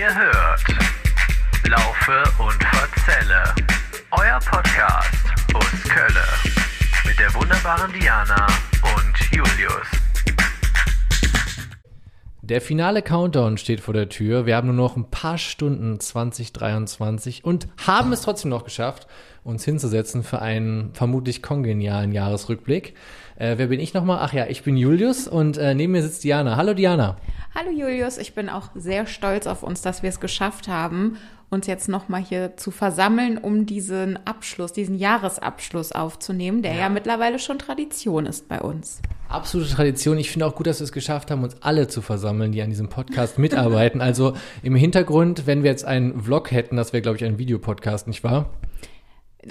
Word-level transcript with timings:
Ihr 0.00 0.14
hört 0.14 0.64
Laufe 1.68 2.22
und 2.42 2.64
Verzelle, 2.64 3.44
euer 4.12 4.38
Podcast 4.38 5.26
aus 5.52 5.90
Kölle 5.90 6.24
mit 7.06 7.18
der 7.18 7.34
wunderbaren 7.34 7.92
Diana 7.92 8.46
und 8.96 9.30
Julius. 9.30 9.86
Der 12.40 12.62
finale 12.62 13.02
Countdown 13.02 13.58
steht 13.58 13.82
vor 13.82 13.92
der 13.92 14.08
Tür. 14.08 14.46
Wir 14.46 14.56
haben 14.56 14.68
nur 14.68 14.76
noch 14.76 14.96
ein 14.96 15.10
paar 15.10 15.36
Stunden 15.36 16.00
2023 16.00 17.44
und 17.44 17.68
haben 17.86 18.14
es 18.14 18.22
trotzdem 18.22 18.48
noch 18.48 18.64
geschafft, 18.64 19.06
uns 19.44 19.66
hinzusetzen 19.66 20.22
für 20.22 20.40
einen 20.40 20.94
vermutlich 20.94 21.42
kongenialen 21.42 22.12
Jahresrückblick. 22.12 22.94
Äh, 23.40 23.56
wer 23.56 23.68
bin 23.68 23.80
ich 23.80 23.94
nochmal? 23.94 24.18
Ach 24.20 24.34
ja, 24.34 24.46
ich 24.48 24.64
bin 24.64 24.76
Julius 24.76 25.26
und 25.26 25.56
äh, 25.56 25.74
neben 25.74 25.92
mir 25.92 26.02
sitzt 26.02 26.22
Diana. 26.24 26.56
Hallo 26.56 26.74
Diana. 26.74 27.16
Hallo 27.54 27.70
Julius, 27.70 28.18
ich 28.18 28.34
bin 28.34 28.50
auch 28.50 28.68
sehr 28.74 29.06
stolz 29.06 29.46
auf 29.46 29.62
uns, 29.62 29.80
dass 29.80 30.02
wir 30.02 30.10
es 30.10 30.20
geschafft 30.20 30.68
haben, 30.68 31.16
uns 31.48 31.66
jetzt 31.66 31.88
nochmal 31.88 32.20
hier 32.22 32.58
zu 32.58 32.70
versammeln, 32.70 33.38
um 33.38 33.64
diesen 33.64 34.18
Abschluss, 34.26 34.74
diesen 34.74 34.94
Jahresabschluss 34.94 35.92
aufzunehmen, 35.92 36.60
der 36.60 36.74
ja, 36.74 36.80
ja 36.80 36.88
mittlerweile 36.90 37.38
schon 37.38 37.58
Tradition 37.58 38.26
ist 38.26 38.46
bei 38.46 38.60
uns. 38.60 39.00
Absolute 39.30 39.70
Tradition. 39.70 40.18
Ich 40.18 40.30
finde 40.30 40.44
auch 40.44 40.54
gut, 40.54 40.66
dass 40.66 40.80
wir 40.80 40.84
es 40.84 40.92
geschafft 40.92 41.30
haben, 41.30 41.42
uns 41.42 41.56
alle 41.62 41.88
zu 41.88 42.02
versammeln, 42.02 42.52
die 42.52 42.60
an 42.60 42.68
diesem 42.68 42.90
Podcast 42.90 43.38
mitarbeiten. 43.38 44.02
also 44.02 44.34
im 44.62 44.74
Hintergrund, 44.74 45.46
wenn 45.46 45.62
wir 45.62 45.70
jetzt 45.70 45.86
einen 45.86 46.20
Vlog 46.20 46.50
hätten, 46.50 46.76
das 46.76 46.92
wäre, 46.92 47.00
glaube 47.00 47.16
ich, 47.16 47.24
ein 47.24 47.38
Videopodcast, 47.38 48.06
nicht 48.06 48.22
wahr? 48.22 48.50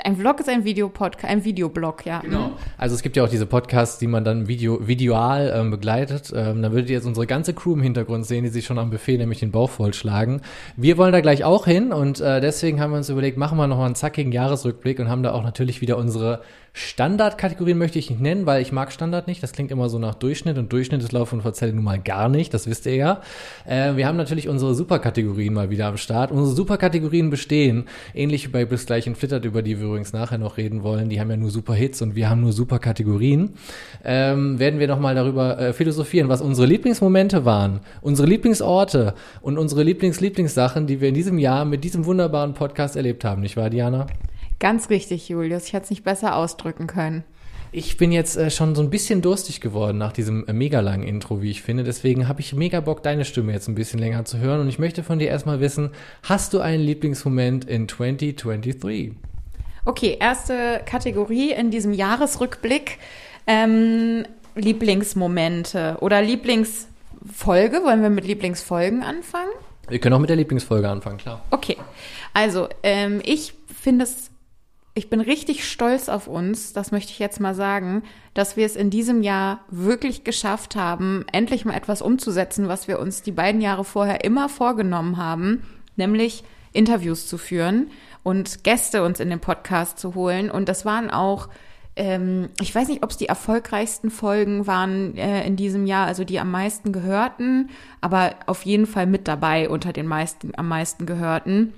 Ein 0.03 0.17
Vlog 0.17 0.39
ist 0.39 0.47
ein 0.47 0.65
Videopodcast, 0.65 1.25
ein 1.25 1.43
Videoblog, 1.43 2.05
ja. 2.05 2.19
Genau. 2.19 2.51
Also 2.77 2.93
es 2.93 3.01
gibt 3.01 3.17
ja 3.17 3.23
auch 3.23 3.29
diese 3.29 3.47
Podcasts, 3.47 3.97
die 3.97 4.05
man 4.05 4.23
dann 4.23 4.47
video, 4.47 4.87
videoal 4.87 5.51
ähm, 5.55 5.71
begleitet. 5.71 6.31
Ähm, 6.35 6.61
da 6.61 6.71
würdet 6.71 6.91
ihr 6.91 6.97
jetzt 6.97 7.07
unsere 7.07 7.25
ganze 7.25 7.55
Crew 7.55 7.73
im 7.73 7.81
Hintergrund 7.81 8.27
sehen, 8.27 8.43
die 8.43 8.51
sich 8.51 8.65
schon 8.65 8.77
am 8.77 8.91
Buffet 8.91 9.17
nämlich 9.17 9.39
den 9.39 9.51
Bauch 9.51 9.71
vollschlagen. 9.71 10.41
Wir 10.77 10.97
wollen 10.99 11.11
da 11.11 11.21
gleich 11.21 11.43
auch 11.43 11.65
hin 11.65 11.91
und 11.91 12.21
äh, 12.21 12.39
deswegen 12.39 12.79
haben 12.79 12.91
wir 12.91 12.97
uns 12.97 13.09
überlegt, 13.09 13.37
machen 13.37 13.57
wir 13.57 13.65
nochmal 13.65 13.87
einen 13.87 13.95
zackigen 13.95 14.31
Jahresrückblick 14.31 14.99
und 14.99 15.09
haben 15.09 15.23
da 15.23 15.31
auch 15.31 15.43
natürlich 15.43 15.81
wieder 15.81 15.97
unsere 15.97 16.41
Standardkategorien 16.73 17.77
möchte 17.77 17.99
ich 17.99 18.09
nicht 18.09 18.21
nennen, 18.21 18.45
weil 18.45 18.61
ich 18.61 18.71
mag 18.71 18.91
Standard 18.91 19.27
nicht. 19.27 19.41
Das 19.41 19.51
klingt 19.51 19.71
immer 19.71 19.89
so 19.89 19.99
nach 19.99 20.15
Durchschnitt 20.15 20.57
und 20.57 20.71
Durchschnitt 20.71 21.01
ist 21.01 21.11
Lauf 21.11 21.33
und 21.33 21.41
Verzelle 21.41 21.73
nun 21.73 21.83
mal 21.83 21.99
gar 21.99 22.29
nicht. 22.29 22.53
Das 22.53 22.67
wisst 22.67 22.85
ihr 22.85 22.95
ja. 22.95 23.21
Äh, 23.65 23.95
wir 23.95 24.07
haben 24.07 24.17
natürlich 24.17 24.47
unsere 24.47 24.75
Superkategorien 24.75 25.53
mal 25.53 25.69
wieder 25.69 25.87
am 25.87 25.97
Start. 25.97 26.31
Unsere 26.31 26.55
Superkategorien 26.55 27.29
bestehen, 27.29 27.85
ähnlich 28.13 28.47
wie 28.47 28.51
bei 28.51 28.65
Bis 28.65 28.85
gleich 28.85 29.07
in 29.07 29.15
Flittert, 29.15 29.45
über 29.45 29.61
die 29.61 29.79
wir 29.79 29.87
übrigens 29.87 30.13
nachher 30.13 30.37
noch 30.37 30.57
reden 30.57 30.83
wollen. 30.83 31.09
Die 31.09 31.19
haben 31.19 31.29
ja 31.29 31.37
nur 31.37 31.49
super 31.49 31.73
Hits 31.73 32.01
und 32.01 32.15
wir 32.15 32.29
haben 32.29 32.41
nur 32.41 32.53
Superkategorien. 32.53 33.53
Ähm, 34.03 34.59
werden 34.59 34.79
wir 34.79 34.87
nochmal 34.87 35.15
darüber 35.15 35.59
äh, 35.59 35.73
philosophieren, 35.73 36.29
was 36.29 36.41
unsere 36.41 36.67
Lieblingsmomente 36.67 37.45
waren, 37.45 37.81
unsere 38.01 38.27
Lieblingsorte 38.27 39.13
und 39.41 39.57
unsere 39.57 39.83
Lieblings-Lieblingssachen, 39.83 40.87
die 40.87 41.01
wir 41.01 41.09
in 41.09 41.15
diesem 41.15 41.39
Jahr 41.39 41.65
mit 41.65 41.83
diesem 41.83 42.05
wunderbaren 42.05 42.53
Podcast 42.53 42.95
erlebt 42.95 43.23
haben. 43.23 43.41
Nicht 43.41 43.57
wahr, 43.57 43.69
Diana? 43.69 44.07
Ganz 44.59 44.89
richtig, 44.89 45.29
Julius. 45.29 45.65
Ich 45.65 45.73
hätte 45.73 45.85
es 45.85 45.89
nicht 45.89 46.03
besser 46.03 46.35
ausdrücken 46.35 46.87
können. 46.87 47.23
Ich 47.71 47.97
bin 47.97 48.11
jetzt 48.11 48.35
äh, 48.35 48.49
schon 48.49 48.73
so 48.73 48.81
ein 48.81 48.89
bisschen 48.89 49.21
durstig 49.21 49.61
geworden 49.61 49.99
nach 49.99 50.11
diesem 50.11 50.47
äh, 50.47 50.53
mega 50.53 50.79
langen 50.79 51.03
Intro, 51.03 51.41
wie 51.41 51.51
ich 51.51 51.61
finde. 51.61 51.83
Deswegen 51.83 52.27
habe 52.27 52.41
ich 52.41 52.53
mega 52.53 52.79
Bock, 52.79 53.03
deine 53.03 53.25
Stimme 53.25 53.53
jetzt 53.53 53.67
ein 53.67 53.75
bisschen 53.75 53.99
länger 53.99 54.25
zu 54.25 54.39
hören. 54.39 54.61
Und 54.61 54.69
ich 54.69 54.79
möchte 54.79 55.03
von 55.03 55.19
dir 55.19 55.27
erstmal 55.27 55.59
wissen, 55.59 55.91
hast 56.23 56.53
du 56.53 56.61
einen 56.61 56.83
Lieblingsmoment 56.83 57.65
in 57.65 57.87
2023? 57.87 59.13
Okay, 59.85 60.17
erste 60.19 60.81
Kategorie 60.85 61.51
in 61.51 61.69
diesem 61.69 61.93
Jahresrückblick. 61.93 62.97
Ähm, 63.45 64.25
Lieblingsmomente 64.55 65.97
oder 66.01 66.21
Lieblingsfolge. 66.23 67.83
Wollen 67.83 68.01
wir 68.01 68.09
mit 68.09 68.25
Lieblingsfolgen 68.25 69.03
anfangen? 69.03 69.51
Wir 69.87 69.99
können 69.99 70.13
auch 70.15 70.19
mit 70.19 70.29
der 70.29 70.37
Lieblingsfolge 70.37 70.89
anfangen, 70.89 71.17
klar. 71.17 71.43
Okay, 71.51 71.77
also 72.33 72.67
ähm, 72.83 73.21
ich 73.23 73.53
finde 73.81 74.05
es 74.05 74.28
ich 74.95 75.09
bin 75.09 75.21
richtig 75.21 75.69
stolz 75.69 76.09
auf 76.09 76.27
uns, 76.27 76.73
das 76.73 76.91
möchte 76.91 77.11
ich 77.11 77.19
jetzt 77.19 77.39
mal 77.39 77.55
sagen, 77.55 78.03
dass 78.33 78.57
wir 78.57 78.65
es 78.65 78.75
in 78.75 78.89
diesem 78.89 79.23
Jahr 79.23 79.61
wirklich 79.69 80.23
geschafft 80.23 80.75
haben, 80.75 81.25
endlich 81.31 81.63
mal 81.63 81.75
etwas 81.75 82.01
umzusetzen, 82.01 82.67
was 82.67 82.87
wir 82.87 82.99
uns 82.99 83.21
die 83.21 83.31
beiden 83.31 83.61
Jahre 83.61 83.85
vorher 83.85 84.23
immer 84.23 84.49
vorgenommen 84.49 85.17
haben, 85.17 85.63
nämlich 85.95 86.43
Interviews 86.73 87.27
zu 87.27 87.37
führen 87.37 87.91
und 88.23 88.63
Gäste 88.63 89.03
uns 89.03 89.19
in 89.19 89.29
den 89.29 89.39
Podcast 89.39 89.99
zu 89.99 90.15
holen. 90.15 90.51
Und 90.51 90.69
das 90.69 90.85
waren 90.85 91.09
auch, 91.09 91.49
ähm, 91.95 92.49
ich 92.59 92.73
weiß 92.73 92.87
nicht, 92.87 93.03
ob 93.03 93.11
es 93.11 93.17
die 93.17 93.27
erfolgreichsten 93.27 94.11
Folgen 94.11 94.67
waren 94.67 95.17
äh, 95.17 95.45
in 95.45 95.55
diesem 95.55 95.85
Jahr, 95.85 96.07
also 96.07 96.23
die 96.23 96.39
am 96.39 96.51
meisten 96.51 96.91
gehörten, 96.91 97.69
aber 98.01 98.35
auf 98.45 98.63
jeden 98.63 98.85
Fall 98.85 99.05
mit 99.05 99.27
dabei 99.27 99.69
unter 99.69 99.93
den 99.93 100.07
meisten, 100.07 100.51
am 100.57 100.67
meisten 100.67 101.05
gehörten. 101.05 101.73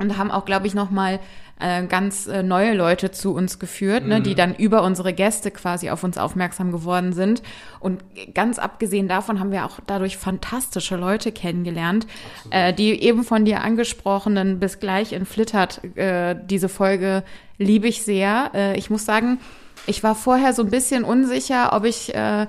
Und 0.00 0.16
haben 0.16 0.30
auch, 0.30 0.44
glaube 0.44 0.66
ich, 0.66 0.74
nochmal 0.74 1.20
äh, 1.60 1.86
ganz 1.86 2.26
äh, 2.26 2.42
neue 2.42 2.74
Leute 2.74 3.10
zu 3.12 3.34
uns 3.34 3.58
geführt, 3.58 4.04
ne, 4.04 4.18
mhm. 4.18 4.24
die 4.24 4.34
dann 4.34 4.54
über 4.54 4.82
unsere 4.82 5.12
Gäste 5.12 5.50
quasi 5.50 5.90
auf 5.90 6.02
uns 6.02 6.18
aufmerksam 6.18 6.72
geworden 6.72 7.12
sind. 7.12 7.42
Und 7.78 8.02
ganz 8.34 8.58
abgesehen 8.58 9.06
davon 9.06 9.38
haben 9.38 9.52
wir 9.52 9.64
auch 9.64 9.78
dadurch 9.86 10.16
fantastische 10.16 10.96
Leute 10.96 11.30
kennengelernt, 11.30 12.06
äh, 12.50 12.72
die 12.72 13.02
eben 13.02 13.22
von 13.22 13.44
dir 13.44 13.62
angesprochenen 13.62 14.58
bis 14.58 14.80
gleich 14.80 15.12
in 15.12 15.24
Flittert, 15.24 15.82
äh, 15.96 16.34
diese 16.42 16.68
Folge 16.68 17.22
liebe 17.58 17.86
ich 17.86 18.02
sehr. 18.02 18.50
Äh, 18.54 18.76
ich 18.76 18.90
muss 18.90 19.04
sagen, 19.04 19.38
ich 19.86 20.02
war 20.02 20.14
vorher 20.14 20.52
so 20.52 20.62
ein 20.62 20.70
bisschen 20.70 21.04
unsicher, 21.04 21.72
ob 21.72 21.84
ich, 21.84 22.14
äh, 22.14 22.46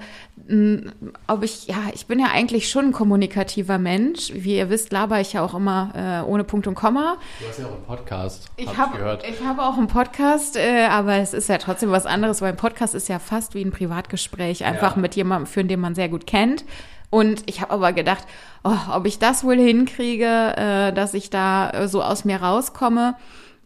ob 1.28 1.44
ich, 1.44 1.68
ja, 1.68 1.78
ich 1.94 2.06
bin 2.06 2.20
ja 2.20 2.28
eigentlich 2.34 2.70
schon 2.70 2.88
ein 2.88 2.92
kommunikativer 2.92 3.78
Mensch. 3.78 4.31
Wie 4.34 4.58
ihr 4.58 4.70
wisst, 4.70 4.92
laber 4.92 5.22
ich 5.22 5.34
ja 5.34 5.42
auch 5.42 5.54
immer 5.54 6.24
äh, 6.26 6.30
ohne 6.30 6.44
Punkt 6.44 6.68
und 6.68 6.76
Komma. 6.76 7.16
Du 7.40 7.48
hast 7.48 7.59
ja 7.59 7.66
auch 7.66 7.72
einen 7.72 7.86
Podcast. 7.86 8.50
Ich 8.58 8.78
habe 8.78 8.98
gehört. 8.98 9.24
Ich 9.28 9.42
habe 9.44 9.62
auch 9.62 9.78
einen 9.78 9.88
Podcast, 9.88 10.58
äh, 10.58 10.86
aber 10.90 11.16
es 11.16 11.34
ist 11.34 11.48
ja 11.48 11.59
trotzdem 11.59 11.92
was 11.92 12.06
anderes, 12.06 12.42
weil 12.42 12.52
ein 12.52 12.58
Podcast 12.58 12.94
ist 12.94 13.08
ja 13.08 13.20
fast 13.20 13.56
wie 13.56 13.64
ein 13.64 13.72
Privatgespräch, 13.72 14.66
einfach 14.66 14.98
ja. 14.98 15.02
mit 15.02 15.16
jemandem 15.16 15.48
führen, 15.48 15.70
den 15.70 15.80
man 15.80 15.96
sehr 15.96 16.09
gut 16.09 16.28
kennt. 16.28 16.66
Und 17.09 17.44
ich 17.46 17.62
habe 17.62 17.72
aber 17.72 17.94
gedacht, 17.94 18.26
oh, 18.64 18.76
ob 18.92 19.06
ich 19.06 19.20
das 19.20 19.44
wohl 19.46 19.58
hinkriege, 19.58 20.58
äh, 20.58 20.92
dass 20.94 21.14
ich 21.14 21.30
da 21.30 21.70
äh, 21.70 21.88
so 21.88 22.03
aus 22.03 22.26
mir 22.26 22.42
rauskomme. 22.42 23.16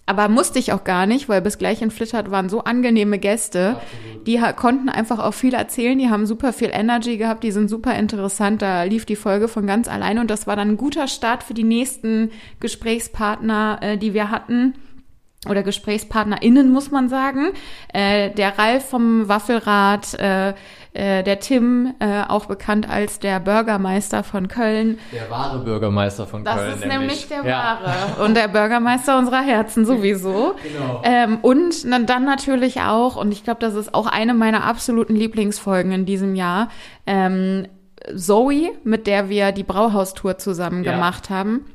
Aber 0.07 0.29
musste 0.29 0.57
ich 0.57 0.72
auch 0.72 0.85
gar 0.85 1.06
nicht, 1.06 1.28
weil 1.28 1.41
bis 1.41 1.57
gleich 1.57 1.81
in 1.81 1.91
Flittert 1.91 2.31
waren 2.31 2.47
so 2.47 2.63
angenehme 2.63 3.19
Gäste. 3.19 3.75
Absolut. 3.75 4.28
Die 4.28 4.41
konnten 4.56 4.90
einfach 4.90 5.19
auch 5.19 5.34
viel 5.34 5.53
erzählen, 5.53 6.00
die 6.00 6.09
haben 6.09 6.25
super 6.25 6.53
viel 6.53 6.69
Energy 6.72 7.18
gehabt, 7.18 7.44
die 7.44 7.51
sind 7.51 7.69
super 7.69 7.94
interessant. 7.94 8.62
Da 8.62 8.84
lief 8.84 9.06
die 9.06 9.18
Folge 9.18 9.50
von 9.50 9.68
ganz 9.68 9.90
alleine 9.90 10.22
und 10.22 10.31
das 10.31 10.47
war 10.47 10.56
dann 10.56 10.69
ein 10.69 10.78
guter 10.78 11.09
Start 11.09 11.44
für 11.44 11.53
die 11.53 11.66
nächsten 11.66 12.31
Gesprächspartner, 12.62 13.79
äh, 13.81 13.97
die 13.97 14.13
wir 14.13 14.31
hatten 14.31 14.75
oder 15.50 15.62
GesprächspartnerInnen, 15.62 16.72
muss 16.72 16.89
man 16.89 17.09
sagen. 17.09 17.51
Äh, 17.94 18.31
der 18.31 18.57
Ralf 18.57 18.89
vom 18.89 19.28
Waffelrad, 19.28 20.13
äh, 20.16 20.53
äh, 20.94 21.24
der 21.24 21.40
Tim, 21.40 21.94
äh, 22.00 22.24
auch 22.28 22.46
bekannt 22.46 22.90
als 22.90 23.20
der 23.20 23.40
Bürgermeister 23.40 24.24
von 24.24 24.48
Köln. 24.48 25.00
Der 25.14 25.30
wahre 25.30 25.59
Bürgermeister 25.59 26.25
von 26.25 26.44
das 26.44 26.56
Köln. 26.56 26.72
Das 26.72 26.80
ist 26.80 26.88
nämlich, 26.88 27.28
der 27.28 27.46
ja. 27.46 27.80
wahre. 27.81 28.25
Und 28.25 28.36
der 28.36 28.48
Bürgermeister 28.48 29.18
unserer 29.18 29.42
Herzen 29.42 29.86
sowieso. 29.86 30.56
Genau. 30.68 31.02
Ähm, 31.03 31.38
und 31.42 31.86
dann 32.09 32.25
natürlich 32.25 32.81
auch, 32.81 33.16
und 33.16 33.31
ich 33.31 33.44
glaube, 33.44 33.59
das 33.62 33.74
ist 33.74 33.94
auch 33.94 34.06
eine 34.06 34.34
meiner 34.34 34.66
absoluten 34.66 35.16
Lieblingsfolgen 35.16 35.92
in 35.92 36.06
diesem 36.06 36.36
Jahr, 36.36 36.70
ähm, 37.06 37.68
Zoe, 38.16 38.72
mit 38.84 39.08
der 39.08 39.30
wir 39.30 39.52
die 39.52 39.64
Brauhaustour 39.64 40.38
zusammen 40.38 40.84
ja. 40.84 40.94
gemacht 40.94 41.30
haben. 41.30 41.66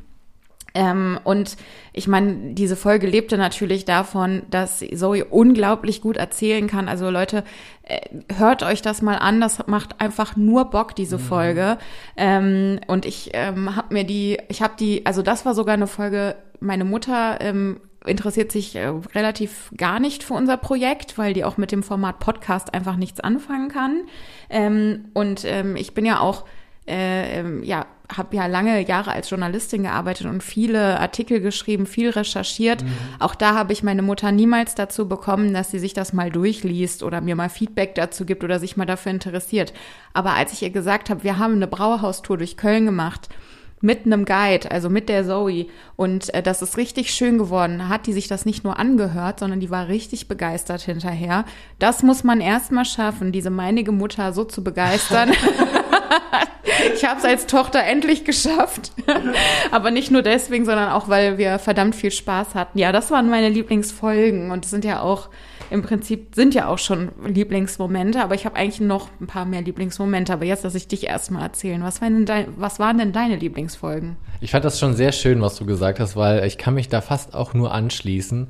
Ähm, 0.74 1.18
und 1.24 1.56
ich 1.92 2.08
meine, 2.08 2.54
diese 2.54 2.76
Folge 2.76 3.06
lebte 3.06 3.36
natürlich 3.36 3.84
davon, 3.84 4.42
dass 4.50 4.84
Zoe 4.94 5.24
unglaublich 5.24 6.00
gut 6.00 6.16
erzählen 6.16 6.66
kann. 6.66 6.88
Also 6.88 7.10
Leute, 7.10 7.44
äh, 7.82 8.00
hört 8.34 8.62
euch 8.62 8.82
das 8.82 9.02
mal 9.02 9.16
an. 9.16 9.40
Das 9.40 9.66
macht 9.66 10.00
einfach 10.00 10.36
nur 10.36 10.66
Bock, 10.66 10.94
diese 10.94 11.18
mhm. 11.18 11.22
Folge. 11.22 11.78
Ähm, 12.16 12.80
und 12.86 13.06
ich 13.06 13.30
ähm, 13.34 13.76
habe 13.76 13.92
mir 13.92 14.04
die, 14.04 14.38
ich 14.48 14.62
habe 14.62 14.74
die, 14.78 15.04
also 15.06 15.22
das 15.22 15.44
war 15.44 15.54
sogar 15.54 15.74
eine 15.74 15.86
Folge, 15.86 16.36
meine 16.60 16.84
Mutter 16.84 17.38
ähm, 17.40 17.80
interessiert 18.04 18.50
sich 18.50 18.74
äh, 18.76 18.92
relativ 19.14 19.70
gar 19.76 20.00
nicht 20.00 20.24
für 20.24 20.34
unser 20.34 20.56
Projekt, 20.56 21.18
weil 21.18 21.34
die 21.34 21.44
auch 21.44 21.56
mit 21.56 21.72
dem 21.72 21.82
Format 21.82 22.18
Podcast 22.18 22.74
einfach 22.74 22.96
nichts 22.96 23.20
anfangen 23.20 23.68
kann. 23.68 24.02
Ähm, 24.50 25.06
und 25.14 25.44
ähm, 25.44 25.76
ich 25.76 25.94
bin 25.94 26.04
ja 26.04 26.20
auch 26.20 26.44
äh, 26.86 27.38
ähm, 27.38 27.62
ja, 27.62 27.86
habe 28.16 28.36
ja 28.36 28.46
lange 28.46 28.86
Jahre 28.86 29.12
als 29.12 29.30
Journalistin 29.30 29.84
gearbeitet 29.84 30.26
und 30.26 30.42
viele 30.42 31.00
Artikel 31.00 31.40
geschrieben, 31.40 31.86
viel 31.86 32.10
recherchiert. 32.10 32.82
Mhm. 32.82 32.92
Auch 33.18 33.34
da 33.34 33.54
habe 33.54 33.72
ich 33.72 33.82
meine 33.82 34.02
Mutter 34.02 34.32
niemals 34.32 34.74
dazu 34.74 35.08
bekommen, 35.08 35.54
dass 35.54 35.70
sie 35.70 35.78
sich 35.78 35.94
das 35.94 36.12
mal 36.12 36.30
durchliest 36.30 37.02
oder 37.02 37.20
mir 37.20 37.36
mal 37.36 37.48
Feedback 37.48 37.94
dazu 37.94 38.24
gibt 38.26 38.44
oder 38.44 38.58
sich 38.58 38.76
mal 38.76 38.86
dafür 38.86 39.12
interessiert. 39.12 39.72
Aber 40.12 40.34
als 40.34 40.52
ich 40.52 40.62
ihr 40.62 40.70
gesagt 40.70 41.08
habe, 41.08 41.24
wir 41.24 41.38
haben 41.38 41.54
eine 41.54 41.66
Brauhaustour 41.66 42.38
durch 42.38 42.56
Köln 42.56 42.84
gemacht 42.84 43.28
mit 43.82 44.06
einem 44.06 44.24
Guide, 44.24 44.70
also 44.70 44.88
mit 44.88 45.08
der 45.10 45.26
Zoe. 45.26 45.66
Und 45.96 46.32
äh, 46.32 46.42
das 46.42 46.62
ist 46.62 46.78
richtig 46.78 47.12
schön 47.12 47.36
geworden. 47.36 47.88
Hat 47.88 48.06
die 48.06 48.12
sich 48.14 48.28
das 48.28 48.46
nicht 48.46 48.64
nur 48.64 48.78
angehört, 48.78 49.40
sondern 49.40 49.60
die 49.60 49.70
war 49.70 49.88
richtig 49.88 50.28
begeistert 50.28 50.80
hinterher. 50.82 51.44
Das 51.78 52.02
muss 52.02 52.24
man 52.24 52.40
erstmal 52.40 52.84
schaffen, 52.84 53.32
diese 53.32 53.50
meinige 53.50 53.92
Mutter 53.92 54.32
so 54.32 54.44
zu 54.44 54.64
begeistern. 54.64 55.32
ich 56.94 57.04
habe 57.04 57.18
es 57.18 57.24
als 57.24 57.46
Tochter 57.46 57.82
endlich 57.82 58.24
geschafft. 58.24 58.92
Aber 59.72 59.90
nicht 59.90 60.12
nur 60.12 60.22
deswegen, 60.22 60.64
sondern 60.64 60.90
auch, 60.90 61.08
weil 61.08 61.36
wir 61.36 61.58
verdammt 61.58 61.96
viel 61.96 62.12
Spaß 62.12 62.54
hatten. 62.54 62.78
Ja, 62.78 62.92
das 62.92 63.10
waren 63.10 63.28
meine 63.28 63.48
Lieblingsfolgen 63.48 64.52
und 64.52 64.64
es 64.64 64.70
sind 64.70 64.84
ja 64.84 65.00
auch 65.00 65.28
im 65.72 65.82
Prinzip 65.82 66.34
sind 66.34 66.54
ja 66.54 66.68
auch 66.68 66.78
schon 66.78 67.10
Lieblingsmomente, 67.26 68.22
aber 68.22 68.34
ich 68.34 68.44
habe 68.44 68.56
eigentlich 68.56 68.80
noch 68.80 69.08
ein 69.20 69.26
paar 69.26 69.46
mehr 69.46 69.62
Lieblingsmomente. 69.62 70.32
Aber 70.32 70.44
jetzt 70.44 70.64
lasse 70.64 70.76
ich 70.76 70.86
dich 70.86 71.04
erstmal 71.06 71.42
erzählen. 71.42 71.82
Was 71.82 72.02
waren, 72.02 72.14
denn 72.14 72.26
dein, 72.26 72.46
was 72.56 72.78
waren 72.78 72.98
denn 72.98 73.12
deine 73.12 73.36
Lieblingsfolgen? 73.36 74.16
Ich 74.40 74.50
fand 74.50 74.64
das 74.64 74.78
schon 74.78 74.94
sehr 74.94 75.12
schön, 75.12 75.40
was 75.40 75.56
du 75.56 75.64
gesagt 75.64 75.98
hast, 75.98 76.14
weil 76.14 76.44
ich 76.44 76.58
kann 76.58 76.74
mich 76.74 76.88
da 76.88 77.00
fast 77.00 77.34
auch 77.34 77.54
nur 77.54 77.72
anschließen. 77.72 78.48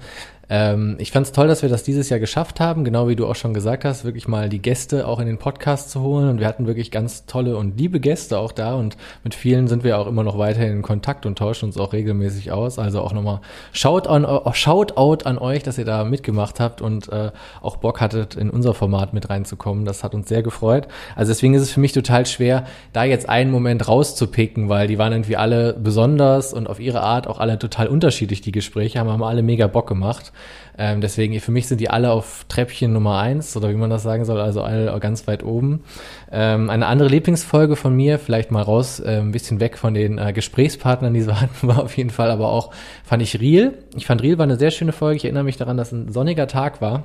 Ähm, 0.54 0.96
ich 0.98 1.12
fand 1.12 1.24
es 1.24 1.32
toll, 1.32 1.48
dass 1.48 1.62
wir 1.62 1.70
das 1.70 1.82
dieses 1.82 2.10
Jahr 2.10 2.20
geschafft 2.20 2.60
haben, 2.60 2.84
genau 2.84 3.08
wie 3.08 3.16
du 3.16 3.26
auch 3.26 3.36
schon 3.36 3.54
gesagt 3.54 3.86
hast, 3.86 4.04
wirklich 4.04 4.28
mal 4.28 4.50
die 4.50 4.60
Gäste 4.60 5.08
auch 5.08 5.18
in 5.18 5.26
den 5.26 5.38
Podcast 5.38 5.90
zu 5.90 6.02
holen. 6.02 6.28
Und 6.28 6.40
wir 6.40 6.46
hatten 6.46 6.66
wirklich 6.66 6.90
ganz 6.90 7.24
tolle 7.24 7.56
und 7.56 7.78
liebe 7.78 8.00
Gäste 8.00 8.38
auch 8.38 8.52
da 8.52 8.74
und 8.74 8.98
mit 9.24 9.34
vielen 9.34 9.66
sind 9.66 9.82
wir 9.82 9.98
auch 9.98 10.06
immer 10.06 10.24
noch 10.24 10.36
weiterhin 10.36 10.72
in 10.72 10.82
Kontakt 10.82 11.24
und 11.24 11.38
tauschen 11.38 11.64
uns 11.64 11.78
auch 11.78 11.94
regelmäßig 11.94 12.52
aus. 12.52 12.78
Also 12.78 13.00
auch 13.00 13.14
nochmal 13.14 13.40
Shout, 13.72 14.02
an, 14.06 14.26
Shoutout 14.52 15.24
an 15.24 15.38
euch, 15.38 15.62
dass 15.62 15.78
ihr 15.78 15.86
da 15.86 16.04
mitgemacht 16.04 16.60
habt 16.60 16.82
und 16.82 17.08
äh, 17.08 17.30
auch 17.62 17.76
Bock 17.76 18.02
hattet, 18.02 18.36
in 18.36 18.50
unser 18.50 18.74
Format 18.74 19.14
mit 19.14 19.30
reinzukommen. 19.30 19.86
Das 19.86 20.04
hat 20.04 20.14
uns 20.14 20.28
sehr 20.28 20.42
gefreut. 20.42 20.86
Also 21.16 21.30
deswegen 21.30 21.54
ist 21.54 21.62
es 21.62 21.72
für 21.72 21.80
mich 21.80 21.92
total 21.92 22.26
schwer, 22.26 22.66
da 22.92 23.04
jetzt 23.04 23.26
einen 23.26 23.52
Moment 23.52 23.88
rauszupicken, 23.88 24.68
weil 24.68 24.86
die 24.86 24.98
waren 24.98 25.12
irgendwie 25.12 25.38
alle 25.38 25.72
besonders 25.72 26.52
und 26.52 26.68
auf 26.68 26.78
ihre 26.78 27.00
Art 27.00 27.26
auch 27.26 27.40
alle 27.40 27.58
total 27.58 27.88
unterschiedlich, 27.88 28.42
die 28.42 28.52
Gespräche, 28.52 28.98
haben, 28.98 29.08
haben 29.08 29.22
alle 29.22 29.42
mega 29.42 29.66
Bock 29.66 29.88
gemacht. 29.88 30.30
Ähm, 30.78 31.00
deswegen, 31.00 31.38
für 31.40 31.52
mich 31.52 31.68
sind 31.68 31.80
die 31.80 31.90
alle 31.90 32.10
auf 32.10 32.46
Treppchen 32.48 32.92
Nummer 32.92 33.18
eins 33.18 33.56
oder 33.56 33.68
wie 33.68 33.74
man 33.74 33.90
das 33.90 34.02
sagen 34.02 34.24
soll, 34.24 34.40
also 34.40 34.62
alle 34.62 34.98
ganz 35.00 35.26
weit 35.26 35.44
oben. 35.44 35.84
Ähm, 36.30 36.70
eine 36.70 36.86
andere 36.86 37.08
Lieblingsfolge 37.08 37.76
von 37.76 37.94
mir, 37.94 38.18
vielleicht 38.18 38.50
mal 38.50 38.62
raus, 38.62 38.98
äh, 39.00 39.18
ein 39.18 39.32
bisschen 39.32 39.60
weg 39.60 39.76
von 39.76 39.92
den 39.92 40.18
äh, 40.18 40.32
Gesprächspartnern, 40.32 41.12
die 41.12 41.20
sie 41.20 41.40
hatten, 41.40 41.68
war 41.68 41.82
auf 41.82 41.96
jeden 41.96 42.10
Fall 42.10 42.30
aber 42.30 42.48
auch, 42.48 42.72
fand 43.04 43.22
ich 43.22 43.38
Real. 43.38 43.74
Ich 43.96 44.06
fand 44.06 44.22
Real 44.22 44.38
war 44.38 44.44
eine 44.44 44.56
sehr 44.56 44.70
schöne 44.70 44.92
Folge. 44.92 45.16
Ich 45.16 45.24
erinnere 45.24 45.44
mich 45.44 45.58
daran, 45.58 45.76
dass 45.76 45.92
ein 45.92 46.10
sonniger 46.10 46.46
Tag 46.46 46.80
war. 46.80 47.04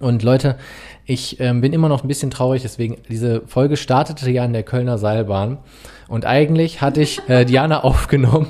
Und 0.00 0.22
Leute, 0.22 0.56
ich 1.06 1.38
ähm, 1.40 1.60
bin 1.60 1.72
immer 1.72 1.88
noch 1.88 2.02
ein 2.02 2.08
bisschen 2.08 2.30
traurig, 2.30 2.62
deswegen, 2.62 2.96
diese 3.08 3.42
Folge 3.46 3.76
startete 3.76 4.28
ja 4.30 4.42
an 4.42 4.52
der 4.52 4.64
Kölner 4.64 4.98
Seilbahn. 4.98 5.58
Und 6.08 6.26
eigentlich 6.26 6.82
hatte 6.82 7.00
ich 7.00 7.20
äh, 7.28 7.44
Diana 7.44 7.80
aufgenommen 7.84 8.48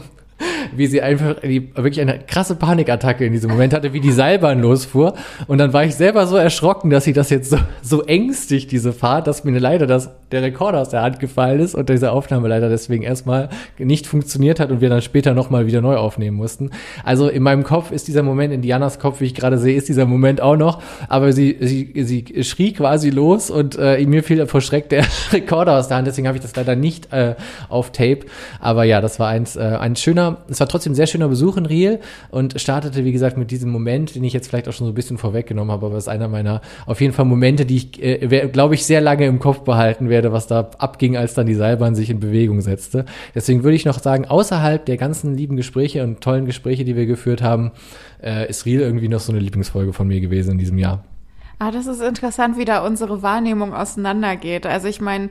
wie 0.77 0.87
sie 0.87 1.03
einfach 1.03 1.37
die, 1.41 1.75
wirklich 1.75 2.01
eine 2.01 2.19
krasse 2.19 2.55
Panikattacke 2.55 3.25
in 3.25 3.33
diesem 3.33 3.51
Moment 3.51 3.75
hatte, 3.75 3.93
wie 3.93 4.01
die 4.01 4.13
Seilbahn 4.13 4.61
losfuhr. 4.61 5.15
Und 5.47 5.59
dann 5.59 5.73
war 5.73 5.85
ich 5.85 5.95
selber 5.95 6.27
so 6.27 6.37
erschrocken, 6.37 6.91
dass 6.91 7.05
sie 7.05 7.13
das 7.13 7.31
jetzt 7.31 7.51
so, 7.51 7.59
so 7.83 8.05
ängstigt, 8.05 8.71
diese 8.71 8.93
Fahrt, 8.93 9.27
dass 9.27 9.45
mir 9.45 9.59
leider 9.59 9.87
das, 9.87 10.11
der 10.35 10.43
Rekorder 10.43 10.81
aus 10.81 10.91
der 10.91 11.03
Hand 11.03 11.21
gefallen 11.21 11.61
ist 11.61 11.75
und 11.75 11.89
diese 11.89 12.13
Aufnahme 12.13 12.49
leider 12.49 12.69
deswegen 12.69 13.03
erstmal 13.03 13.49
nicht 13.79 14.07
funktioniert 14.07 14.61
hat 14.61 14.71
und 14.71 14.81
wir 14.81 14.91
dann 14.91 15.01
später 15.01 15.33
nochmal 15.33 15.67
wieder 15.67 15.81
neu 15.81 15.97
aufnehmen 15.97 16.37
mussten. 16.37 16.71
Also 17.05 17.29
in 17.29 17.43
meinem 17.43 17.63
Kopf 17.63 17.91
ist 17.91 18.09
dieser 18.09 18.23
Moment, 18.23 18.53
in 18.53 18.63
Dianas 18.63 18.99
Kopf, 18.99 19.21
wie 19.21 19.27
ich 19.27 19.35
gerade 19.35 19.59
sehe, 19.59 19.77
ist 19.77 19.89
dieser 19.89 20.07
Moment 20.07 20.41
auch 20.41 20.57
noch. 20.57 20.83
Aber 21.09 21.33
sie, 21.33 21.57
sie, 21.61 21.93
sie 22.05 22.45
schrie 22.45 22.73
quasi 22.73 23.11
los 23.11 23.51
und 23.51 23.79
äh, 23.79 24.05
mir 24.07 24.23
fiel 24.23 24.47
vor 24.47 24.61
Schreck 24.61 24.89
der 24.89 25.05
Rekorder 25.33 25.79
aus 25.79 25.89
der 25.89 25.97
Hand. 25.97 26.07
Deswegen 26.07 26.27
habe 26.27 26.37
ich 26.37 26.43
das 26.43 26.55
leider 26.57 26.77
nicht 26.77 27.13
äh, 27.13 27.35
auf 27.69 27.93
Tape. 27.93 28.21
Aber 28.61 28.85
ja, 28.85 29.01
das 29.01 29.19
war 29.19 29.29
eins, 29.29 29.57
äh, 29.57 29.61
ein 29.61 29.97
schöner, 29.97 30.39
es 30.49 30.61
war 30.61 30.69
trotzdem 30.69 30.93
ein 30.93 30.97
sehr 30.97 31.07
schöner 31.07 31.29
Besuch 31.29 31.57
in 31.57 31.67
Riel 31.67 32.01
und 32.31 32.61
startete, 32.61 33.05
wie 33.05 33.13
gesagt, 33.13 33.39
mit 33.39 33.51
diesem 33.51 33.71
Moment, 33.71 34.15
den 34.15 34.25
ich 34.25 34.33
jetzt 34.33 34.49
vielleicht 34.49 34.69
auch 34.69 34.73
schon 34.73 34.87
so 34.87 34.93
ein 34.93 34.95
bisschen 34.95 35.19
vorweggenommen 35.19 35.73
habe, 35.73 35.87
aber 35.87 35.97
es 35.97 36.05
ist 36.05 36.09
einer 36.09 36.29
meiner 36.29 36.61
auf 36.87 37.01
jeden 37.01 37.13
Fall 37.13 37.25
Momente, 37.25 37.65
die 37.65 37.77
ich, 37.77 38.03
äh, 38.03 38.49
glaube 38.49 38.75
ich, 38.75 38.85
sehr 38.85 39.01
lange 39.01 39.27
im 39.27 39.39
Kopf 39.39 39.61
behalten 39.61 40.09
werde, 40.09 40.24
was 40.33 40.47
da 40.47 40.71
abging, 40.79 41.17
als 41.17 41.35
dann 41.35 41.47
die 41.47 41.55
Seilbahn 41.55 41.95
sich 41.95 42.11
in 42.11 42.21
Bewegung 42.21 42.61
setzte. 42.61 43.05
Deswegen 43.35 43.65
würde 43.65 43.77
ich 43.77 43.85
noch 43.85 43.99
sagen, 43.99 44.27
außerhalb 44.27 44.85
der 44.85 44.97
ganzen 44.97 45.37
lieben 45.37 45.57
Gespräche 45.57 46.03
und 46.05 46.21
tollen 46.21 46.47
Gespräche, 46.47 46.85
die 46.85 46.97
wir 46.97 47.07
geführt 47.07 47.43
haben, 47.43 47.73
äh, 48.23 48.49
ist 48.49 48.67
Riel 48.67 48.81
irgendwie 48.81 49.09
noch 49.09 49.21
so 49.21 49.33
eine 49.33 49.41
Lieblingsfolge 49.41 49.93
von 49.93 50.09
mir 50.09 50.21
gewesen 50.21 50.53
in 50.53 50.59
diesem 50.59 50.79
Jahr. 50.79 51.05
Ah, 51.59 51.71
das 51.71 51.87
ist 51.87 52.03
interessant, 52.03 52.59
wie 52.59 52.65
da 52.65 52.85
unsere 52.85 53.23
Wahrnehmung 53.23 53.75
auseinandergeht. 53.75 54.67
Also 54.67 54.89
ich 54.89 55.01
meine, 55.01 55.31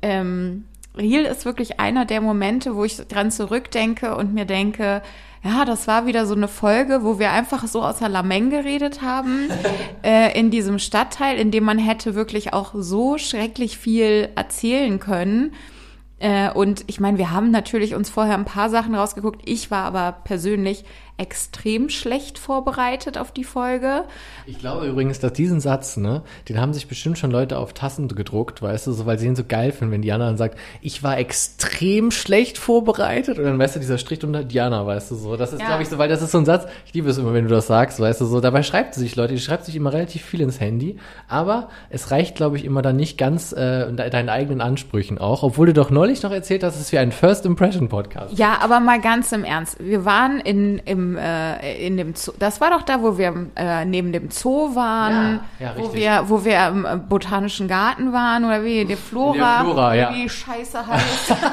ähm, 0.00 0.64
Real 0.96 1.24
ist 1.24 1.44
wirklich 1.44 1.78
einer 1.78 2.04
der 2.04 2.20
Momente, 2.20 2.74
wo 2.74 2.84
ich 2.84 2.96
dran 2.96 3.30
zurückdenke 3.30 4.16
und 4.16 4.32
mir 4.34 4.44
denke, 4.44 5.02
ja, 5.44 5.64
das 5.64 5.86
war 5.86 6.06
wieder 6.06 6.26
so 6.26 6.34
eine 6.34 6.48
Folge, 6.48 7.04
wo 7.04 7.18
wir 7.18 7.30
einfach 7.30 7.66
so 7.66 7.82
außer 7.82 8.08
Lameng 8.08 8.50
geredet 8.50 9.02
haben, 9.02 9.48
äh, 10.02 10.38
in 10.38 10.50
diesem 10.50 10.78
Stadtteil, 10.78 11.38
in 11.38 11.50
dem 11.50 11.64
man 11.64 11.78
hätte 11.78 12.14
wirklich 12.14 12.52
auch 12.52 12.72
so 12.74 13.18
schrecklich 13.18 13.78
viel 13.78 14.30
erzählen 14.34 14.98
können. 14.98 15.52
Äh, 16.18 16.50
und 16.50 16.84
ich 16.86 16.98
meine, 16.98 17.18
wir 17.18 17.30
haben 17.30 17.50
natürlich 17.50 17.94
uns 17.94 18.10
vorher 18.10 18.34
ein 18.34 18.44
paar 18.44 18.70
Sachen 18.70 18.94
rausgeguckt. 18.94 19.42
Ich 19.44 19.70
war 19.70 19.84
aber 19.84 20.12
persönlich 20.24 20.84
extrem 21.18 21.88
schlecht 21.88 22.38
vorbereitet 22.38 23.16
auf 23.16 23.32
die 23.32 23.44
Folge. 23.44 24.04
Ich 24.44 24.58
glaube 24.58 24.86
übrigens, 24.86 25.18
dass 25.18 25.32
diesen 25.32 25.60
Satz, 25.60 25.96
ne, 25.96 26.22
den 26.48 26.60
haben 26.60 26.74
sich 26.74 26.88
bestimmt 26.88 27.16
schon 27.16 27.30
Leute 27.30 27.58
auf 27.58 27.72
Tassen 27.72 28.06
gedruckt, 28.08 28.60
weißt 28.60 28.86
du, 28.86 28.92
so, 28.92 29.06
weil 29.06 29.18
sie 29.18 29.26
ihn 29.26 29.36
so 29.36 29.44
geil 29.44 29.72
finden, 29.72 29.92
wenn 29.92 30.02
Diana 30.02 30.26
dann 30.26 30.36
sagt, 30.36 30.58
ich 30.82 31.02
war 31.02 31.18
extrem 31.18 32.10
schlecht 32.10 32.58
vorbereitet 32.58 33.38
und 33.38 33.44
dann 33.44 33.58
weißt 33.58 33.76
du, 33.76 33.80
dieser 33.80 33.96
Strich 33.96 34.22
unter 34.24 34.44
Diana, 34.44 34.84
weißt 34.86 35.10
du, 35.10 35.14
so. 35.14 35.36
Das 35.36 35.54
ist, 35.54 35.60
ja. 35.60 35.68
glaube 35.68 35.82
ich, 35.82 35.88
so, 35.88 35.96
weil 35.96 36.10
das 36.10 36.20
ist 36.20 36.32
so 36.32 36.38
ein 36.38 36.44
Satz, 36.44 36.66
ich 36.84 36.92
liebe 36.92 37.08
es 37.08 37.16
immer, 37.16 37.32
wenn 37.32 37.44
du 37.44 37.50
das 37.50 37.66
sagst, 37.66 37.98
weißt 37.98 38.20
du, 38.20 38.26
so. 38.26 38.40
Dabei 38.40 38.62
schreibt 38.62 38.94
sie 38.94 39.00
sich 39.00 39.16
Leute, 39.16 39.32
die 39.32 39.40
schreibt 39.40 39.64
sich 39.64 39.74
immer 39.74 39.94
relativ 39.94 40.22
viel 40.22 40.42
ins 40.42 40.60
Handy, 40.60 40.98
aber 41.28 41.70
es 41.88 42.10
reicht, 42.10 42.36
glaube 42.36 42.58
ich, 42.58 42.64
immer 42.66 42.82
dann 42.82 42.96
nicht 42.96 43.16
ganz 43.16 43.52
äh, 43.52 43.90
deinen 43.90 44.28
eigenen 44.28 44.60
Ansprüchen 44.60 45.16
auch, 45.16 45.42
obwohl 45.42 45.68
du 45.68 45.72
doch 45.72 45.88
neulich 45.88 46.22
noch 46.22 46.32
erzählt 46.32 46.62
hast, 46.62 46.74
es 46.74 46.82
ist 46.82 46.92
wie 46.92 46.98
ein 46.98 47.10
First 47.10 47.46
Impression 47.46 47.88
Podcast. 47.88 48.38
Ja, 48.38 48.58
aber 48.60 48.80
mal 48.80 49.00
ganz 49.00 49.32
im 49.32 49.44
Ernst. 49.44 49.78
Wir 49.80 50.04
waren 50.04 50.40
in, 50.40 50.78
im 50.78 51.05
äh, 51.14 51.86
in 51.86 51.96
dem 51.96 52.14
Zoo, 52.16 52.32
das 52.38 52.60
war 52.60 52.70
doch 52.70 52.82
da, 52.82 53.02
wo 53.02 53.18
wir 53.18 53.46
äh, 53.54 53.84
neben 53.84 54.12
dem 54.12 54.30
Zoo 54.30 54.74
waren, 54.74 55.40
ja, 55.60 55.66
ja, 55.66 55.74
wo 55.76 55.94
wir, 55.94 56.24
wo 56.26 56.44
wir 56.44 56.66
im 56.66 56.84
äh, 56.84 56.96
botanischen 56.96 57.68
Garten 57.68 58.12
waren 58.12 58.44
oder 58.44 58.64
wie 58.64 58.84
der 58.84 58.96
Flora, 58.96 59.58
der 59.58 59.64
Flora 59.64 59.94
ja. 59.94 60.14
wie 60.14 60.28
Scheiße 60.28 60.86
heißt. 60.86 61.36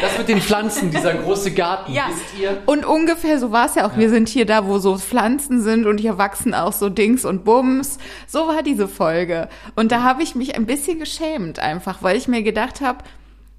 Das 0.00 0.16
mit 0.16 0.28
den 0.28 0.40
Pflanzen, 0.40 0.90
dieser 0.90 1.14
große 1.14 1.52
Garten, 1.52 1.92
ja. 1.92 2.04
wisst 2.08 2.38
ihr? 2.40 2.62
Und 2.66 2.86
ungefähr 2.86 3.38
so 3.38 3.52
war 3.52 3.66
es 3.66 3.74
ja 3.74 3.86
auch. 3.86 3.92
Ja. 3.92 3.98
Wir 3.98 4.10
sind 4.10 4.28
hier 4.28 4.46
da, 4.46 4.66
wo 4.66 4.78
so 4.78 4.96
Pflanzen 4.96 5.60
sind 5.60 5.86
und 5.86 5.98
hier 5.98 6.16
wachsen 6.16 6.54
auch 6.54 6.72
so 6.72 6.88
Dings 6.88 7.24
und 7.24 7.44
Bums. 7.44 7.98
So 8.26 8.48
war 8.48 8.62
diese 8.62 8.88
Folge. 8.88 9.48
Und 9.76 9.92
da 9.92 10.02
habe 10.02 10.22
ich 10.22 10.34
mich 10.34 10.56
ein 10.56 10.64
bisschen 10.64 10.98
geschämt 10.98 11.58
einfach, 11.58 12.02
weil 12.02 12.16
ich 12.16 12.28
mir 12.28 12.42
gedacht 12.42 12.80
habe, 12.80 13.04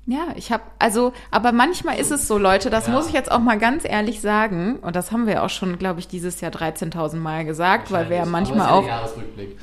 ja, 0.07 0.29
ich 0.35 0.51
habe, 0.51 0.63
also, 0.79 1.13
aber 1.29 1.51
manchmal 1.51 1.99
ist 1.99 2.11
es 2.11 2.27
so, 2.27 2.39
Leute, 2.39 2.71
das 2.71 2.87
ja. 2.87 2.93
muss 2.93 3.07
ich 3.07 3.13
jetzt 3.13 3.31
auch 3.31 3.39
mal 3.39 3.59
ganz 3.59 3.85
ehrlich 3.85 4.19
sagen, 4.19 4.77
und 4.77 4.95
das 4.95 5.11
haben 5.11 5.27
wir 5.27 5.43
auch 5.43 5.49
schon, 5.49 5.77
glaube 5.77 5.99
ich, 5.99 6.07
dieses 6.07 6.41
Jahr 6.41 6.51
13.000 6.51 7.17
Mal 7.17 7.45
gesagt, 7.45 7.91
weil 7.91 8.09
wir 8.09 8.17
ja 8.17 8.25
manchmal 8.25 8.71
auch, 8.71 8.85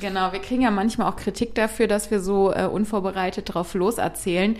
genau, 0.01 0.33
wir 0.33 0.39
kriegen 0.39 0.63
ja 0.63 0.71
manchmal 0.71 1.11
auch 1.11 1.17
Kritik 1.17 1.57
dafür, 1.57 1.89
dass 1.89 2.13
wir 2.13 2.21
so 2.21 2.53
äh, 2.53 2.67
unvorbereitet 2.67 3.53
drauf 3.53 3.75
loserzählen. 3.75 4.57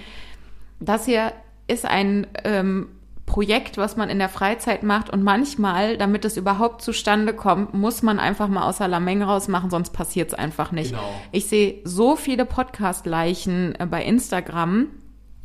Das 0.81 1.05
hier 1.05 1.33
ist 1.69 1.85
ein 1.85 2.27
ähm, 2.45 2.89
Projekt, 3.29 3.77
was 3.77 3.97
man 3.97 4.09
in 4.09 4.19
der 4.19 4.31
Freizeit 4.31 4.83
macht 4.83 5.11
und 5.11 5.23
manchmal, 5.23 5.97
damit 5.97 6.25
es 6.25 6.37
überhaupt 6.37 6.83
zustande 6.83 7.35
kommt, 7.35 7.73
muss 7.73 8.03
man 8.03 8.19
einfach 8.19 8.49
mal 8.49 8.67
außer 8.69 8.89
la 8.89 8.99
Menge 8.99 9.27
rausmachen, 9.27 9.71
sonst 9.71 9.91
passiert 9.91 10.33
es 10.33 10.35
einfach 10.35 10.73
nicht. 10.73 10.91
Genau. 10.91 11.15
Ich 11.31 11.47
sehe 11.47 11.77
so 11.85 12.17
viele 12.17 12.47
Podcast-Leichen 12.47 13.77
äh, 13.79 13.87
bei 13.87 14.03
Instagram, 14.03 14.89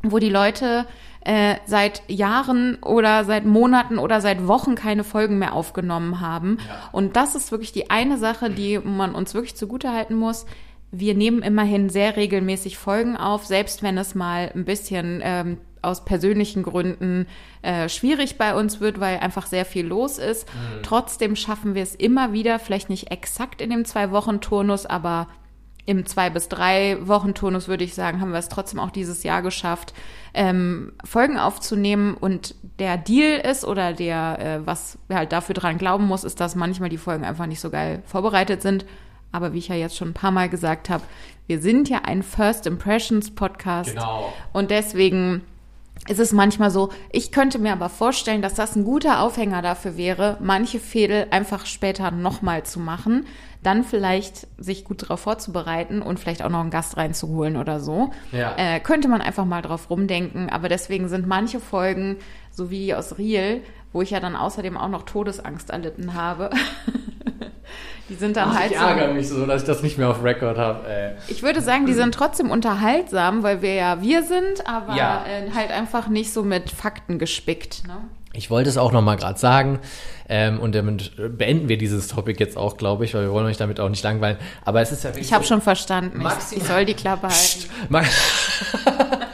wo 0.03 0.19
die 0.19 0.29
Leute 0.29 0.85
äh, 1.21 1.55
seit 1.65 2.03
Jahren 2.09 2.75
oder 2.83 3.23
seit 3.23 3.45
Monaten 3.45 3.97
oder 3.97 4.19
seit 4.21 4.47
Wochen 4.47 4.75
keine 4.75 5.03
Folgen 5.03 5.39
mehr 5.39 5.53
aufgenommen 5.53 6.19
haben. 6.19 6.57
Ja. 6.67 6.89
Und 6.91 7.15
das 7.15 7.35
ist 7.35 7.51
wirklich 7.51 7.71
die 7.71 7.89
eine 7.89 8.17
Sache, 8.17 8.49
die 8.49 8.79
man 8.79 9.15
uns 9.15 9.33
wirklich 9.33 9.55
zugutehalten 9.55 10.15
muss. 10.17 10.45
Wir 10.91 11.15
nehmen 11.15 11.41
immerhin 11.41 11.89
sehr 11.89 12.17
regelmäßig 12.17 12.77
Folgen 12.77 13.15
auf, 13.17 13.45
selbst 13.45 13.81
wenn 13.81 13.97
es 13.97 14.13
mal 14.13 14.51
ein 14.53 14.65
bisschen 14.65 15.21
ähm, 15.23 15.57
aus 15.81 16.05
persönlichen 16.05 16.63
Gründen 16.63 17.27
äh, 17.61 17.89
schwierig 17.89 18.37
bei 18.37 18.55
uns 18.55 18.79
wird, 18.79 18.99
weil 18.99 19.19
einfach 19.19 19.45
sehr 19.45 19.65
viel 19.65 19.85
los 19.85 20.17
ist. 20.17 20.47
Mhm. 20.47 20.83
Trotzdem 20.83 21.35
schaffen 21.35 21.73
wir 21.75 21.83
es 21.83 21.95
immer 21.95 22.33
wieder, 22.33 22.59
vielleicht 22.59 22.89
nicht 22.89 23.11
exakt 23.11 23.61
in 23.61 23.69
dem 23.69 23.85
Zwei-Wochen-Turnus, 23.85 24.85
aber 24.85 25.27
im 25.85 26.05
zwei 26.05 26.29
bis 26.29 26.47
drei 26.47 26.97
Wochen 27.01 27.33
Turnus 27.33 27.67
würde 27.67 27.83
ich 27.83 27.93
sagen, 27.93 28.21
haben 28.21 28.31
wir 28.31 28.39
es 28.39 28.47
trotzdem 28.47 28.79
auch 28.79 28.91
dieses 28.91 29.23
Jahr 29.23 29.41
geschafft, 29.41 29.93
ähm, 30.33 30.93
Folgen 31.03 31.37
aufzunehmen. 31.37 32.15
Und 32.15 32.55
der 32.79 32.97
Deal 32.97 33.39
ist 33.39 33.65
oder 33.65 33.93
der, 33.93 34.39
äh, 34.39 34.67
was 34.67 34.97
halt 35.11 35.31
dafür 35.31 35.55
dran 35.55 35.77
glauben 35.77 36.05
muss, 36.05 36.23
ist, 36.23 36.39
dass 36.39 36.55
manchmal 36.55 36.89
die 36.89 36.97
Folgen 36.97 37.25
einfach 37.25 37.47
nicht 37.47 37.59
so 37.59 37.69
geil 37.69 38.01
vorbereitet 38.05 38.61
sind. 38.61 38.85
Aber 39.31 39.51
wie 39.51 39.57
ich 39.57 39.67
ja 39.67 39.75
jetzt 39.75 39.97
schon 39.97 40.09
ein 40.09 40.13
paar 40.13 40.31
Mal 40.31 40.47
gesagt 40.47 40.89
habe, 40.89 41.03
wir 41.47 41.59
sind 41.59 41.89
ja 41.89 42.01
ein 42.05 42.23
First 42.23 42.65
Impressions 42.65 43.31
Podcast. 43.31 43.89
Genau. 43.93 44.31
Und 44.53 44.71
deswegen 44.71 45.41
ist 46.07 46.19
es 46.19 46.33
manchmal 46.33 46.69
so, 46.69 46.89
ich 47.11 47.31
könnte 47.31 47.59
mir 47.59 47.71
aber 47.71 47.87
vorstellen, 47.87 48.41
dass 48.41 48.55
das 48.55 48.75
ein 48.75 48.83
guter 48.83 49.21
Aufhänger 49.21 49.61
dafür 49.61 49.95
wäre, 49.95 50.37
manche 50.41 50.79
Fädel 50.79 51.27
einfach 51.31 51.65
später 51.65 52.11
nochmal 52.11 52.63
zu 52.63 52.79
machen, 52.79 53.25
dann 53.61 53.85
vielleicht 53.85 54.47
sich 54.57 54.83
gut 54.83 55.03
darauf 55.03 55.21
vorzubereiten 55.21 56.01
und 56.01 56.19
vielleicht 56.19 56.43
auch 56.43 56.49
noch 56.49 56.59
einen 56.59 56.71
Gast 56.71 56.97
reinzuholen 56.97 57.55
oder 57.55 57.79
so. 57.79 58.11
Ja. 58.33 58.55
Äh, 58.57 58.81
könnte 58.81 59.07
man 59.07 59.21
einfach 59.21 59.45
mal 59.45 59.61
drauf 59.61 59.89
rumdenken, 59.89 60.49
aber 60.49 60.67
deswegen 60.67 61.07
sind 61.07 61.25
manche 61.25 61.61
Folgen, 61.61 62.17
so 62.51 62.69
wie 62.69 62.79
die 62.79 62.95
aus 62.95 63.17
Riel, 63.17 63.61
wo 63.93 64.01
ich 64.01 64.09
ja 64.09 64.19
dann 64.19 64.35
außerdem 64.35 64.75
auch 64.75 64.89
noch 64.89 65.03
Todesangst 65.03 65.69
erlitten 65.69 66.15
habe. 66.15 66.49
die 68.09 68.15
sind 68.15 68.35
dann 68.35 68.57
halt 68.57 68.71
ich 68.71 68.77
ärgere 68.77 69.13
mich 69.13 69.29
so, 69.29 69.45
dass 69.45 69.61
ich 69.61 69.67
das 69.67 69.81
nicht 69.81 69.97
mehr 69.97 70.09
auf 70.09 70.23
Record 70.23 70.57
habe. 70.57 70.87
Ey. 70.89 71.11
Ich 71.27 71.41
würde 71.43 71.61
sagen, 71.61 71.85
die 71.85 71.93
sind 71.93 72.13
trotzdem 72.13 72.51
unterhaltsam, 72.51 73.43
weil 73.43 73.61
wir 73.61 73.73
ja 73.73 74.01
wir 74.01 74.23
sind, 74.23 74.67
aber 74.67 74.95
Ja. 74.95 75.25
äh, 75.25 75.49
halt 75.55 75.71
einfach 75.71 76.07
nicht 76.07 76.33
so 76.33 76.43
mit 76.43 76.69
Fakten 76.69 77.17
gespickt. 77.19 77.87
Ne? 77.87 77.95
Ich 78.33 78.49
wollte 78.49 78.67
es 78.69 78.77
auch 78.77 78.91
noch 78.91 79.01
mal 79.03 79.15
gerade 79.15 79.37
sagen 79.39 79.79
ähm, 80.27 80.59
und 80.59 80.73
damit 80.73 81.11
beenden 81.37 81.69
wir 81.69 81.77
dieses 81.77 82.07
Topic 82.07 82.39
jetzt 82.39 82.57
auch, 82.57 82.77
glaube 82.77 83.05
ich, 83.05 83.13
weil 83.13 83.21
wir 83.23 83.31
wollen 83.31 83.45
euch 83.45 83.57
damit 83.57 83.79
auch 83.79 83.89
nicht 83.89 84.03
langweilen. 84.03 84.37
Aber 84.65 84.81
es 84.81 84.91
ist 84.91 85.03
ja 85.03 85.11
wirklich 85.11 85.27
Ich 85.27 85.33
habe 85.33 85.43
so- 85.43 85.49
schon 85.49 85.61
verstanden. 85.61 86.21
Ich, 86.51 86.57
ich 86.57 86.63
soll 86.63 86.85
die 86.85 86.95
Klappe 86.95 87.27
halten. 87.29 87.69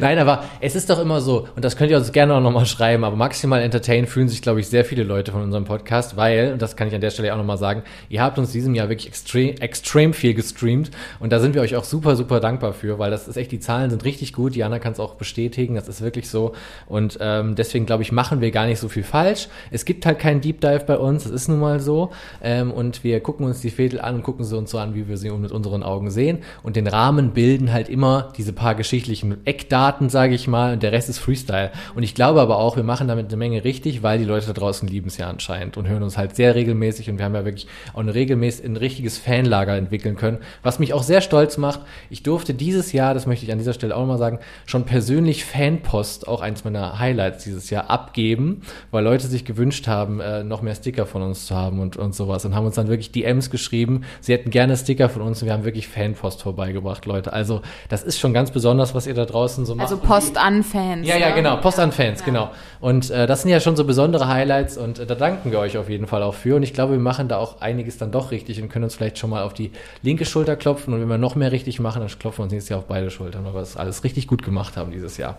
Nein, 0.00 0.18
aber 0.18 0.44
es 0.60 0.76
ist 0.76 0.88
doch 0.90 1.00
immer 1.00 1.20
so, 1.20 1.48
und 1.56 1.64
das 1.64 1.76
könnt 1.76 1.90
ihr 1.90 1.96
uns 1.96 2.12
gerne 2.12 2.34
auch 2.34 2.40
nochmal 2.40 2.66
schreiben, 2.66 3.02
aber 3.02 3.16
maximal 3.16 3.60
entertain 3.60 4.06
fühlen 4.06 4.28
sich, 4.28 4.42
glaube 4.42 4.60
ich, 4.60 4.68
sehr 4.68 4.84
viele 4.84 5.02
Leute 5.02 5.32
von 5.32 5.42
unserem 5.42 5.64
Podcast, 5.64 6.16
weil, 6.16 6.52
und 6.52 6.62
das 6.62 6.76
kann 6.76 6.86
ich 6.86 6.94
an 6.94 7.00
der 7.00 7.10
Stelle 7.10 7.32
auch 7.32 7.38
nochmal 7.38 7.58
sagen, 7.58 7.82
ihr 8.08 8.22
habt 8.22 8.38
uns 8.38 8.52
diesem 8.52 8.74
Jahr 8.76 8.88
wirklich 8.88 9.08
extrem, 9.08 9.56
extrem 9.56 10.12
viel 10.14 10.34
gestreamt 10.34 10.92
und 11.18 11.32
da 11.32 11.40
sind 11.40 11.54
wir 11.54 11.62
euch 11.62 11.74
auch 11.74 11.82
super, 11.82 12.14
super 12.14 12.38
dankbar 12.38 12.74
für, 12.74 12.98
weil 13.00 13.10
das 13.10 13.26
ist 13.26 13.36
echt, 13.36 13.50
die 13.50 13.58
Zahlen 13.58 13.90
sind 13.90 14.04
richtig 14.04 14.32
gut, 14.32 14.54
Jana 14.54 14.78
kann 14.78 14.92
es 14.92 15.00
auch 15.00 15.16
bestätigen, 15.16 15.74
das 15.74 15.88
ist 15.88 16.00
wirklich 16.00 16.28
so 16.28 16.52
und 16.86 17.18
ähm, 17.20 17.56
deswegen, 17.56 17.84
glaube 17.84 18.04
ich, 18.04 18.12
machen 18.12 18.40
wir 18.40 18.52
gar 18.52 18.66
nicht 18.66 18.78
so 18.78 18.88
viel 18.88 19.02
falsch. 19.02 19.48
Es 19.70 19.84
gibt 19.84 20.06
halt 20.06 20.20
keinen 20.20 20.40
Deep 20.40 20.60
Dive 20.60 20.84
bei 20.86 20.96
uns, 20.96 21.24
das 21.24 21.32
ist 21.32 21.48
nun 21.48 21.58
mal 21.58 21.80
so 21.80 22.10
ähm, 22.40 22.70
und 22.70 23.02
wir 23.02 23.20
gucken 23.20 23.46
uns 23.46 23.60
die 23.60 23.70
Fädel 23.70 24.00
an 24.00 24.14
und 24.14 24.22
gucken 24.22 24.44
sie 24.44 24.56
uns 24.56 24.70
so 24.70 24.78
an, 24.78 24.94
wie 24.94 25.08
wir 25.08 25.16
sie 25.16 25.30
mit 25.30 25.50
unseren 25.50 25.82
Augen 25.82 26.10
sehen 26.10 26.38
und 26.62 26.76
den 26.76 26.86
Rahmen 26.86 27.32
bilden 27.32 27.72
halt 27.72 27.88
immer 27.88 28.32
diese 28.36 28.52
paar 28.52 28.74
geschichtlichen 28.74 29.44
Eckdaten, 29.44 29.87
sage 30.08 30.34
ich 30.34 30.46
mal, 30.46 30.74
und 30.74 30.82
der 30.82 30.92
Rest 30.92 31.08
ist 31.08 31.18
Freestyle. 31.18 31.70
Und 31.94 32.02
ich 32.02 32.14
glaube 32.14 32.40
aber 32.40 32.58
auch, 32.58 32.76
wir 32.76 32.82
machen 32.82 33.08
damit 33.08 33.28
eine 33.28 33.36
Menge 33.36 33.64
richtig, 33.64 34.02
weil 34.02 34.18
die 34.18 34.24
Leute 34.24 34.46
da 34.46 34.52
draußen 34.52 34.88
lieben 34.88 35.08
es 35.08 35.16
ja 35.16 35.28
anscheinend 35.28 35.76
und 35.76 35.88
hören 35.88 36.02
uns 36.02 36.18
halt 36.18 36.36
sehr 36.36 36.54
regelmäßig 36.54 37.10
und 37.10 37.18
wir 37.18 37.24
haben 37.24 37.34
ja 37.34 37.44
wirklich 37.44 37.66
auch 37.94 38.00
eine 38.00 38.14
regelmäßig 38.14 38.64
ein 38.64 38.76
richtiges 38.76 39.18
Fanlager 39.18 39.76
entwickeln 39.76 40.16
können, 40.16 40.38
was 40.62 40.78
mich 40.78 40.92
auch 40.92 41.02
sehr 41.02 41.20
stolz 41.20 41.56
macht. 41.56 41.80
Ich 42.10 42.22
durfte 42.22 42.54
dieses 42.54 42.92
Jahr, 42.92 43.14
das 43.14 43.26
möchte 43.26 43.46
ich 43.46 43.52
an 43.52 43.58
dieser 43.58 43.72
Stelle 43.72 43.96
auch 43.96 44.00
nochmal 44.00 44.18
sagen, 44.18 44.38
schon 44.66 44.84
persönlich 44.84 45.44
Fanpost, 45.44 46.28
auch 46.28 46.40
eins 46.40 46.64
meiner 46.64 46.98
Highlights 46.98 47.44
dieses 47.44 47.70
Jahr, 47.70 47.90
abgeben, 47.90 48.62
weil 48.90 49.04
Leute 49.04 49.26
sich 49.26 49.44
gewünscht 49.44 49.86
haben, 49.86 50.20
äh, 50.20 50.44
noch 50.44 50.62
mehr 50.62 50.74
Sticker 50.74 51.06
von 51.06 51.22
uns 51.22 51.46
zu 51.46 51.54
haben 51.54 51.80
und, 51.80 51.96
und 51.96 52.14
sowas 52.14 52.44
und 52.44 52.54
haben 52.54 52.66
uns 52.66 52.74
dann 52.74 52.88
wirklich 52.88 53.12
DMs 53.12 53.50
geschrieben, 53.50 54.02
sie 54.20 54.32
hätten 54.32 54.50
gerne 54.50 54.76
Sticker 54.76 55.08
von 55.08 55.22
uns 55.22 55.42
und 55.42 55.46
wir 55.46 55.52
haben 55.52 55.64
wirklich 55.64 55.88
Fanpost 55.88 56.42
vorbeigebracht, 56.42 57.06
Leute. 57.06 57.32
Also 57.32 57.62
das 57.88 58.02
ist 58.02 58.18
schon 58.18 58.32
ganz 58.32 58.50
besonders, 58.50 58.94
was 58.94 59.06
ihr 59.06 59.14
da 59.14 59.24
draußen 59.24 59.64
so 59.64 59.74
macht. 59.78 59.90
Also 59.90 59.96
Post 59.96 60.36
an 60.36 60.62
Fans. 60.62 61.06
ja, 61.06 61.16
ja, 61.16 61.30
ne? 61.30 61.34
genau. 61.34 61.56
Post 61.56 61.78
an 61.80 61.92
Fans, 61.92 62.24
genau. 62.24 62.50
Und 62.80 63.10
äh, 63.10 63.26
das 63.26 63.42
sind 63.42 63.50
ja 63.50 63.60
schon 63.60 63.76
so 63.76 63.84
besondere 63.84 64.28
Highlights 64.28 64.76
und 64.76 64.98
äh, 64.98 65.06
da 65.06 65.14
danken 65.14 65.50
wir 65.50 65.58
euch 65.58 65.76
auf 65.78 65.88
jeden 65.88 66.06
Fall 66.06 66.22
auch 66.22 66.34
für. 66.34 66.56
Und 66.56 66.62
ich 66.62 66.74
glaube, 66.74 66.92
wir 66.92 67.00
machen 67.00 67.28
da 67.28 67.38
auch 67.38 67.60
einiges 67.60 67.98
dann 67.98 68.12
doch 68.12 68.30
richtig 68.30 68.62
und 68.62 68.68
können 68.68 68.84
uns 68.84 68.94
vielleicht 68.94 69.18
schon 69.18 69.30
mal 69.30 69.42
auf 69.42 69.54
die 69.54 69.72
linke 70.02 70.24
Schulter 70.24 70.56
klopfen. 70.56 70.94
Und 70.94 71.00
wenn 71.00 71.08
wir 71.08 71.18
noch 71.18 71.34
mehr 71.34 71.50
richtig 71.50 71.80
machen, 71.80 72.00
dann 72.00 72.08
klopfen 72.18 72.38
wir 72.38 72.44
uns 72.44 72.52
nächstes 72.52 72.68
Jahr 72.68 72.78
auf 72.80 72.86
beide 72.86 73.10
Schultern, 73.10 73.44
weil 73.44 73.54
wir 73.54 73.60
das 73.60 73.76
alles 73.76 74.04
richtig 74.04 74.26
gut 74.26 74.42
gemacht 74.42 74.76
haben 74.76 74.92
dieses 74.92 75.16
Jahr. 75.16 75.38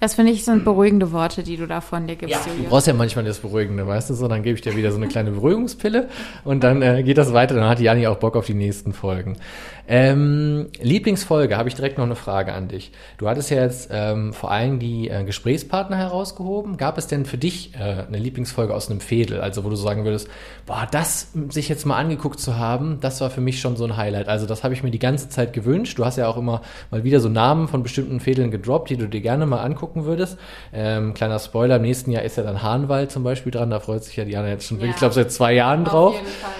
Das 0.00 0.14
finde 0.14 0.32
ich 0.32 0.44
sind 0.44 0.64
beruhigende 0.64 1.10
Worte, 1.12 1.42
die 1.42 1.56
du 1.56 1.66
da 1.66 1.80
von 1.80 2.06
dir 2.06 2.16
gibst, 2.16 2.44
Du 2.44 2.50
Julia. 2.50 2.68
brauchst 2.68 2.86
ja 2.86 2.92
manchmal 2.92 3.24
das 3.24 3.38
Beruhigende, 3.38 3.86
weißt 3.86 4.10
du 4.10 4.14
so, 4.14 4.28
dann 4.28 4.42
gebe 4.42 4.54
ich 4.56 4.60
dir 4.60 4.76
wieder 4.76 4.90
so 4.90 4.98
eine 4.98 5.08
kleine 5.08 5.30
Beruhigungspille 5.30 6.08
und 6.44 6.62
dann 6.62 6.82
äh, 6.82 7.02
geht 7.02 7.16
das 7.18 7.32
weiter, 7.32 7.54
dann 7.54 7.68
hat 7.68 7.78
die 7.78 7.84
Jani 7.84 8.06
auch 8.06 8.16
Bock 8.18 8.36
auf 8.36 8.46
die 8.46 8.54
nächsten 8.54 8.92
Folgen. 8.92 9.36
Ähm, 9.88 10.66
Lieblingsfolge, 10.80 11.56
habe 11.56 11.68
ich 11.68 11.76
direkt 11.76 11.96
noch 11.98 12.04
eine 12.04 12.16
Frage 12.16 12.52
an 12.52 12.66
dich. 12.68 12.90
Du 13.18 13.28
hattest 13.28 13.50
ja 13.50 13.62
jetzt 13.62 13.88
ähm, 13.92 14.32
vor 14.32 14.50
allem 14.50 14.80
die 14.80 15.08
äh, 15.08 15.22
Gesprächspartner 15.22 15.96
herausgehoben. 15.96 16.76
Gab 16.76 16.98
es 16.98 17.06
denn 17.06 17.24
für 17.24 17.38
dich 17.38 17.72
äh, 17.74 18.04
eine 18.06 18.18
Lieblingsfolge 18.18 18.74
aus 18.74 18.90
einem 18.90 18.98
Fädel, 19.00 19.40
also 19.40 19.64
wo 19.64 19.70
du 19.70 19.76
sagen 19.76 20.04
würdest, 20.04 20.28
boah, 20.66 20.88
das 20.90 21.28
sich 21.50 21.68
jetzt 21.68 21.86
mal 21.86 21.96
angeguckt 21.98 22.40
zu 22.40 22.58
haben, 22.58 22.98
das 23.00 23.20
war 23.20 23.30
für 23.30 23.40
mich 23.40 23.60
schon 23.60 23.76
so 23.76 23.84
ein 23.84 23.96
Highlight. 23.96 24.28
Also 24.28 24.46
das 24.46 24.64
habe 24.64 24.74
ich 24.74 24.82
mir 24.82 24.90
die 24.90 24.98
ganze 24.98 25.28
Zeit 25.28 25.52
gewünscht. 25.52 25.98
Du 25.98 26.04
hast 26.04 26.16
ja 26.16 26.26
auch 26.26 26.36
immer 26.36 26.62
mal 26.90 27.04
wieder 27.04 27.20
so 27.20 27.28
Namen 27.28 27.68
von 27.68 27.84
bestimmten 27.84 28.18
Fädeln 28.18 28.50
gedroppt, 28.50 28.90
die 28.90 28.96
du 28.96 29.06
dir 29.08 29.20
gerne 29.20 29.46
mal 29.46 29.60
angucken 29.86 30.04
würdest. 30.04 30.38
Ähm, 30.72 31.14
kleiner 31.14 31.38
Spoiler, 31.38 31.76
im 31.76 31.82
nächsten 31.82 32.10
Jahr 32.10 32.22
ist 32.22 32.36
ja 32.36 32.42
dann 32.42 32.62
Hahnwald 32.62 33.10
zum 33.10 33.22
Beispiel 33.22 33.52
dran, 33.52 33.70
da 33.70 33.80
freut 33.80 34.04
sich 34.04 34.16
ja 34.16 34.24
Diana 34.24 34.48
jetzt 34.48 34.66
schon, 34.66 34.78
wirklich, 34.78 34.92
ich 34.92 34.96
glaube, 34.96 35.14
seit 35.14 35.30
zwei 35.32 35.52
Jahren 35.54 35.84
Auf 35.86 35.90
drauf. 35.90 36.16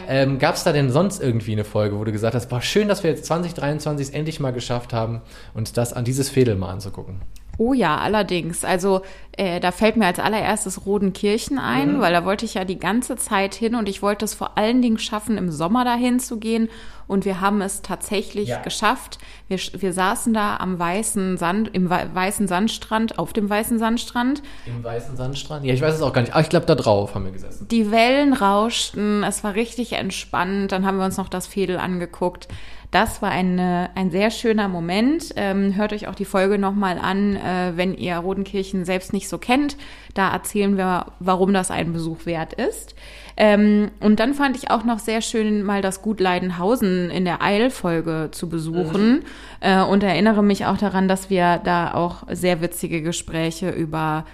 Ähm, 0.08 0.38
Gab 0.38 0.54
es 0.54 0.64
da 0.64 0.72
denn 0.72 0.90
sonst 0.90 1.22
irgendwie 1.22 1.52
eine 1.52 1.64
Folge, 1.64 1.98
wo 1.98 2.04
du 2.04 2.12
gesagt 2.12 2.34
hast, 2.34 2.48
boah, 2.48 2.62
schön, 2.62 2.88
dass 2.88 3.02
wir 3.02 3.10
jetzt 3.10 3.26
2023 3.26 4.08
es 4.08 4.12
endlich 4.12 4.40
mal 4.40 4.52
geschafft 4.52 4.92
haben, 4.92 5.22
uns 5.54 5.72
das 5.72 5.92
an 5.92 6.04
dieses 6.04 6.30
Fädel 6.30 6.56
mal 6.56 6.70
anzugucken? 6.70 7.20
Oh 7.58 7.72
ja, 7.72 7.96
allerdings. 7.98 8.64
Also 8.64 9.00
äh, 9.38 9.60
da 9.60 9.70
fällt 9.70 9.96
mir 9.96 10.06
als 10.06 10.18
allererstes 10.18 10.84
Rodenkirchen 10.86 11.58
ein, 11.58 11.96
Mhm. 11.96 12.00
weil 12.00 12.12
da 12.12 12.24
wollte 12.24 12.44
ich 12.44 12.54
ja 12.54 12.64
die 12.64 12.78
ganze 12.78 13.16
Zeit 13.16 13.54
hin 13.54 13.74
und 13.74 13.88
ich 13.88 14.02
wollte 14.02 14.24
es 14.24 14.34
vor 14.34 14.56
allen 14.58 14.80
Dingen 14.82 14.98
schaffen, 14.98 15.36
im 15.38 15.50
Sommer 15.50 15.84
dahin 15.84 16.18
zu 16.20 16.38
gehen. 16.38 16.68
Und 17.08 17.24
wir 17.24 17.40
haben 17.40 17.60
es 17.62 17.82
tatsächlich 17.82 18.48
Ja. 18.48 18.60
geschafft. 18.62 19.18
Wir, 19.48 19.58
wir 19.78 19.92
saßen 19.92 20.34
da 20.34 20.56
am 20.56 20.78
weißen 20.78 21.36
Sand, 21.36 21.70
im 21.72 21.88
wei- 21.88 22.08
weißen 22.12 22.48
Sandstrand, 22.48 23.18
auf 23.18 23.32
dem 23.32 23.48
weißen 23.48 23.78
Sandstrand. 23.78 24.42
Im 24.66 24.82
weißen 24.82 25.16
Sandstrand? 25.16 25.64
Ja, 25.64 25.72
ich 25.72 25.80
weiß 25.82 25.94
es 25.94 26.02
auch 26.02 26.12
gar 26.12 26.22
nicht. 26.22 26.32
Aber 26.32 26.40
ich 26.42 26.48
glaube, 26.48 26.66
da 26.66 26.74
drauf 26.74 27.14
haben 27.14 27.24
wir 27.26 27.32
gesessen. 27.32 27.68
Die 27.68 27.90
Wellen 27.92 28.32
rauschten, 28.32 29.22
es 29.22 29.44
war 29.44 29.54
richtig 29.54 29.92
entspannt. 29.92 30.72
Dann 30.72 30.84
haben 30.84 30.98
wir 30.98 31.04
uns 31.04 31.16
noch 31.16 31.28
das 31.28 31.46
Fädel 31.46 31.76
angeguckt. 31.78 32.48
Das 32.90 33.20
war 33.20 33.30
eine, 33.30 33.90
ein 33.94 34.10
sehr 34.10 34.30
schöner 34.30 34.68
Moment. 34.68 35.32
Ähm, 35.36 35.76
hört 35.76 35.92
euch 35.92 36.08
auch 36.08 36.14
die 36.14 36.24
Folge 36.24 36.58
nochmal 36.58 36.98
an, 36.98 37.36
äh, 37.36 37.72
wenn 37.74 37.94
ihr 37.94 38.16
Rodenkirchen 38.16 38.84
selbst 38.84 39.12
nicht 39.12 39.28
so 39.28 39.38
kennt. 39.38 39.76
Da 40.14 40.32
erzählen 40.32 40.76
wir, 40.76 41.06
warum 41.18 41.52
das 41.52 41.70
einen 41.70 41.92
Besuch 41.92 42.26
wert 42.26 42.52
ist. 42.54 42.94
Ähm, 43.36 43.90
und 44.00 44.18
dann 44.18 44.34
fand 44.34 44.56
ich 44.56 44.70
auch 44.70 44.84
noch 44.84 44.98
sehr 44.98 45.20
schön, 45.20 45.62
mal 45.62 45.82
das 45.82 46.00
Gut 46.00 46.20
Leidenhausen 46.20 47.10
in 47.10 47.24
der 47.24 47.42
Eilfolge 47.42 48.28
zu 48.30 48.48
besuchen. 48.48 49.24
Äh, 49.60 49.82
und 49.82 50.02
erinnere 50.02 50.42
mich 50.42 50.64
auch 50.64 50.78
daran, 50.78 51.08
dass 51.08 51.28
wir 51.28 51.60
da 51.62 51.92
auch 51.92 52.22
sehr 52.30 52.60
witzige 52.62 53.02
Gespräche 53.02 53.70
über 53.70 54.24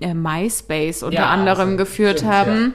äh, 0.00 0.12
MySpace 0.12 1.02
unter 1.02 1.20
Ja, 1.20 1.28
anderem 1.28 1.70
also, 1.70 1.76
geführt 1.78 2.18
stimmt, 2.18 2.32
haben. 2.32 2.74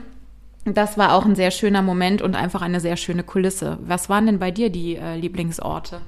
Das 0.74 0.97
war 0.97 1.13
auch 1.13 1.25
ein 1.25 1.36
sehr 1.36 1.51
schöner 1.51 1.81
Moment 1.81 2.21
und 2.21 2.36
einfach 2.36 2.62
eine 2.62 2.81
sehr 2.81 2.97
schöne 2.97 3.24
Kulisse. 3.24 3.77
Was 3.81 4.09
waren 4.09 4.25
denn 4.25 4.39
bei 4.39 4.51
dir 4.51 4.69
die 4.69 4.97
äh, 4.97 5.15
Lieblingsorte? 5.15 6.01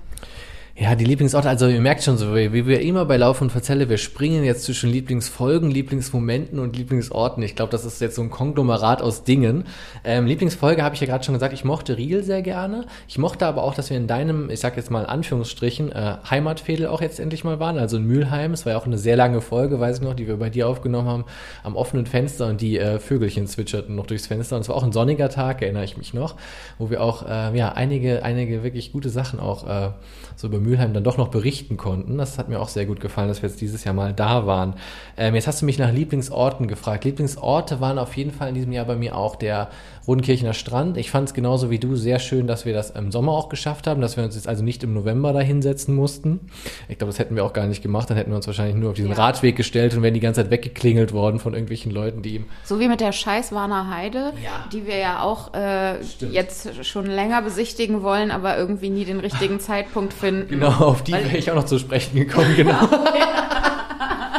Ja, 0.81 0.95
die 0.95 1.03
Lieblingsorte, 1.03 1.49
also 1.49 1.67
ihr 1.67 1.81
merkt 1.81 2.03
schon 2.03 2.17
so, 2.17 2.33
wie 2.33 2.65
wir 2.65 2.79
immer 2.79 3.03
bei 3.03 3.17
Lauf 3.17 3.41
und 3.41 3.51
Verzelle, 3.51 3.89
wir 3.89 3.97
springen 3.97 4.45
jetzt 4.45 4.63
zwischen 4.63 4.89
Lieblingsfolgen, 4.89 5.69
Lieblingsmomenten 5.69 6.57
und 6.57 6.77
Lieblingsorten. 6.77 7.43
Ich 7.43 7.57
glaube, 7.57 7.69
das 7.69 7.83
ist 7.83 7.99
jetzt 7.99 8.15
so 8.15 8.21
ein 8.21 8.29
Konglomerat 8.29 9.01
aus 9.01 9.25
Dingen. 9.25 9.65
Ähm, 10.05 10.25
Lieblingsfolge 10.25 10.81
habe 10.81 10.95
ich 10.95 11.01
ja 11.01 11.07
gerade 11.07 11.25
schon 11.25 11.33
gesagt, 11.33 11.53
ich 11.53 11.65
mochte 11.65 11.97
Riel 11.97 12.23
sehr 12.23 12.41
gerne. 12.41 12.85
Ich 13.09 13.17
mochte 13.17 13.45
aber 13.45 13.63
auch, 13.63 13.73
dass 13.73 13.89
wir 13.89 13.97
in 13.97 14.07
deinem, 14.07 14.49
ich 14.49 14.61
sag 14.61 14.77
jetzt 14.77 14.89
mal 14.89 15.01
in 15.01 15.09
Anführungsstrichen, 15.09 15.91
äh, 15.91 16.15
Heimatfädel 16.29 16.87
auch 16.87 17.01
jetzt 17.01 17.19
endlich 17.19 17.43
mal 17.43 17.59
waren, 17.59 17.77
also 17.77 17.97
in 17.97 18.05
Mülheim. 18.05 18.53
Es 18.53 18.65
war 18.65 18.71
ja 18.71 18.79
auch 18.79 18.85
eine 18.85 18.97
sehr 18.97 19.17
lange 19.17 19.41
Folge, 19.41 19.81
weiß 19.81 19.97
ich 19.97 20.03
noch, 20.03 20.13
die 20.13 20.27
wir 20.27 20.37
bei 20.37 20.49
dir 20.49 20.69
aufgenommen 20.69 21.09
haben, 21.09 21.25
am 21.61 21.75
offenen 21.75 22.05
Fenster 22.05 22.47
und 22.47 22.61
die 22.61 22.79
äh, 22.79 22.99
Vögelchen 22.99 23.47
zwitscherten 23.47 23.97
noch 23.97 24.07
durchs 24.07 24.27
Fenster. 24.27 24.55
Und 24.55 24.61
es 24.61 24.69
war 24.69 24.77
auch 24.77 24.83
ein 24.83 24.93
sonniger 24.93 25.27
Tag, 25.27 25.61
erinnere 25.61 25.83
ich 25.83 25.97
mich 25.97 26.13
noch, 26.13 26.37
wo 26.77 26.89
wir 26.89 27.03
auch 27.03 27.27
äh, 27.27 27.57
ja 27.57 27.73
einige, 27.73 28.23
einige 28.23 28.63
wirklich 28.63 28.93
gute 28.93 29.09
Sachen 29.09 29.41
auch 29.41 29.67
äh, 29.67 29.89
so 30.37 30.47
über 30.47 30.68
Mülheim 30.69 30.93
dann 30.93 31.03
doch 31.03 31.17
noch 31.17 31.29
berichten 31.29 31.77
konnten. 31.77 32.17
Das 32.17 32.37
hat 32.37 32.47
mir 32.49 32.59
auch 32.59 32.69
sehr 32.69 32.85
gut 32.85 32.99
gefallen, 32.99 33.27
dass 33.27 33.41
wir 33.41 33.49
jetzt 33.49 33.59
dieses 33.61 33.83
Jahr 33.83 33.93
mal 33.95 34.13
da 34.13 34.45
waren. 34.45 34.75
Ähm, 35.17 35.35
jetzt 35.35 35.47
hast 35.47 35.61
du 35.61 35.65
mich 35.65 35.79
nach 35.79 35.91
Lieblingsorten 35.91 36.67
gefragt. 36.67 37.05
Lieblingsorte 37.05 37.81
waren 37.81 37.97
auf 37.97 38.15
jeden 38.15 38.31
Fall 38.31 38.49
in 38.49 38.55
diesem 38.55 38.71
Jahr 38.71 38.85
bei 38.85 38.95
mir 38.95 39.15
auch 39.15 39.35
der 39.35 39.69
Rodenkirchener 40.07 40.53
Strand. 40.53 40.97
Ich 40.97 41.11
fand 41.11 41.29
es 41.29 41.33
genauso 41.33 41.69
wie 41.69 41.77
du 41.79 41.95
sehr 41.95 42.19
schön, 42.19 42.47
dass 42.47 42.65
wir 42.65 42.73
das 42.73 42.89
im 42.91 43.11
Sommer 43.11 43.31
auch 43.33 43.49
geschafft 43.49 43.85
haben, 43.87 44.01
dass 44.01 44.17
wir 44.17 44.23
uns 44.23 44.35
jetzt 44.35 44.47
also 44.47 44.63
nicht 44.63 44.83
im 44.83 44.93
November 44.93 45.33
da 45.33 45.39
hinsetzen 45.39 45.93
mussten. 45.95 46.39
Ich 46.87 46.97
glaube, 46.97 47.11
das 47.11 47.19
hätten 47.19 47.35
wir 47.35 47.43
auch 47.45 47.53
gar 47.53 47.67
nicht 47.67 47.81
gemacht. 47.83 48.09
Dann 48.09 48.17
hätten 48.17 48.31
wir 48.31 48.35
uns 48.37 48.47
wahrscheinlich 48.47 48.75
nur 48.75 48.89
auf 48.91 48.95
diesen 48.95 49.11
Ja. 49.11 49.17
Radweg 49.17 49.55
gestellt 49.55 49.93
und 49.95 50.01
wären 50.01 50.13
die 50.13 50.19
ganze 50.19 50.41
Zeit 50.41 50.51
weggeklingelt 50.51 51.13
worden 51.13 51.39
von 51.39 51.53
irgendwelchen 51.53 51.91
Leuten, 51.91 52.21
die 52.21 52.35
ihm 52.35 52.45
So 52.63 52.79
wie 52.79 52.87
mit 52.87 53.01
der 53.01 53.11
scheiß 53.11 53.51
Warner 53.51 53.89
Heide, 53.95 54.33
Ja. 54.43 54.65
die 54.73 54.87
wir 54.87 54.97
ja 54.97 55.21
auch 55.21 55.53
äh, 55.53 56.01
jetzt 56.31 56.85
schon 56.85 57.05
länger 57.05 57.41
besichtigen 57.41 58.01
wollen, 58.01 58.31
aber 58.31 58.57
irgendwie 58.57 58.89
nie 58.89 59.05
den 59.05 59.19
richtigen 59.19 59.59
Zeitpunkt 59.59 60.13
finden. 60.13 60.58
Genau, 60.59 60.85
auf 60.85 61.03
die 61.03 61.13
wäre 61.13 61.37
ich 61.37 61.49
auch 61.51 61.55
noch 61.55 61.65
zu 61.65 61.79
sprechen 61.79 62.15
gekommen, 62.15 62.55
genau. 62.55 62.77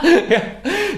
ja, 0.29 0.41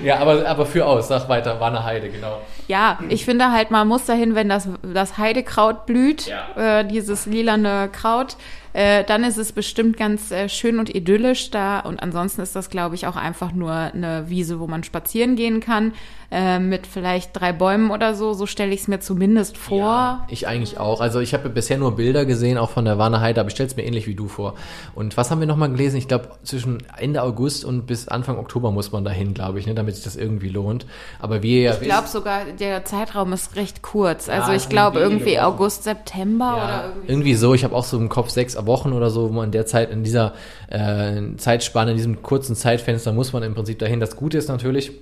ja 0.03 0.19
aber, 0.19 0.47
aber 0.47 0.67
für 0.67 0.87
aus, 0.87 1.09
sag 1.09 1.29
weiter, 1.29 1.61
war 1.61 1.69
eine 1.69 1.85
Heide, 1.85 2.09
genau. 2.09 2.41
Ja, 2.69 2.99
ich 3.09 3.25
finde 3.25 3.51
halt, 3.51 3.71
man 3.71 3.89
muss 3.89 4.05
dahin, 4.05 4.35
wenn 4.35 4.49
das, 4.49 4.69
das 4.83 5.19
Heidekraut 5.19 5.87
blüht, 5.87 6.27
Ja. 6.27 6.81
äh, 6.81 6.85
dieses 6.87 7.27
lilane 7.27 7.89
Kraut. 7.93 8.37
Äh, 8.73 9.05
dann 9.05 9.25
ist 9.25 9.39
es 9.39 9.53
bestimmt 9.53 9.97
ganz 9.97 10.31
äh, 10.31 10.49
schön 10.49 10.79
und 10.79 10.95
idyllisch 10.95 11.51
da. 11.51 11.81
Und 11.81 12.03
ansonsten 12.03 12.41
ist 12.41 12.57
das, 12.57 12.71
glaube 12.71 12.95
ich, 12.95 13.07
auch 13.07 13.17
einfach 13.17 13.53
nur 13.53 13.73
eine 13.73 14.29
Wiese, 14.29 14.61
wo 14.61 14.67
man 14.67 14.83
spazieren 14.85 15.37
gehen 15.37 15.61
kann, 15.61 15.93
äh, 16.31 16.59
mit 16.59 16.87
vielleicht 16.87 17.31
drei 17.39 17.53
Bäumen 17.53 17.91
oder 17.91 18.15
so. 18.15 18.33
So 18.33 18.47
stelle 18.47 18.73
ich 18.73 18.81
es 18.83 18.89
mir 18.89 19.01
zumindest 19.01 19.59
vor. 19.59 19.79
Ja, 19.81 20.27
ich 20.29 20.49
eigentlich 20.49 20.79
auch. 20.79 21.01
Also 21.01 21.21
ich 21.21 21.35
habe 21.35 21.49
bisher 21.51 21.77
nur 21.77 21.97
Bilder 21.97 22.25
gesehen, 22.25 22.57
auch 22.57 22.71
von 22.71 22.85
der 22.87 22.97
Warner 22.99 23.21
Heide, 23.21 23.41
aber 23.41 23.49
ich 23.49 23.55
stelle 23.55 23.69
es 23.69 23.77
mir 23.77 23.85
ähnlich 23.85 24.07
wie 24.07 24.15
du 24.15 24.29
vor. 24.29 24.55
Und 24.95 25.17
was 25.17 25.31
haben 25.31 25.41
wir 25.41 25.47
nochmal 25.47 25.71
gelesen? 25.71 25.97
Ich 25.99 26.09
glaube, 26.09 26.31
zwischen 26.43 26.79
Ende 26.97 27.23
August 27.23 27.65
und 27.67 27.87
bis 27.87 28.09
Anfang 28.09 28.39
Oktober 28.39 28.71
muss 28.71 28.93
man 28.93 29.05
dahin, 29.05 29.35
glaube 29.35 29.59
ich, 29.59 29.67
ne, 29.67 29.75
damit 29.75 29.95
sich 29.97 30.05
das 30.05 30.17
irgendwie 30.17 30.49
lohnt. 30.49 30.87
Aber 31.21 31.43
wir 31.43 31.61
ja 31.61 31.73
Ich 31.75 31.81
glaube 31.81 32.09
sogar, 32.09 32.45
der 32.59 32.85
Zeitraum 32.87 33.33
ist 33.35 33.57
recht 33.57 33.83
kurz. 33.83 34.27
Ja, 34.29 34.35
Also 34.41 34.53
ich 34.53 34.69
glaube 34.71 35.01
irgendwie. 35.01 35.39
August, 35.39 35.85
September 35.85 36.55
oder 36.55 36.63
Ja, 36.67 36.85
irgendwie. 36.89 37.13
irgendwie 37.13 37.35
so. 37.35 37.53
Ich 37.55 37.65
habe 37.65 37.75
auch 37.77 37.85
so 37.85 37.99
im 37.99 38.09
Kopf 38.09 38.31
sechs 38.31 38.57
Wochen 38.67 38.93
oder 38.93 39.11
so, 39.11 39.29
wo 39.29 39.33
man 39.33 39.47
in 39.47 39.53
der 39.53 39.67
Zeit, 39.67 39.91
in 39.91 40.03
dieser 40.03 40.35
äh, 40.69 41.21
Zeitspanne, 41.37 41.93
in 41.93 41.97
diesem 41.97 42.23
kurzen 42.23 42.57
Zeitfenster 42.57 43.13
muss 43.13 43.33
man 43.33 43.43
im 43.43 43.55
Prinzip 43.55 43.79
dahin. 43.79 44.01
Das 44.01 44.17
Gute 44.17 44.39
ist 44.39 44.49
natürlich, 44.49 44.93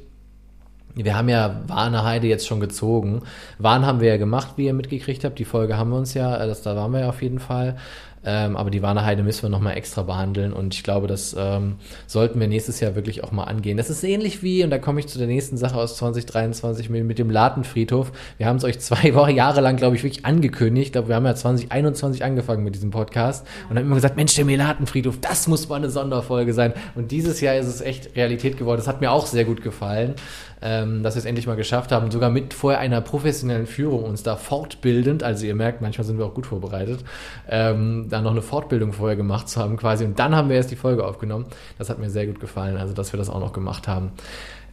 wir 0.95 1.17
haben 1.17 1.29
ja 1.29 1.61
Warne 1.67 2.05
Heide 2.05 2.27
jetzt 2.27 2.47
schon 2.47 2.61
gezogen. 2.61 3.23
Warn 3.59 3.87
haben 3.87 4.01
wir 4.01 4.09
ja 4.09 4.17
gemacht, 4.17 4.55
wie 4.57 4.67
ihr 4.67 4.75
mitgekriegt 4.75 5.25
habt. 5.25 5.39
Die 5.39 5.45
Folge 5.45 5.77
haben 5.77 5.91
wir 5.91 5.99
uns 5.99 6.15
ja, 6.15 6.37
äh, 6.37 6.47
das, 6.47 6.63
da 6.63 6.75
waren 6.77 6.93
wir 6.93 7.01
ja 7.01 7.09
auf 7.09 7.23
jeden 7.23 7.39
Fall. 7.39 7.77
Ähm, 8.23 8.57
aber 8.57 8.71
die 8.71 8.83
Warne 8.83 9.05
Heide 9.05 9.23
müssen 9.23 9.43
wir 9.43 9.49
nochmal 9.49 9.77
extra 9.77 10.03
behandeln 10.03 10.53
und 10.53 10.75
ich 10.75 10.83
glaube, 10.83 11.07
das 11.07 11.35
ähm, 11.39 11.77
sollten 12.07 12.39
wir 12.39 12.49
nächstes 12.49 12.79
Jahr 12.81 12.95
wirklich 12.95 13.25
auch 13.25 13.33
mal 13.33 13.45
angehen. 13.45 13.79
Das 13.79 13.89
ist 13.89 14.05
ähnlich 14.05 14.43
wie, 14.43 14.63
und 14.63 14.71
da 14.71 14.79
komme 14.79 15.01
ich 15.01 15.09
zu 15.09 15.19
der 15.19 15.27
nächsten 15.27 15.57
Sache 15.57 15.77
aus 15.77 15.97
2023 15.97 16.91
mit, 16.91 17.05
mit 17.05 17.19
dem 17.19 17.31
Latenfriedhof. 17.31 18.13
Wir 18.37 18.47
haben 18.47 18.57
es 18.57 18.65
euch 18.65 18.79
zwei 18.79 19.15
Wochen, 19.15 19.35
Jahre 19.35 19.63
lang, 19.63 19.77
glaube 19.77 19.97
ich, 19.97 20.03
wirklich 20.03 20.27
angekündigt. 20.27 20.89
Ich 20.89 20.93
glaube, 20.93 21.09
wir 21.09 21.17
haben 21.17 21.25
ja 21.25 21.35
2021 21.35 22.23
angefangen 22.23 22.63
mit 22.63 22.75
diesem 22.75 22.91
Podcast 22.91 23.47
und 23.71 23.79
haben 23.79 23.87
immer 23.87 23.95
gesagt, 23.95 24.17
Mensch, 24.17 24.35
der 24.35 24.45
Melatenfriedhof, 24.45 25.19
das 25.21 25.49
muss 25.49 25.69
mal 25.69 25.77
eine 25.77 25.89
Sonderfolge 25.89 26.53
sein. 26.53 26.75
Und 26.95 27.13
dieses 27.13 27.41
Jahr 27.41 27.57
ist 27.57 27.67
es 27.67 27.81
echt 27.81 28.17
Realität 28.17 28.59
geworden. 28.59 28.79
Das 28.79 28.89
hat 28.89 29.01
mir 29.01 29.11
auch 29.13 29.27
sehr 29.27 29.47
gut 29.47 29.63
gefallen 29.63 30.15
ähm, 30.63 31.03
dass 31.03 31.15
wir 31.15 31.21
es 31.21 31.25
endlich 31.25 31.47
mal 31.47 31.57
geschafft 31.57 31.93
haben, 31.93 32.11
sogar 32.11 32.31
mit 32.31 32.55
vorher 32.55 32.81
einer 32.81 33.01
professionellen 33.01 33.67
Führung 33.67 34.05
uns 34.05 34.23
da 34.23 34.37
fortbildend, 34.37 35.23
also 35.23 35.47
ihr 35.47 35.55
merkt, 35.55 35.81
manchmal 35.81 36.05
sind 36.05 36.19
wir 36.19 36.27
auch 36.27 36.35
gut 36.35 36.47
vorbereitet, 36.47 37.01
ähm, 37.49 38.07
da 38.09 38.21
noch 38.21 38.33
eine 38.33 38.43
Fortbildung 38.43 38.93
vorher 38.93 39.17
gemacht 39.17 39.49
zu 39.49 39.61
haben 39.61 39.77
quasi 39.77 40.05
und 40.05 40.19
dann 40.19 40.35
haben 40.35 40.49
wir 40.49 40.57
erst 40.57 40.71
die 40.71 40.77
Folge 40.77 41.05
aufgenommen. 41.05 41.47
Das 41.79 41.91
hat 41.91 41.99
mir 41.99 42.11
sehr 42.11 42.27
gut 42.27 42.41
gefallen, 42.41 42.77
also 42.77 42.95
dass 42.95 43.13
wir 43.13 43.19
das 43.19 43.31
auch 43.31 43.41
noch 43.41 43.53
gemacht 43.53 43.89
haben. 43.89 44.13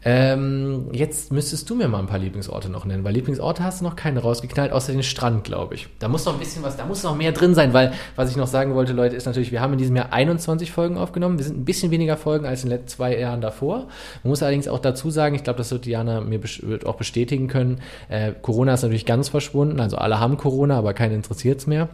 Ähm, 0.10 0.86
jetzt 0.94 1.34
müsstest 1.34 1.70
du 1.70 1.76
mir 1.76 1.90
mal 1.90 2.00
ein 2.00 2.08
paar 2.08 2.18
Lieblingsorte 2.18 2.70
noch 2.70 2.86
nennen, 2.86 3.04
weil 3.04 3.14
Lieblingsorte 3.14 3.62
hast 3.62 3.82
du 3.82 3.84
noch 3.84 3.98
keine 3.98 4.22
rausgeknallt, 4.22 4.72
außer 4.72 4.94
den 4.94 5.04
Strand, 5.04 5.44
glaube 5.44 5.76
ich. 5.76 5.90
Da 6.00 6.08
muss 6.08 6.24
noch 6.24 6.32
ein 6.32 6.40
bisschen 6.40 6.64
was, 6.64 6.78
da 6.78 6.86
muss 6.86 7.04
noch 7.04 7.18
mehr 7.18 7.34
drin 7.34 7.54
sein, 7.54 7.74
weil 7.74 7.92
was 8.16 8.30
ich 8.32 8.38
noch 8.38 8.48
sagen 8.48 8.74
wollte, 8.74 8.94
Leute, 8.94 9.18
ist 9.18 9.26
natürlich, 9.26 9.52
wir 9.52 9.60
haben 9.60 9.74
in 9.74 9.80
diesem 9.80 9.98
Jahr 9.98 10.14
21 10.14 10.72
Folgen 10.72 10.98
aufgenommen. 10.98 11.38
Wir 11.38 11.44
sind 11.44 11.60
ein 11.60 11.66
bisschen 11.66 11.92
weniger 11.92 12.16
Folgen 12.16 12.46
als 12.46 12.64
in 12.64 12.70
den 12.70 12.78
letzten 12.78 12.88
zwei 12.88 13.20
Jahren 13.20 13.42
davor. 13.42 13.88
Man 14.24 14.30
muss 14.30 14.42
allerdings 14.42 14.70
auch 14.70 14.80
dazu 14.80 15.10
sagen, 15.10 15.36
ich 15.36 15.44
glaube, 15.44 15.58
das 15.58 15.72
wird 15.72 15.84
Diana 15.84 16.22
mir 16.22 16.42
wird 16.42 16.86
auch 16.86 16.96
bestätigen 16.96 17.50
können. 17.50 17.82
Äh, 18.08 18.32
Corona 18.42 18.76
ist 18.76 18.84
natürlich 18.84 19.06
ganz 19.06 19.28
verschwunden, 19.28 19.82
also 19.82 19.98
alle 19.98 20.22
haben 20.22 20.38
Corona, 20.38 20.78
aber 20.78 20.94
keinen 20.94 21.16
interessiert 21.16 21.60
es 21.60 21.68
mehr. 21.68 21.90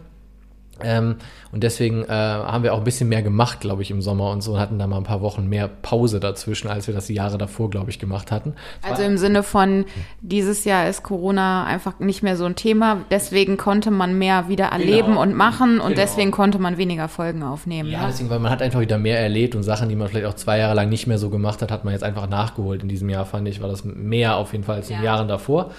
Ähm, 0.82 1.16
und 1.52 1.62
deswegen 1.62 2.02
äh, 2.04 2.08
haben 2.08 2.64
wir 2.64 2.74
auch 2.74 2.78
ein 2.78 2.84
bisschen 2.84 3.08
mehr 3.08 3.22
gemacht, 3.22 3.60
glaube 3.60 3.82
ich, 3.82 3.90
im 3.92 4.02
Sommer 4.02 4.30
und 4.30 4.40
so 4.42 4.54
und 4.54 4.58
hatten 4.60 4.78
da 4.78 4.86
mal 4.88 4.96
ein 4.96 5.04
paar 5.04 5.20
Wochen 5.20 5.48
mehr 5.48 5.68
Pause 5.68 6.18
dazwischen, 6.18 6.68
als 6.68 6.88
wir 6.88 6.94
das 6.94 7.06
die 7.06 7.14
Jahre 7.14 7.38
davor, 7.38 7.70
glaube 7.70 7.90
ich, 7.90 8.00
gemacht 8.00 8.32
hatten. 8.32 8.54
Also 8.82 9.02
im 9.04 9.16
Sinne 9.16 9.44
von, 9.44 9.84
dieses 10.20 10.64
Jahr 10.64 10.88
ist 10.88 11.04
Corona 11.04 11.64
einfach 11.64 12.00
nicht 12.00 12.22
mehr 12.24 12.36
so 12.36 12.44
ein 12.44 12.56
Thema, 12.56 12.98
deswegen 13.10 13.56
konnte 13.56 13.92
man 13.92 14.18
mehr 14.18 14.48
wieder 14.48 14.66
erleben 14.66 15.08
Genau. 15.10 15.22
und 15.22 15.34
machen 15.34 15.78
und 15.78 15.90
Genau. 15.90 16.00
deswegen 16.00 16.30
konnte 16.32 16.58
man 16.58 16.76
weniger 16.76 17.06
Folgen 17.08 17.42
aufnehmen. 17.44 17.88
Ja, 17.88 18.00
ne? 18.00 18.06
deswegen, 18.08 18.30
weil 18.30 18.40
man 18.40 18.50
hat 18.50 18.60
einfach 18.60 18.80
wieder 18.80 18.98
mehr 18.98 19.20
erlebt 19.20 19.54
und 19.54 19.62
Sachen, 19.62 19.88
die 19.88 19.94
man 19.96 20.08
vielleicht 20.08 20.26
auch 20.26 20.34
zwei 20.34 20.58
Jahre 20.58 20.74
lang 20.74 20.88
nicht 20.88 21.06
mehr 21.06 21.18
so 21.18 21.30
gemacht 21.30 21.62
hat, 21.62 21.70
hat 21.70 21.84
man 21.84 21.92
jetzt 21.92 22.02
einfach 22.02 22.28
nachgeholt. 22.28 22.82
In 22.82 22.88
diesem 22.88 23.08
Jahr 23.10 23.26
fand 23.26 23.46
ich, 23.46 23.60
war 23.62 23.68
das 23.68 23.84
mehr 23.84 24.36
auf 24.36 24.50
jeden 24.52 24.64
Fall 24.64 24.76
als 24.76 24.90
in 24.90 24.96
den 24.96 25.04
Ja. 25.04 25.12
Jahren 25.14 25.28
davor. 25.28 25.70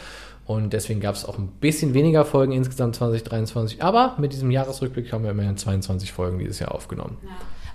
Und 0.45 0.73
deswegen 0.73 0.99
gab 0.99 1.15
es 1.15 1.25
auch 1.25 1.37
ein 1.39 1.47
bisschen 1.59 1.93
weniger 1.95 2.23
Folgen 2.23 2.51
insgesamt 2.51 2.95
2023. 2.95 3.81
Aber 3.83 4.15
mit 4.19 4.31
diesem 4.31 4.51
Jahresrückblick 4.51 5.11
haben 5.11 5.23
wir 5.23 5.31
immerhin 5.31 5.57
22 5.57 6.11
Folgen 6.13 6.37
dieses 6.39 6.59
Jahr 6.59 6.73
aufgenommen. 6.75 7.17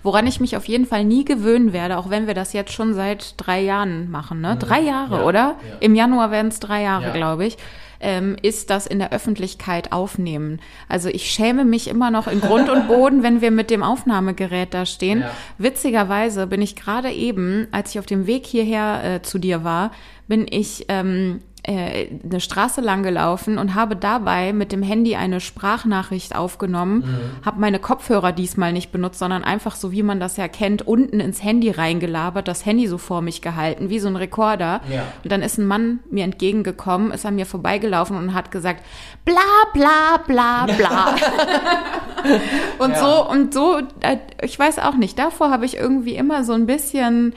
Woran 0.02 0.26
ich 0.26 0.40
mich 0.40 0.56
auf 0.56 0.64
jeden 0.66 0.86
Fall 0.86 1.04
nie 1.04 1.24
gewöhnen 1.24 1.72
werde, 1.74 1.98
auch 1.98 2.08
wenn 2.08 2.26
wir 2.26 2.32
das 2.34 2.52
jetzt 2.54 2.72
schon 2.72 2.94
seit 2.94 3.34
drei 3.36 3.60
Jahren 3.60 4.10
machen, 4.10 4.40
ne? 4.40 4.56
Drei 4.58 4.80
Jahre, 4.80 5.16
Mhm. 5.16 5.20
Ja, 5.20 5.26
oder? 5.26 5.38
ja. 5.40 5.76
Im 5.80 5.94
Januar 5.94 6.30
werden 6.30 6.48
es 6.48 6.58
drei 6.60 6.82
Jahre, 6.82 7.06
Ja. 7.06 7.12
glaube 7.12 7.44
ich. 7.44 7.58
Ähm, 8.02 8.36
ist 8.40 8.70
das 8.70 8.86
in 8.86 8.98
der 8.98 9.12
Öffentlichkeit 9.12 9.92
aufnehmen. 9.92 10.60
Also 10.88 11.10
ich 11.10 11.30
schäme 11.30 11.66
mich 11.66 11.86
immer 11.86 12.10
noch 12.10 12.28
in 12.28 12.40
Grund 12.40 12.70
und 12.70 12.88
Boden, 12.88 13.22
wenn 13.22 13.42
wir 13.42 13.50
mit 13.50 13.68
dem 13.68 13.82
Aufnahmegerät 13.82 14.72
da 14.72 14.86
stehen. 14.86 15.20
Ja. 15.20 15.30
Witzigerweise 15.58 16.46
bin 16.46 16.62
ich 16.62 16.76
gerade 16.76 17.10
eben, 17.10 17.68
als 17.72 17.90
ich 17.90 17.98
auf 17.98 18.06
dem 18.06 18.26
Weg 18.26 18.46
hierher 18.46 19.02
äh, 19.04 19.22
zu 19.22 19.38
dir 19.38 19.64
war, 19.64 19.90
bin 20.28 20.46
ich 20.48 20.86
ähm, 20.88 21.40
äh, 21.40 21.49
eine 21.66 22.40
Straße 22.40 22.80
lang 22.80 23.02
gelaufen 23.02 23.58
und 23.58 23.74
habe 23.74 23.94
dabei 23.96 24.52
mit 24.52 24.72
dem 24.72 24.82
Handy 24.82 25.14
eine 25.16 25.40
Sprachnachricht 25.40 26.34
aufgenommen, 26.34 27.00
Mhm. 27.00 27.44
habe 27.46 27.60
meine 27.60 27.78
Kopfhörer 27.78 28.32
diesmal 28.32 28.72
nicht 28.72 28.92
benutzt, 28.92 29.18
sondern 29.18 29.44
einfach 29.44 29.74
so, 29.76 29.92
wie 29.92 30.02
man 30.02 30.20
das 30.20 30.36
ja 30.36 30.48
kennt, 30.48 30.86
unten 30.86 31.20
ins 31.20 31.42
Handy 31.42 31.70
reingelabert, 31.70 32.48
das 32.48 32.64
Handy 32.64 32.86
so 32.86 32.96
vor 32.98 33.20
mich 33.22 33.42
gehalten, 33.42 33.90
wie 33.90 33.98
so 34.00 34.08
ein 34.08 34.16
Rekorder. 34.16 34.80
Ja. 34.90 35.02
Und 35.22 35.30
dann 35.32 35.42
ist 35.42 35.58
ein 35.58 35.66
Mann 35.66 36.00
mir 36.10 36.24
entgegengekommen, 36.24 37.10
ist 37.12 37.26
an 37.26 37.34
mir 37.36 37.46
vorbeigelaufen 37.46 38.16
und 38.16 38.32
hat 38.34 38.50
gesagt, 38.50 38.84
bla 39.24 39.34
bla 39.74 40.16
bla 40.26 40.66
bla. 40.66 41.14
und 42.78 42.90
Ja. 42.90 42.96
so, 42.98 43.28
und 43.28 43.54
so, 43.54 43.78
äh, 44.00 44.16
ich 44.42 44.58
weiß 44.58 44.78
auch 44.78 44.94
nicht, 44.94 45.18
davor 45.18 45.50
habe 45.50 45.64
ich 45.66 45.76
irgendwie 45.76 46.14
immer 46.16 46.44
so 46.44 46.52
ein 46.52 46.66
bisschen, 46.66 47.34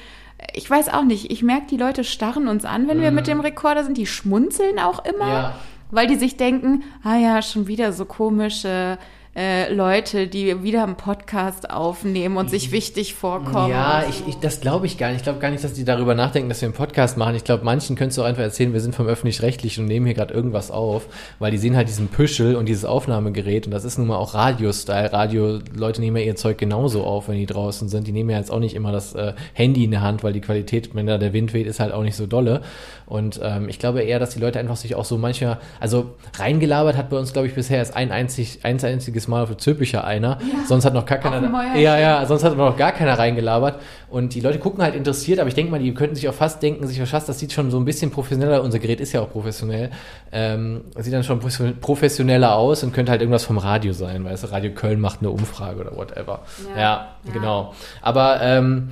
ich 0.53 0.69
weiß 0.69 0.89
auch 0.93 1.03
nicht, 1.03 1.31
ich 1.31 1.43
merke, 1.43 1.67
die 1.69 1.77
Leute 1.77 2.03
starren 2.03 2.47
uns 2.47 2.65
an, 2.65 2.87
wenn 2.87 3.01
wir 3.01 3.11
mit 3.11 3.27
dem 3.27 3.39
Rekorder 3.39 3.83
sind, 3.83 3.97
die 3.97 4.05
schmunzeln 4.05 4.79
auch 4.79 5.03
immer, 5.05 5.25
Mhm. 5.25 5.31
Ja. 5.31 5.55
weil 5.91 6.07
die 6.07 6.15
sich 6.15 6.37
denken, 6.37 6.83
ah 7.03 7.15
ja, 7.17 7.41
schon 7.41 7.67
wieder 7.67 7.93
so 7.93 8.05
komische 8.05 8.97
äh, 9.35 9.73
Leute, 9.73 10.27
die 10.27 10.61
wieder 10.61 10.83
einen 10.83 10.95
Podcast 10.95 11.71
aufnehmen 11.71 12.37
und 12.37 12.51
sich 12.51 12.71
wichtig 12.71 13.15
vorkommen. 13.15 13.71
Ja, 13.71 14.03
ich, 14.07 14.27
ich, 14.27 14.35
das 14.35 14.61
glaube 14.61 14.85
ich 14.85 14.99
gar 14.99 15.07
nicht. 15.07 15.17
Ich 15.17 15.23
glaube 15.23 15.39
gar 15.39 15.49
nicht, 15.49 15.63
dass 15.63 15.73
die 15.73 15.85
darüber 15.85 16.13
nachdenken, 16.13 16.49
dass 16.49 16.61
wir 16.61 16.67
einen 16.67 16.75
Podcast 16.75 17.17
machen. 17.17 17.33
Ich 17.35 17.43
glaube, 17.43 17.65
manchen 17.65 17.95
könntest 17.95 18.19
du 18.19 18.21
auch 18.21 18.27
einfach 18.27 18.43
erzählen, 18.43 18.73
wir 18.73 18.79
sind 18.79 18.93
vom 18.93 19.07
Öffentlich-Rechtlichen 19.07 19.81
und 19.81 19.87
nehmen 19.87 20.05
hier 20.05 20.13
gerade 20.13 20.33
irgendwas 20.33 20.69
auf, 20.69 21.07
weil 21.39 21.49
die 21.49 21.57
sehen 21.57 21.75
halt 21.75 21.87
diesen 21.87 22.09
Püschel 22.09 22.55
und 22.55 22.67
dieses 22.67 22.85
Aufnahmegerät 22.85 23.65
und 23.65 23.71
das 23.71 23.85
ist 23.85 23.97
nun 23.97 24.07
mal 24.07 24.17
auch 24.17 24.35
Radio-Style. 24.35 25.11
Radio, 25.11 25.59
Leute 25.75 26.01
nehmen 26.01 26.17
ja 26.17 26.23
ihr 26.23 26.35
Zeug 26.35 26.59
genauso 26.59 27.03
auf, 27.03 27.27
wenn 27.27 27.37
die 27.37 27.47
draußen 27.47 27.89
sind. 27.89 28.05
Die 28.05 28.11
nehmen 28.11 28.29
ja 28.29 28.37
jetzt 28.37 28.51
auch 28.51 28.59
nicht 28.59 28.75
immer 28.75 28.91
das 28.91 29.15
äh, 29.15 29.33
Handy 29.53 29.83
in 29.83 29.91
der 29.91 30.01
Hand, 30.01 30.23
weil 30.23 30.33
die 30.33 30.41
Qualität, 30.41 30.93
wenn 30.93 31.07
da 31.07 31.17
der 31.17 31.33
Wind 31.33 31.53
weht, 31.53 31.65
ist 31.65 31.79
halt 31.79 31.91
auch 31.91 32.03
nicht 32.03 32.15
so 32.15 32.27
dolle. 32.27 32.61
Und 33.07 33.39
ähm, 33.43 33.67
ich 33.67 33.79
glaube 33.79 34.01
eher, 34.01 34.19
dass 34.19 34.31
die 34.31 34.39
Leute 34.39 34.59
einfach 34.59 34.75
sich 34.75 34.95
auch 34.95 35.05
so 35.05 35.17
manchmal, 35.17 35.59
also 35.79 36.11
reingelabert 36.37 36.95
hat 36.97 37.09
bei 37.09 37.17
uns, 37.17 37.33
glaube 37.33 37.47
ich, 37.47 37.55
bisher 37.55 37.79
erst 37.79 37.95
ein 37.95 38.11
einzig, 38.11 38.59
ein 38.63 38.83
einziges 38.83 39.22
Mal 39.27 39.47
für 39.47 39.57
Zöpicher 39.57 40.03
einer. 40.03 40.37
Sonst 40.67 40.85
hat 40.85 40.93
noch 40.93 41.05
gar 41.05 41.17
keiner. 41.19 41.75
Ja, 41.77 41.97
ja, 41.97 42.25
sonst 42.25 42.43
hat 42.43 42.55
noch 42.57 42.77
gar 42.77 42.91
keiner 42.91 43.17
reingelabert. 43.17 43.79
Und 44.09 44.35
die 44.35 44.41
Leute 44.41 44.59
gucken 44.59 44.83
halt 44.83 44.95
interessiert, 44.95 45.39
aber 45.39 45.47
ich 45.47 45.55
denke 45.55 45.71
mal, 45.71 45.79
die 45.79 45.93
könnten 45.93 46.15
sich 46.15 46.27
auch 46.29 46.33
fast 46.33 46.61
denken, 46.61 46.85
sich 46.87 47.01
fast, 47.09 47.27
das 47.27 47.39
sieht 47.39 47.51
schon 47.51 47.71
so 47.71 47.77
ein 47.79 47.85
bisschen 47.85 48.11
professioneller, 48.11 48.61
unser 48.61 48.79
Gerät 48.79 48.99
ist 49.01 49.11
ja 49.13 49.21
auch 49.21 49.31
professionell, 49.31 49.89
ähm, 50.31 50.81
sieht 50.99 51.13
dann 51.13 51.23
schon 51.23 51.39
profession- 51.39 51.77
professioneller 51.79 52.55
aus 52.55 52.83
und 52.83 52.93
könnte 52.93 53.11
halt 53.11 53.21
irgendwas 53.21 53.43
vom 53.43 53.57
Radio 53.57 53.93
sein, 53.93 54.23
weißt 54.23 54.43
du, 54.43 54.51
Radio 54.51 54.71
Köln 54.73 54.99
macht 54.99 55.19
eine 55.21 55.29
Umfrage 55.31 55.79
oder 55.81 55.95
whatever. 55.97 56.41
Ja, 56.75 56.81
Ja. 56.81 57.07
genau. 57.33 57.73
Aber 58.01 58.39
ähm, 58.41 58.89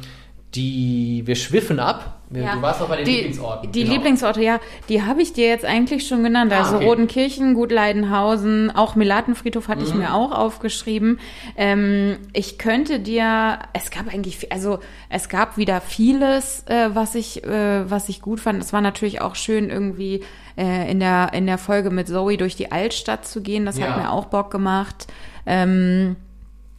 die, 0.56 1.24
wir 1.26 1.36
schwiffen 1.36 1.80
ab. 1.80 2.18
Ja. 2.34 2.56
Du 2.56 2.62
warst 2.62 2.80
noch 2.80 2.88
bei 2.88 2.98
den 2.98 3.06
die, 3.06 3.12
Lieblingsorten. 3.16 3.72
Die 3.72 3.82
genau. 3.84 3.94
Lieblingsorte, 3.94 4.42
ja, 4.42 4.60
die 4.88 5.04
habe 5.04 5.22
ich 5.22 5.34
dir 5.34 5.48
jetzt 5.48 5.66
eigentlich 5.66 6.08
schon 6.08 6.24
genannt. 6.24 6.54
Ah, 6.54 6.60
Also 6.60 6.78
okay. 6.78 6.86
Rodenkirchen, 6.86 7.54
Gut 7.56 7.72
Leidenhausen, 7.72 8.72
auch 8.74 8.96
Melatenfriedhof 8.96 9.68
hatte 9.68 9.82
Mhm. 9.82 9.88
ich 9.88 9.94
mir 9.94 10.14
auch 10.14 10.32
aufgeschrieben. 10.32 11.20
Ähm, 11.58 12.18
ich 12.34 12.58
könnte 12.58 13.00
dir, 13.00 13.60
es 13.74 13.92
gab 13.92 14.08
eigentlich, 14.14 14.52
also 14.52 14.80
es 15.10 15.28
gab 15.30 15.58
wieder 15.58 15.82
vieles, 15.82 16.64
äh, 16.68 16.90
was 16.94 17.16
ich, 17.16 17.44
äh, 17.44 17.90
was 17.90 18.08
ich 18.10 18.22
gut 18.22 18.40
fand. 18.40 18.62
Es 18.62 18.72
war 18.74 18.82
natürlich 18.82 19.22
auch 19.22 19.36
schön 19.36 19.70
irgendwie 19.70 20.24
äh, 20.58 20.92
in 20.92 21.00
der 21.00 21.32
in 21.34 21.48
der 21.48 21.58
Folge 21.58 21.90
mit 21.92 22.08
Zoe 22.08 22.38
durch 22.38 22.56
die 22.56 22.72
Altstadt 22.72 23.26
zu 23.28 23.42
gehen. 23.42 23.66
Das 23.66 23.78
Ja. 23.78 23.88
hat 23.88 23.98
mir 23.98 24.12
auch 24.12 24.26
Bock 24.26 24.52
gemacht. 24.52 25.08
Ähm, 25.46 26.16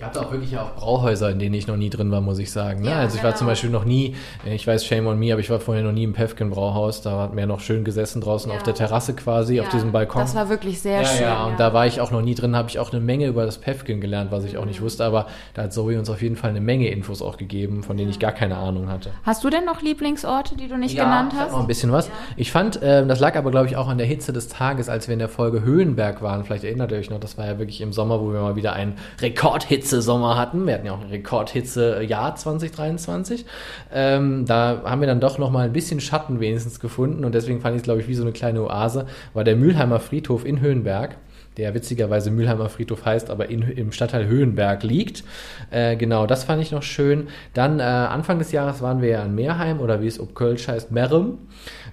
Gab 0.03 0.17
auch 0.17 0.33
wirklich 0.33 0.59
auch 0.59 0.75
Brauhäuser, 0.75 1.31
in 1.31 1.39
denen 1.39 1.55
ich 1.55 1.67
noch 1.69 1.77
nie 1.77 1.89
drin 1.89 2.11
war, 2.11 2.21
muss 2.21 2.39
ich 2.39 2.51
sagen. 2.51 2.83
Ne? 2.83 2.91
Ja, 2.91 2.97
also 2.99 3.17
ich 3.17 3.23
war 3.23 3.31
genau. 3.31 3.39
zum 3.39 3.47
Beispiel 3.47 3.71
noch 3.71 3.85
nie, 3.85 4.17
äh, 4.45 4.55
ich 4.55 4.67
weiß, 4.67 4.85
shame 4.85 5.07
on 5.07 5.19
me, 5.19 5.33
aber 5.33 5.41
ich 5.41 5.49
war 5.49 5.61
vorher 5.61 5.85
noch 5.85 5.93
nie 5.93 6.03
im 6.05 6.13
Pefken 6.13 6.51
Brauhaus. 6.51 7.03
Da 7.03 7.19
hat 7.21 7.35
mir 7.35 7.47
noch 7.47 7.61
schön 7.61 7.85
gesessen 7.85 8.21
draußen 8.21 8.51
Ja. 8.51 8.57
auf 8.57 8.65
der 8.65 8.75
Terrasse 8.75 9.15
quasi, 9.15 9.61
auf 9.61 9.67
ja, 9.67 9.73
diesem 9.73 9.93
Balkon. 9.93 10.21
Das 10.23 10.35
war 10.35 10.49
wirklich 10.49 10.81
sehr 10.83 11.03
ja, 11.03 11.07
schön. 11.07 11.23
ja, 11.23 11.45
und 11.47 11.61
da 11.61 11.73
war 11.73 11.87
ich 11.87 12.01
auch 12.01 12.11
noch 12.11 12.21
nie 12.23 12.35
drin, 12.35 12.57
habe 12.57 12.69
ich 12.69 12.79
auch 12.81 12.91
eine 12.93 13.01
Menge 13.01 13.27
über 13.29 13.47
das 13.47 13.59
Pefken 13.59 14.01
gelernt, 14.01 14.33
was 14.33 14.45
ich 14.45 14.59
auch 14.59 14.65
nicht 14.65 14.81
Mhm. 14.81 14.85
wusste, 14.85 15.05
aber 15.05 15.27
da 15.55 15.63
hat 15.63 15.73
Zoe 15.73 15.97
uns 15.99 16.11
auf 16.11 16.21
jeden 16.21 16.35
Fall 16.37 16.51
eine 16.51 16.61
Menge 16.61 16.89
Infos 16.89 17.23
auch 17.23 17.37
gegeben, 17.37 17.83
von 17.85 17.97
denen 17.97 18.11
ich 18.11 18.19
gar 18.19 18.33
keine 18.33 18.57
Ahnung 18.57 18.89
hatte. 18.91 19.11
Hast 19.23 19.45
du 19.45 19.51
denn 19.51 19.65
noch 19.65 19.83
Lieblingsorte, 19.83 20.57
die 20.57 20.67
du 20.67 20.77
nicht 20.79 20.97
Ja, 20.97 21.05
genannt 21.05 21.33
hast? 21.37 21.53
noch 21.53 21.61
ein 21.61 21.67
bisschen 21.69 21.93
was. 21.93 22.11
Ich 22.37 22.51
fand, 22.51 22.81
ähm, 22.83 23.07
das 23.07 23.21
lag 23.21 23.37
aber, 23.37 23.53
glaube 23.53 23.69
ich, 23.69 23.77
auch 23.77 23.87
an 23.89 23.99
der 23.99 24.07
Hitze 24.09 24.33
des 24.33 24.49
Tages, 24.49 24.89
als 24.89 25.07
wir 25.07 25.13
in 25.13 25.21
der 25.21 25.29
Folge 25.29 25.63
Höhenberg 25.63 26.23
waren. 26.23 26.43
Vielleicht 26.45 26.65
erinnert 26.65 26.91
ihr 26.91 26.99
euch 26.99 27.11
noch, 27.11 27.21
das 27.21 27.39
war 27.39 27.47
ja 27.47 27.59
wirklich 27.59 27.81
im 27.81 27.93
Sommer, 27.93 28.21
wo 28.21 28.33
wir 28.33 28.41
mal 28.41 28.57
wieder 28.57 28.73
einen 28.73 28.95
Rekordhitze 29.21 29.92
Hitzesommer 29.93 30.39
hatten, 30.39 30.67
wir 30.67 30.75
hatten 30.75 30.87
ja 30.87 30.93
auch 30.93 31.03
ein 31.03 31.11
Rekordhitze-Jahr 31.11 32.35
2023, 32.35 33.45
ähm, 33.93 34.47
da 34.47 34.81
haben 34.85 35.01
wir 35.03 35.07
dann 35.07 35.21
doch 35.21 35.37
nochmal 35.37 35.67
ein 35.67 35.73
bisschen 35.73 36.01
Schatten 36.01 36.41
wenigstens 36.41 36.81
gefunden 36.81 37.27
und 37.27 37.35
deswegen 37.35 37.61
fand 37.61 37.77
ich 37.77 37.81
es, 37.81 37.85
glaube 37.85 38.01
ich, 38.01 38.09
wie 38.09 38.15
so 38.15 38.23
eine 38.23 38.33
kleine 38.33 38.63
Oase, 38.63 39.07
war 39.35 39.45
der 39.45 39.57
Mülheimer 39.57 40.01
Friedhof 40.01 40.47
in 40.47 40.61
Höhenberg 40.61 41.17
der 41.59 41.75
witzigerweise 41.75 42.31
Mülheimer 42.31 42.71
Friedhof 42.71 43.05
heißt, 43.05 43.29
aber 43.29 43.51
in, 43.51 43.61
im 43.61 43.93
Stadtteil 43.93 44.27
Höhenberg 44.27 44.83
liegt. 44.85 45.23
Äh, 45.71 45.97
genau, 45.97 46.27
das 46.27 46.45
fand 46.45 46.63
ich 46.63 46.73
noch 46.73 46.83
schön. 46.83 47.29
Dann 47.53 47.79
äh, 47.79 47.83
Anfang 47.83 48.39
des 48.39 48.53
Jahres 48.53 48.81
waren 48.81 49.03
wir 49.03 49.11
ja 49.11 49.23
in 49.23 49.35
Meerheim 49.35 49.79
oder 49.79 50.01
wie 50.01 50.07
es 50.07 50.19
ob 50.19 50.35
Kölsch 50.35 50.67
heißt, 50.67 50.93
Merem. 50.93 51.37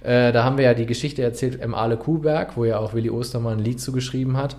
Äh, 0.02 0.32
da 0.32 0.44
haben 0.44 0.56
wir 0.56 0.64
ja 0.64 0.72
die 0.72 0.86
Geschichte 0.86 1.22
erzählt 1.22 1.60
im 1.60 1.74
Aale 1.74 1.98
Kuhberg, 1.98 2.56
wo 2.56 2.64
ja 2.64 2.78
auch 2.78 2.94
Willi 2.94 3.10
Ostermann 3.10 3.58
ein 3.58 3.64
Lied 3.64 3.82
zugeschrieben 3.82 4.38
hat. 4.38 4.56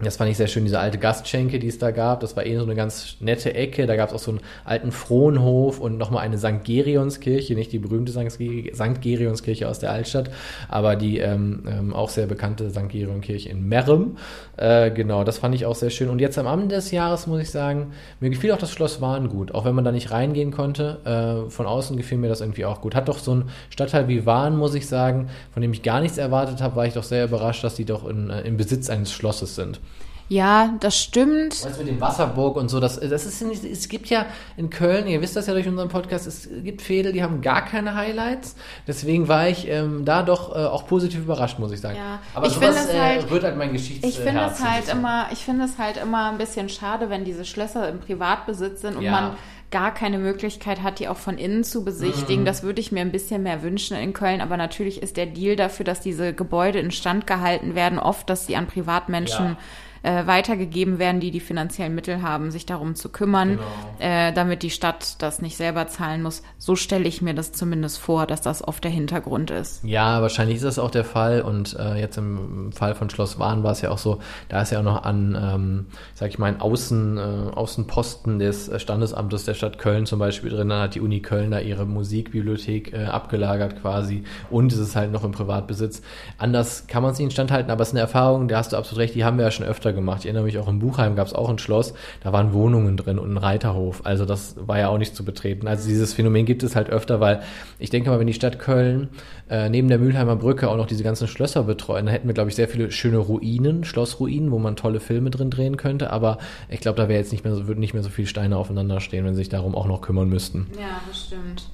Das 0.00 0.16
fand 0.16 0.30
ich 0.30 0.36
sehr 0.36 0.46
schön, 0.46 0.64
diese 0.64 0.78
alte 0.78 0.96
Gastschenke, 0.96 1.58
die 1.58 1.66
es 1.66 1.78
da 1.78 1.90
gab. 1.90 2.20
Das 2.20 2.36
war 2.36 2.46
eh 2.46 2.56
so 2.56 2.62
eine 2.62 2.76
ganz 2.76 3.16
nette 3.18 3.54
Ecke. 3.54 3.84
Da 3.86 3.96
gab 3.96 4.10
es 4.10 4.14
auch 4.14 4.20
so 4.20 4.30
einen 4.30 4.40
alten 4.64 4.92
Frohnhof 4.92 5.80
und 5.80 5.98
nochmal 5.98 6.24
eine 6.24 6.38
St. 6.38 6.62
Gerionskirche, 6.62 7.56
nicht 7.56 7.72
die 7.72 7.80
berühmte 7.80 8.12
St. 8.12 9.00
Gerionskirche 9.00 9.68
aus 9.68 9.80
der 9.80 9.90
Altstadt, 9.90 10.30
aber 10.68 10.94
die 10.94 11.18
ähm, 11.18 11.64
ähm, 11.68 11.94
auch 11.94 12.10
sehr 12.10 12.28
bekannte 12.28 12.70
St. 12.70 12.88
Gerionkirche 12.88 13.48
in 13.48 13.68
Merrem. 13.68 14.18
Äh, 14.56 14.92
genau, 14.92 15.24
das 15.24 15.38
fand 15.38 15.56
ich 15.56 15.66
auch 15.66 15.74
sehr 15.74 15.90
schön. 15.90 16.10
Und 16.10 16.20
jetzt 16.20 16.38
am 16.38 16.46
Abend 16.46 16.70
des 16.70 16.92
Jahres 16.92 17.26
muss 17.26 17.40
ich 17.40 17.50
sagen, 17.50 17.90
mir 18.20 18.30
gefiel 18.30 18.52
auch 18.52 18.58
das 18.58 18.70
Schloss 18.70 19.00
Wahn 19.00 19.28
gut, 19.28 19.52
auch 19.52 19.64
wenn 19.64 19.74
man 19.74 19.84
da 19.84 19.90
nicht 19.90 20.12
reingehen 20.12 20.52
konnte. 20.52 21.46
Äh, 21.48 21.50
von 21.50 21.66
außen 21.66 21.96
gefiel 21.96 22.18
mir 22.18 22.28
das 22.28 22.40
irgendwie 22.40 22.66
auch 22.66 22.82
gut. 22.82 22.94
Hat 22.94 23.08
doch 23.08 23.18
so 23.18 23.34
ein 23.34 23.44
Stadtteil 23.68 24.06
wie 24.06 24.24
Wahn, 24.26 24.56
muss 24.56 24.76
ich 24.76 24.86
sagen, 24.86 25.28
von 25.52 25.60
dem 25.60 25.72
ich 25.72 25.82
gar 25.82 26.00
nichts 26.00 26.18
erwartet 26.18 26.62
habe, 26.62 26.76
war 26.76 26.86
ich 26.86 26.94
doch 26.94 27.02
sehr 27.02 27.24
überrascht, 27.24 27.64
dass 27.64 27.74
die 27.74 27.84
doch 27.84 28.08
in, 28.08 28.30
äh, 28.30 28.42
im 28.42 28.56
Besitz 28.56 28.90
eines 28.90 29.10
Schlosses 29.10 29.56
sind. 29.56 29.80
Ja, 30.28 30.74
das 30.80 30.96
stimmt. 30.98 31.64
Du, 31.64 31.78
mit 31.78 31.88
dem 31.88 32.00
Wasserburg 32.00 32.56
und 32.56 32.68
so, 32.68 32.80
das, 32.80 33.00
das 33.00 33.24
ist 33.24 33.40
nicht, 33.42 33.64
es 33.64 33.88
gibt 33.88 34.08
ja 34.10 34.26
in 34.56 34.68
Köln, 34.68 35.06
ihr 35.06 35.22
wisst 35.22 35.36
das 35.36 35.46
ja 35.46 35.54
durch 35.54 35.66
unseren 35.66 35.88
Podcast, 35.88 36.26
es 36.26 36.48
gibt 36.62 36.82
Fädel, 36.82 37.12
die 37.12 37.22
haben 37.22 37.40
gar 37.40 37.64
keine 37.64 37.94
Highlights. 37.94 38.54
Deswegen 38.86 39.28
war 39.28 39.48
ich 39.48 39.66
ähm, 39.68 40.04
da 40.04 40.22
doch 40.22 40.54
äh, 40.54 40.58
auch 40.66 40.86
positiv 40.86 41.20
überrascht, 41.20 41.58
muss 41.58 41.72
ich 41.72 41.80
sagen. 41.80 41.96
Ja. 41.96 42.18
Aber 42.34 42.46
ich 42.46 42.52
sowas 42.52 42.76
finde 42.76 42.90
es 42.90 42.94
äh, 42.94 43.00
halt- 43.00 43.30
rührt 43.30 43.44
halt 43.44 43.56
mein 43.56 43.72
Geschichts 43.72 44.06
Ich 44.06 44.18
finde 44.18 44.42
es 44.52 44.62
halt 44.62 44.88
immer, 44.92 45.26
ich 45.32 45.38
finde 45.44 45.64
es 45.64 45.78
halt 45.78 45.96
immer 45.96 46.30
ein 46.30 46.36
bisschen 46.38 46.68
schade, 46.68 47.08
wenn 47.08 47.24
diese 47.24 47.44
Schlösser 47.46 47.88
im 47.88 48.00
Privatbesitz 48.00 48.82
sind 48.82 48.96
und 48.96 49.02
Ja. 49.02 49.10
man 49.12 49.30
gar 49.70 49.92
keine 49.92 50.16
Möglichkeit 50.18 50.82
hat, 50.82 50.98
die 50.98 51.08
auch 51.08 51.18
von 51.18 51.36
innen 51.36 51.62
zu 51.62 51.84
besichtigen. 51.84 52.40
Mhm. 52.42 52.46
Das 52.46 52.62
würde 52.62 52.80
ich 52.80 52.90
mir 52.90 53.00
ein 53.00 53.12
bisschen 53.12 53.42
mehr 53.42 53.62
wünschen 53.62 53.96
in 53.98 54.14
Köln, 54.14 54.40
aber 54.40 54.56
natürlich 54.56 55.02
ist 55.02 55.18
der 55.18 55.26
Deal 55.26 55.56
dafür, 55.56 55.84
dass 55.84 56.00
diese 56.00 56.32
Gebäude 56.32 56.78
instand 56.78 57.26
gehalten 57.26 57.74
werden, 57.74 57.98
oft, 57.98 58.30
dass 58.30 58.46
sie 58.46 58.56
an 58.56 58.66
Privatmenschen 58.66 59.58
äh, 60.02 60.26
weitergegeben 60.26 60.98
werden, 60.98 61.20
die 61.20 61.30
die 61.30 61.40
finanziellen 61.40 61.94
Mittel 61.94 62.22
haben, 62.22 62.50
sich 62.50 62.66
darum 62.66 62.94
zu 62.94 63.08
kümmern, 63.08 63.58
Genau. 63.58 63.64
äh, 63.98 64.32
damit 64.32 64.62
die 64.62 64.70
Stadt 64.70 65.20
das 65.22 65.40
nicht 65.42 65.56
selber 65.56 65.86
zahlen 65.88 66.22
muss. 66.22 66.42
So 66.58 66.76
stelle 66.76 67.06
ich 67.08 67.22
mir 67.22 67.34
das 67.34 67.52
zumindest 67.52 67.98
vor, 67.98 68.26
dass 68.26 68.40
das 68.40 68.66
oft 68.66 68.84
der 68.84 68.90
Hintergrund 68.90 69.50
ist. 69.50 69.82
Ja, 69.84 70.22
wahrscheinlich 70.22 70.56
ist 70.56 70.64
das 70.64 70.78
auch 70.78 70.90
der 70.90 71.04
Fall. 71.04 71.42
Und 71.42 71.76
äh, 71.78 71.98
jetzt 72.00 72.16
im 72.18 72.72
Fall 72.72 72.94
von 72.94 73.10
Schloss 73.10 73.38
Wahn 73.38 73.62
war 73.62 73.72
es 73.72 73.80
ja 73.80 73.90
auch 73.90 73.98
so, 73.98 74.18
da 74.48 74.62
ist 74.62 74.70
ja 74.72 74.80
auch 74.80 74.84
noch 74.84 75.02
an, 75.04 75.36
ähm, 75.40 75.86
sag 76.14 76.28
ich 76.28 76.38
mal, 76.38 76.46
ein 76.46 76.60
Außen, 76.60 77.16
äh, 77.18 77.20
Außenposten 77.54 78.38
des 78.38 78.70
Standesamtes 78.80 79.44
der 79.44 79.54
Stadt 79.54 79.78
Köln 79.78 80.06
zum 80.06 80.18
Beispiel 80.18 80.50
drin. 80.50 80.68
Dann 80.68 80.82
hat 80.82 80.94
die 80.94 81.00
Uni 81.00 81.20
Köln 81.20 81.50
da 81.50 81.60
ihre 81.60 81.86
Musikbibliothek 81.86 82.92
äh, 82.92 83.04
abgelagert 83.06 83.80
quasi. 83.80 84.24
Und 84.50 84.72
es 84.72 84.78
ist 84.78 84.96
halt 84.96 85.12
noch 85.12 85.24
im 85.24 85.32
Privatbesitz. 85.32 86.02
Anders 86.38 86.86
kann 86.86 87.02
man 87.02 87.12
es 87.12 87.18
nicht 87.18 87.26
instand 87.26 87.50
halten, 87.50 87.70
aber 87.70 87.82
es 87.82 87.88
ist 87.88 87.94
eine 87.94 88.00
Erfahrung, 88.00 88.48
da 88.48 88.58
hast 88.58 88.72
du 88.72 88.76
absolut 88.76 89.00
recht, 89.00 89.14
die 89.14 89.24
haben 89.24 89.38
wir 89.38 89.44
ja 89.44 89.50
schon 89.50 89.66
öfter 89.66 89.87
gemacht. 89.92 90.20
Ich 90.20 90.26
erinnere 90.26 90.44
mich 90.44 90.58
auch 90.58 90.68
in 90.68 90.78
Buchheim 90.78 91.16
gab 91.16 91.26
es 91.26 91.34
auch 91.34 91.48
ein 91.48 91.58
Schloss, 91.58 91.94
da 92.22 92.32
waren 92.32 92.52
Wohnungen 92.52 92.96
drin 92.96 93.18
und 93.18 93.32
ein 93.32 93.36
Reiterhof. 93.36 94.02
Also 94.04 94.24
das 94.24 94.56
war 94.58 94.78
ja 94.78 94.88
auch 94.88 94.98
nicht 94.98 95.14
zu 95.14 95.24
betreten. 95.24 95.66
Also 95.68 95.88
dieses 95.88 96.14
Phänomen 96.14 96.46
gibt 96.46 96.62
es 96.62 96.76
halt 96.76 96.90
öfter, 96.90 97.20
weil 97.20 97.42
ich 97.78 97.90
denke 97.90 98.10
mal, 98.10 98.18
wenn 98.18 98.26
die 98.26 98.34
Stadt 98.34 98.58
Köln 98.58 99.08
äh, 99.50 99.68
neben 99.68 99.88
der 99.88 99.98
Mülheimer 99.98 100.36
Brücke 100.36 100.68
auch 100.68 100.76
noch 100.76 100.86
diese 100.86 101.02
ganzen 101.02 101.28
Schlösser 101.28 101.64
betreuen, 101.64 102.06
dann 102.06 102.12
hätten 102.12 102.28
wir, 102.28 102.34
glaube 102.34 102.50
ich, 102.50 102.56
sehr 102.56 102.68
viele 102.68 102.90
schöne 102.90 103.18
Ruinen, 103.18 103.84
Schlossruinen, 103.84 104.50
wo 104.50 104.58
man 104.58 104.76
tolle 104.76 105.00
Filme 105.00 105.30
drin 105.30 105.50
drehen 105.50 105.76
könnte. 105.76 106.10
Aber 106.10 106.38
ich 106.68 106.80
glaube, 106.80 106.96
da 106.96 107.08
wäre 107.08 107.18
jetzt 107.18 107.32
nicht 107.32 107.44
mehr 107.44 107.54
so, 107.54 107.66
würden 107.66 107.80
nicht 107.80 107.94
mehr 107.94 108.02
so 108.02 108.10
viele 108.10 108.28
Steine 108.28 108.56
aufeinander 108.56 109.00
stehen, 109.00 109.24
wenn 109.24 109.34
sie 109.34 109.38
sich 109.38 109.48
darum 109.48 109.74
auch 109.74 109.86
noch 109.86 110.00
kümmern 110.00 110.28
müssten. 110.28 110.66
Ja, 110.78 111.00
das 111.06 111.26
stimmt. 111.26 111.68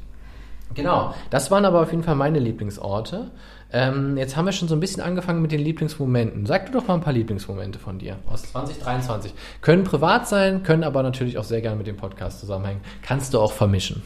Genau, 0.75 1.15
das 1.31 1.51
waren 1.51 1.65
aber 1.65 1.83
auf 1.83 1.91
jeden 1.91 2.03
Fall 2.03 2.17
meine 2.17 2.39
Lieblingsorte. 2.39 3.31
Ähm, 3.77 4.17
jetzt 4.17 4.37
haben 4.37 4.45
wir 4.45 4.53
schon 4.53 4.69
so 4.69 4.77
ein 4.77 4.81
bisschen 4.81 5.03
angefangen 5.03 5.43
mit 5.43 5.51
den 5.51 5.59
Lieblingsmomenten. 5.61 6.47
Sag 6.47 6.67
du 6.67 6.73
doch 6.73 6.87
mal 6.87 6.95
ein 6.95 7.01
paar 7.01 7.13
Lieblingsmomente 7.13 7.81
von 7.81 7.99
dir 7.99 8.17
aus 8.31 8.43
2023. 8.53 9.35
Können 9.63 9.83
privat 9.83 10.29
sein, 10.29 10.63
können 10.63 10.85
aber 10.85 11.03
natürlich 11.03 11.39
auch 11.39 11.45
sehr 11.45 11.61
gerne 11.61 11.77
mit 11.77 11.89
dem 11.89 11.97
Podcast 11.97 12.39
zusammenhängen. 12.39 12.81
Kannst 13.03 13.35
du 13.35 13.41
auch 13.41 13.53
vermischen. 13.53 14.03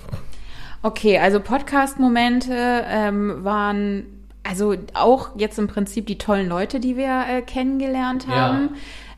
Okay, 0.83 1.19
also 1.19 1.39
Podcast-Momente 1.41 2.55
ähm, 2.89 3.45
waren 3.45 4.07
also 4.43 4.75
auch 4.95 5.31
jetzt 5.37 5.59
im 5.59 5.67
Prinzip 5.67 6.07
die 6.07 6.17
tollen 6.17 6.49
Leute, 6.49 6.81
die 6.81 6.97
wir 6.97 7.25
äh, 7.29 7.43
kennengelernt 7.43 8.27
Ja. 8.27 8.35
haben. 8.35 8.71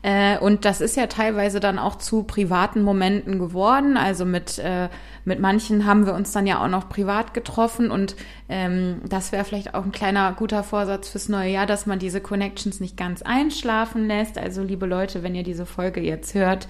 Äh, 0.03 0.37
und 0.39 0.65
das 0.65 0.81
ist 0.81 0.97
ja 0.97 1.07
teilweise 1.07 1.59
dann 1.59 1.79
auch 1.79 1.95
zu 1.97 2.23
privaten 2.23 2.81
Momenten 2.81 3.39
geworden. 3.39 3.95
Also 3.95 4.25
mit, 4.25 4.57
äh, 4.57 4.89
mit 5.25 5.39
manchen 5.39 5.85
haben 5.85 6.05
wir 6.05 6.13
uns 6.13 6.31
dann 6.31 6.47
ja 6.47 6.63
auch 6.63 6.67
noch 6.67 6.89
privat 6.89 7.33
getroffen. 7.33 7.91
Und 7.91 8.15
ähm, 8.49 9.01
das 9.07 9.31
wäre 9.31 9.43
vielleicht 9.43 9.73
auch 9.73 9.83
ein 9.83 9.91
kleiner 9.91 10.33
guter 10.33 10.63
Vorsatz 10.63 11.09
fürs 11.09 11.29
neue 11.29 11.51
Jahr, 11.51 11.65
dass 11.65 11.85
man 11.85 11.99
diese 11.99 12.21
Connections 12.21 12.79
nicht 12.79 12.97
ganz 12.97 13.21
einschlafen 13.21 14.07
lässt. 14.07 14.37
Also 14.37 14.63
liebe 14.63 14.85
Leute, 14.85 15.23
wenn 15.23 15.35
ihr 15.35 15.43
diese 15.43 15.65
Folge 15.65 16.01
jetzt 16.01 16.33
hört, 16.33 16.67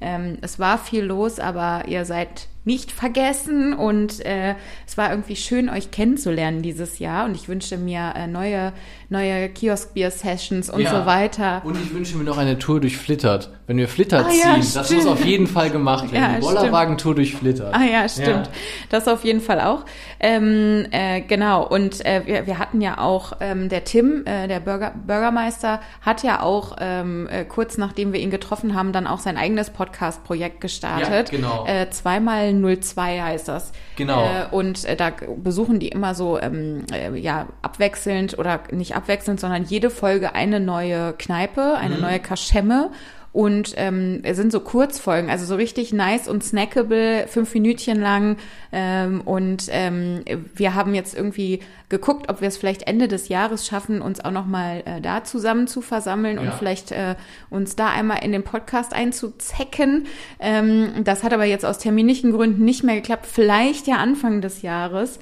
ähm, 0.00 0.38
es 0.40 0.58
war 0.58 0.78
viel 0.78 1.04
los, 1.04 1.38
aber 1.38 1.84
ihr 1.86 2.04
seid 2.04 2.48
nicht 2.64 2.92
vergessen 2.92 3.74
und 3.74 4.24
äh, 4.24 4.54
es 4.86 4.96
war 4.96 5.10
irgendwie 5.10 5.34
schön, 5.36 5.68
euch 5.68 5.90
kennenzulernen 5.90 6.62
dieses 6.62 7.00
Jahr 7.00 7.24
und 7.24 7.34
ich 7.34 7.48
wünsche 7.48 7.76
mir 7.76 8.12
äh, 8.14 8.26
neue, 8.28 8.72
neue 9.08 9.48
Kiosk-Bier-Sessions 9.48 10.70
und 10.70 10.80
Ja. 10.80 11.00
so 11.00 11.06
weiter. 11.06 11.62
Und 11.64 11.76
ich 11.82 11.92
wünsche 11.92 12.16
mir 12.16 12.24
noch 12.24 12.38
eine 12.38 12.58
Tour 12.58 12.80
durch 12.80 12.96
Flittert. 12.96 13.50
Wenn 13.66 13.78
wir 13.78 13.88
Flittert 13.88 14.26
Ah, 14.26 14.30
ja, 14.32 14.60
ziehen, 14.60 14.72
das 14.74 14.86
stimmt. 14.86 15.02
muss 15.04 15.12
auf 15.12 15.24
jeden 15.24 15.46
Fall 15.46 15.70
gemacht 15.70 16.12
werden. 16.12 16.22
Ja, 16.22 16.34
die. 16.36 16.40
Bollerwagen-Tour 16.40 17.14
durch 17.16 17.34
Flittert. 17.34 17.74
Ah 17.74 17.82
ja, 17.84 18.08
stimmt. 18.08 18.46
Ja. 18.46 18.52
Das 18.90 19.08
auf 19.08 19.24
jeden 19.24 19.40
Fall 19.40 19.60
auch. 19.60 19.84
Ähm, 20.20 20.86
äh, 20.92 21.20
genau. 21.22 21.66
Und 21.66 22.04
äh, 22.04 22.22
wir, 22.26 22.46
wir 22.46 22.58
hatten 22.58 22.80
ja 22.80 22.98
auch, 22.98 23.32
ähm, 23.40 23.68
der 23.70 23.84
Tim, 23.84 24.24
äh, 24.26 24.46
der 24.46 24.60
Bürger, 24.60 24.92
Bürgermeister, 25.06 25.80
hat 26.00 26.22
ja 26.22 26.42
auch 26.42 26.76
ähm, 26.80 27.28
äh, 27.30 27.44
kurz 27.44 27.76
nachdem 27.78 28.12
wir 28.12 28.20
ihn 28.20 28.30
getroffen 28.30 28.74
haben, 28.74 28.92
dann 28.92 29.06
auch 29.06 29.18
sein 29.20 29.36
eigenes 29.36 29.70
Podcast-Projekt 29.70 30.60
gestartet. 30.60 31.32
Ja, 31.32 31.36
genau. 31.38 31.64
Äh, 31.66 31.90
zweimal 31.90 32.51
02 32.52 33.20
heißt 33.20 33.48
das. 33.48 33.72
Genau. 33.96 34.24
Äh, 34.24 34.46
und 34.54 34.84
äh, 34.84 34.96
da 34.96 35.10
besuchen 35.36 35.78
die 35.78 35.88
immer 35.88 36.14
so 36.14 36.38
ähm, 36.40 36.84
äh, 36.92 37.16
ja 37.18 37.46
abwechselnd 37.62 38.38
oder 38.38 38.60
nicht 38.70 38.94
abwechselnd, 38.96 39.40
sondern 39.40 39.64
jede 39.64 39.90
Folge 39.90 40.34
eine 40.34 40.60
neue 40.60 41.14
Kneipe, 41.18 41.76
eine 41.78 41.96
Mhm. 41.96 42.00
neue 42.02 42.18
Kaschemme. 42.20 42.90
Und 43.32 43.72
ähm, 43.76 44.20
es 44.24 44.36
sind 44.36 44.52
so 44.52 44.60
Kurzfolgen, 44.60 45.30
also 45.30 45.46
so 45.46 45.54
richtig 45.54 45.92
nice 45.94 46.28
und 46.28 46.44
snackable, 46.44 47.26
fünf 47.28 47.54
Minütchen 47.54 47.98
lang. 47.98 48.36
Ähm, 48.72 49.22
und 49.22 49.68
ähm, 49.70 50.22
wir 50.54 50.74
haben 50.74 50.94
jetzt 50.94 51.14
irgendwie 51.16 51.60
geguckt, 51.88 52.28
ob 52.28 52.42
wir 52.42 52.48
es 52.48 52.58
vielleicht 52.58 52.86
Ende 52.86 53.08
des 53.08 53.28
Jahres 53.28 53.66
schaffen, 53.66 54.02
uns 54.02 54.22
auch 54.22 54.32
nochmal 54.32 54.82
äh, 54.84 55.00
da 55.00 55.24
zusammen 55.24 55.66
zu 55.66 55.80
versammeln 55.80 56.38
und 56.38 56.44
Ja. 56.46 56.50
vielleicht 56.52 56.92
äh, 56.92 57.14
uns 57.48 57.74
da 57.74 57.88
einmal 57.88 58.22
in 58.22 58.32
den 58.32 58.42
Podcast 58.44 58.92
einzuzecken. 58.92 60.06
Ähm, 60.38 61.02
das 61.04 61.22
hat 61.22 61.32
aber 61.32 61.44
jetzt 61.46 61.64
aus 61.64 61.78
terminlichen 61.78 62.32
Gründen 62.32 62.64
nicht 62.66 62.84
mehr 62.84 62.96
geklappt. 62.96 63.26
Vielleicht 63.26 63.86
ja 63.86 63.96
Anfang 63.96 64.42
des 64.42 64.60
Jahres. 64.60 65.18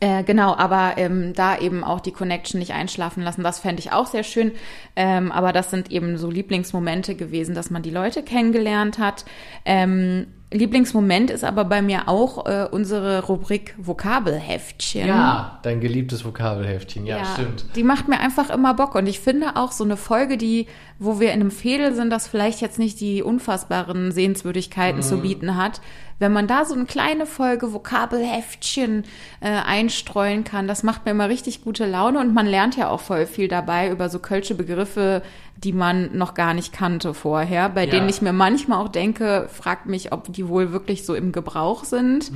Äh, 0.00 0.22
genau, 0.22 0.54
aber 0.54 0.94
ähm, 0.96 1.32
da 1.34 1.58
eben 1.58 1.82
auch 1.82 2.00
die 2.00 2.12
Connection 2.12 2.60
nicht 2.60 2.72
einschlafen 2.72 3.22
lassen, 3.22 3.42
das 3.42 3.58
fände 3.58 3.80
ich 3.80 3.90
auch 3.92 4.06
sehr 4.06 4.22
schön. 4.22 4.52
Ähm, 4.94 5.32
aber 5.32 5.52
das 5.52 5.70
sind 5.70 5.90
eben 5.90 6.18
so 6.18 6.30
Lieblingsmomente 6.30 7.16
gewesen, 7.16 7.54
dass 7.54 7.70
man 7.70 7.82
die 7.82 7.90
Leute 7.90 8.22
kennengelernt 8.22 8.98
hat. 8.98 9.24
Ähm, 9.64 10.28
Lieblingsmoment 10.50 11.30
ist 11.30 11.44
aber 11.44 11.64
bei 11.64 11.82
mir 11.82 12.08
auch 12.08 12.46
äh, 12.46 12.66
unsere 12.70 13.26
Rubrik 13.26 13.74
Vokabelheftchen. 13.76 15.06
Ja, 15.06 15.58
dein 15.62 15.80
geliebtes 15.80 16.24
Vokabelheftchen. 16.24 17.04
Ja, 17.04 17.22
stimmt. 17.34 17.66
Die 17.76 17.82
macht 17.82 18.08
mir 18.08 18.18
einfach 18.18 18.48
immer 18.48 18.72
Bock. 18.72 18.94
Und 18.94 19.06
ich 19.06 19.20
finde 19.20 19.56
auch 19.56 19.72
so 19.72 19.84
eine 19.84 19.98
Folge, 19.98 20.38
die, 20.38 20.66
wo 20.98 21.20
wir 21.20 21.28
in 21.32 21.40
einem 21.40 21.50
Fädel 21.52 21.94
sind, 21.94 22.10
das 22.10 22.26
vielleicht 22.26 22.60
jetzt 22.60 22.78
nicht 22.78 23.00
die 23.00 23.22
unfassbaren 23.22 24.10
Sehenswürdigkeiten 24.12 24.98
Mhm. 25.00 25.04
zu 25.04 25.18
bieten 25.18 25.56
hat, 25.56 25.80
wenn 26.18 26.32
man 26.32 26.48
da 26.48 26.64
so 26.64 26.74
eine 26.74 26.86
kleine 26.86 27.26
Folge 27.26 27.72
Vokabelheftchen 27.72 29.04
äh, 29.40 29.48
einstreuen 29.48 30.44
kann, 30.44 30.66
das 30.66 30.82
macht 30.82 31.04
mir 31.04 31.12
immer 31.12 31.28
richtig 31.28 31.62
gute 31.62 31.86
Laune 31.86 32.18
und 32.20 32.34
man 32.34 32.46
lernt 32.46 32.76
ja 32.76 32.88
auch 32.90 33.00
voll 33.00 33.26
viel 33.26 33.46
dabei 33.48 33.90
über 33.90 34.08
so 34.08 34.18
kölsche 34.18 34.54
Begriffe, 34.56 35.22
die 35.56 35.72
man 35.72 36.16
noch 36.16 36.34
gar 36.34 36.54
nicht 36.54 36.72
kannte 36.72 37.14
vorher, 37.14 37.68
bei 37.68 37.84
Ja. 37.84 37.90
denen 37.90 38.08
ich 38.08 38.22
mir 38.22 38.32
manchmal 38.32 38.78
auch 38.80 38.88
denke, 38.88 39.48
fragt 39.52 39.86
mich, 39.86 40.12
ob 40.12 40.32
die 40.32 40.46
wohl 40.48 40.70
wirklich 40.72 41.04
so 41.04 41.14
im 41.16 41.32
Gebrauch 41.32 41.82
sind 41.84 42.30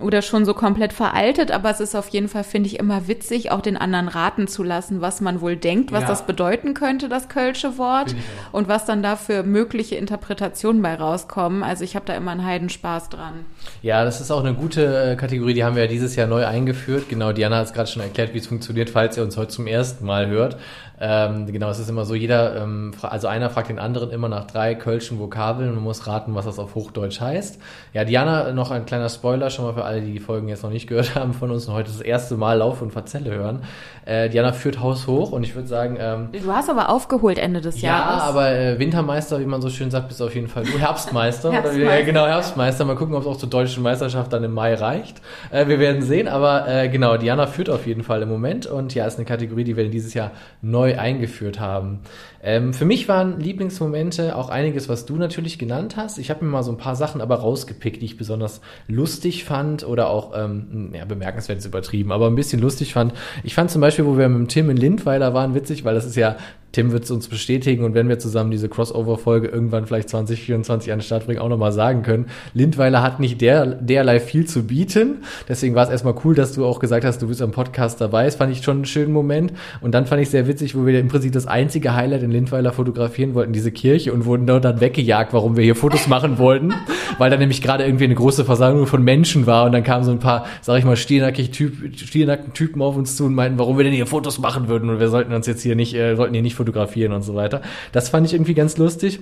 oder 0.00 0.20
schon 0.22 0.44
so 0.44 0.52
komplett 0.54 0.92
veraltet, 0.92 1.52
aber 1.52 1.70
es 1.70 1.78
ist 1.80 1.94
auf 1.94 2.08
jeden 2.08 2.28
Fall, 2.28 2.42
finde 2.44 2.68
ich, 2.68 2.78
immer 2.80 3.06
witzig, 3.06 3.52
auch 3.52 3.60
den 3.60 3.76
anderen 3.76 4.08
raten 4.08 4.48
zu 4.48 4.62
lassen, 4.64 5.00
was 5.00 5.20
man 5.20 5.40
wohl 5.40 5.56
denkt, 5.56 5.92
was 5.92 6.02
Ja. 6.02 6.08
das 6.08 6.26
bedeuten 6.26 6.74
könnte, 6.74 7.08
das 7.08 7.28
kölsche 7.28 7.78
Wort 7.78 7.95
Auch. 8.04 8.52
und 8.52 8.68
was 8.68 8.84
dann 8.84 9.02
da 9.02 9.16
für 9.16 9.42
mögliche 9.42 9.96
Interpretationen 9.96 10.82
bei 10.82 10.94
rauskommen. 10.94 11.62
Also 11.62 11.84
ich 11.84 11.96
habe 11.96 12.06
da 12.06 12.14
immer 12.14 12.30
einen 12.30 12.44
Heidenspaß 12.44 13.08
dran. 13.08 13.44
Ja, 13.82 14.04
das 14.04 14.20
ist 14.20 14.30
auch 14.30 14.40
eine 14.44 14.54
gute 14.54 15.12
äh, 15.12 15.16
Kategorie, 15.16 15.54
die 15.54 15.64
haben 15.64 15.76
wir 15.76 15.84
ja 15.84 15.88
dieses 15.88 16.16
Jahr 16.16 16.26
neu 16.26 16.46
eingeführt. 16.46 17.08
Genau, 17.08 17.32
Diana 17.32 17.58
hat 17.58 17.66
es 17.66 17.72
gerade 17.72 17.88
schon 17.88 18.02
erklärt, 18.02 18.34
wie 18.34 18.38
es 18.38 18.46
funktioniert, 18.46 18.90
falls 18.90 19.16
ihr 19.16 19.22
uns 19.22 19.36
heute 19.36 19.48
zum 19.48 19.66
ersten 19.66 20.04
Mal 20.04 20.28
hört. 20.28 20.56
Ähm, 20.98 21.46
genau, 21.52 21.68
es 21.70 21.78
ist 21.78 21.90
immer 21.90 22.04
so, 22.04 22.14
jeder, 22.14 22.56
ähm, 22.62 22.92
also 23.02 23.28
einer 23.28 23.50
fragt 23.50 23.68
den 23.68 23.78
anderen 23.78 24.10
immer 24.10 24.28
nach 24.28 24.46
drei 24.46 24.74
kölschen 24.74 25.18
Vokabeln 25.18 25.70
und 25.76 25.82
muss 25.82 26.06
raten, 26.06 26.34
was 26.34 26.46
das 26.46 26.58
auf 26.58 26.74
Hochdeutsch 26.74 27.20
heißt. 27.20 27.60
Ja, 27.92 28.04
Diana, 28.04 28.52
noch 28.52 28.70
ein 28.70 28.86
kleiner 28.86 29.08
Spoiler 29.08 29.50
schon 29.50 29.66
mal 29.66 29.74
für 29.74 29.84
alle, 29.84 30.00
die 30.00 30.12
die 30.12 30.20
Folgen 30.20 30.48
jetzt 30.48 30.62
noch 30.62 30.70
nicht 30.70 30.86
gehört 30.86 31.14
haben 31.14 31.34
von 31.34 31.50
uns 31.50 31.66
und 31.68 31.74
heute 31.74 31.90
das 31.90 32.00
erste 32.00 32.36
Mal 32.36 32.58
Lauf 32.58 32.80
und 32.80 32.92
Verzelle 32.92 33.30
hören. 33.34 33.62
Äh, 34.06 34.30
Diana 34.30 34.52
führt 34.52 34.80
Haus 34.80 35.06
hoch 35.06 35.32
und 35.32 35.42
ich 35.42 35.54
würde 35.54 35.68
sagen, 35.68 35.96
ähm, 36.00 36.28
Du 36.32 36.52
hast 36.52 36.70
aber 36.70 36.88
aufgeholt 36.88 37.38
Ende 37.38 37.60
des 37.60 37.80
ja, 37.80 37.90
Jahres. 37.90 38.22
aber 38.22 38.50
äh, 38.52 38.78
Wintermeister, 38.78 39.40
wie 39.40 39.46
man 39.46 39.60
so 39.60 39.68
schön 39.68 39.90
sagt, 39.90 40.08
bist 40.08 40.22
auf 40.22 40.34
jeden 40.34 40.48
Fall 40.48 40.64
du. 40.64 40.78
Herbstmeister. 40.78 41.48
Oder 41.48 41.62
Herbstmeister. 41.62 41.98
äh, 41.98 42.04
genau, 42.04 42.26
Herbstmeister. 42.26 42.84
Mal 42.84 42.96
gucken, 42.96 43.14
ob 43.16 43.22
es 43.22 43.26
auch 43.26 43.36
zur 43.36 43.50
deutschen 43.50 43.82
Meisterschaft 43.82 44.32
dann 44.32 44.44
im 44.44 44.54
Mai 44.54 44.74
reicht. 44.74 45.20
Äh, 45.50 45.66
wir 45.66 45.78
werden 45.78 46.02
sehen, 46.02 46.28
aber 46.28 46.68
äh, 46.68 46.88
genau, 46.88 47.16
Diana 47.16 47.46
führt 47.46 47.68
auf 47.68 47.86
jeden 47.86 48.02
Fall 48.04 48.22
im 48.22 48.28
Moment 48.28 48.66
und 48.66 48.94
ja, 48.94 49.06
ist 49.06 49.16
eine 49.16 49.24
Kategorie, 49.26 49.64
die 49.64 49.76
wir 49.76 49.88
dieses 49.90 50.14
Jahr 50.14 50.30
neu 50.62 50.85
eingeführt 50.94 51.58
haben. 51.60 52.00
Ähm, 52.46 52.72
für 52.72 52.84
mich 52.84 53.08
waren 53.08 53.40
Lieblingsmomente 53.40 54.36
auch 54.36 54.50
einiges, 54.50 54.88
was 54.88 55.04
du 55.04 55.16
natürlich 55.16 55.58
genannt 55.58 55.96
hast. 55.96 56.16
Ich 56.16 56.30
habe 56.30 56.44
mir 56.44 56.50
mal 56.52 56.62
so 56.62 56.70
ein 56.70 56.78
paar 56.78 56.94
Sachen 56.94 57.20
aber 57.20 57.34
rausgepickt, 57.40 58.00
die 58.00 58.06
ich 58.06 58.16
besonders 58.16 58.60
lustig 58.86 59.42
fand 59.42 59.84
oder 59.84 60.08
auch, 60.08 60.32
ähm, 60.36 60.92
ja, 60.94 61.04
bemerkenswert 61.04 61.58
ist 61.58 61.66
übertrieben, 61.66 62.12
aber 62.12 62.28
ein 62.28 62.36
bisschen 62.36 62.60
lustig 62.60 62.92
fand. 62.92 63.14
Ich 63.42 63.54
fand 63.56 63.72
zum 63.72 63.80
Beispiel, 63.80 64.06
wo 64.06 64.16
wir 64.16 64.28
mit 64.28 64.48
Tim 64.48 64.70
in 64.70 64.76
Lindweiler 64.76 65.34
waren, 65.34 65.56
witzig, 65.56 65.84
weil 65.84 65.96
das 65.96 66.06
ist 66.06 66.14
ja 66.14 66.36
Tim 66.76 66.92
wird 66.92 67.04
es 67.04 67.10
uns 67.10 67.28
bestätigen 67.28 67.84
und 67.84 67.94
wenn 67.94 68.06
wir 68.06 68.18
zusammen 68.18 68.50
diese 68.50 68.68
Crossover-Folge 68.68 69.48
irgendwann 69.48 69.86
vielleicht 69.86 70.10
2024 70.10 70.92
an 70.92 70.98
den 70.98 71.04
Start 71.04 71.24
bringen, 71.24 71.38
auch 71.38 71.48
nochmal 71.48 71.72
sagen 71.72 72.02
können. 72.02 72.26
Lindweiler 72.52 73.02
hat 73.02 73.18
nicht 73.18 73.40
der, 73.40 73.64
derlei 73.64 74.20
viel 74.20 74.46
zu 74.46 74.66
bieten. 74.66 75.22
Deswegen 75.48 75.74
war 75.74 75.84
es 75.84 75.88
erstmal 75.88 76.14
cool, 76.22 76.34
dass 76.34 76.52
du 76.52 76.66
auch 76.66 76.78
gesagt 76.78 77.06
hast, 77.06 77.22
du 77.22 77.28
bist 77.28 77.40
am 77.40 77.50
Podcast 77.50 77.98
dabei. 78.02 78.26
Das 78.26 78.36
fand 78.36 78.52
ich 78.52 78.62
schon 78.62 78.76
einen 78.76 78.84
schönen 78.84 79.14
Moment. 79.14 79.54
Und 79.80 79.92
dann 79.92 80.04
fand 80.04 80.20
ich 80.20 80.28
sehr 80.28 80.46
witzig, 80.48 80.76
wo 80.76 80.84
wir 80.84 81.00
im 81.00 81.08
Prinzip 81.08 81.32
das 81.32 81.46
einzige 81.46 81.94
Highlight 81.94 82.22
in 82.22 82.30
Lindweiler 82.36 82.72
fotografieren 82.72 83.34
wollten, 83.34 83.52
diese 83.52 83.72
Kirche 83.72 84.12
und 84.12 84.24
wurden 84.24 84.46
dort 84.46 84.64
dann 84.64 84.80
weggejagt, 84.80 85.32
warum 85.32 85.56
wir 85.56 85.64
hier 85.64 85.74
Fotos 85.74 86.06
machen 86.06 86.38
wollten. 86.38 86.74
Weil 87.18 87.30
da 87.30 87.36
nämlich 87.36 87.62
gerade 87.62 87.84
irgendwie 87.84 88.04
eine 88.04 88.14
große 88.14 88.44
Versammlung 88.44 88.86
von 88.86 89.02
Menschen 89.02 89.46
war 89.46 89.64
und 89.64 89.72
dann 89.72 89.82
kamen 89.82 90.04
so 90.04 90.10
ein 90.10 90.18
paar, 90.18 90.46
sag 90.60 90.78
ich 90.78 90.84
mal, 90.84 90.96
stiernackig 90.96 91.50
typ, 91.50 91.96
stiernackten 91.96 92.52
Typen 92.52 92.82
auf 92.82 92.96
uns 92.96 93.16
zu 93.16 93.24
und 93.24 93.34
meinten, 93.34 93.58
warum 93.58 93.78
wir 93.78 93.84
denn 93.84 93.92
hier 93.92 94.06
Fotos 94.06 94.38
machen 94.38 94.68
würden 94.68 94.90
und 94.90 95.00
wir 95.00 95.08
sollten 95.08 95.32
uns 95.32 95.46
jetzt 95.46 95.62
hier 95.62 95.76
nicht, 95.76 95.94
äh, 95.94 96.14
sollten 96.14 96.34
hier 96.34 96.42
nicht 96.42 96.56
fotografieren 96.56 97.12
und 97.12 97.22
so 97.22 97.34
weiter. 97.34 97.62
Das 97.92 98.10
fand 98.10 98.26
ich 98.26 98.34
irgendwie 98.34 98.54
ganz 98.54 98.76
lustig. 98.76 99.20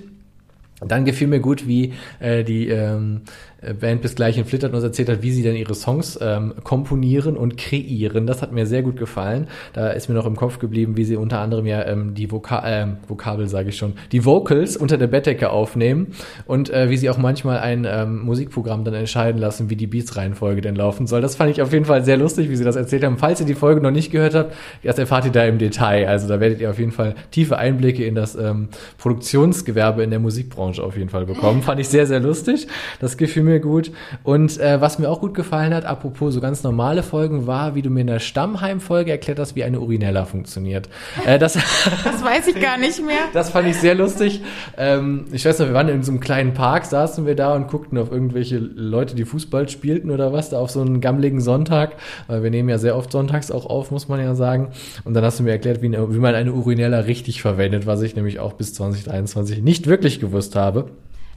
Und 0.81 0.91
dann 0.91 1.05
gefiel 1.05 1.27
mir 1.27 1.39
gut, 1.39 1.67
wie 1.67 1.93
äh, 2.19 2.43
die 2.43 2.67
ähm, 2.67 3.21
äh, 3.54 3.54
Band 3.73 4.01
bis 4.01 4.15
gleich 4.15 4.37
in 4.37 4.45
Flittert 4.45 4.73
uns 4.73 4.83
erzählt 4.83 5.09
hat, 5.09 5.21
wie 5.21 5.31
sie 5.31 5.43
denn 5.43 5.55
ihre 5.55 5.75
Songs 5.75 6.17
ähm, 6.21 6.53
komponieren 6.63 7.37
und 7.37 7.57
kreieren. 7.57 8.27
Das 8.27 8.41
hat 8.41 8.51
mir 8.51 8.65
sehr 8.65 8.83
gut 8.83 8.97
gefallen. 8.97 9.47
Da 9.73 9.89
ist 9.89 10.09
mir 10.09 10.15
noch 10.15 10.25
im 10.25 10.35
Kopf 10.35 10.59
geblieben, 10.59 10.97
wie 10.97 11.03
sie 11.03 11.15
unter 11.15 11.39
anderem 11.39 11.65
ja 11.65 11.85
ähm, 11.85 12.13
die 12.13 12.31
Voka 12.31 12.63
ähm, 12.65 12.97
Vokabel, 13.07 13.47
sage 13.47 13.69
ich 13.69 13.77
schon, 13.77 13.93
die 14.11 14.25
Vocals 14.25 14.77
unter 14.77 14.97
der 14.97 15.07
Bettdecke 15.07 15.49
aufnehmen 15.49 16.07
und 16.45 16.69
äh, 16.69 16.89
wie 16.89 16.97
sie 16.97 17.09
auch 17.09 17.17
manchmal 17.17 17.59
ein 17.59 17.85
ähm, 17.89 18.23
Musikprogramm 18.23 18.83
dann 18.83 18.93
entscheiden 18.93 19.39
lassen, 19.39 19.69
wie 19.69 19.75
die 19.75 19.87
Beats-Reihenfolge 19.87 20.61
denn 20.61 20.75
laufen 20.75 21.07
soll. 21.07 21.21
Das 21.21 21.35
fand 21.35 21.51
ich 21.51 21.61
auf 21.61 21.73
jeden 21.73 21.85
Fall 21.85 22.03
sehr 22.03 22.17
lustig, 22.17 22.49
wie 22.49 22.55
sie 22.55 22.63
das 22.63 22.75
erzählt 22.75 23.03
haben. 23.03 23.17
Falls 23.17 23.39
ihr 23.39 23.45
die 23.45 23.55
Folge 23.55 23.81
noch 23.81 23.91
nicht 23.91 24.11
gehört 24.11 24.35
habt, 24.35 24.53
das 24.83 24.97
erfahrt 24.97 25.25
ihr 25.25 25.31
da 25.31 25.45
im 25.45 25.57
Detail. 25.57 26.07
Also 26.07 26.27
da 26.27 26.39
werdet 26.39 26.61
ihr 26.61 26.69
auf 26.69 26.79
jeden 26.79 26.91
Fall 26.91 27.15
tiefe 27.31 27.57
Einblicke 27.57 28.05
in 28.05 28.15
das 28.15 28.35
ähm, 28.35 28.69
Produktionsgewerbe 28.97 30.03
in 30.03 30.09
der 30.09 30.19
Musikbranche 30.19 30.83
auf 30.83 30.97
jeden 30.97 31.09
Fall 31.09 31.25
bekommen. 31.25 31.61
Fand 31.61 31.79
ich 31.79 31.87
sehr, 31.87 32.05
sehr 32.05 32.19
lustig. 32.19 32.67
Das 32.99 33.17
gefiel 33.17 33.43
mir 33.43 33.54
gut. 33.59 33.91
Und 34.23 34.59
äh, 34.59 34.81
was 34.81 34.99
mir 34.99 35.09
auch 35.09 35.19
gut 35.19 35.33
gefallen 35.33 35.73
hat, 35.73 35.85
apropos 35.85 36.33
so 36.33 36.41
ganz 36.41 36.63
normale 36.63 37.03
Folgen, 37.03 37.47
war, 37.47 37.75
wie 37.75 37.81
du 37.81 37.89
mir 37.89 38.01
in 38.01 38.07
der 38.07 38.19
Stammheim-Folge 38.19 39.11
erklärt 39.11 39.39
hast, 39.39 39.55
wie 39.55 39.63
eine 39.63 39.79
Urinella 39.79 40.25
funktioniert. 40.25 40.89
Äh, 41.25 41.39
das, 41.39 41.53
das 42.03 42.23
weiß 42.23 42.47
ich 42.47 42.59
gar 42.61 42.77
nicht 42.77 43.03
mehr. 43.05 43.15
das 43.33 43.49
fand 43.49 43.67
ich 43.67 43.77
sehr 43.77 43.95
lustig. 43.95 44.41
Ähm, 44.77 45.25
ich 45.31 45.45
weiß 45.45 45.59
noch, 45.59 45.67
wir 45.67 45.73
waren 45.73 45.89
in 45.89 46.03
so 46.03 46.11
einem 46.11 46.19
kleinen 46.19 46.53
Park, 46.53 46.85
saßen 46.85 47.25
wir 47.25 47.35
da 47.35 47.53
und 47.53 47.67
guckten 47.67 47.97
auf 47.97 48.11
irgendwelche 48.11 48.57
Leute, 48.57 49.15
die 49.15 49.25
Fußball 49.25 49.69
spielten 49.69 50.11
oder 50.11 50.33
was, 50.33 50.49
da 50.49 50.59
auf 50.59 50.71
so 50.71 50.81
einen 50.81 51.01
gammeligen 51.01 51.41
Sonntag, 51.41 51.95
weil 52.27 52.43
wir 52.43 52.49
nehmen 52.49 52.69
ja 52.69 52.77
sehr 52.77 52.95
oft 52.95 53.11
sonntags 53.11 53.51
auch 53.51 53.65
auf, 53.65 53.91
muss 53.91 54.07
man 54.07 54.19
ja 54.19 54.35
sagen. 54.35 54.69
Und 55.03 55.13
dann 55.13 55.23
hast 55.23 55.39
du 55.39 55.43
mir 55.43 55.51
erklärt, 55.51 55.81
wie, 55.81 55.87
eine, 55.87 56.13
wie 56.13 56.19
man 56.19 56.35
eine 56.35 56.53
Urinella 56.53 56.99
richtig 56.99 57.41
verwendet, 57.41 57.85
was 57.85 58.01
ich 58.01 58.15
nämlich 58.15 58.39
auch 58.39 58.53
bis 58.53 58.73
2023 58.73 59.61
nicht 59.61 59.87
wirklich 59.87 60.19
gewusst 60.19 60.55
habe. 60.55 60.89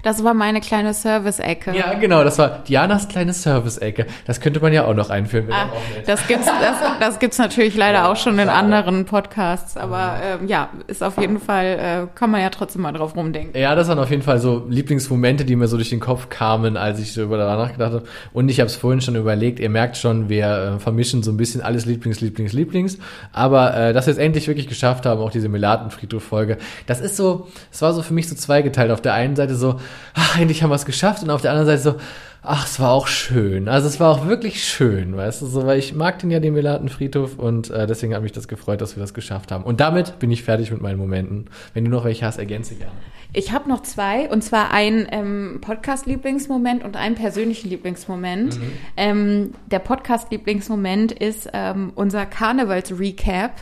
Das 0.02 0.22
war 0.22 0.32
meine 0.32 0.60
kleine 0.60 0.94
Service-Ecke. 0.94 1.74
Ja, 1.76 1.94
genau, 1.94 2.22
das 2.22 2.38
war 2.38 2.60
Dianas 2.60 3.08
kleine 3.08 3.32
Service-Ecke. 3.32 4.06
Das 4.26 4.40
könnte 4.40 4.60
man 4.60 4.72
ja 4.72 4.84
auch 4.84 4.94
noch 4.94 5.10
einführen. 5.10 5.48
wäre 5.48 5.58
Ah, 5.58 5.64
auch 5.72 6.02
das 6.06 6.26
gibt's, 6.28 6.46
das, 6.46 6.76
das 7.00 7.18
gibt's 7.18 7.38
natürlich 7.38 7.76
leider 7.76 8.08
auch 8.08 8.16
schon 8.16 8.38
in 8.38 8.48
anderen 8.48 9.06
Podcasts, 9.06 9.76
aber 9.76 10.20
ähm, 10.24 10.46
ja, 10.46 10.68
ist 10.86 11.02
auf 11.02 11.18
jeden 11.18 11.40
Fall, 11.40 12.06
äh, 12.10 12.16
kann 12.16 12.30
man 12.30 12.40
ja 12.40 12.50
trotzdem 12.50 12.82
mal 12.82 12.92
drauf 12.92 13.16
rumdenken. 13.16 13.60
Ja, 13.60 13.74
das 13.74 13.88
waren 13.88 13.98
auf 13.98 14.10
jeden 14.10 14.22
Fall 14.22 14.38
so 14.38 14.64
Lieblingsmomente, 14.68 15.44
die 15.44 15.56
mir 15.56 15.66
so 15.66 15.76
durch 15.76 15.90
den 15.90 16.00
Kopf 16.00 16.28
kamen, 16.28 16.76
als 16.76 17.00
ich 17.00 17.12
so 17.12 17.22
über 17.22 17.36
danach 17.36 17.58
nachgedacht 17.58 17.92
habe. 17.92 18.04
Und 18.32 18.48
ich 18.50 18.60
habe 18.60 18.68
es 18.68 18.76
vorhin 18.76 19.00
schon 19.00 19.16
überlegt, 19.16 19.58
ihr 19.58 19.70
merkt 19.70 19.96
schon, 19.96 20.28
wir 20.28 20.76
äh, 20.76 20.78
vermischen 20.78 21.24
so 21.24 21.32
ein 21.32 21.36
bisschen 21.36 21.60
alles 21.60 21.86
Lieblings, 21.86 22.20
Lieblings, 22.20 22.52
Lieblings. 22.52 22.98
Aber 23.32 23.76
äh, 23.76 23.92
dass 23.92 24.06
wir 24.06 24.12
es 24.12 24.18
endlich 24.18 24.46
wirklich 24.46 24.68
geschafft 24.68 25.06
haben, 25.06 25.20
auch 25.20 25.32
diese 25.32 25.48
Melatenfriedhof-Folge, 25.48 26.58
das 26.86 27.00
ist 27.00 27.16
so, 27.16 27.48
es 27.72 27.82
war 27.82 27.92
so 27.92 28.02
für 28.02 28.14
mich 28.14 28.28
so 28.28 28.36
zweigeteilt. 28.36 28.92
Auf 28.92 29.00
der 29.00 29.14
einen 29.14 29.34
Seite 29.34 29.56
so, 29.56 29.80
ach, 30.14 30.38
endlich 30.38 30.62
haben 30.62 30.70
wir 30.70 30.76
es 30.76 30.86
geschafft. 30.86 31.22
Und 31.22 31.30
auf 31.30 31.42
der 31.42 31.52
anderen 31.52 31.66
Seite 31.66 31.82
so, 31.82 31.96
ach, 32.42 32.66
es 32.66 32.80
war 32.80 32.92
auch 32.92 33.06
schön. 33.06 33.68
Also 33.68 33.88
es 33.88 34.00
war 34.00 34.10
auch 34.10 34.26
wirklich 34.26 34.64
schön, 34.64 35.16
weißt 35.16 35.42
du, 35.42 35.46
so, 35.46 35.66
weil 35.66 35.78
ich 35.78 35.94
mag 35.94 36.18
den 36.18 36.30
ja, 36.30 36.40
den 36.40 36.54
Melatenfriedhof. 36.54 37.38
Und 37.38 37.70
äh, 37.70 37.86
deswegen 37.86 38.14
hat 38.14 38.22
mich 38.22 38.32
das 38.32 38.48
gefreut, 38.48 38.80
dass 38.80 38.96
wir 38.96 39.00
das 39.00 39.14
geschafft 39.14 39.52
haben. 39.52 39.64
Und 39.64 39.80
damit 39.80 40.18
bin 40.18 40.30
ich 40.30 40.42
fertig 40.44 40.70
mit 40.70 40.80
meinen 40.80 40.98
Momenten. 40.98 41.46
Wenn 41.74 41.84
du 41.84 41.90
noch 41.90 42.04
welche 42.04 42.24
hast, 42.24 42.38
ergänze 42.38 42.74
gerne. 42.74 42.92
Ich 43.34 43.52
habe 43.52 43.68
noch 43.68 43.82
zwei, 43.82 44.30
und 44.30 44.42
zwar 44.42 44.70
einen 44.70 45.06
ähm, 45.10 45.58
Podcast-Lieblingsmoment 45.60 46.82
und 46.82 46.96
einen 46.96 47.14
persönlichen 47.14 47.68
Lieblingsmoment. 47.68 48.58
Ähm, 48.96 49.52
der 49.66 49.80
Podcast-Lieblingsmoment 49.80 51.12
ist 51.12 51.50
ähm, 51.52 51.92
unser 51.94 52.24
Karnevals-Recap, 52.24 53.52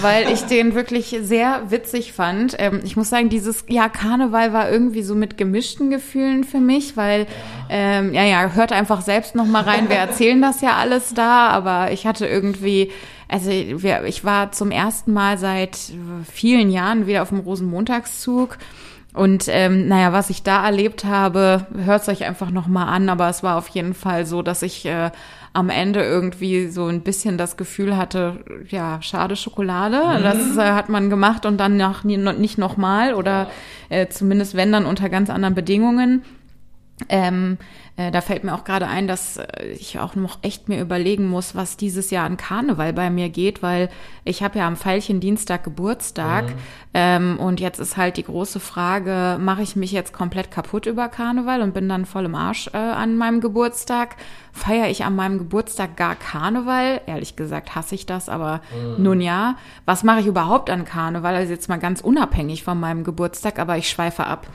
weil 0.00 0.28
ich 0.32 0.40
den 0.46 0.74
wirklich 0.74 1.16
sehr 1.22 1.70
witzig 1.70 2.12
fand. 2.12 2.56
Ähm, 2.58 2.80
ich 2.82 2.96
muss 2.96 3.10
sagen, 3.10 3.28
dieses 3.28 3.64
Jahr 3.68 3.90
Karneval 3.90 4.52
war 4.52 4.68
irgendwie 4.68 5.02
so 5.02 5.14
mit 5.14 5.38
gemischten 5.38 5.90
Gefühlen 5.90 6.42
für 6.42 6.60
mich, 6.60 6.96
weil, 6.96 7.28
ähm, 7.70 8.12
ja, 8.12 8.24
ja, 8.24 8.50
hört 8.54 8.72
einfach 8.72 9.02
selbst 9.02 9.36
noch 9.36 9.46
mal 9.46 9.62
rein. 9.62 9.88
Wir 9.88 9.96
erzählen 9.98 10.42
das 10.42 10.62
ja 10.62 10.74
alles 10.74 11.14
da, 11.14 11.46
aber 11.46 11.92
ich 11.92 12.06
hatte 12.06 12.26
irgendwie 12.26 12.90
also 13.28 13.50
ich 13.50 14.24
war 14.24 14.52
zum 14.52 14.70
ersten 14.70 15.14
Mal 15.14 15.38
seit 15.38 15.78
vielen 16.30 16.70
Jahren 16.70 17.06
wieder 17.06 17.22
auf 17.22 17.30
dem 17.30 17.38
Rosenmontagszug. 17.38 18.58
Und 19.14 19.44
ähm, 19.48 19.88
naja, 19.88 20.12
was 20.12 20.30
ich 20.30 20.42
da 20.42 20.64
erlebt 20.64 21.04
habe, 21.04 21.66
hört 21.76 22.02
es 22.02 22.08
euch 22.08 22.24
einfach 22.24 22.50
nochmal 22.50 22.88
an, 22.88 23.10
aber 23.10 23.28
es 23.28 23.42
war 23.42 23.58
auf 23.58 23.68
jeden 23.68 23.92
Fall 23.92 24.24
so, 24.24 24.40
dass 24.40 24.62
ich 24.62 24.86
äh, 24.86 25.10
am 25.52 25.68
Ende 25.68 26.02
irgendwie 26.02 26.68
so 26.68 26.86
ein 26.86 27.02
bisschen 27.02 27.36
das 27.36 27.58
Gefühl 27.58 27.96
hatte, 27.96 28.42
ja, 28.68 29.02
schade 29.02 29.36
Schokolade, 29.36 30.22
das 30.22 30.56
äh, 30.56 30.72
hat 30.72 30.88
man 30.88 31.10
gemacht 31.10 31.44
und 31.44 31.58
dann 31.58 31.76
nach, 31.76 32.04
nicht 32.04 32.56
nochmal 32.56 33.12
oder 33.12 33.50
äh, 33.90 34.08
zumindest 34.08 34.56
wenn 34.56 34.72
dann 34.72 34.86
unter 34.86 35.10
ganz 35.10 35.28
anderen 35.28 35.54
Bedingungen. 35.54 36.22
Ähm, 37.08 37.58
äh, 37.58 37.81
da 38.10 38.22
fällt 38.22 38.42
mir 38.42 38.54
auch 38.54 38.64
gerade 38.64 38.86
ein, 38.86 39.06
dass 39.06 39.36
äh, 39.36 39.66
ich 39.78 39.98
auch 39.98 40.14
noch 40.14 40.38
echt 40.40 40.68
mir 40.68 40.80
überlegen 40.80 41.28
muss, 41.28 41.54
was 41.54 41.76
dieses 41.76 42.10
Jahr 42.10 42.24
an 42.24 42.38
Karneval 42.38 42.94
bei 42.94 43.10
mir 43.10 43.28
geht, 43.28 43.62
weil 43.62 43.90
ich 44.24 44.42
habe 44.42 44.58
ja 44.58 44.66
am 44.66 44.76
Veilchen 44.76 45.20
Dienstag 45.20 45.62
Geburtstag 45.64 46.46
Mhm. 46.46 46.54
ähm, 46.94 47.38
und 47.38 47.60
jetzt 47.60 47.78
ist 47.80 47.96
halt 47.98 48.16
die 48.16 48.24
große 48.24 48.60
Frage, 48.60 49.38
mache 49.40 49.62
ich 49.62 49.76
mich 49.76 49.92
jetzt 49.92 50.12
komplett 50.14 50.50
kaputt 50.50 50.86
über 50.86 51.08
Karneval 51.08 51.60
und 51.60 51.74
bin 51.74 51.88
dann 51.88 52.06
voll 52.06 52.24
im 52.24 52.34
Arsch 52.34 52.68
äh, 52.72 52.78
an 52.78 53.16
meinem 53.16 53.40
Geburtstag? 53.42 54.16
Feiere 54.52 54.88
ich 54.88 55.04
an 55.04 55.14
meinem 55.14 55.38
Geburtstag 55.38 55.96
gar 55.96 56.14
Karneval? 56.14 57.00
Ehrlich 57.06 57.36
gesagt 57.36 57.74
hasse 57.74 57.94
ich 57.94 58.06
das, 58.06 58.28
aber 58.30 58.62
Mhm. 58.96 59.02
nun 59.02 59.20
ja. 59.20 59.56
Was 59.84 60.02
mache 60.02 60.20
ich 60.20 60.26
überhaupt 60.26 60.70
an 60.70 60.84
Karneval? 60.86 61.34
Also 61.34 61.52
jetzt 61.52 61.68
mal 61.68 61.78
ganz 61.78 62.00
unabhängig 62.00 62.64
von 62.64 62.80
meinem 62.80 63.04
Geburtstag, 63.04 63.58
aber 63.58 63.76
ich 63.76 63.88
schweife 63.90 64.24
ab. 64.26 64.46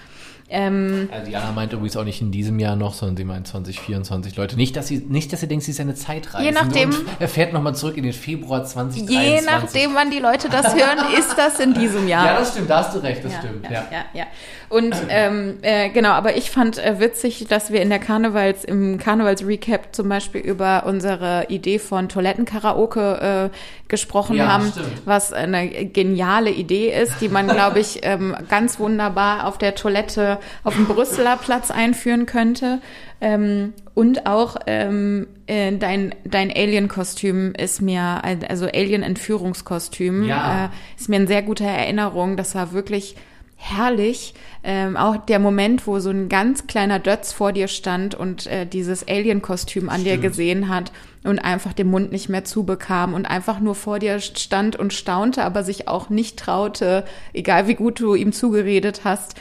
Ähm, 0.49 1.09
Also 1.11 1.25
Diana 1.29 1.51
meint 1.51 1.73
übrigens 1.73 1.97
auch 1.97 2.05
nicht 2.05 2.21
in 2.21 2.31
diesem 2.31 2.57
Jahr 2.59 2.75
noch, 2.77 2.93
sondern 2.93 3.17
sie 3.17 3.25
meint 3.25 3.47
2024. 3.47 4.35
Leute, 4.37 4.55
nicht, 4.55 4.75
dass 4.77 4.87
sie, 4.87 4.99
nicht, 4.99 5.33
dass 5.33 5.41
ihr 5.41 5.49
denkt, 5.49 5.65
sie 5.65 5.71
ist 5.71 5.79
eine 5.81 5.93
Zeitreise. 5.95 6.45
Je 6.45 6.51
nachdem- 6.51 6.95
er 7.19 7.27
fährt 7.27 7.51
nochmal 7.51 7.75
zurück 7.75 7.97
in 7.97 8.03
den 8.03 8.13
Februar 8.13 8.63
2023. 8.63 9.09
je 9.09 9.41
nachdem, 9.45 9.95
wann 9.95 10.09
die 10.09 10.19
Leute 10.19 10.47
das 10.49 10.73
hören, 10.73 10.99
ist 11.17 11.37
das 11.37 11.59
in 11.59 11.73
diesem 11.73 12.07
Jahr. 12.07 12.25
Ja, 12.25 12.39
das 12.39 12.51
stimmt, 12.51 12.69
da 12.69 12.77
hast 12.79 12.95
du 12.95 12.99
recht, 12.99 13.25
das 13.25 13.33
ja, 13.33 13.39
stimmt. 13.39 13.63
Ja, 13.65 13.71
Ja. 13.71 13.85
ja, 13.91 14.05
ja. 14.13 14.25
Und 14.69 14.95
ähm, 15.09 15.59
äh, 15.61 15.89
genau, 15.89 16.09
aber 16.09 16.35
ich 16.35 16.51
fand 16.51 16.77
äh, 16.77 16.99
witzig, 16.99 17.45
dass 17.47 17.71
wir 17.71 17.81
in 17.81 17.89
der 17.89 17.99
Karnevals, 17.99 18.65
im 18.65 18.97
Karnevals-Recap 18.97 19.95
zum 19.95 20.09
Beispiel 20.09 20.41
über 20.41 20.83
unsere 20.85 21.45
Idee 21.47 21.79
von 21.79 22.09
Toilettenkaraoke 22.09 23.49
äh, 23.53 23.57
gesprochen 23.87 24.35
Ja, 24.35 24.47
haben, 24.47 24.69
stimmt. 24.71 24.87
was 25.05 25.31
eine 25.31 25.67
geniale 25.85 26.49
Idee 26.51 26.91
ist, 26.91 27.21
die 27.21 27.29
man, 27.29 27.47
glaube 27.47 27.79
ich, 27.79 27.99
ähm, 28.03 28.35
ganz 28.49 28.77
wunderbar 28.79 29.47
auf 29.47 29.57
der 29.57 29.73
Toilette 29.75 30.37
auf 30.65 30.75
dem 30.75 30.85
Brüsseler 30.87 31.37
Platz 31.37 31.71
einführen 31.71 32.25
könnte. 32.25 32.79
Ähm, 33.21 33.73
und 33.95 34.27
auch 34.27 34.57
ähm, 34.67 35.27
äh, 35.47 35.71
dein, 35.77 36.13
dein 36.25 36.51
Alien-Kostüm 36.51 37.53
ist 37.57 37.81
mir, 37.81 38.21
also 38.47 38.65
Alien-Entführungskostüm, 38.67 40.23
Ja. 40.23 40.65
äh, 40.65 40.69
ist 40.99 41.09
mir 41.09 41.15
in 41.17 41.27
sehr 41.27 41.41
guter 41.41 41.65
Erinnerung. 41.65 42.37
Das 42.37 42.53
war 42.53 42.73
wirklich 42.73 43.15
herrlich. 43.59 44.33
Ähm, 44.63 44.95
auch 44.97 45.17
der 45.17 45.39
Moment, 45.39 45.87
wo 45.87 45.99
so 45.99 46.09
ein 46.09 46.29
ganz 46.29 46.67
kleiner 46.67 46.99
Dötz 46.99 47.33
vor 47.33 47.51
dir 47.53 47.67
stand 47.67 48.15
und 48.15 48.45
äh, 48.47 48.65
dieses 48.65 49.07
Alien-Kostüm 49.07 49.89
an 49.89 50.03
dir 50.03 50.11
Stimmt. 50.11 50.23
gesehen 50.23 50.69
hat 50.69 50.91
und 51.23 51.39
einfach 51.39 51.73
den 51.73 51.89
Mund 51.89 52.11
nicht 52.11 52.29
mehr 52.29 52.45
zubekam 52.45 53.13
und 53.13 53.25
einfach 53.25 53.59
nur 53.59 53.75
vor 53.75 53.99
dir 53.99 54.19
stand 54.19 54.75
und 54.75 54.93
staunte, 54.93 55.43
aber 55.43 55.63
sich 55.63 55.87
auch 55.87 56.09
nicht 56.09 56.37
traute, 56.37 57.03
egal 57.33 57.67
wie 57.67 57.75
gut 57.75 57.99
du 57.99 58.13
ihm 58.15 58.31
zugeredet 58.31 59.01
hast, 59.03 59.35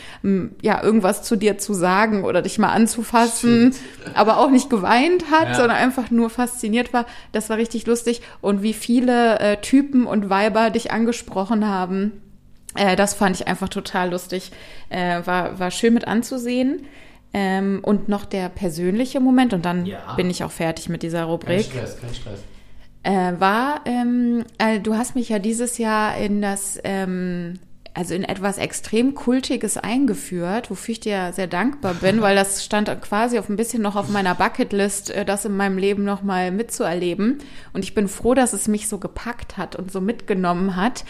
ja, 0.62 0.83
irgendwas 0.83 1.22
zu 1.22 1.37
dir 1.37 1.59
zu 1.59 1.74
sagen 1.74 2.24
oder 2.24 2.40
dich 2.42 2.59
mal 2.59 2.72
anzufassen, 2.72 3.74
aber 4.14 4.38
auch 4.38 4.50
nicht 4.50 4.70
geweint 4.70 5.31
hat, 5.31 5.48
Ja. 5.50 5.55
sondern 5.55 5.76
einfach 5.76 6.11
nur 6.11 6.31
fasziniert 6.31 6.92
war. 6.92 7.05
Das 7.33 7.50
war 7.50 7.57
richtig 7.59 7.87
lustig. 7.87 8.22
Und 8.40 8.62
wie 8.62 8.72
viele 8.74 9.38
äh, 9.40 9.57
Typen 9.59 10.07
und 10.07 10.31
Weiber 10.31 10.70
dich 10.70 10.90
angesprochen 10.92 11.66
haben, 11.68 12.12
äh, 12.76 12.96
das 12.96 13.14
fand 13.14 13.36
ich 13.36 13.46
einfach 13.48 13.68
total 13.68 14.10
lustig. 14.10 14.50
Äh, 14.88 15.20
war, 15.24 15.58
war 15.58 15.70
schön 15.70 15.94
mit 15.94 16.06
anzusehen. 16.06 16.86
Ähm, 17.34 17.80
und 17.82 18.08
noch 18.08 18.24
der 18.24 18.48
persönliche 18.48 19.20
Moment, 19.20 19.52
und 19.52 19.64
dann 19.64 19.84
Ja. 19.84 20.14
bin 20.16 20.30
ich 20.30 20.42
auch 20.44 20.50
fertig 20.52 20.88
mit 20.88 21.02
dieser 21.02 21.18
Kein 21.20 21.28
Rubrik, 21.28 21.64
Stress, 21.66 22.00
kein 22.00 22.14
Stress. 22.14 22.40
äh, 23.02 23.32
war, 23.40 23.80
ähm, 23.84 24.44
äh, 24.58 24.80
du 24.80 24.94
hast 24.94 25.14
mich 25.16 25.28
ja 25.28 25.38
dieses 25.38 25.76
Jahr 25.76 26.16
in 26.16 26.40
das, 26.40 26.78
ähm, 26.84 27.54
also 27.92 28.14
in 28.14 28.24
etwas 28.24 28.58
extrem 28.58 29.14
Kultiges 29.14 29.76
eingeführt, 29.76 30.70
wofür 30.70 30.92
ich 30.92 31.00
dir 31.00 31.32
sehr 31.34 31.46
dankbar 31.46 31.94
bin, 31.94 32.20
weil 32.22 32.36
das 32.36 32.64
stand 32.64 32.88
quasi 33.02 33.38
auf 33.38 33.48
ein 33.48 33.56
bisschen 33.56 33.82
noch 33.82 33.96
auf 33.96 34.08
meiner 34.08 34.34
Bucketlist, 34.34 35.10
äh, 35.10 35.24
das 35.24 35.44
in 35.44 35.56
meinem 35.56 35.76
Leben 35.78 36.04
nochmal 36.04 36.50
mitzuerleben. 36.52 37.38
Und 37.72 37.84
ich 37.84 37.94
bin 37.94 38.08
froh, 38.08 38.34
dass 38.34 38.52
es 38.54 38.66
mich 38.68 38.88
so 38.88 38.98
gepackt 38.98 39.56
hat 39.58 39.76
und 39.76 39.90
so 39.92 40.00
mitgenommen 40.00 40.76
hat. 40.76 41.04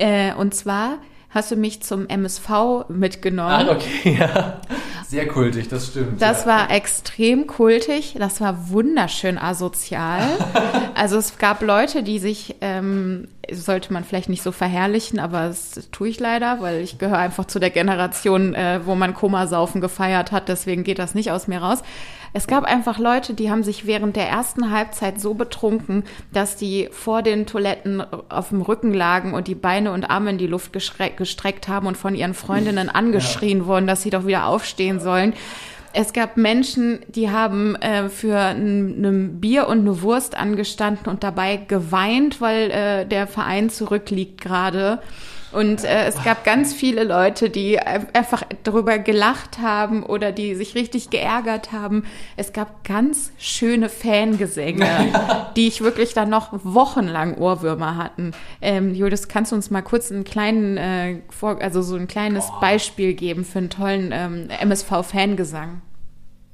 Äh, 0.00 0.32
und 0.34 0.54
zwar 0.54 0.98
hast 1.30 1.50
du 1.50 1.56
mich 1.56 1.82
zum 1.82 2.08
MSV 2.08 2.88
mitgenommen. 2.88 3.68
Ah, 3.68 3.72
okay, 3.72 4.16
ja. 4.20 4.60
Sehr 5.06 5.26
kultig, 5.26 5.68
das 5.68 5.88
stimmt. 5.88 6.22
Das 6.22 6.42
ja. 6.42 6.46
war 6.46 6.70
extrem 6.70 7.46
kultig, 7.46 8.14
das 8.18 8.40
war 8.40 8.70
wunderschön 8.70 9.38
asozial. 9.38 10.22
Also 10.94 11.16
es 11.16 11.38
gab 11.38 11.62
Leute, 11.62 12.02
die 12.02 12.18
sich, 12.18 12.56
ähm, 12.60 13.28
sollte 13.50 13.90
man 13.90 14.04
vielleicht 14.04 14.28
nicht 14.28 14.42
so 14.42 14.52
verherrlichen, 14.52 15.18
aber 15.18 15.46
das 15.46 15.88
tue 15.92 16.08
ich 16.08 16.20
leider, 16.20 16.60
weil 16.60 16.82
ich 16.82 16.98
gehöre 16.98 17.16
einfach 17.16 17.46
zu 17.46 17.58
der 17.58 17.70
Generation, 17.70 18.54
äh, 18.54 18.80
wo 18.84 18.94
man 18.94 19.14
Komasaufen 19.14 19.80
gefeiert 19.80 20.30
hat, 20.30 20.50
deswegen 20.50 20.84
geht 20.84 20.98
das 20.98 21.14
nicht 21.14 21.30
aus 21.32 21.48
mir 21.48 21.62
raus. 21.62 21.82
Es 22.32 22.46
gab 22.46 22.64
einfach 22.64 22.98
Leute, 22.98 23.34
die 23.34 23.50
haben 23.50 23.64
sich 23.64 23.86
während 23.86 24.16
der 24.16 24.28
ersten 24.28 24.70
Halbzeit 24.70 25.20
so 25.20 25.34
betrunken, 25.34 26.04
dass 26.32 26.56
die 26.56 26.88
vor 26.92 27.22
den 27.22 27.46
Toiletten 27.46 28.02
auf 28.28 28.50
dem 28.50 28.62
Rücken 28.62 28.94
lagen 28.94 29.34
und 29.34 29.48
die 29.48 29.54
Beine 29.54 29.92
und 29.92 30.10
Arme 30.10 30.30
in 30.30 30.38
die 30.38 30.46
Luft 30.46 30.72
gestreckt 30.72 31.68
haben 31.68 31.86
und 31.86 31.96
von 31.96 32.14
ihren 32.14 32.34
Freundinnen 32.34 32.88
angeschrien 32.88 33.66
wurden, 33.66 33.86
dass 33.86 34.02
sie 34.02 34.10
doch 34.10 34.26
wieder 34.26 34.46
aufstehen 34.46 35.00
sollen. 35.00 35.34
Es 35.92 36.12
gab 36.12 36.36
Menschen, 36.36 37.00
die 37.08 37.30
haben 37.30 37.74
äh, 37.76 38.08
für 38.08 38.38
ein, 38.38 39.04
ein 39.04 39.40
Bier 39.40 39.66
und 39.66 39.80
eine 39.80 40.02
Wurst 40.02 40.36
angestanden 40.36 41.08
und 41.08 41.24
dabei 41.24 41.56
geweint, 41.56 42.40
weil 42.40 42.70
äh, 42.70 43.06
der 43.06 43.26
Verein 43.26 43.70
zurückliegt 43.70 44.40
gerade. 44.40 45.00
Und 45.52 45.84
äh, 45.84 46.06
es 46.06 46.22
gab 46.22 46.44
ganz 46.44 46.72
viele 46.72 47.02
Leute, 47.04 47.50
die 47.50 47.78
ein- 47.78 48.06
einfach 48.14 48.42
darüber 48.62 48.98
gelacht 48.98 49.58
haben 49.60 50.04
oder 50.04 50.30
die 50.30 50.54
sich 50.54 50.74
richtig 50.76 51.10
geärgert 51.10 51.72
haben. 51.72 52.04
Es 52.36 52.52
gab 52.52 52.84
ganz 52.84 53.32
schöne 53.36 53.88
Fangesänge, 53.88 54.86
die 55.56 55.66
ich 55.66 55.80
wirklich 55.80 56.14
dann 56.14 56.30
noch 56.30 56.50
wochenlang 56.62 57.36
Ohrwürmer 57.36 57.96
hatten. 57.96 58.30
Ähm, 58.62 58.94
Julius, 58.94 59.26
kannst 59.28 59.50
du 59.52 59.56
uns 59.56 59.70
mal 59.70 59.82
kurz 59.82 60.12
einen 60.12 60.22
kleinen, 60.24 60.76
äh, 60.76 61.16
vor, 61.30 61.60
also 61.60 61.82
so 61.82 61.96
ein 61.96 62.06
kleines 62.06 62.46
Beispiel 62.60 63.14
geben 63.14 63.44
für 63.44 63.58
einen 63.58 63.70
tollen 63.70 64.10
ähm, 64.12 64.48
MSV-Fangesang? 64.60 65.80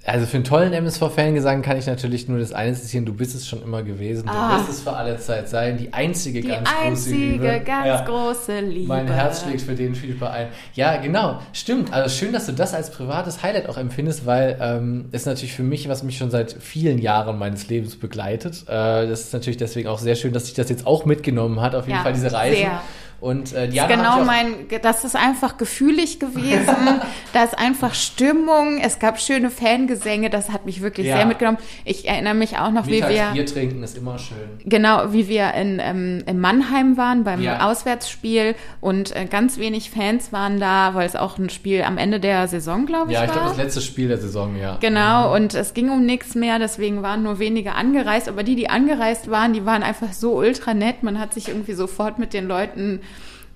Also 0.06 0.24
für 0.26 0.36
einen 0.36 0.44
tollen 0.44 0.72
MSV-Fangesang 0.72 1.62
kann 1.62 1.76
ich 1.76 1.86
natürlich 1.86 2.28
nur 2.28 2.38
das 2.38 2.52
eine 2.52 2.74
zitieren, 2.74 3.04
du 3.04 3.12
bist 3.12 3.34
es 3.34 3.46
schon 3.48 3.60
immer 3.62 3.82
gewesen, 3.82 4.26
du 4.26 4.32
Ah. 4.32 4.56
wirst 4.58 4.70
es 4.70 4.80
für 4.80 4.92
alle 4.92 5.18
Zeit 5.18 5.48
sein, 5.48 5.76
die 5.78 5.92
einzige 5.92 6.40
Die 6.42 6.46
ganz 6.48 6.68
große 6.70 6.86
einzige, 6.86 7.16
Liebe. 7.16 7.60
ganz 7.66 7.86
Ja. 7.86 8.04
große 8.04 8.60
Liebe. 8.60 8.86
Mein 8.86 9.08
Herz 9.08 9.42
schlägt 9.42 9.62
für 9.62 9.74
den 9.74 9.96
Philippa 9.96 10.30
ein. 10.30 10.46
Ja, 10.74 10.96
genau, 10.98 11.40
stimmt. 11.52 11.92
Also 11.92 12.08
schön, 12.16 12.32
dass 12.32 12.46
du 12.46 12.52
das 12.52 12.72
als 12.72 12.90
privates 12.90 13.42
Highlight 13.42 13.68
auch 13.68 13.76
empfindest, 13.78 14.26
weil 14.26 14.56
ähm, 14.60 15.06
ist 15.10 15.26
natürlich 15.26 15.54
für 15.54 15.64
mich, 15.64 15.88
was 15.88 16.04
mich 16.04 16.16
schon 16.18 16.30
seit 16.30 16.52
vielen 16.52 16.98
Jahren 16.98 17.36
meines 17.38 17.68
Lebens 17.68 17.96
begleitet. 17.96 18.62
Äh, 18.68 19.08
das 19.08 19.22
ist 19.22 19.32
natürlich 19.32 19.56
deswegen 19.56 19.88
auch 19.88 19.98
sehr 19.98 20.14
schön, 20.14 20.32
dass 20.32 20.44
sich 20.46 20.54
das 20.54 20.68
jetzt 20.68 20.86
auch 20.86 21.04
mitgenommen 21.04 21.60
hat, 21.60 21.74
auf 21.74 21.86
jeden 21.86 21.96
Ja, 21.98 22.02
Fall 22.04 22.12
diese 22.12 22.32
Reise. 22.32 22.56
sehr. 22.56 22.80
Und 23.26 23.52
äh, 23.52 23.68
Das 23.68 23.74
ist 23.76 23.88
genau 23.88 24.24
mein, 24.24 24.54
das 24.82 25.04
ist 25.04 25.16
einfach 25.16 25.56
gefühlig 25.58 26.20
gewesen. 26.20 26.76
da 27.32 27.42
ist 27.44 27.58
einfach 27.58 27.94
Stimmung. 27.94 28.78
Es 28.80 28.98
gab 28.98 29.20
schöne 29.20 29.50
Fangesänge. 29.50 30.30
Das 30.30 30.50
hat 30.50 30.64
mich 30.64 30.80
wirklich 30.80 31.06
Ja. 31.08 31.16
sehr 31.16 31.26
mitgenommen. 31.26 31.58
Ich 31.84 32.06
erinnere 32.08 32.34
mich 32.34 32.58
auch 32.58 32.70
noch, 32.70 32.86
wie 32.86 33.02
wir, 33.02 33.30
Bier 33.32 33.46
trinken 33.46 33.82
ist 33.82 33.96
immer 33.98 34.18
schön. 34.18 34.36
genau, 34.64 35.12
wie 35.12 35.28
wir 35.28 35.54
in, 35.54 35.80
ähm, 35.82 36.22
in 36.26 36.38
Mannheim 36.38 36.96
waren 36.96 37.24
beim 37.24 37.40
Ja. 37.42 37.68
Auswärtsspiel 37.68 38.54
und 38.80 39.14
äh, 39.16 39.26
ganz 39.26 39.58
wenig 39.58 39.90
Fans 39.90 40.32
waren 40.32 40.60
da, 40.60 40.94
weil 40.94 41.06
es 41.06 41.16
auch 41.16 41.38
ein 41.38 41.50
Spiel 41.50 41.82
am 41.82 41.98
Ende 41.98 42.20
der 42.20 42.46
Saison, 42.48 42.86
glaube 42.86 43.10
ich, 43.10 43.14
Ja, 43.18 43.24
ich 43.24 43.28
war. 43.30 43.34
glaube, 43.36 43.48
das 43.50 43.58
letzte 43.58 43.80
Spiel 43.80 44.08
der 44.08 44.18
Saison, 44.18 44.56
ja. 44.56 44.76
Genau, 44.80 45.34
und 45.34 45.54
es 45.54 45.74
ging 45.74 45.90
um 45.90 46.06
nichts 46.06 46.34
mehr, 46.34 46.58
deswegen 46.58 47.02
waren 47.02 47.22
nur 47.22 47.38
wenige 47.38 47.74
angereist. 47.74 48.28
Aber 48.28 48.42
die, 48.42 48.54
die 48.56 48.68
angereist 48.70 49.30
waren, 49.30 49.52
die 49.52 49.66
waren 49.66 49.82
einfach 49.82 50.12
so 50.12 50.34
ultra 50.36 50.74
nett. 50.74 51.02
Man 51.02 51.18
hat 51.18 51.34
sich 51.34 51.48
irgendwie 51.48 51.72
sofort 51.72 52.18
mit 52.18 52.32
den 52.32 52.46
Leuten, 52.46 53.00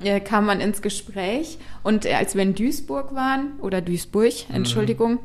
äh, 0.02 0.20
kam 0.20 0.46
man 0.46 0.60
ins 0.60 0.82
Gespräch. 0.82 1.58
Und 1.82 2.04
äh, 2.06 2.14
als 2.14 2.34
wir 2.34 2.42
in 2.42 2.54
Duisburg 2.54 3.14
waren, 3.14 3.52
oder 3.60 3.80
Duisburg, 3.80 4.32
Entschuldigung, 4.52 5.18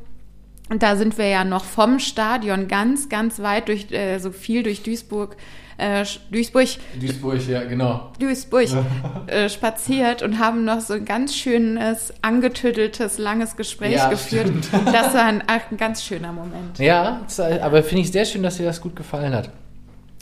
und 0.69 0.81
da 0.81 0.95
sind 0.95 1.17
wir 1.17 1.27
ja 1.27 1.43
noch 1.43 1.63
vom 1.63 1.99
Stadion 1.99 2.67
ganz, 2.67 3.07
ganz 3.09 3.39
weit 3.39 3.67
durch, 3.67 3.91
äh, 3.91 4.17
so 4.17 4.31
viel 4.31 4.63
durch 4.63 4.81
Duisburg, 4.81 5.37
äh, 5.77 6.05
Duisburg, 6.31 6.67
Duisburg, 6.99 7.47
ja, 7.47 7.63
genau. 7.65 8.11
Duisburg 8.19 8.69
äh, 9.27 9.49
spaziert 9.49 10.23
und 10.23 10.39
haben 10.39 10.65
noch 10.65 10.79
so 10.79 10.93
ein 10.93 11.05
ganz 11.05 11.35
schönes, 11.35 12.13
angetütteltes, 12.21 13.17
langes 13.17 13.57
Gespräch 13.57 13.91
Ja, 13.93 14.09
geführt. 14.09 14.47
stimmt. 14.47 14.69
Das 14.91 15.13
war 15.13 15.25
ein, 15.25 15.43
ein 15.47 15.77
ganz 15.77 16.03
schöner 16.03 16.31
Moment. 16.31 16.79
Ja, 16.79 17.21
aber 17.61 17.83
finde 17.83 18.01
ich 18.03 18.11
sehr 18.11 18.25
schön, 18.25 18.41
dass 18.41 18.57
dir 18.57 18.65
das 18.65 18.81
gut 18.81 18.95
gefallen 18.95 19.33
hat. 19.35 19.51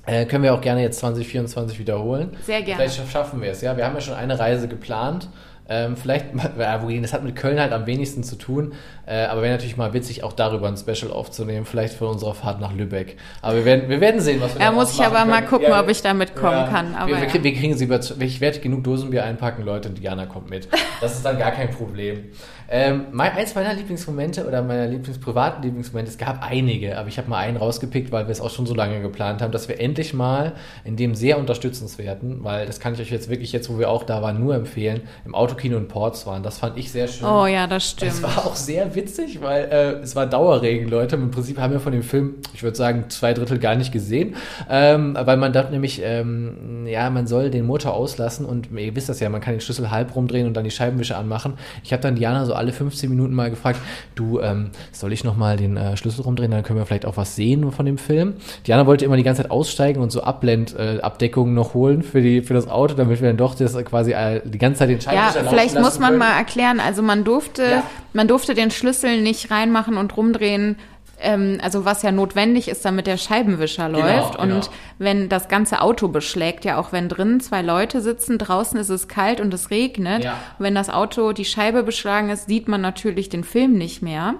Äh, 0.05 0.25
können 0.25 0.43
wir 0.43 0.53
auch 0.53 0.61
gerne 0.61 0.81
jetzt 0.81 0.99
2024 0.99 1.79
wiederholen. 1.79 2.35
Sehr 2.45 2.61
gerne. 2.61 2.83
Vielleicht 2.83 3.09
schaffen 3.11 3.41
wir 3.41 3.51
es, 3.51 3.61
ja. 3.61 3.77
Wir 3.77 3.85
haben 3.85 3.95
ja 3.95 4.01
schon 4.01 4.15
eine 4.15 4.37
Reise 4.37 4.67
geplant. 4.67 5.29
Ähm, 5.69 5.95
vielleicht, 5.95 6.25
ja, 6.59 6.83
wohin, 6.83 7.01
das 7.03 7.13
hat 7.13 7.23
mit 7.23 7.37
Köln 7.37 7.57
halt 7.57 7.71
am 7.71 7.85
wenigsten 7.85 8.21
zu 8.23 8.35
tun. 8.35 8.73
Äh, 9.05 9.25
aber 9.25 9.41
wäre 9.41 9.53
natürlich 9.53 9.77
mal 9.77 9.93
witzig, 9.93 10.23
auch 10.23 10.33
darüber 10.33 10.67
ein 10.67 10.75
Special 10.75 11.09
aufzunehmen. 11.11 11.65
Vielleicht 11.65 11.93
für 11.93 12.05
unsere 12.05 12.35
Fahrt 12.35 12.59
nach 12.59 12.73
Lübeck. 12.73 13.15
Aber 13.41 13.55
wir 13.55 13.65
werden, 13.65 13.89
wir 13.89 14.01
werden 14.01 14.19
sehen, 14.19 14.41
was 14.41 14.55
wir 14.55 14.59
Da 14.59 14.65
daraus 14.71 14.89
muss 14.89 14.99
ich 14.99 15.05
aber 15.05 15.23
mal 15.23 15.37
können. 15.37 15.47
gucken, 15.47 15.67
Ja, 15.69 15.79
ob 15.79 15.87
ich 15.89 16.01
da 16.01 16.13
mitkommen 16.13 16.69
kann. 16.69 16.95
Aber 16.95 17.07
wir, 17.09 17.21
wir, 17.21 17.27
ja. 17.27 17.43
wir 17.43 17.53
kriegen 17.53 17.77
sie 17.77 17.85
über. 17.85 17.99
Ich 18.19 18.41
werde 18.41 18.59
genug 18.59 18.83
Dosenbier 18.83 19.23
einpacken, 19.23 19.63
Leute, 19.63 19.87
und 19.87 19.97
Diana 19.97 20.25
kommt 20.25 20.49
mit. 20.49 20.67
Das 20.99 21.13
ist 21.13 21.25
dann 21.25 21.39
gar 21.39 21.51
kein 21.51 21.69
Problem. 21.69 22.25
Ähm, 22.75 23.05
mein, 23.11 23.33
eins 23.33 23.53
meiner 23.53 23.71
Lieblingsmomente 23.71 24.47
oder 24.47 24.63
meiner 24.63 24.87
Lieblings 24.87 25.19
privaten 25.19 25.61
Lieblingsmomente, 25.61 26.09
es 26.09 26.17
gab 26.17 26.41
einige, 26.41 26.97
aber 26.97 27.07
ich 27.07 27.19
habe 27.19 27.29
mal 27.29 27.37
einen 27.37 27.57
rausgepickt, 27.57 28.11
weil 28.11 28.25
wir 28.25 28.31
es 28.31 28.41
auch 28.41 28.49
schon 28.49 28.65
so 28.65 28.73
lange 28.73 28.99
geplant 28.99 29.43
haben, 29.43 29.51
dass 29.51 29.67
wir 29.67 29.79
endlich 29.79 30.15
mal 30.15 30.53
in 30.83 30.95
dem 30.95 31.13
sehr 31.13 31.37
unterstützenswerten, 31.37 32.43
weil 32.43 32.65
das 32.65 32.79
kann 32.79 32.95
ich 32.95 32.99
euch 32.99 33.11
jetzt 33.11 33.29
wirklich 33.29 33.51
jetzt, 33.51 33.69
wo 33.69 33.77
wir 33.77 33.91
auch 33.91 34.01
da 34.01 34.23
waren, 34.23 34.39
nur 34.39 34.55
empfehlen, 34.55 35.01
im 35.23 35.35
Autokino 35.35 35.77
in 35.77 35.87
Portsmouth. 35.87 36.43
Das 36.43 36.57
fand 36.57 36.75
ich 36.79 36.91
sehr 36.91 37.07
schön. 37.07 37.27
Oh 37.27 37.45
ja, 37.45 37.67
das 37.67 37.91
stimmt. 37.91 38.11
Es 38.11 38.23
war 38.23 38.39
auch 38.39 38.55
sehr 38.55 38.95
witzig, 38.95 39.39
weil 39.43 39.65
äh, 39.65 39.91
es 40.01 40.15
war 40.15 40.25
Dauerregen, 40.25 40.89
Leute. 40.89 41.15
Im 41.15 41.29
Prinzip 41.29 41.59
haben 41.59 41.73
wir 41.73 41.79
von 41.79 41.91
dem 41.91 42.01
Film, 42.01 42.37
ich 42.55 42.63
würde 42.63 42.75
sagen, 42.75 43.05
zwei 43.09 43.35
Drittel 43.35 43.59
gar 43.59 43.75
nicht 43.75 43.91
gesehen. 43.91 44.35
Ähm, 44.67 45.15
weil 45.21 45.37
man 45.37 45.53
dort 45.53 45.69
nämlich, 45.69 46.01
ähm, 46.03 46.87
ja, 46.87 47.11
man 47.11 47.27
soll 47.27 47.51
den 47.51 47.67
Motor 47.67 47.93
auslassen 47.93 48.47
und 48.47 48.71
ihr 48.75 48.95
wisst 48.95 49.09
das 49.09 49.19
ja, 49.19 49.29
man 49.29 49.41
kann 49.41 49.53
den 49.53 49.61
Schlüssel 49.61 49.91
halb 49.91 50.15
rumdrehen 50.15 50.47
und 50.47 50.55
dann 50.55 50.63
die 50.63 50.71
Scheibenwischer 50.71 51.19
anmachen. 51.19 51.53
Ich 51.83 51.93
habe 51.93 52.01
dann 52.01 52.15
Diana 52.15 52.45
so 52.45 52.55
alle 52.62 52.62
15 52.71 53.09
Minuten 53.09 53.33
mal 53.33 53.49
gefragt, 53.49 53.79
du, 54.15 54.39
ähm, 54.39 54.69
soll 54.91 55.11
ich 55.11 55.23
nochmal 55.23 55.57
den 55.57 55.75
äh, 55.77 55.97
Schlüssel 55.97 56.21
rumdrehen, 56.21 56.51
dann 56.51 56.63
können 56.63 56.79
wir 56.79 56.85
vielleicht 56.85 57.05
auch 57.05 57.17
was 57.17 57.35
sehen 57.35 57.71
von 57.71 57.85
dem 57.85 57.97
Film. 57.97 58.33
Diana 58.65 58.85
wollte 58.85 59.05
immer 59.05 59.17
die 59.17 59.23
ganze 59.23 59.41
Zeit 59.41 59.51
aussteigen 59.51 60.01
und 60.01 60.11
so 60.11 60.23
Abblendabdeckungen 60.23 61.53
äh, 61.53 61.55
noch 61.55 61.73
holen 61.73 62.03
für, 62.03 62.21
die, 62.21 62.41
für 62.41 62.53
das 62.53 62.67
Auto, 62.67 62.93
damit 62.95 63.21
wir 63.21 63.27
dann 63.27 63.37
doch 63.37 63.55
das 63.55 63.73
quasi 63.85 64.11
äh, 64.13 64.41
die 64.45 64.57
ganze 64.57 64.79
Zeit 64.79 64.89
den 64.89 65.01
Scheibenwischer 65.01 65.43
Ja, 65.43 65.49
vielleicht 65.49 65.79
muss 65.79 65.99
man 65.99 66.09
können. 66.09 66.19
mal 66.19 66.37
erklären, 66.37 66.79
also 66.79 67.01
man 67.01 67.23
durfte, 67.23 67.63
Ja. 67.63 67.83
man 68.13 68.27
durfte 68.27 68.53
den 68.53 68.71
Schlüssel 68.71 69.21
nicht 69.21 69.51
reinmachen 69.51 69.97
und 69.97 70.15
rumdrehen, 70.15 70.77
ähm, 71.23 71.57
also 71.63 71.85
was 71.85 72.03
ja 72.03 72.11
notwendig 72.11 72.67
ist, 72.67 72.85
damit 72.85 73.07
der 73.07 73.17
Scheibenwischer 73.17 73.89
Genau, 73.89 73.99
läuft. 74.05 74.37
genau. 74.39 74.55
Und 74.55 74.69
wenn 74.99 75.29
das 75.29 75.47
ganze 75.47 75.81
Auto 75.81 76.07
beschlägt, 76.09 76.65
ja 76.65 76.77
auch 76.77 76.91
wenn 76.91 77.09
drinnen 77.09 77.39
zwei 77.39 77.61
Leute 77.61 78.01
sitzen, 78.01 78.37
draußen 78.37 78.79
ist 78.79 78.89
es 78.89 79.07
kalt 79.07 79.41
und 79.41 79.53
es 79.53 79.71
regnet, 79.71 80.23
Ja. 80.23 80.35
wenn 80.59 80.75
das 80.75 80.89
Auto 80.89 81.31
die 81.33 81.45
Scheibe 81.45 81.83
beschlagen 81.83 82.29
ist, 82.29 82.47
sieht 82.47 82.67
man 82.67 82.81
natürlich 82.81 83.29
den 83.29 83.43
Film 83.43 83.73
nicht 83.73 84.01
mehr. 84.01 84.35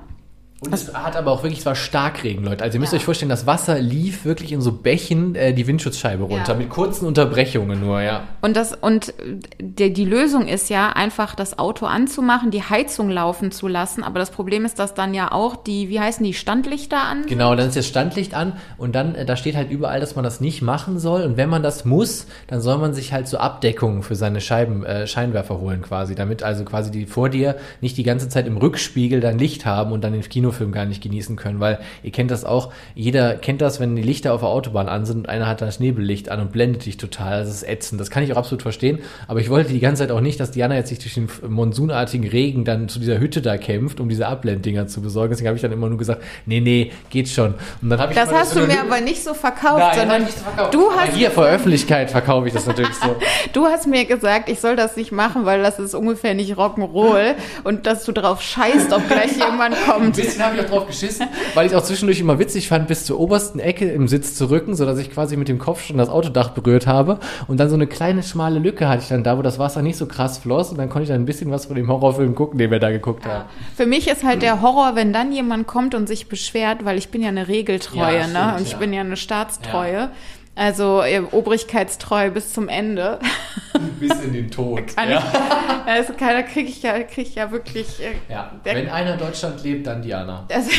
Und 0.66 0.74
es 0.74 0.93
hat 0.93 1.16
aber 1.16 1.32
auch 1.32 1.43
wirklich, 1.43 1.59
es 1.59 1.66
war 1.66 1.76
Starkregen, 1.76 2.43
Leute. 2.45 2.64
Also 2.64 2.78
ihr 2.78 2.80
müsst 2.80 2.93
Ja. 2.93 2.97
euch 2.99 3.05
vorstellen, 3.05 3.30
das 3.30 3.45
Wasser 3.45 3.80
lief 3.80 4.26
wirklich 4.26 4.51
in 4.51 4.61
so 4.61 4.72
Bächen 4.72 5.36
äh, 5.36 5.53
die 5.53 5.68
Windschutzscheibe 5.68 6.24
runter, 6.24 6.53
Ja. 6.53 6.57
mit 6.57 6.70
kurzen 6.70 7.05
Unterbrechungen 7.05 7.80
nur, 7.80 8.01
ja. 8.01 8.24
Und 8.41 8.55
das 8.55 8.74
und 8.74 9.14
die, 9.59 9.91
die 9.93 10.05
Lösung 10.05 10.47
ist 10.47 10.70
ja 10.70 10.89
einfach 10.89 11.36
das 11.36 11.59
Auto 11.59 11.86
anzumachen, 11.86 12.51
die 12.51 12.64
Heizung 12.64 13.09
laufen 13.09 13.51
zu 13.51 13.68
lassen. 13.68 14.03
Aber 14.03 14.20
das 14.20 14.32
Problem 14.32 14.66
ist, 14.66 14.80
dass 14.80 14.93
dann 14.93 15.14
ja 15.14 15.32
auch 15.32 15.55
die, 15.55 15.89
wie 15.89 15.99
heißen 15.99 16.24
die, 16.26 16.34
Standlichter 16.34 17.01
an? 17.01 17.26
Genau, 17.28 17.55
dann 17.55 17.68
ist 17.68 17.76
das 17.78 17.88
Standlicht 17.88 18.34
an 18.34 18.53
und 18.78 18.95
dann, 18.95 19.16
äh, 19.16 19.26
da 19.26 19.36
steht 19.36 19.55
halt 19.55 19.70
überall, 19.72 19.99
dass 19.99 20.16
man 20.16 20.24
das 20.24 20.41
nicht 20.41 20.61
machen 20.61 20.99
soll. 20.99 21.24
Und 21.24 21.38
wenn 21.38 21.49
man 21.49 21.64
das 21.64 21.86
muss, 21.86 22.28
dann 22.47 22.61
soll 22.61 22.78
man 22.78 22.93
sich 22.93 23.14
halt 23.14 23.28
so 23.28 23.38
Abdeckungen 23.38 24.03
für 24.03 24.16
seine 24.16 24.41
Scheiben, 24.41 24.84
äh, 24.86 25.07
Scheinwerfer 25.07 25.59
holen 25.59 25.82
quasi, 25.82 26.16
damit 26.16 26.43
also 26.43 26.64
quasi 26.66 26.91
die 26.91 27.05
vor 27.05 27.30
dir 27.30 27.55
nicht 27.82 27.97
die 27.97 28.03
ganze 28.03 28.30
Zeit 28.30 28.47
im 28.47 28.57
Rückspiegel 28.57 29.20
dein 29.20 29.38
Licht 29.38 29.66
haben 29.66 29.91
und 29.91 30.03
dann 30.03 30.14
den 30.14 30.24
Kinofilm 30.53 30.71
gar 30.71 30.85
nicht 30.85 31.01
genießen 31.01 31.35
können, 31.35 31.59
weil 31.59 31.79
ihr 32.03 32.11
kennt 32.11 32.31
das 32.31 32.45
auch, 32.45 32.71
jeder 32.95 33.35
kennt 33.35 33.61
das, 33.61 33.79
wenn 33.79 33.95
die 33.95 34.01
Lichter 34.01 34.33
auf 34.33 34.41
der 34.41 34.49
Autobahn 34.49 34.87
an 34.87 35.05
sind 35.05 35.17
und 35.19 35.29
einer 35.29 35.47
hat 35.47 35.61
das 35.61 35.79
Nebellicht 35.79 36.29
an 36.29 36.39
und 36.39 36.51
blendet 36.51 36.85
dich 36.85 36.97
total. 36.97 37.39
Das 37.39 37.49
ist 37.49 37.67
ätzend. 37.67 37.99
Das 37.99 38.09
kann 38.09 38.23
ich 38.23 38.31
auch 38.33 38.37
absolut 38.37 38.61
verstehen. 38.61 38.99
Aber 39.27 39.39
ich 39.39 39.49
wollte 39.49 39.73
die 39.73 39.79
ganze 39.79 40.03
Zeit 40.03 40.11
auch 40.11 40.21
nicht, 40.21 40.39
dass 40.39 40.51
Diana 40.51 40.75
jetzt 40.75 40.89
sich 40.89 40.99
durch 40.99 41.13
den 41.15 41.27
monsunartigen 41.47 42.27
Regen 42.29 42.65
dann 42.65 42.87
zu 42.89 42.99
dieser 42.99 43.19
Hütte 43.19 43.41
da 43.41 43.57
kämpft, 43.57 43.99
um 43.99 44.09
diese 44.09 44.27
Ablenddinger 44.27 44.87
zu 44.87 45.01
besorgen. 45.01 45.31
Deswegen 45.31 45.47
habe 45.47 45.55
ich 45.55 45.61
dann 45.61 45.71
immer 45.71 45.89
nur 45.89 45.97
gesagt, 45.97 46.21
nee, 46.45 46.59
nee, 46.59 46.91
geht 47.09 47.29
schon. 47.29 47.55
Und 47.81 47.89
dann 47.89 47.99
habe 47.99 48.13
ich 48.13 48.19
Das 48.19 48.29
immer 48.29 48.39
hast 48.39 48.55
du 48.55 48.61
mir 48.61 48.79
aber 48.81 49.01
nicht 49.01 49.23
so 49.23 49.33
verkauft, 49.33 49.79
Nein, 49.79 49.97
sondern 49.99 50.25
so 50.25 50.31
verkauft. 50.31 50.73
du 50.73 50.89
Aber 50.89 51.01
hast 51.01 51.13
hier 51.15 51.31
vor 51.31 51.45
Öffentlichkeit 51.45 52.11
verkaufe 52.11 52.47
ich 52.47 52.53
das 52.53 52.65
natürlich 52.65 52.95
so. 52.95 53.15
Du 53.53 53.65
hast 53.65 53.87
mir 53.87 54.05
gesagt, 54.05 54.49
ich 54.49 54.59
soll 54.59 54.75
das 54.75 54.95
nicht 54.95 55.11
machen, 55.11 55.45
weil 55.45 55.61
das 55.61 55.77
ist 55.79 55.93
ungefähr 55.93 56.33
nicht 56.33 56.53
Rock'n'Roll 56.57 57.35
und 57.63 57.85
dass 57.85 58.03
du 58.05 58.11
drauf 58.11 58.41
scheißt, 58.41 58.91
ob 58.93 59.07
gleich 59.07 59.37
jemand 59.37 59.75
Ein 59.75 59.83
kommt. 59.85 60.17
Bisschen 60.43 60.45
habe 60.45 60.55
ich 60.57 60.61
auch 60.65 60.69
drauf 60.69 60.87
geschissen, 60.87 61.27
weil 61.53 61.65
ich 61.65 61.71
es 61.71 61.77
auch 61.77 61.83
zwischendurch 61.83 62.19
immer 62.19 62.39
witzig 62.39 62.67
fand, 62.67 62.87
bis 62.87 63.05
zur 63.05 63.19
obersten 63.19 63.59
Ecke 63.59 63.89
im 63.91 64.07
Sitz 64.07 64.35
zu 64.35 64.49
rücken, 64.49 64.75
sodass 64.75 64.97
ich 64.99 65.11
quasi 65.11 65.37
mit 65.37 65.47
dem 65.47 65.59
Kopf 65.59 65.83
schon 65.85 65.97
das 65.97 66.09
Autodach 66.09 66.49
berührt 66.49 66.87
habe. 66.87 67.19
Und 67.47 67.59
dann 67.59 67.69
so 67.69 67.75
eine 67.75 67.87
kleine 67.87 68.23
schmale 68.23 68.59
Lücke 68.59 68.87
hatte 68.87 69.03
ich 69.03 69.09
dann 69.09 69.23
da, 69.23 69.37
wo 69.37 69.41
das 69.41 69.59
Wasser 69.59 69.81
nicht 69.81 69.97
so 69.97 70.05
krass 70.05 70.37
floss. 70.37 70.71
Und 70.71 70.77
dann 70.77 70.89
konnte 70.89 71.03
ich 71.03 71.09
dann 71.09 71.21
ein 71.21 71.25
bisschen 71.25 71.51
was 71.51 71.65
von 71.65 71.75
dem 71.75 71.87
Horrorfilm 71.87 72.35
gucken, 72.35 72.57
den 72.59 72.71
wir 72.71 72.79
da 72.79 72.91
geguckt 72.91 73.25
haben. 73.25 73.45
Für 73.75 73.85
mich 73.85 74.07
ist 74.07 74.23
halt 74.23 74.41
der 74.41 74.61
Horror, 74.61 74.95
wenn 74.95 75.13
dann 75.13 75.31
jemand 75.31 75.67
kommt 75.67 75.95
und 75.95 76.07
sich 76.07 76.27
beschwert, 76.27 76.85
weil 76.85 76.97
ich 76.97 77.09
bin 77.09 77.21
ja 77.21 77.29
eine 77.29 77.47
Regeltreue, 77.47 78.19
Ja, 78.19 78.27
ne? 78.27 78.33
stimmt, 78.33 78.55
Und 78.57 78.61
ich 78.63 78.71
ja. 78.73 78.77
bin 78.77 78.93
ja 78.93 79.01
eine 79.01 79.17
Staatstreue. 79.17 80.09
Also 80.55 81.03
obrigkeitstreu 81.31 82.29
bis 82.29 82.53
zum 82.53 82.69
Ende. 82.69 83.19
Bis 83.99 84.13
in 84.21 84.33
den 84.33 84.51
Tod. 84.51 84.95
Kann 84.95 85.09
ja. 85.09 85.17
ich, 85.17 85.91
also 85.91 86.13
da 86.17 86.41
kriege 86.43 86.69
ich 86.69 86.83
ja, 86.83 87.01
krieg 87.03 87.27
ich 87.27 87.35
ja 87.35 87.51
wirklich 87.51 87.99
äh, 88.01 88.13
ja. 88.31 88.51
Wenn 88.63 88.87
einer 88.87 89.13
in 89.13 89.19
Deutschland 89.19 89.63
lebt, 89.63 89.87
dann 89.87 90.01
Diana. 90.01 90.47
Also, 90.53 90.69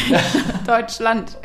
Deutschland. 0.67 1.37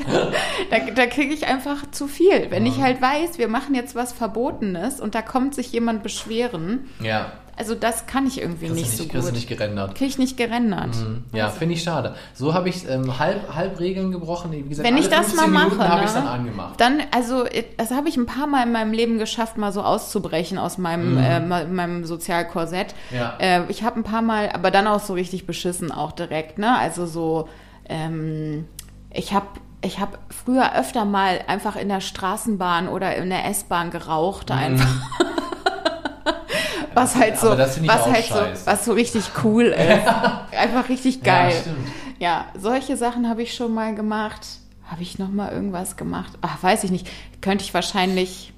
Da, 0.70 0.80
da 0.94 1.06
kriege 1.08 1.34
ich 1.34 1.48
einfach 1.48 1.90
zu 1.92 2.08
viel. 2.08 2.52
Wenn 2.52 2.66
ich 2.66 2.80
halt 2.80 3.02
weiß, 3.02 3.40
wir 3.40 3.48
machen 3.48 3.74
jetzt 3.74 3.96
was 3.96 4.14
Verbotenes 4.14 5.02
und 5.02 5.16
da 5.16 5.22
kommt 5.22 5.56
sich 5.56 5.72
jemand 5.72 6.04
beschweren. 6.04 6.90
Ja. 7.02 7.32
Also 7.60 7.76
das 7.76 8.08
kann 8.08 8.26
ich 8.26 8.40
irgendwie 8.42 8.70
nicht 8.70 8.94
du 8.94 8.98
so 8.98 9.04
nicht, 9.04 9.12
kriegst 9.12 9.26
gut. 9.28 9.36
nicht 9.36 9.48
gerendert. 9.50 9.94
Kriege 9.96 10.10
ich 10.10 10.18
nicht 10.18 10.38
gerendert. 10.38 10.96
Ja, 11.34 11.50
finde 11.50 11.76
ich 11.76 11.84
schade. 11.84 12.16
So 12.34 12.54
habe 12.54 12.70
ich 12.70 12.88
ähm, 12.90 13.20
halb, 13.20 13.54
halb 13.54 13.80
Regeln 13.82 14.12
gebrochen. 14.14 14.52
Wie 14.54 14.62
gesagt, 14.62 14.88
Wenn 14.88 14.98
ich 14.98 15.10
das 15.10 15.28
15 15.32 15.36
mal 15.36 15.48
Minuten 15.60 15.78
mache, 15.78 15.90
habe 15.90 16.06
ich 16.06 16.14
ne? 16.14 16.22
dann 16.22 16.28
angemacht. 16.28 16.80
Dann, 16.80 17.02
also, 17.12 17.44
äh, 17.46 17.66
das 17.76 17.92
habe 17.92 18.08
ich 18.08 18.16
ein 18.16 18.26
paar 18.26 18.48
Mal 18.48 18.66
in 18.66 18.72
meinem 18.72 18.94
Leben 18.94 19.18
geschafft, 19.20 19.58
mal 19.58 19.74
so 19.74 19.82
auszubrechen 19.84 20.58
aus 20.58 20.78
meinem, 20.78 21.18
äh, 21.18 21.42
ma- 21.42 21.66
meinem 21.66 22.06
Sozialkorsett. 22.06 22.96
Mhm. 23.12 23.18
Ja. 23.18 23.34
Äh, 23.40 23.62
ich 23.68 23.84
habe 23.84 23.98
ein 24.00 24.04
paar 24.04 24.22
Mal, 24.22 24.50
aber 24.54 24.72
dann 24.72 24.88
auch 24.88 25.02
so 25.02 25.12
richtig 25.14 25.46
beschissen 25.46 25.92
auch 25.92 26.14
direkt, 26.14 26.60
ne? 26.60 26.78
Also 26.78 27.06
so, 27.06 27.50
ähm, 27.90 28.66
ich 29.14 29.34
habe 29.34 29.48
ich 29.82 30.00
habe 30.00 30.18
früher 30.30 30.76
öfter 30.78 31.06
mal 31.06 31.40
einfach 31.48 31.76
in 31.78 31.88
der 31.90 32.02
Straßenbahn 32.02 32.88
oder 32.90 33.16
in 33.16 33.30
der 33.30 33.46
S-Bahn 33.46 33.92
geraucht 33.92 34.50
einfach. 34.52 34.88
was 37.00 37.16
halt 37.16 37.38
so, 37.40 37.50
was 37.58 37.78
halt 38.06 38.26
so, 38.26 38.66
was 38.66 38.86
so 38.86 38.94
richtig 38.94 39.24
cool 39.44 39.64
ist. 39.78 40.58
einfach 40.58 40.90
richtig 40.90 41.24
geil. 41.24 41.52
Ja, 41.54 41.62
stimmt. 41.62 41.88
Ja, 42.20 42.46
solche 42.58 42.98
Sachen 42.98 43.30
habe 43.30 43.42
ich 43.44 43.54
schon 43.54 43.74
mal 43.74 43.96
gemacht. 43.96 44.42
Habe 44.92 45.02
ich 45.04 45.20
noch 45.20 45.30
mal 45.30 45.52
irgendwas 45.52 45.98
gemacht? 45.98 46.34
Ach, 46.42 46.62
weiß 46.62 46.84
ich 46.84 46.92
nicht. 46.92 47.08
Könnte 47.42 47.64
ich 47.64 47.74
wahrscheinlich, 47.76 48.52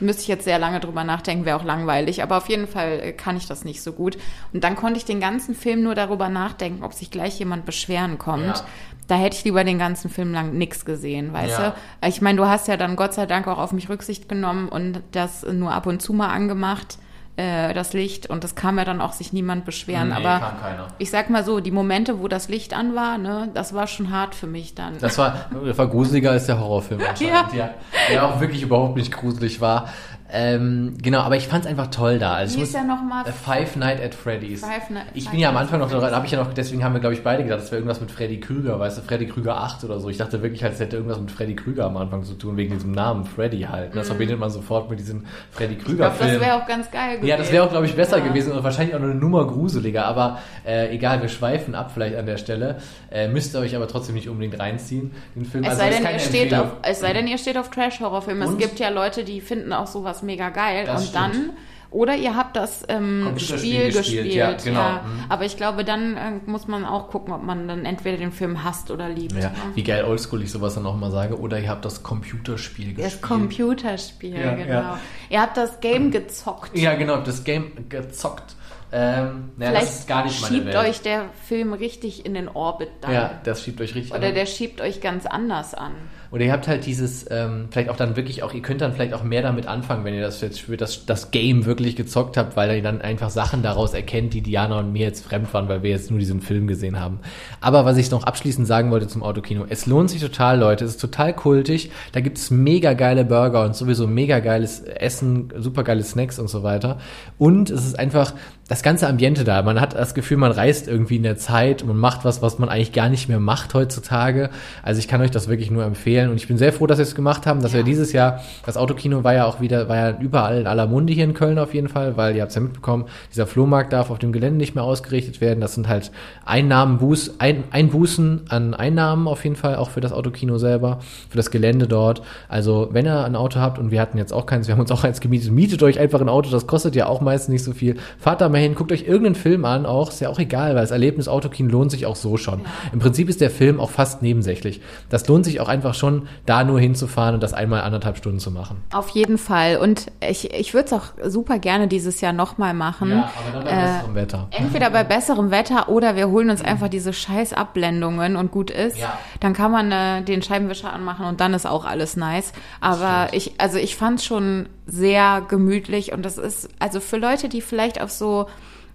müsste 0.00 0.22
ich 0.22 0.28
jetzt 0.28 0.44
sehr 0.44 0.58
lange 0.58 0.80
drüber 0.80 1.02
nachdenken, 1.02 1.44
wäre 1.46 1.56
auch 1.58 1.64
langweilig. 1.64 2.22
Aber 2.22 2.36
auf 2.36 2.48
jeden 2.48 2.68
Fall 2.68 3.00
äh, 3.02 3.12
kann 3.12 3.36
ich 3.38 3.46
das 3.46 3.64
nicht 3.64 3.82
so 3.82 3.92
gut. 3.92 4.18
Und 4.52 4.62
dann 4.64 4.76
konnte 4.76 4.98
ich 4.98 5.04
den 5.06 5.18
ganzen 5.18 5.54
Film 5.54 5.82
nur 5.82 5.94
darüber 5.94 6.28
nachdenken, 6.28 6.84
ob 6.84 6.92
sich 6.92 7.10
gleich 7.10 7.38
jemand 7.38 7.64
beschweren 7.64 8.18
kommt. 8.18 8.44
Ja. 8.58 8.64
Da 9.08 9.14
hätte 9.16 9.38
ich 9.38 9.44
lieber 9.44 9.64
den 9.64 9.78
ganzen 9.78 10.10
Film 10.10 10.34
lang 10.34 10.52
nichts 10.52 10.84
gesehen, 10.84 11.32
weißt 11.32 11.58
Ja. 11.58 11.74
du? 12.02 12.06
Ich 12.08 12.20
meine, 12.20 12.36
du 12.36 12.46
hast 12.46 12.68
ja 12.68 12.76
dann 12.76 12.94
Gott 12.94 13.14
sei 13.14 13.24
Dank 13.24 13.48
auch 13.48 13.56
auf 13.58 13.72
mich 13.72 13.88
Rücksicht 13.88 14.28
genommen 14.28 14.68
und 14.68 15.00
das 15.12 15.42
nur 15.50 15.72
ab 15.72 15.86
und 15.86 16.02
zu 16.02 16.12
mal 16.12 16.28
angemacht, 16.28 16.98
äh, 17.38 17.72
das 17.72 17.92
Licht. 17.92 18.28
Und 18.28 18.42
das 18.42 18.56
kam 18.56 18.78
ja 18.78 18.84
dann 18.84 19.00
auch 19.00 19.12
sich 19.12 19.32
niemand 19.32 19.64
beschweren. 19.64 20.08
Nee, 20.08 20.14
aber 20.14 20.90
ich 20.98 21.10
sag 21.10 21.30
mal 21.30 21.44
so, 21.44 21.60
die 21.60 21.70
Momente, 21.70 22.20
wo 22.20 22.26
das 22.26 22.48
Licht 22.48 22.74
an 22.74 22.96
war, 22.96 23.16
ne, 23.16 23.48
das 23.54 23.72
war 23.72 23.86
schon 23.86 24.10
hart 24.10 24.34
für 24.34 24.48
mich 24.48 24.74
dann. 24.74 24.98
Das 24.98 25.16
war, 25.18 25.46
das 25.64 25.78
war 25.78 25.86
gruseliger 25.86 26.32
als 26.32 26.46
der 26.46 26.58
Horrorfilm 26.58 27.00
anscheinend, 27.08 27.54
ja. 27.54 27.70
Der 28.10 28.26
auch 28.26 28.40
wirklich 28.40 28.62
überhaupt 28.62 28.96
nicht 28.96 29.12
gruselig 29.12 29.60
war. 29.60 29.88
Ähm, 30.30 30.94
genau, 31.02 31.20
aber 31.20 31.36
ich 31.36 31.48
fand 31.48 31.64
es 31.64 31.70
einfach 31.70 31.86
toll 31.86 32.18
da. 32.18 32.34
Also 32.34 32.58
Wie 32.58 32.62
ist 32.62 32.74
der 32.74 32.84
nochmal? 32.84 33.24
Five 33.32 33.76
Night 33.76 34.02
at 34.02 34.14
Freddy's. 34.14 34.60
Five 34.60 34.90
Ni- 34.90 34.98
ich 35.14 35.28
bin 35.30 35.40
ja 35.40 35.48
am 35.48 35.54
Nights 35.54 35.72
Anfang 35.72 35.80
noch, 35.80 35.90
da 35.90 36.14
habe 36.14 36.26
ich 36.26 36.32
ja 36.32 36.38
noch, 36.42 36.52
deswegen 36.52 36.84
haben 36.84 36.92
wir, 36.92 37.00
glaube 37.00 37.14
ich, 37.14 37.22
beide 37.22 37.44
gedacht, 37.44 37.60
das 37.60 37.70
wäre 37.70 37.78
irgendwas 37.80 38.00
mit 38.00 38.10
Freddy 38.10 38.38
Krüger, 38.40 38.78
weißt 38.78 38.98
du, 38.98 39.02
Freddy 39.02 39.26
Krüger 39.26 39.56
8 39.58 39.84
oder 39.84 39.98
so. 40.00 40.08
Ich 40.10 40.18
dachte 40.18 40.42
wirklich, 40.42 40.62
als 40.64 40.80
hätte 40.80 40.96
irgendwas 40.96 41.18
mit 41.18 41.30
Freddy 41.30 41.56
Krüger 41.56 41.86
am 41.86 41.96
Anfang 41.96 42.24
zu 42.24 42.34
tun, 42.34 42.56
wegen 42.58 42.74
diesem 42.74 42.92
Namen 42.92 43.24
Freddy 43.24 43.62
halt. 43.62 43.96
Das 43.96 44.08
verbindet 44.08 44.38
man 44.38 44.50
sofort 44.50 44.90
mit 44.90 44.98
diesem 45.00 45.24
Freddy 45.50 45.72
ich 45.74 45.78
glaube, 45.78 45.92
Krüger-Film. 45.96 46.30
das 46.32 46.40
wäre 46.40 46.54
auch 46.62 46.66
ganz 46.66 46.90
geil 46.90 47.16
gewesen. 47.16 47.28
Ja, 47.28 47.36
das 47.38 47.50
wäre 47.50 47.64
auch, 47.64 47.70
glaube 47.70 47.86
ich, 47.86 47.94
besser 47.96 48.18
Ja. 48.18 48.24
gewesen 48.24 48.52
und 48.52 48.62
wahrscheinlich 48.62 48.94
auch 48.94 49.00
noch 49.00 49.06
eine 49.08 49.14
Nummer 49.14 49.46
gruseliger. 49.46 50.04
Aber 50.04 50.38
äh, 50.66 50.94
egal, 50.94 51.22
wir 51.22 51.28
schweifen 51.28 51.74
ab 51.74 51.90
vielleicht 51.94 52.16
an 52.16 52.26
der 52.26 52.36
Stelle. 52.36 52.76
Äh, 53.10 53.28
müsst 53.28 53.54
ihr 53.54 53.60
euch 53.60 53.74
aber 53.74 53.88
trotzdem 53.88 54.14
nicht 54.14 54.28
unbedingt 54.28 54.60
reinziehen, 54.60 55.12
den 55.34 55.46
Film. 55.46 55.64
Es 55.64 55.70
Also, 55.70 55.82
sei, 55.82 55.90
denn, 55.90 56.12
ihr 56.12 56.18
steht 56.18 56.54
auf, 56.54 56.66
es 56.82 57.00
sei 57.00 57.12
denn, 57.14 57.26
ihr 57.26 57.38
steht 57.38 57.56
auf 57.56 57.70
Trash-Horrorfilme. 57.70 58.44
Es 58.44 58.58
gibt 58.58 58.78
ja 58.78 58.90
Leute, 58.90 59.24
die 59.24 59.40
finden 59.40 59.72
auch 59.72 59.86
sowas 59.86 60.17
mega 60.22 60.50
geil. 60.50 60.84
Das 60.86 61.00
und 61.02 61.08
stimmt. 61.08 61.34
dann, 61.34 61.50
oder 61.90 62.16
ihr 62.16 62.36
habt 62.36 62.54
das 62.54 62.84
ähm, 62.88 63.34
Spiel 63.38 63.86
gespielt, 63.86 63.94
gespielt. 63.94 64.34
ja, 64.34 64.52
genau. 64.52 64.90
Mhm. 64.90 65.24
Aber 65.30 65.44
ich 65.46 65.56
glaube, 65.56 65.84
dann 65.84 66.16
äh, 66.16 66.32
muss 66.44 66.68
man 66.68 66.84
auch 66.84 67.08
gucken, 67.08 67.32
ob 67.32 67.42
man 67.42 67.66
dann 67.66 67.86
entweder 67.86 68.18
den 68.18 68.30
Film 68.30 68.62
hasst 68.62 68.90
oder 68.90 69.08
liebt. 69.08 69.32
Ja, 69.32 69.48
ne? 69.48 69.54
wie 69.74 69.82
geil 69.82 70.04
oldschool 70.04 70.42
ich 70.42 70.50
sowas 70.50 70.74
dann 70.74 70.84
auch 70.84 70.96
mal 70.96 71.10
sage. 71.10 71.38
Oder 71.38 71.58
ihr 71.58 71.70
habt 71.70 71.84
das 71.86 72.02
Computerspiel 72.02 72.94
gespielt. 72.94 73.06
Das 73.06 73.22
Computerspiel, 73.22 74.34
Ja, 74.38 74.54
genau. 74.54 74.72
ja. 74.72 75.00
Ihr 75.30 75.40
habt 75.40 75.56
das 75.56 75.80
Game 75.80 76.10
gezockt. 76.10 76.76
Ja, 76.76 76.94
genau, 76.94 77.18
das 77.22 77.42
Game 77.44 77.88
gezockt. 77.88 78.54
Ähm, 78.90 79.50
naja, 79.58 79.80
das 79.80 80.00
ist 80.00 80.08
gar 80.08 80.24
nicht 80.24 80.40
meine 80.40 80.54
schiebt 80.56 80.74
euch 80.74 81.02
der 81.02 81.26
Film 81.46 81.74
richtig 81.74 82.24
in 82.24 82.32
den 82.32 82.48
Orbit 82.48 82.88
dann. 83.02 83.12
ja, 83.12 83.40
das 83.44 83.62
schiebt 83.62 83.80
euch 83.82 83.94
richtig 83.94 84.14
Oder 84.14 84.28
an. 84.28 84.34
der 84.34 84.46
schiebt 84.46 84.80
euch 84.80 85.00
ganz 85.02 85.26
anders 85.26 85.74
an. 85.74 85.92
Oder 86.30 86.44
ihr 86.44 86.52
habt 86.52 86.68
halt 86.68 86.84
dieses, 86.84 87.24
ähm, 87.30 87.68
vielleicht 87.70 87.88
auch 87.88 87.96
dann 87.96 88.16
wirklich 88.16 88.42
auch, 88.42 88.52
ihr 88.52 88.60
könnt 88.60 88.82
dann 88.82 88.92
vielleicht 88.92 89.14
auch 89.14 89.22
mehr 89.22 89.42
damit 89.42 89.66
anfangen, 89.66 90.04
wenn 90.04 90.14
ihr 90.14 90.20
das 90.20 90.40
jetzt 90.42 90.60
für 90.60 90.76
das, 90.76 91.06
das 91.06 91.30
Game 91.30 91.64
wirklich 91.64 91.96
gezockt 91.96 92.36
habt, 92.36 92.56
weil 92.56 92.76
ihr 92.76 92.82
dann 92.82 93.00
einfach 93.00 93.30
Sachen 93.30 93.62
daraus 93.62 93.94
erkennt, 93.94 94.34
die 94.34 94.42
Diana 94.42 94.78
und 94.78 94.92
mir 94.92 95.06
jetzt 95.06 95.24
fremd 95.24 95.52
waren, 95.54 95.68
weil 95.68 95.82
wir 95.82 95.90
jetzt 95.90 96.10
nur 96.10 96.18
diesen 96.18 96.42
Film 96.42 96.66
gesehen 96.66 97.00
haben. 97.00 97.20
Aber 97.60 97.86
was 97.86 97.96
ich 97.96 98.10
noch 98.10 98.24
abschließend 98.24 98.66
sagen 98.66 98.90
wollte 98.90 99.08
zum 99.08 99.22
Autokino, 99.22 99.64
es 99.68 99.86
lohnt 99.86 100.10
sich 100.10 100.20
total, 100.20 100.58
Leute, 100.58 100.84
es 100.84 100.92
ist 100.92 101.00
total 101.00 101.34
kultig, 101.34 101.90
da 102.12 102.20
gibt 102.20 102.36
es 102.36 102.50
mega 102.50 102.92
geile 102.92 103.24
Burger 103.24 103.64
und 103.64 103.74
sowieso 103.74 104.06
mega 104.06 104.40
geiles 104.40 104.80
Essen, 104.80 105.48
super 105.56 105.82
geile 105.82 106.02
Snacks 106.02 106.38
und 106.38 106.48
so 106.48 106.62
weiter. 106.62 106.98
Und 107.38 107.70
es 107.70 107.86
ist 107.86 107.98
einfach 107.98 108.34
das 108.68 108.82
ganze 108.82 109.08
Ambiente 109.08 109.44
da. 109.44 109.62
Man 109.62 109.80
hat 109.80 109.94
das 109.94 110.14
Gefühl, 110.14 110.36
man 110.36 110.52
reist 110.52 110.88
irgendwie 110.88 111.16
in 111.16 111.22
der 111.22 111.38
Zeit 111.38 111.80
und 111.82 111.88
man 111.88 111.96
macht 111.96 112.24
was, 112.24 112.42
was 112.42 112.58
man 112.58 112.68
eigentlich 112.68 112.92
gar 112.92 113.08
nicht 113.08 113.26
mehr 113.28 113.40
macht 113.40 113.72
heutzutage. 113.72 114.50
Also 114.82 114.98
ich 114.98 115.08
kann 115.08 115.22
euch 115.22 115.30
das 115.30 115.48
wirklich 115.48 115.70
nur 115.70 115.84
empfehlen 115.84 116.30
und 116.30 116.36
ich 116.36 116.46
bin 116.48 116.58
sehr 116.58 116.72
froh, 116.72 116.86
dass 116.86 116.98
wir 116.98 117.02
es 117.04 117.14
gemacht 117.14 117.46
haben, 117.46 117.62
dass 117.62 117.72
Ja. 117.72 117.78
wir 117.78 117.84
dieses 117.84 118.12
Jahr, 118.12 118.40
das 118.66 118.76
Autokino 118.76 119.24
war 119.24 119.32
ja 119.32 119.46
auch 119.46 119.60
wieder, 119.62 119.88
war 119.88 119.96
ja 119.96 120.18
überall 120.20 120.60
in 120.60 120.66
aller 120.66 120.86
Munde 120.86 121.14
hier 121.14 121.24
in 121.24 121.32
Köln 121.32 121.58
auf 121.58 121.72
jeden 121.72 121.88
Fall, 121.88 122.16
weil 122.18 122.36
ihr 122.36 122.42
habt 122.42 122.50
es 122.50 122.56
ja 122.56 122.60
mitbekommen, 122.60 123.06
dieser 123.32 123.46
Flohmarkt 123.46 123.92
darf 123.92 124.10
auf 124.10 124.18
dem 124.18 124.32
Gelände 124.32 124.58
nicht 124.58 124.74
mehr 124.74 124.84
ausgerichtet 124.84 125.40
werden. 125.40 125.60
Das 125.60 125.74
sind 125.74 125.88
halt 125.88 126.10
Einnahmen, 126.44 126.98
Buß, 126.98 127.36
ein, 127.38 127.64
Einbußen 127.70 128.42
an 128.50 128.74
Einnahmen 128.74 129.28
auf 129.28 129.44
jeden 129.44 129.56
Fall, 129.56 129.76
auch 129.76 129.88
für 129.90 130.00
das 130.02 130.12
Autokino 130.12 130.58
selber, 130.58 130.98
für 131.30 131.38
das 131.38 131.50
Gelände 131.50 131.86
dort. 131.86 132.20
Also 132.48 132.88
wenn 132.92 133.06
ihr 133.06 133.24
ein 133.24 133.34
Auto 133.34 133.60
habt 133.60 133.78
und 133.78 133.90
wir 133.90 134.00
hatten 134.02 134.18
jetzt 134.18 134.32
auch 134.32 134.44
keins, 134.44 134.66
wir 134.68 134.74
haben 134.74 134.80
uns 134.80 134.90
auch 134.92 135.04
eins 135.04 135.20
gemietet, 135.20 135.52
mietet 135.52 135.82
euch 135.82 135.98
einfach 135.98 136.20
ein 136.20 136.28
Auto, 136.28 136.50
das 136.50 136.66
kostet 136.66 136.94
ja 136.96 137.06
auch 137.06 137.22
meistens 137.22 137.48
nicht 137.48 137.64
so 137.64 137.72
viel. 137.72 137.96
Fahrt 138.18 138.42
mal 138.58 138.64
hin, 138.64 138.74
guckt 138.74 138.92
euch 138.92 139.02
irgendeinen 139.02 139.34
Film 139.34 139.64
an, 139.64 139.86
auch, 139.86 140.10
ist 140.10 140.20
ja 140.20 140.28
auch 140.28 140.38
egal, 140.38 140.74
weil 140.74 140.82
das 140.82 140.90
Erlebnis 140.90 141.28
Autokino 141.28 141.70
lohnt 141.70 141.90
sich 141.90 142.06
auch 142.06 142.16
so 142.16 142.36
schon. 142.36 142.62
Im 142.92 142.98
Prinzip 142.98 143.28
ist 143.28 143.40
der 143.40 143.50
Film 143.50 143.80
auch 143.80 143.90
fast 143.90 144.22
nebensächlich. 144.22 144.80
Das 145.08 145.26
lohnt 145.28 145.44
sich 145.44 145.60
auch 145.60 145.68
einfach 145.68 145.94
schon, 145.94 146.28
da 146.46 146.64
nur 146.64 146.80
hinzufahren 146.80 147.34
und 147.34 147.42
das 147.42 147.54
einmal 147.54 147.82
anderthalb 147.82 148.16
Stunden 148.16 148.38
zu 148.38 148.50
machen. 148.50 148.82
Auf 148.92 149.10
jeden 149.10 149.38
Fall. 149.38 149.76
Und 149.76 150.06
ich, 150.20 150.52
ich 150.52 150.74
würde 150.74 150.86
es 150.86 150.92
auch 150.92 151.04
super 151.24 151.58
gerne 151.58 151.88
dieses 151.88 152.20
Jahr 152.20 152.32
nochmal 152.32 152.74
machen. 152.74 153.12
aber 153.12 153.30
dann 153.52 153.64
bei 153.64 153.70
besserem 153.70 154.14
Wetter. 154.14 154.48
Entweder 154.50 154.90
bei 154.90 155.04
besserem 155.04 155.50
Wetter 155.50 155.88
oder 155.88 156.16
wir 156.16 156.28
holen 156.28 156.50
uns 156.50 156.62
einfach 156.62 156.88
diese 156.88 157.12
scheiß 157.12 157.52
Abblendungen 157.52 158.36
und 158.36 158.50
gut 158.50 158.70
ist. 158.70 158.98
Ja. 158.98 159.18
Dann 159.40 159.52
kann 159.52 159.70
man 159.70 159.92
äh, 159.92 160.22
den 160.22 160.42
Scheibenwischer 160.42 160.92
anmachen 160.92 161.26
und 161.26 161.40
dann 161.40 161.54
ist 161.54 161.66
auch 161.66 161.84
alles 161.84 162.16
nice. 162.16 162.52
Aber 162.80 163.28
ich, 163.32 163.52
also 163.58 163.78
ich 163.78 163.96
fand 163.96 164.18
es 164.18 164.24
schon 164.24 164.68
sehr 164.90 165.42
gemütlich 165.46 166.12
und 166.12 166.24
das 166.24 166.38
ist, 166.38 166.68
also 166.78 166.98
für 167.00 167.18
Leute, 167.18 167.48
die 167.48 167.60
vielleicht 167.60 168.00
auf 168.00 168.10
so 168.10 168.46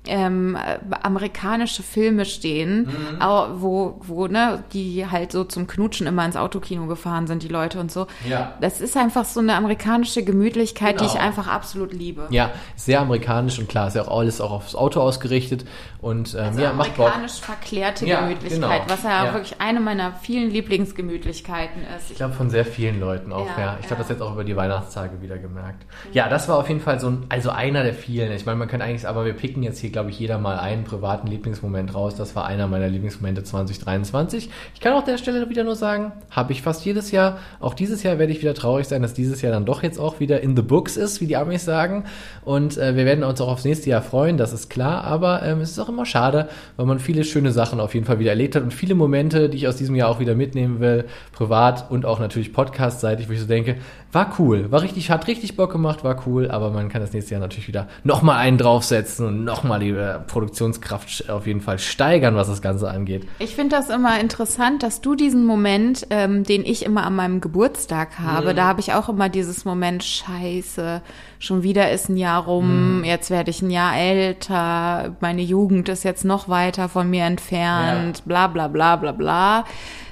ähm, 0.06 0.58
äh, 0.58 0.80
amerikanische 1.02 1.82
Filme 1.82 2.26
stehen, 2.26 2.88
Mhm. 2.88 3.22
wo, 3.62 4.02
wo, 4.06 4.28
ne, 4.28 4.62
die 4.74 5.06
halt 5.10 5.32
so 5.32 5.46
zum 5.46 5.66
Knutschen 5.66 6.08
immer 6.08 6.26
ins 6.26 6.36
Autokino 6.36 6.88
gefahren 6.88 7.26
sind, 7.26 7.42
die 7.42 7.48
Leute 7.48 7.80
und 7.80 7.90
so. 7.90 8.08
Ja. 8.28 8.54
Das 8.60 8.82
ist 8.82 8.98
einfach 8.98 9.24
so 9.24 9.40
eine 9.40 9.56
amerikanische 9.56 10.24
Gemütlichkeit, 10.24 10.96
die 11.00 11.06
Genau. 11.06 11.14
ich 11.14 11.22
einfach 11.22 11.48
absolut 11.48 11.94
liebe. 11.94 12.28
Ja, 12.32 12.52
sehr 12.76 13.00
amerikanisch 13.00 13.60
und 13.60 13.70
klar, 13.70 13.88
ist 13.88 13.96
ja 13.96 14.02
auch 14.06 14.20
alles 14.20 14.42
auch 14.42 14.52
aufs 14.52 14.76
Auto 14.76 15.00
ausgerichtet 15.00 15.64
und 16.04 16.36
ähm, 16.36 16.42
Also 16.42 16.62
ja, 16.62 16.74
macht 16.74 16.96
Bock. 16.96 17.06
amerikanisch 17.08 17.40
verklärte 17.42 18.06
Ja, 18.06 18.22
Gemütlichkeit, 18.22 18.60
genau. 18.84 18.84
was 18.88 19.04
ja, 19.04 19.26
Ja. 19.26 19.34
wirklich 19.34 19.56
eine 19.60 19.80
meiner 19.80 20.14
vielen 20.22 20.52
Lieblingsgemütlichkeiten 20.52 21.82
ist. 21.98 22.12
Ich 22.12 22.18
glaube 22.18 22.34
von 22.34 22.50
sehr 22.50 22.66
vielen 22.66 23.00
Leuten 23.00 23.32
auch, 23.32 23.48
ja. 23.58 23.64
Ja, 23.64 23.78
Ich 23.82 23.90
habe 23.90 24.00
das 24.00 24.10
jetzt 24.10 24.22
auch 24.22 24.34
über 24.34 24.44
die 24.44 24.56
Weihnachtstage 24.56 25.22
wieder 25.22 25.38
gemerkt. 25.38 25.86
Ja, 26.12 26.30
das 26.30 26.48
war 26.48 26.58
auf 26.58 26.68
jeden 26.70 26.82
Fall 26.82 27.00
so 27.00 27.08
ein, 27.08 27.26
also 27.30 27.50
einer 27.50 27.84
der 27.84 27.94
vielen. 27.94 28.32
Ich 28.34 28.46
meine, 28.46 28.58
man 28.58 28.68
kann 28.68 28.82
eigentlich, 28.82 29.08
aber 29.08 29.26
wir 29.26 29.34
picken 29.34 29.64
jetzt 29.64 29.80
hier, 29.80 29.92
glaube 29.92 30.10
ich, 30.10 30.20
jeder 30.20 30.38
mal 30.38 30.60
einen 30.60 30.84
privaten 30.84 31.28
Lieblingsmoment 31.28 31.96
raus. 31.96 32.16
Das 32.16 32.36
war 32.36 32.46
einer 32.46 32.68
meiner 32.68 32.88
Lieblingsmomente 32.90 33.44
2023. 33.44 34.50
Ich 34.74 34.80
kann 34.82 34.94
auch 34.94 35.04
der 35.04 35.18
Stelle 35.18 35.50
wieder 35.50 35.64
nur 35.64 35.76
sagen, 35.76 36.12
habe 36.30 36.52
ich 36.52 36.62
fast 36.62 36.86
jedes 36.86 37.12
Jahr. 37.12 37.38
Auch 37.60 37.74
dieses 37.74 38.04
Jahr 38.04 38.20
werde 38.20 38.32
ich 38.34 38.42
wieder 38.42 38.54
traurig 38.54 38.88
sein, 38.88 39.02
dass 39.02 39.14
dieses 39.14 39.42
Jahr 39.42 39.52
dann 39.54 39.66
doch 39.66 39.84
jetzt 39.84 40.00
auch 40.00 40.20
wieder 40.20 40.42
in 40.42 40.56
the 40.56 40.62
books 40.62 40.98
ist, 40.98 41.22
wie 41.22 41.28
die 41.28 41.38
Amis 41.38 41.66
sagen. 41.66 42.06
Und 42.44 42.78
äh, 42.78 42.96
wir 42.96 43.06
werden 43.06 43.24
uns 43.24 43.40
auch 43.42 43.48
aufs 43.48 43.64
nächste 43.66 43.90
Jahr 43.90 44.02
freuen, 44.02 44.38
das 44.38 44.54
ist 44.54 44.70
klar. 44.70 45.04
Aber 45.04 45.44
ähm, 45.44 45.62
es 45.62 45.72
ist 45.72 45.80
auch 45.80 45.90
immer 45.94 46.06
schade, 46.06 46.50
weil 46.76 46.86
man 46.86 47.00
viele 47.00 47.24
schöne 47.24 47.52
Sachen 47.52 47.80
auf 47.80 47.94
jeden 47.94 48.06
Fall 48.06 48.20
wieder 48.20 48.32
erlebt 48.32 48.56
hat 48.56 48.64
und 48.64 48.74
viele 48.74 48.96
Momente, 48.96 49.50
die 49.50 49.58
ich 49.58 49.68
aus 49.68 49.78
diesem 49.78 49.96
Jahr 49.96 50.10
auch 50.10 50.20
wieder 50.20 50.36
mitnehmen 50.36 50.80
will, 50.80 51.06
privat 51.32 51.90
und 51.90 52.06
auch 52.06 52.20
natürlich 52.20 52.54
podcast-seitig, 52.54 53.30
wo 53.30 53.34
ich 53.34 53.40
so 53.40 53.48
denke, 53.48 53.78
war 54.14 54.36
cool, 54.40 54.72
war 54.72 54.82
richtig, 54.82 55.10
hat 55.10 55.28
richtig 55.28 55.56
Bock 55.58 55.72
gemacht, 55.72 56.04
war 56.04 56.24
cool, 56.28 56.50
aber 56.52 56.70
man 56.72 56.88
kann 56.90 57.02
das 57.02 57.14
nächste 57.14 57.34
Jahr 57.34 57.42
natürlich 57.42 57.68
wieder 57.68 57.88
nochmal 58.04 58.38
einen 58.38 58.58
draufsetzen 58.58 59.26
und 59.28 59.44
nochmal 59.44 59.80
die 59.80 59.90
äh, 59.90 60.20
Produktionskraft 60.20 61.30
auf 61.30 61.48
jeden 61.48 61.62
Fall 61.62 61.80
steigern, 61.80 62.36
was 62.36 62.48
das 62.48 62.62
Ganze 62.62 62.90
angeht. 62.90 63.28
Ich 63.40 63.56
finde 63.56 63.76
das 63.76 63.90
immer 63.90 64.20
interessant, 64.20 64.84
dass 64.84 65.02
du 65.02 65.16
diesen 65.16 65.46
Moment, 65.46 66.06
ähm, 66.12 66.44
den 66.44 66.64
ich 66.66 66.86
immer 66.86 67.06
an 67.06 67.16
meinem 67.16 67.42
Geburtstag 67.42 68.20
habe, 68.20 68.54
Mhm. 68.54 68.56
da 68.58 68.66
habe 68.68 68.80
ich 68.80 68.94
auch 68.94 69.10
immer 69.10 69.30
dieses 69.30 69.66
Moment, 69.66 70.04
scheiße, 70.04 71.02
schon 71.40 71.64
wieder 71.64 71.92
ist 71.92 72.10
ein 72.10 72.18
Jahr 72.18 72.44
rum, 72.46 73.00
Mhm. 73.00 73.04
jetzt 73.04 73.30
werde 73.32 73.50
ich 73.50 73.62
ein 73.62 73.72
Jahr 73.72 73.98
älter, 73.98 75.16
meine 75.22 75.42
Jugend 75.42 75.90
ist 75.90 76.04
jetzt 76.04 76.24
noch 76.26 76.48
weiter 76.50 76.88
von 76.90 77.10
mir 77.10 77.24
entfernt, 77.26 78.24
bla 78.26 78.48
bla 78.48 78.68
bla 78.68 78.96
bla 78.96 79.12
bla. 79.12 79.66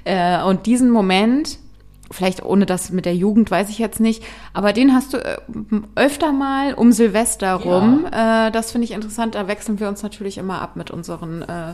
Äh, 0.04 0.42
und 0.44 0.66
diesen 0.66 0.90
Moment, 0.90 1.60
vielleicht 2.12 2.44
ohne 2.44 2.66
das 2.66 2.92
mit 2.92 3.06
der 3.06 3.16
Jugend, 3.16 3.50
weiß 3.50 3.70
ich 3.70 3.80
jetzt 3.80 4.00
nicht, 4.00 4.24
aber 4.54 4.74
den 4.74 4.94
hast 4.94 5.14
du 5.14 5.18
äh, 5.18 5.38
öfter 5.96 6.32
mal 6.32 6.74
um 6.74 6.92
Silvester 6.92 7.54
rum. 7.56 8.06
Äh, 8.12 8.52
das 8.52 8.72
finde 8.72 8.86
ich 8.86 8.92
interessant, 8.92 9.36
da 9.36 9.48
wechseln 9.48 9.80
wir 9.80 9.88
uns 9.88 10.04
natürlich 10.04 10.38
immer 10.38 10.62
ab 10.62 10.76
mit 10.76 10.92
unseren 10.92 11.42
äh, 11.42 11.74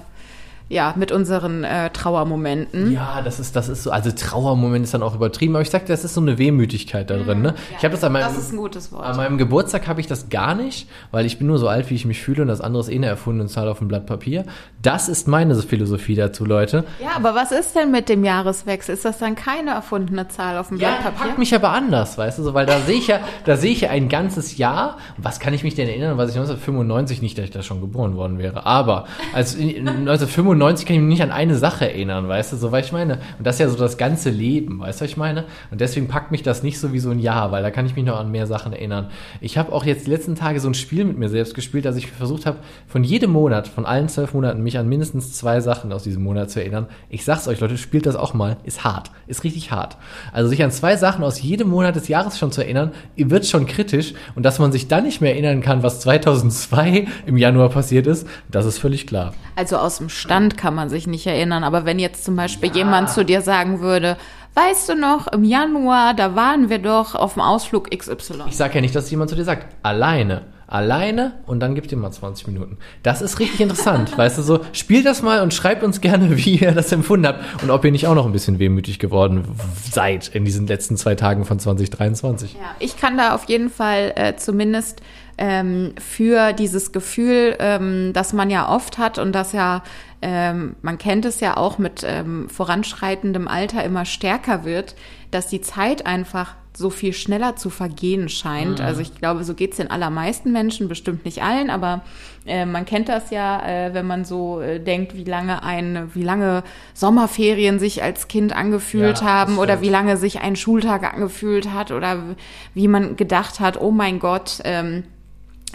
ja, 0.69 0.93
mit 0.97 1.13
unseren 1.13 1.63
äh, 1.63 1.89
Trauermomenten. 1.91 2.91
Ja, 2.91 3.21
das 3.23 3.39
ist, 3.39 3.55
das 3.55 3.69
ist 3.69 3.83
so, 3.83 3.91
also 3.91 4.11
Trauermoment 4.11 4.83
ist 4.83 4.93
dann 4.93 5.03
auch 5.03 5.15
übertrieben, 5.15 5.55
aber 5.55 5.61
ich 5.61 5.69
sagte, 5.69 5.93
das 5.93 6.03
ist 6.03 6.13
so 6.13 6.21
eine 6.21 6.37
Wehmütigkeit 6.37 7.09
da 7.09 7.15
drin. 7.17 7.41
Ne? 7.41 7.49
Ja, 7.49 7.77
ich 7.77 7.83
habe 7.85 7.93
das 7.93 8.03
an 8.03 8.11
meinem, 8.11 8.27
das 8.71 8.93
An 8.93 9.15
meinem 9.15 9.37
Geburtstag 9.37 9.87
habe 9.87 10.01
ich 10.01 10.07
das 10.07 10.29
gar 10.29 10.55
nicht, 10.55 10.89
weil 11.11 11.25
ich 11.25 11.37
bin 11.37 11.47
nur 11.47 11.57
so 11.57 11.69
alt, 11.69 11.89
wie 11.89 11.95
ich 11.95 12.05
mich 12.05 12.21
fühle 12.21 12.41
und 12.41 12.49
das 12.49 12.59
andere 12.59 12.83
ist 12.83 12.89
eh 12.89 12.95
eine 12.95 13.05
erfundene 13.05 13.49
Zahl 13.49 13.69
auf 13.69 13.79
dem 13.79 13.87
Blatt 13.87 14.05
Papier. 14.05 14.43
Das 14.81 15.07
ist 15.07 15.27
meine 15.27 15.55
Philosophie 15.55 16.15
dazu, 16.15 16.43
Leute. 16.43 16.83
Ja, 17.01 17.11
aber 17.15 17.33
was 17.33 17.53
ist 17.53 17.75
denn 17.75 17.91
mit 17.91 18.09
dem 18.09 18.25
Jahreswechsel? 18.25 18.93
Ist 18.93 19.05
das 19.05 19.19
dann 19.19 19.35
keine 19.35 19.71
erfundene 19.71 20.27
Zahl 20.27 20.57
auf 20.57 20.67
dem 20.67 20.77
ja, 20.77 20.89
Blatt 20.89 21.03
Papier? 21.03 21.19
Ja, 21.19 21.25
packt 21.27 21.39
mich 21.39 21.55
aber 21.55 21.69
anders, 21.69 22.17
weißt 22.17 22.39
du, 22.39 22.43
so, 22.43 22.53
weil 22.53 22.65
da 22.65 22.79
sehe 22.81 22.97
ich 22.97 23.07
ja, 23.07 23.21
da 23.45 23.55
sehe 23.55 23.71
ich 23.71 23.81
ja 23.81 23.89
ein 23.89 24.09
ganzes 24.09 24.57
Jahr. 24.57 24.97
Was 25.17 25.39
kann 25.39 25.53
ich 25.53 25.63
mich 25.63 25.75
denn 25.75 25.87
erinnern, 25.87 26.17
was 26.17 26.31
ich 26.31 26.35
1995 26.35 27.21
nicht, 27.21 27.37
dass 27.37 27.45
ich 27.45 27.51
da 27.51 27.63
schon 27.63 27.79
geboren 27.79 28.17
worden 28.17 28.37
wäre, 28.37 28.65
aber 28.65 29.05
als 29.33 29.55
äh, 29.55 29.77
1995 29.79 30.56
95 30.57 30.85
kann 30.85 30.95
ich 30.95 31.01
mich 31.01 31.09
nicht 31.09 31.23
an 31.23 31.31
eine 31.31 31.55
Sache 31.55 31.85
erinnern, 31.85 32.27
weißt 32.27 32.53
du, 32.53 32.57
so, 32.57 32.71
was 32.71 32.85
ich 32.85 32.91
meine, 32.91 33.19
und 33.37 33.45
das 33.45 33.55
ist 33.55 33.59
ja 33.59 33.69
so 33.69 33.77
das 33.77 33.97
ganze 33.97 34.29
Leben, 34.29 34.79
weißt 34.79 34.99
du, 34.99 35.03
was 35.05 35.11
ich 35.11 35.17
meine? 35.17 35.45
Und 35.71 35.81
deswegen 35.81 36.07
packt 36.07 36.31
mich 36.31 36.43
das 36.43 36.63
nicht 36.63 36.79
so 36.79 36.93
wie 36.93 36.99
so 36.99 37.11
ein 37.11 37.19
Jahr, 37.19 37.51
weil 37.51 37.63
da 37.63 37.71
kann 37.71 37.85
ich 37.85 37.95
mich 37.95 38.05
noch 38.05 38.19
an 38.19 38.31
mehr 38.31 38.47
Sachen 38.47 38.73
erinnern. 38.73 39.09
Ich 39.41 39.57
habe 39.57 39.71
auch 39.71 39.85
jetzt 39.85 40.07
die 40.07 40.11
letzten 40.11 40.35
Tage 40.35 40.59
so 40.59 40.67
ein 40.67 40.73
Spiel 40.73 41.05
mit 41.05 41.17
mir 41.17 41.29
selbst 41.29 41.53
gespielt, 41.53 41.85
dass 41.85 41.95
ich 41.95 42.07
versucht 42.07 42.45
habe, 42.45 42.57
von 42.87 43.03
jedem 43.03 43.31
Monat, 43.31 43.67
von 43.67 43.85
allen 43.85 44.09
zwölf 44.09 44.33
Monaten, 44.33 44.63
mich 44.63 44.77
an 44.77 44.89
mindestens 44.89 45.33
zwei 45.33 45.59
Sachen 45.61 45.91
aus 45.91 46.03
diesem 46.03 46.23
Monat 46.23 46.49
zu 46.49 46.59
erinnern. 46.59 46.87
Ich 47.09 47.23
sag's 47.23 47.47
euch, 47.47 47.59
Leute, 47.59 47.77
spielt 47.77 48.05
das 48.05 48.15
auch 48.15 48.33
mal. 48.33 48.57
Ist 48.63 48.83
hart. 48.83 49.11
Ist 49.27 49.43
richtig 49.43 49.71
hart. 49.71 49.97
Also 50.31 50.49
sich 50.49 50.63
an 50.63 50.71
zwei 50.71 50.95
Sachen 50.97 51.23
aus 51.23 51.41
jedem 51.41 51.69
Monat 51.69 51.95
des 51.95 52.07
Jahres 52.07 52.37
schon 52.37 52.51
zu 52.51 52.61
erinnern, 52.61 52.91
wird 53.15 53.45
schon 53.45 53.65
kritisch. 53.65 54.13
Und 54.35 54.43
dass 54.43 54.59
man 54.59 54.71
sich 54.71 54.87
dann 54.87 55.03
nicht 55.03 55.21
mehr 55.21 55.33
erinnern 55.33 55.61
kann, 55.61 55.83
was 55.83 55.99
2002 55.99 57.07
im 57.25 57.37
Januar 57.37 57.69
passiert 57.69 58.07
ist, 58.07 58.27
das 58.49 58.65
ist 58.65 58.79
völlig 58.79 59.07
klar. 59.07 59.33
Also 59.55 59.77
aus 59.77 59.97
dem 59.97 60.09
Stand 60.09 60.46
kann 60.55 60.75
man 60.75 60.89
sich 60.89 61.07
nicht 61.07 61.27
erinnern, 61.27 61.63
aber 61.63 61.83
wenn 61.83 61.99
jetzt 61.99 62.23
zum 62.23 62.35
Beispiel 62.35 62.71
jemand 62.73 63.09
zu 63.09 63.25
dir 63.25 63.41
sagen 63.41 63.81
würde, 63.81 64.15
weißt 64.53 64.89
du 64.89 64.95
noch, 64.95 65.27
im 65.27 65.43
Januar, 65.43 66.13
da 66.13 66.35
waren 66.35 66.69
wir 66.69 66.79
doch 66.79 67.15
auf 67.15 67.33
dem 67.33 67.41
Ausflug 67.41 67.91
XY. 67.91 68.43
Ich 68.47 68.55
sage 68.55 68.75
ja 68.75 68.81
nicht, 68.81 68.95
dass 68.95 69.11
jemand 69.11 69.29
zu 69.29 69.35
dir 69.35 69.43
sagt, 69.43 69.75
alleine. 69.83 70.43
Alleine 70.69 71.31
und 71.45 71.61
dann 71.61 71.75
gibt 71.75 71.93
ihr 71.93 71.97
mal 71.97 72.11
20 72.11 72.47
Minuten. 72.47 72.77
Das 73.01 73.21
ist 73.21 73.39
richtig 73.39 73.61
interessant, 73.61 74.17
weißt 74.17 74.37
du 74.37 74.41
so. 74.41 74.59
Spielt 74.73 75.05
das 75.05 75.21
mal 75.21 75.41
und 75.41 75.53
schreibt 75.53 75.81
uns 75.81 76.01
gerne, 76.01 76.35
wie 76.45 76.57
ihr 76.57 76.73
das 76.73 76.91
empfunden 76.91 77.25
habt 77.25 77.63
und 77.63 77.69
ob 77.69 77.85
ihr 77.85 77.91
nicht 77.91 78.05
auch 78.07 78.15
noch 78.15 78.25
ein 78.25 78.33
bisschen 78.33 78.59
wehmütig 78.59 78.99
geworden 78.99 79.45
seid 79.89 80.27
in 80.27 80.43
diesen 80.43 80.67
letzten 80.67 80.97
zwei 80.97 81.15
Tagen 81.15 81.45
von 81.45 81.57
2023. 81.57 82.53
Ja, 82.53 82.59
ich 82.79 82.97
kann 82.97 83.17
da 83.17 83.33
auf 83.33 83.45
jeden 83.45 83.69
Fall 83.69 84.11
äh, 84.15 84.35
zumindest 84.35 85.01
ähm, 85.37 85.93
für 85.99 86.53
dieses 86.53 86.91
Gefühl, 86.91 87.55
ähm, 87.59 88.11
das 88.13 88.33
man 88.33 88.49
ja 88.49 88.69
oft 88.69 88.97
hat 88.97 89.19
und 89.19 89.33
das 89.33 89.53
ja, 89.53 89.83
ähm, 90.21 90.75
man 90.81 90.97
kennt 90.97 91.25
es 91.25 91.39
ja 91.39 91.57
auch 91.57 91.77
mit 91.77 92.03
ähm, 92.05 92.49
voranschreitendem 92.49 93.47
Alter 93.47 93.83
immer 93.83 94.05
stärker 94.05 94.65
wird, 94.65 94.95
dass 95.31 95.47
die 95.47 95.61
Zeit 95.61 96.05
einfach 96.05 96.55
so 96.77 96.91
viel 96.91 97.13
schneller 97.13 97.55
zu 97.55 97.71
vergehen 97.71 98.29
scheint. 98.29 98.79
Also 98.81 99.01
ich 99.01 99.15
glaube, 99.15 99.43
so 99.43 99.55
geht's 99.55 99.77
den 99.77 99.89
allermeisten 99.89 100.51
Menschen, 100.51 100.87
bestimmt 100.87 101.25
nicht 101.25 101.41
allen, 101.41 101.71
aber 101.71 102.03
äh, 102.45 102.67
man 102.67 102.85
kennt 102.85 103.09
das 103.09 103.31
ja, 103.31 103.65
äh, 103.67 103.95
wenn 103.95 104.05
man 104.05 104.25
so 104.25 104.61
äh, 104.61 104.79
denkt, 104.79 105.15
wie 105.15 105.23
lange 105.23 105.63
ein, 105.63 106.11
wie 106.13 106.21
lange 106.21 106.63
Sommerferien 106.93 107.79
sich 107.79 108.03
als 108.03 108.27
Kind 108.27 108.55
angefühlt 108.55 109.21
Ja, 109.21 109.25
haben 109.25 109.57
oder 109.57 109.81
wie 109.81 109.89
lange 109.89 110.17
sich 110.17 110.41
ein 110.41 110.55
Schultag 110.55 111.11
angefühlt 111.11 111.73
hat 111.73 111.91
oder 111.91 112.35
wie 112.75 112.87
man 112.87 113.15
gedacht 113.15 113.59
hat, 113.59 113.81
oh 113.81 113.91
mein 113.91 114.19
Gott, 114.19 114.59
ähm, 114.63 115.03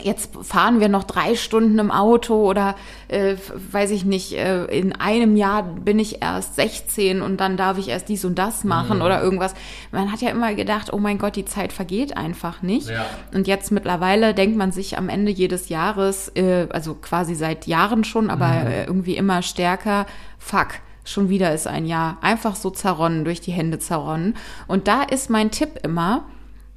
jetzt 0.00 0.30
fahren 0.42 0.80
wir 0.80 0.88
noch 0.88 1.04
drei 1.04 1.34
Stunden 1.34 1.78
im 1.78 1.90
Auto 1.90 2.48
oder 2.48 2.74
äh, 3.08 3.36
weiß 3.72 3.90
ich 3.90 4.04
nicht, 4.04 4.32
äh, 4.32 4.64
in 4.64 4.92
einem 4.94 5.36
Jahr 5.36 5.62
bin 5.62 5.98
ich 5.98 6.22
erst 6.22 6.56
16 6.56 7.20
und 7.20 7.36
dann 7.38 7.56
darf 7.58 7.76
ich 7.78 7.88
erst 7.88 8.08
dies 8.08 8.24
und 8.24 8.36
das 8.38 8.64
machen 8.64 8.96
Mhm. 8.98 9.02
oder 9.04 9.22
irgendwas. 9.22 9.54
Man 9.92 10.10
hat 10.10 10.22
ja 10.22 10.30
immer 10.30 10.54
gedacht, 10.54 10.92
oh 10.92 10.98
mein 10.98 11.18
Gott, 11.18 11.36
die 11.36 11.44
Zeit 11.44 11.72
vergeht 11.74 12.16
einfach 12.16 12.62
nicht. 12.62 12.88
Ja. 12.88 13.04
Und 13.34 13.46
jetzt 13.46 13.70
mittlerweile 13.70 14.32
denkt 14.34 14.56
man 14.56 14.72
sich 14.72 14.96
am 14.96 15.08
Ende 15.10 15.30
jedes 15.30 15.68
Jahres, 15.68 16.28
äh, 16.36 16.66
also 16.70 16.94
quasi 16.94 17.34
seit 17.34 17.66
Jahren 17.66 18.02
schon, 18.04 18.30
aber 18.30 18.48
Mhm. 18.48 18.66
äh, 18.66 18.84
irgendwie 18.86 19.16
immer 19.16 19.42
stärker, 19.42 20.06
fuck. 20.38 20.68
Schon 21.04 21.28
wieder 21.28 21.52
ist 21.52 21.66
ein 21.66 21.84
Jahr 21.84 22.16
einfach 22.22 22.54
so 22.54 22.70
zerronnen, 22.70 23.24
durch 23.24 23.40
die 23.40 23.50
Hände 23.52 23.78
zerronnen. 23.80 24.36
Und 24.68 24.86
da 24.88 25.02
ist 25.02 25.30
mein 25.30 25.50
Tipp 25.50 25.80
immer, 25.82 26.24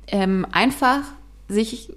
ähm, 0.08 0.46
einfach 0.52 1.02
sich, 1.48 1.94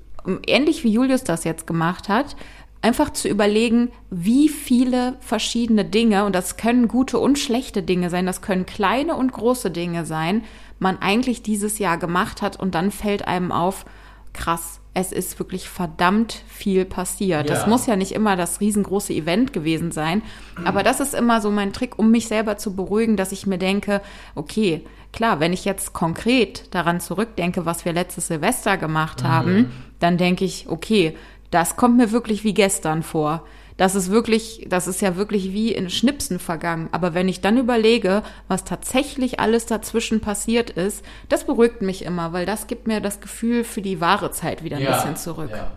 ähnlich 0.47 0.85
wie 0.85 0.91
Julius 0.91 1.25
das 1.25 1.45
jetzt 1.45 1.67
gemacht 1.67 2.09
hat, 2.09 2.37
einfach 2.81 3.11
zu 3.13 3.29
überlegen, 3.29 3.91
wie 4.11 4.49
viele 4.49 5.17
verschiedene 5.21 5.85
Dinge, 5.85 6.25
und 6.25 6.35
das 6.35 6.57
können 6.57 6.87
gute 6.87 7.19
und 7.19 7.39
schlechte 7.39 7.83
Dinge 7.83 8.09
sein, 8.11 8.27
das 8.27 8.41
können 8.41 8.67
kleine 8.67 9.17
und 9.17 9.33
große 9.33 9.71
Dinge 9.71 10.05
sein, 10.07 10.45
man 10.79 10.99
eigentlich 11.01 11.43
dieses 11.43 11.79
Jahr 11.81 11.99
gemacht 11.99 12.41
hat 12.41 12.59
und 12.61 12.75
dann 12.75 12.91
fällt 12.93 13.27
einem 13.27 13.51
auf, 13.51 13.85
krass, 14.33 14.81
es 14.95 15.11
ist 15.13 15.39
wirklich 15.39 15.69
verdammt 15.69 16.43
viel 16.49 16.85
passiert. 16.85 17.51
Das 17.51 17.63
Ja. 17.63 17.69
muss 17.69 17.87
ja 17.87 17.97
nicht 17.97 18.13
immer 18.13 18.37
das 18.37 18.61
riesengroße 18.61 19.13
Event 19.13 19.53
gewesen 19.53 19.91
sein, 19.91 20.23
aber 20.65 20.83
das 20.85 21.01
ist 21.01 21.15
immer 21.15 21.41
so 21.41 21.51
mein 21.51 21.73
Trick, 21.73 21.99
um 21.99 22.11
mich 22.11 22.29
selber 22.29 22.57
zu 22.59 22.75
beruhigen, 22.77 23.17
dass 23.17 23.33
ich 23.33 23.47
mir 23.47 23.59
denke, 23.59 24.03
okay, 24.35 24.85
klar, 25.13 25.41
wenn 25.41 25.53
ich 25.53 25.65
jetzt 25.65 25.93
konkret 25.93 26.73
daran 26.75 27.01
zurückdenke, 27.01 27.65
was 27.67 27.85
wir 27.85 27.93
letztes 27.93 28.29
Silvester 28.29 28.77
gemacht 28.77 29.25
haben, 29.25 29.71
dann 30.01 30.17
denke 30.17 30.45
ich, 30.45 30.69
okay, 30.69 31.17
das 31.51 31.77
kommt 31.77 31.97
mir 31.97 32.13
wirklich 32.13 32.45
wie 32.45 32.55
gestern 32.55 33.03
vor. 33.03 33.45
Das 33.79 33.95
ist 33.95 34.11
wirklich, 34.11 34.67
das 34.69 34.89
ist 34.89 35.01
ja 35.01 35.17
wirklich 35.17 35.53
wie 35.53 35.73
in 35.73 35.89
Schnipsen 35.89 36.41
vergangen. 36.41 36.89
Aber 36.91 37.15
wenn 37.15 37.29
ich 37.29 37.41
dann 37.41 37.57
überlege, 37.57 38.25
was 38.49 38.65
tatsächlich 38.65 39.39
alles 39.39 39.67
dazwischen 39.67 40.21
passiert 40.21 40.71
ist, 40.71 41.05
das 41.29 41.45
beruhigt 41.45 41.81
mich 41.81 42.05
immer, 42.05 42.33
weil 42.33 42.45
das 42.45 42.67
gibt 42.67 42.89
mir 42.89 43.01
das 43.01 43.21
Gefühl 43.21 43.63
für 43.63 43.81
die 43.81 44.01
wahre 44.01 44.33
Zeit 44.33 44.65
wieder 44.65 44.79
ein 44.79 44.85
bisschen 44.85 45.17
zurück. 45.17 45.51
Ja. 45.53 45.71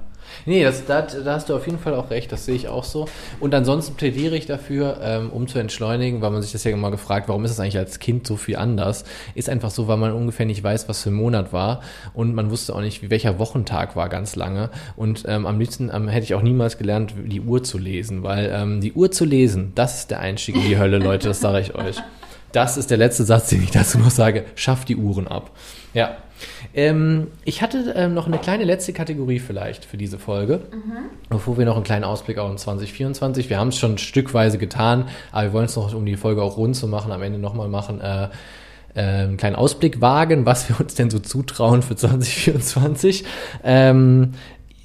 Nee, 0.46 0.64
das, 0.64 0.86
da, 0.86 1.02
da 1.02 1.34
hast 1.34 1.50
du 1.50 1.56
auf 1.56 1.66
jeden 1.66 1.80
Fall 1.80 1.96
auch 1.96 2.10
recht, 2.10 2.32
das 2.32 2.46
sehe 2.46 2.56
ich 2.56 2.68
auch 2.68 2.84
so. 2.84 3.08
Und 3.40 3.54
ansonsten 3.54 3.96
plädiere 3.96 4.36
ich 4.36 4.46
dafür, 4.46 5.00
ähm, 5.02 5.30
um 5.30 5.48
zu 5.48 5.60
entschleunigen, 5.60 6.22
weil 6.22 6.32
man 6.32 6.42
sich 6.42 6.52
das 6.52 6.64
ja 6.64 6.72
immer 6.72 6.92
gefragt, 6.92 7.28
warum 7.30 7.46
ist 7.46 7.52
das 7.52 7.60
eigentlich 7.60 7.78
als 7.78 8.00
Kind 8.00 8.26
so 8.26 8.36
viel 8.36 8.56
anders? 8.56 9.04
Ist 9.36 9.50
einfach 9.50 9.72
so, 9.72 9.88
weil 9.88 9.98
man 9.98 10.12
ungefähr 10.12 10.46
nicht 10.46 10.64
weiß, 10.64 10.90
was 10.90 11.04
für 11.04 11.10
ein 11.10 11.16
Monat 11.16 11.54
war 11.54 11.82
und 12.14 12.34
man 12.34 12.50
wusste 12.50 12.76
auch 12.76 12.82
nicht, 12.82 13.02
wie 13.02 13.10
welcher 13.10 13.40
Wochentag 13.40 13.96
war 13.96 14.10
ganz 14.10 14.36
lange. 14.36 14.70
Und 14.96 15.24
ähm, 15.28 15.46
am 15.46 15.60
liebsten 15.60 15.92
ähm, 15.94 16.08
hätte 16.08 16.24
ich 16.24 16.34
auch 16.34 16.42
niemals 16.42 16.78
gelernt, 16.78 17.14
die 17.26 17.42
Uhr 17.42 17.64
zu 17.64 17.78
lesen, 17.78 18.24
weil 18.24 18.52
ähm, 18.54 18.82
die 18.82 18.94
Uhr 18.94 19.12
zu 19.12 19.26
lesen, 19.26 19.72
das 19.76 20.00
ist 20.00 20.12
der 20.12 20.20
Einstieg 20.20 20.56
in 20.56 20.64
die 20.64 20.78
Hölle, 20.78 20.98
Leute, 20.98 21.28
das 21.28 21.40
sage 21.40 21.62
ich 21.62 21.76
euch. 21.76 21.98
Das 22.52 22.76
ist 22.76 22.92
der 22.92 22.98
letzte 22.98 23.24
Satz, 23.24 23.50
den 23.50 23.64
ich 23.64 23.72
dazu 23.72 23.98
noch 23.98 24.10
sage. 24.10 24.46
Schafft 24.56 24.90
die 24.90 24.98
Uhren 24.98 25.28
ab. 25.28 25.52
Ja. 25.94 26.18
Ähm, 26.74 27.28
ich 27.46 27.62
hatte 27.62 27.94
ähm, 27.96 28.14
noch 28.14 28.28
eine 28.28 28.38
kleine 28.38 28.64
letzte 28.64 28.94
Kategorie 28.94 29.40
vielleicht 29.40 29.86
für 29.86 29.98
diese 29.98 30.20
Folge, 30.20 30.62
bevor 31.30 31.58
wir 31.58 31.66
noch 31.66 31.76
einen 31.76 31.84
kleinen 31.84 32.04
Ausblick 32.04 32.38
auf 32.38 32.56
2024. 32.56 33.50
Wir 33.50 33.60
haben 33.60 33.70
es 33.70 33.78
schon 33.78 33.98
stückweise 33.98 34.58
getan, 34.58 35.10
aber 35.32 35.44
wir 35.48 35.54
wollen 35.54 35.66
es 35.66 35.76
noch, 35.76 35.94
um 35.94 36.06
die 36.06 36.18
Folge 36.18 36.42
auch 36.42 36.58
rund 36.58 36.76
zu 36.76 36.88
machen, 36.88 37.12
am 37.12 37.22
Ende 37.22 37.40
nochmal 37.40 37.68
machen. 37.68 38.02
Äh, 38.02 38.30
äh, 38.94 39.02
einen 39.02 39.38
kleinen 39.38 39.56
Ausblick 39.56 40.02
wagen, 40.02 40.46
was 40.46 40.68
wir 40.70 40.80
uns 40.80 40.96
denn 40.96 41.10
so 41.10 41.20
zutrauen 41.20 41.82
für 41.82 41.96
2024. 41.96 43.24
Ähm, 43.64 44.34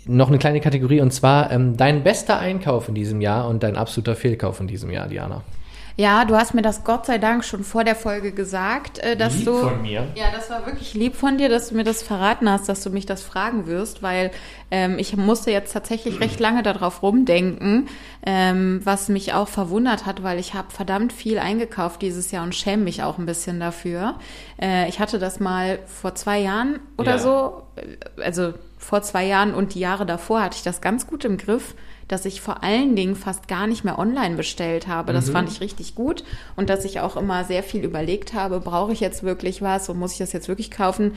noch 0.06 0.28
eine 0.28 0.38
kleine 0.38 0.60
Kategorie 0.60 1.00
und 1.00 1.12
zwar 1.12 1.50
ähm, 1.50 1.76
dein 1.76 2.04
bester 2.04 2.38
Einkauf 2.38 2.88
in 2.88 2.94
diesem 2.94 3.20
Jahr 3.20 3.48
und 3.48 3.62
dein 3.62 3.76
absoluter 3.76 4.14
Fehlkauf 4.14 4.60
in 4.60 4.68
diesem 4.68 4.90
Jahr, 4.90 5.08
Diana. 5.08 5.42
Ja, 5.98 6.26
du 6.26 6.36
hast 6.36 6.52
mir 6.52 6.60
das 6.60 6.84
Gott 6.84 7.06
sei 7.06 7.16
Dank 7.16 7.42
schon 7.42 7.64
vor 7.64 7.82
der 7.82 7.96
Folge 7.96 8.32
gesagt, 8.32 8.98
äh, 8.98 9.16
dass 9.16 9.36
Lieb 9.36 9.46
du. 9.46 9.54
von 9.60 9.80
mir. 9.80 10.06
Ja, 10.14 10.26
das 10.30 10.50
war 10.50 10.66
wirklich 10.66 10.92
lieb 10.92 11.16
von 11.16 11.38
dir, 11.38 11.48
dass 11.48 11.70
du 11.70 11.74
mir 11.74 11.84
das 11.84 12.02
verraten 12.02 12.50
hast, 12.50 12.68
dass 12.68 12.82
du 12.82 12.90
mich 12.90 13.06
das 13.06 13.22
fragen 13.22 13.66
wirst, 13.66 14.02
weil 14.02 14.30
ähm, 14.70 14.98
ich 14.98 15.16
musste 15.16 15.50
jetzt 15.50 15.72
tatsächlich 15.72 16.20
recht 16.20 16.38
lange 16.38 16.62
darauf 16.62 17.02
rumdenken, 17.02 17.88
ähm, 18.26 18.82
was 18.84 19.08
mich 19.08 19.32
auch 19.32 19.48
verwundert 19.48 20.04
hat, 20.04 20.22
weil 20.22 20.38
ich 20.38 20.52
habe 20.52 20.70
verdammt 20.70 21.14
viel 21.14 21.38
eingekauft 21.38 22.02
dieses 22.02 22.30
Jahr 22.30 22.42
und 22.44 22.54
schäme 22.54 22.84
mich 22.84 23.02
auch 23.02 23.16
ein 23.16 23.24
bisschen 23.24 23.58
dafür. 23.58 24.16
Äh, 24.60 24.90
ich 24.90 25.00
hatte 25.00 25.18
das 25.18 25.40
mal 25.40 25.78
vor 25.86 26.14
zwei 26.14 26.38
Jahren 26.40 26.78
oder 26.98 27.12
Ja. 27.12 27.18
so, 27.18 27.62
äh, 27.76 28.20
also 28.22 28.52
vor 28.76 29.00
zwei 29.00 29.24
Jahren 29.24 29.54
und 29.54 29.74
die 29.74 29.80
Jahre 29.80 30.04
davor 30.04 30.42
hatte 30.42 30.56
ich 30.58 30.62
das 30.62 30.82
ganz 30.82 31.06
gut 31.06 31.24
im 31.24 31.38
Griff 31.38 31.74
dass 32.08 32.24
ich 32.24 32.40
vor 32.40 32.62
allen 32.62 32.94
Dingen 32.96 33.16
fast 33.16 33.48
gar 33.48 33.66
nicht 33.66 33.84
mehr 33.84 33.98
online 33.98 34.36
bestellt 34.36 34.86
habe. 34.86 35.12
Das 35.12 35.30
fand 35.30 35.50
ich 35.50 35.60
richtig 35.60 35.94
gut 35.94 36.24
und 36.54 36.70
dass 36.70 36.84
ich 36.84 37.00
auch 37.00 37.16
immer 37.16 37.44
sehr 37.44 37.62
viel 37.62 37.84
überlegt 37.84 38.34
habe, 38.34 38.60
brauche 38.60 38.92
ich 38.92 39.00
jetzt 39.00 39.22
wirklich 39.22 39.62
was 39.62 39.88
und 39.88 39.98
muss 39.98 40.12
ich 40.12 40.18
das 40.18 40.32
jetzt 40.32 40.48
wirklich 40.48 40.70
kaufen? 40.70 41.12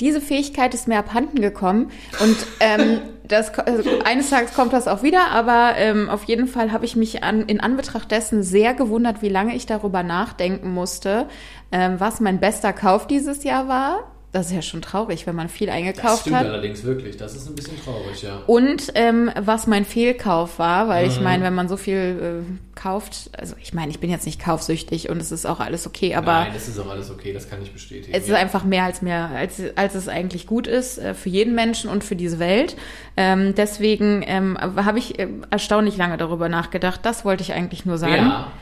Diese 0.00 0.22
Fähigkeit 0.22 0.72
ist 0.72 0.88
mir 0.88 0.98
abhanden 0.98 1.42
gekommen 1.42 1.90
und 2.20 2.36
ähm, 2.60 3.00
das, 3.28 3.56
also 3.58 3.90
eines 4.04 4.30
Tages 4.30 4.54
kommt 4.54 4.72
das 4.72 4.88
auch 4.88 5.02
wieder, 5.02 5.28
aber 5.30 5.74
ähm, 5.76 6.08
auf 6.08 6.24
jeden 6.24 6.48
Fall 6.48 6.72
habe 6.72 6.84
ich 6.84 6.96
mich 6.96 7.22
an, 7.22 7.42
in 7.42 7.60
Anbetracht 7.60 8.10
dessen 8.10 8.42
sehr 8.42 8.74
gewundert, 8.74 9.22
wie 9.22 9.28
lange 9.28 9.54
ich 9.54 9.66
darüber 9.66 10.02
nachdenken 10.02 10.72
musste, 10.72 11.28
ähm, 11.70 11.96
was 11.98 12.20
mein 12.20 12.40
bester 12.40 12.72
Kauf 12.72 13.06
dieses 13.06 13.44
Jahr 13.44 13.68
war. 13.68 14.10
Das 14.32 14.46
ist 14.46 14.52
ja 14.52 14.62
schon 14.62 14.80
traurig, 14.80 15.26
wenn 15.26 15.34
man 15.34 15.48
viel 15.48 15.70
eingekauft 15.70 16.30
hat. 16.30 16.46
allerdings 16.46 16.84
wirklich. 16.84 17.16
Das 17.16 17.34
ist 17.34 17.48
ein 17.48 17.56
bisschen 17.56 17.82
traurig, 17.84 18.22
ja. 18.22 18.38
Und 18.46 18.92
ähm, 18.94 19.28
was 19.40 19.66
mein 19.66 19.84
Fehlkauf 19.84 20.60
war, 20.60 20.86
weil 20.86 21.06
Mhm. 21.06 21.10
ich 21.10 21.20
meine, 21.20 21.42
wenn 21.42 21.54
man 21.54 21.68
so 21.68 21.76
viel 21.76 22.44
äh, 22.46 22.78
kauft, 22.78 23.30
also 23.36 23.56
ich 23.60 23.74
meine, 23.74 23.90
ich 23.90 23.98
bin 23.98 24.08
jetzt 24.08 24.26
nicht 24.26 24.40
kaufsüchtig 24.40 25.08
und 25.10 25.20
es 25.20 25.32
ist 25.32 25.46
auch 25.46 25.58
alles 25.58 25.84
okay, 25.84 26.14
aber 26.14 26.32
Nein, 26.44 26.52
das 26.54 26.68
ist 26.68 26.78
auch 26.78 26.88
alles 26.88 27.10
okay, 27.10 27.32
das 27.32 27.50
kann 27.50 27.60
ich 27.60 27.72
bestätigen. 27.72 28.14
es 28.16 28.28
ist 28.28 28.34
einfach 28.34 28.62
mehr 28.62 28.84
als 28.84 29.02
mehr, 29.02 29.30
als, 29.34 29.60
als 29.74 29.96
es 29.96 30.06
eigentlich 30.08 30.46
gut 30.46 30.68
ist 30.68 30.98
äh, 30.98 31.14
für 31.14 31.28
jeden 31.28 31.56
Menschen 31.56 31.90
und 31.90 32.04
für 32.04 32.14
diese 32.14 32.38
Welt. 32.38 32.76
Ähm, 33.16 33.54
deswegen 33.56 34.22
ähm, 34.24 34.56
habe 34.60 35.00
ich 35.00 35.18
äh, 35.18 35.26
erstaunlich 35.50 35.96
lange 35.96 36.16
darüber 36.18 36.48
nachgedacht. 36.48 37.00
Das 37.02 37.24
wollte 37.24 37.42
ich 37.42 37.52
eigentlich 37.52 37.84
nur 37.84 37.98
sagen. 37.98 38.14
ja. 38.14 38.52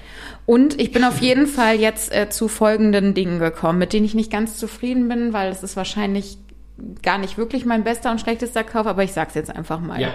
Und 0.49 0.81
ich 0.81 0.93
bin 0.93 1.05
auf 1.05 1.21
jeden 1.21 1.47
Fall 1.47 1.75
jetzt 1.75 2.11
äh, 2.11 2.31
zu 2.31 2.49
folgenden 2.49 3.13
Dingen 3.13 3.39
gekommen, 3.39 3.79
mit 3.79 3.93
denen 3.93 4.07
ich 4.07 4.15
nicht 4.15 4.33
ganz 4.33 4.57
zufrieden 4.57 5.07
bin, 5.07 5.35
weil 5.35 5.53
es 5.53 5.63
ist 5.63 5.77
wahrscheinlich 5.77 6.39
gar 7.03 7.19
nicht 7.19 7.37
wirklich 7.37 7.67
mein 7.67 7.85
bester 7.85 8.11
und 8.11 8.19
schlechtester 8.19 8.65
Kauf, 8.65 8.87
aber 8.87 9.05
ich 9.05 9.13
sag's 9.13 9.35
jetzt 9.35 9.55
einfach 9.55 9.79
mal. 9.79 10.01
Ja. 10.01 10.09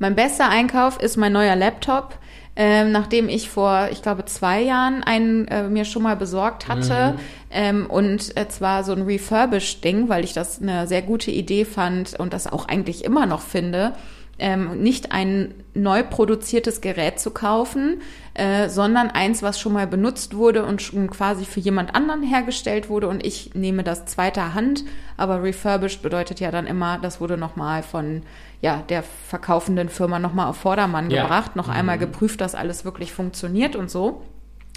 Mein 0.00 0.16
bester 0.16 0.48
Einkauf 0.48 1.00
ist 1.00 1.16
mein 1.16 1.32
neuer 1.32 1.54
Laptop, 1.54 2.18
ähm, 2.56 2.90
nachdem 2.90 3.28
ich 3.28 3.50
vor, 3.50 3.86
ich 3.92 4.02
glaube, 4.02 4.24
zwei 4.24 4.62
Jahren 4.62 5.04
einen 5.04 5.46
äh, 5.46 5.68
mir 5.68 5.84
schon 5.84 6.02
mal 6.02 6.16
besorgt 6.16 6.66
hatte. 6.66 7.14
Ähm, 7.52 7.86
und 7.86 8.36
äh, 8.36 8.48
zwar 8.48 8.82
so 8.82 8.90
ein 8.90 9.02
Refurbished-Ding, 9.02 10.08
weil 10.08 10.24
ich 10.24 10.32
das 10.32 10.60
eine 10.60 10.88
sehr 10.88 11.02
gute 11.02 11.30
Idee 11.30 11.64
fand 11.66 12.18
und 12.18 12.32
das 12.32 12.48
auch 12.48 12.66
eigentlich 12.66 13.04
immer 13.04 13.26
noch 13.26 13.42
finde, 13.42 13.94
ähm, 14.42 14.82
nicht 14.82 15.12
ein 15.12 15.54
neu 15.72 16.02
produziertes 16.02 16.80
Gerät 16.80 17.20
zu 17.20 17.30
kaufen, 17.30 18.02
äh, 18.34 18.68
sondern 18.68 19.08
eins, 19.08 19.42
was 19.42 19.60
schon 19.60 19.72
mal 19.72 19.86
benutzt 19.86 20.34
wurde 20.34 20.64
und 20.64 20.82
schon 20.82 21.08
quasi 21.08 21.44
für 21.44 21.60
jemand 21.60 21.94
anderen 21.94 22.22
hergestellt 22.24 22.90
wurde 22.90 23.06
und 23.08 23.24
ich 23.24 23.54
nehme 23.54 23.84
das 23.84 24.04
zweiter 24.04 24.52
Hand, 24.52 24.84
aber 25.16 25.42
refurbished 25.42 26.02
bedeutet 26.02 26.40
ja 26.40 26.50
dann 26.50 26.66
immer, 26.66 26.98
das 27.00 27.20
wurde 27.20 27.36
nochmal 27.36 27.82
von 27.84 28.22
ja, 28.60 28.82
der 28.88 29.02
verkaufenden 29.02 29.88
Firma 29.88 30.18
nochmal 30.18 30.48
auf 30.48 30.56
Vordermann 30.56 31.10
Ja. 31.10 31.22
gebracht, 31.22 31.54
noch 31.56 31.68
einmal 31.68 31.98
geprüft, 31.98 32.40
dass 32.40 32.54
alles 32.54 32.84
wirklich 32.84 33.12
funktioniert 33.12 33.76
und 33.76 33.90
so. 33.90 34.22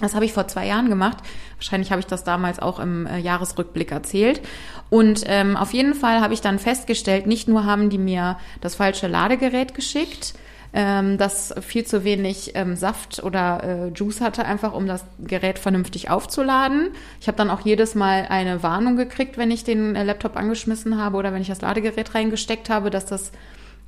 Das 0.02 0.14
habe 0.14 0.26
ich 0.26 0.34
vor 0.34 0.48
zwei 0.48 0.68
Jahren 0.68 0.90
gemacht. 0.90 1.18
Wahrscheinlich 1.58 1.92
habe 1.92 2.02
ich 2.02 2.06
das 2.06 2.26
damals 2.26 2.60
auch 2.60 2.80
im 2.80 3.06
äh, 3.08 3.18
Jahresrückblick 3.18 3.92
erzählt. 3.92 4.42
Und 4.90 5.24
ähm, 5.26 5.56
auf 5.56 5.74
jeden 5.74 5.94
Fall 5.94 6.20
habe 6.20 6.34
ich 6.34 6.42
dann 6.42 6.60
festgestellt, 6.60 7.28
nicht 7.28 7.48
nur 7.48 7.66
haben 7.66 7.90
die 7.90 7.98
mir 7.98 8.38
das 8.60 8.76
falsche 8.76 9.08
Ladegerät 9.08 9.74
geschickt, 9.74 10.34
ähm, 10.74 11.18
das 11.18 11.56
viel 11.62 11.86
zu 11.86 12.04
wenig 12.04 12.52
ähm, 12.56 12.76
Saft 12.76 13.24
oder 13.24 13.64
äh, 13.64 13.88
Juice 13.96 14.20
hatte, 14.20 14.44
einfach 14.44 14.74
um 14.74 14.86
das 14.86 15.06
Gerät 15.20 15.60
vernünftig 15.60 16.10
aufzuladen. 16.10 16.90
Ich 17.22 17.28
habe 17.28 17.38
dann 17.38 17.50
auch 17.50 17.62
jedes 17.62 17.96
Mal 17.96 18.26
eine 18.28 18.64
Warnung 18.64 18.98
gekriegt, 18.98 19.38
wenn 19.38 19.50
ich 19.50 19.64
den 19.64 19.96
äh, 19.96 20.04
Laptop 20.04 20.36
angeschmissen 20.36 20.98
habe 20.98 21.16
oder 21.16 21.32
wenn 21.32 21.42
ich 21.42 21.48
das 21.48 21.62
Ladegerät 21.62 22.14
reingesteckt 22.14 22.70
habe, 22.70 22.90
dass 22.90 23.06
das 23.06 23.32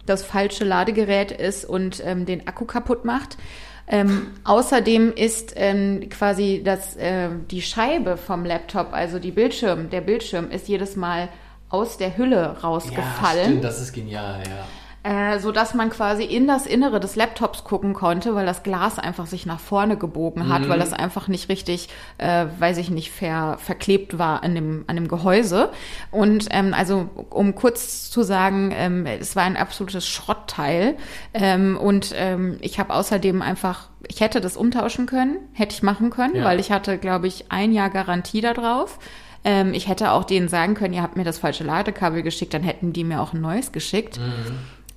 das 0.05 0.23
falsche 0.23 0.63
Ladegerät 0.63 1.33
ist 1.33 1.65
und 1.65 2.01
ähm, 2.05 2.25
den 2.25 2.47
Akku 2.47 2.63
kaputt 2.63 3.03
macht. 3.03 3.37
Ähm, 3.89 4.27
außerdem 4.43 5.13
ist 5.13 5.53
ähm, 5.55 6.09
quasi 6.09 6.61
das, 6.63 6.97
äh, 6.97 7.29
die 7.49 7.61
Scheibe 7.61 8.17
vom 8.17 8.43
Laptop, 8.43 8.91
also 8.91 9.17
die 9.17 9.31
Bildschirm, 9.31 9.89
der 9.89 10.01
Bildschirm 10.01 10.51
ist 10.51 10.67
jedes 10.67 10.97
Mal 10.97 11.29
aus 11.69 11.97
der 11.97 12.17
Hülle 12.17 12.57
rausgefallen. 12.61 13.61
das 13.61 13.81
ist 13.81 13.93
genial, 13.93 14.41
ja. 14.47 14.65
Äh, 15.07 15.39
so 15.39 15.53
dass 15.53 15.73
man 15.73 15.89
quasi 15.89 16.23
in 16.23 16.47
das 16.47 16.65
Innere 16.65 16.99
des 16.99 17.15
Laptops 17.15 17.63
gucken 17.63 17.93
konnte, 17.93 18.35
weil 18.35 18.45
das 18.45 18.63
Glas 18.63 18.99
einfach 18.99 19.25
sich 19.25 19.45
nach 19.45 19.59
vorne 19.59 19.95
gebogen 19.95 20.49
hat, 20.49 20.67
weil 20.67 20.79
das 20.79 20.91
einfach 20.91 21.29
nicht 21.29 21.47
richtig, 21.47 21.87
äh, 22.17 22.45
weiß 22.59 22.77
ich 22.77 22.89
nicht, 22.89 23.11
ver, 23.11 23.57
verklebt 23.57 24.17
war 24.19 24.43
an 24.43 24.53
dem, 24.53 24.83
an 24.87 24.97
dem 24.97 25.07
Gehäuse. 25.07 25.69
Und 26.11 26.47
ähm, 26.51 26.73
also 26.73 27.09
um 27.29 27.55
kurz 27.55 28.09
zu 28.11 28.23
sagen, 28.23 28.73
ähm, 28.75 29.05
es 29.05 29.35
war 29.37 29.43
ein 29.43 29.55
absolutes 29.55 30.05
Schrottteil. 30.07 30.97
Ähm, 31.33 31.77
und 31.77 32.13
ähm, 32.17 32.57
ich 32.59 32.77
habe 32.77 32.93
außerdem 32.93 33.41
einfach, 33.41 33.87
ich 34.09 34.19
hätte 34.19 34.41
das 34.41 34.57
umtauschen 34.57 35.05
können, 35.05 35.37
hätte 35.53 35.73
ich 35.73 35.83
machen 35.83 36.09
können, 36.09 36.35
Ja. 36.35 36.43
weil 36.43 36.59
ich 36.59 36.71
hatte, 36.71 36.97
glaube 36.97 37.27
ich, 37.27 37.45
ein 37.49 37.71
Jahr 37.71 37.89
Garantie 37.89 38.41
da 38.41 38.53
drauf. 38.53 38.99
Ähm, 39.45 39.73
ich 39.73 39.87
hätte 39.87 40.11
auch 40.11 40.25
denen 40.25 40.49
sagen 40.49 40.73
können, 40.73 40.93
ihr 40.93 41.01
habt 41.03 41.15
mir 41.15 41.23
das 41.23 41.37
falsche 41.37 41.63
Ladekabel 41.63 42.23
geschickt, 42.23 42.53
dann 42.53 42.63
hätten 42.63 42.91
die 42.91 43.05
mir 43.05 43.21
auch 43.21 43.31
ein 43.31 43.39
neues 43.39 43.71
geschickt. 43.71 44.19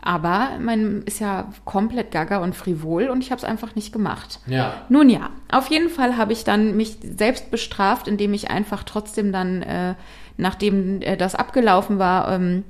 Aber 0.03 0.59
man 0.61 1.03
ist 1.03 1.21
ja 1.21 1.51
komplett 1.65 2.11
gaga 2.11 2.39
und 2.39 2.55
frivol 2.55 3.09
und 3.09 3.23
ich 3.23 3.31
habe 3.31 3.39
es 3.39 3.45
einfach 3.45 3.75
nicht 3.75 3.93
gemacht. 3.93 4.41
Ja. 4.47 4.75
Nun 4.89 5.11
ja, 5.11 5.31
auf 5.51 5.69
jeden 5.69 5.91
Fall 5.91 6.17
habe 6.17 6.33
ich 6.33 6.45
dann 6.45 6.77
mich 6.77 6.97
selbst 7.03 7.51
bestraft, 7.51 8.09
indem 8.09 8.33
ich 8.33 8.51
einfach 8.51 8.85
trotzdem 8.85 9.31
dann, 9.31 9.63
äh, 9.63 9.95
nachdem 10.37 11.03
äh, 11.03 11.17
das 11.17 11.35
abgelaufen 11.35 11.99
war, 11.99 12.33
ähm, 12.33 12.65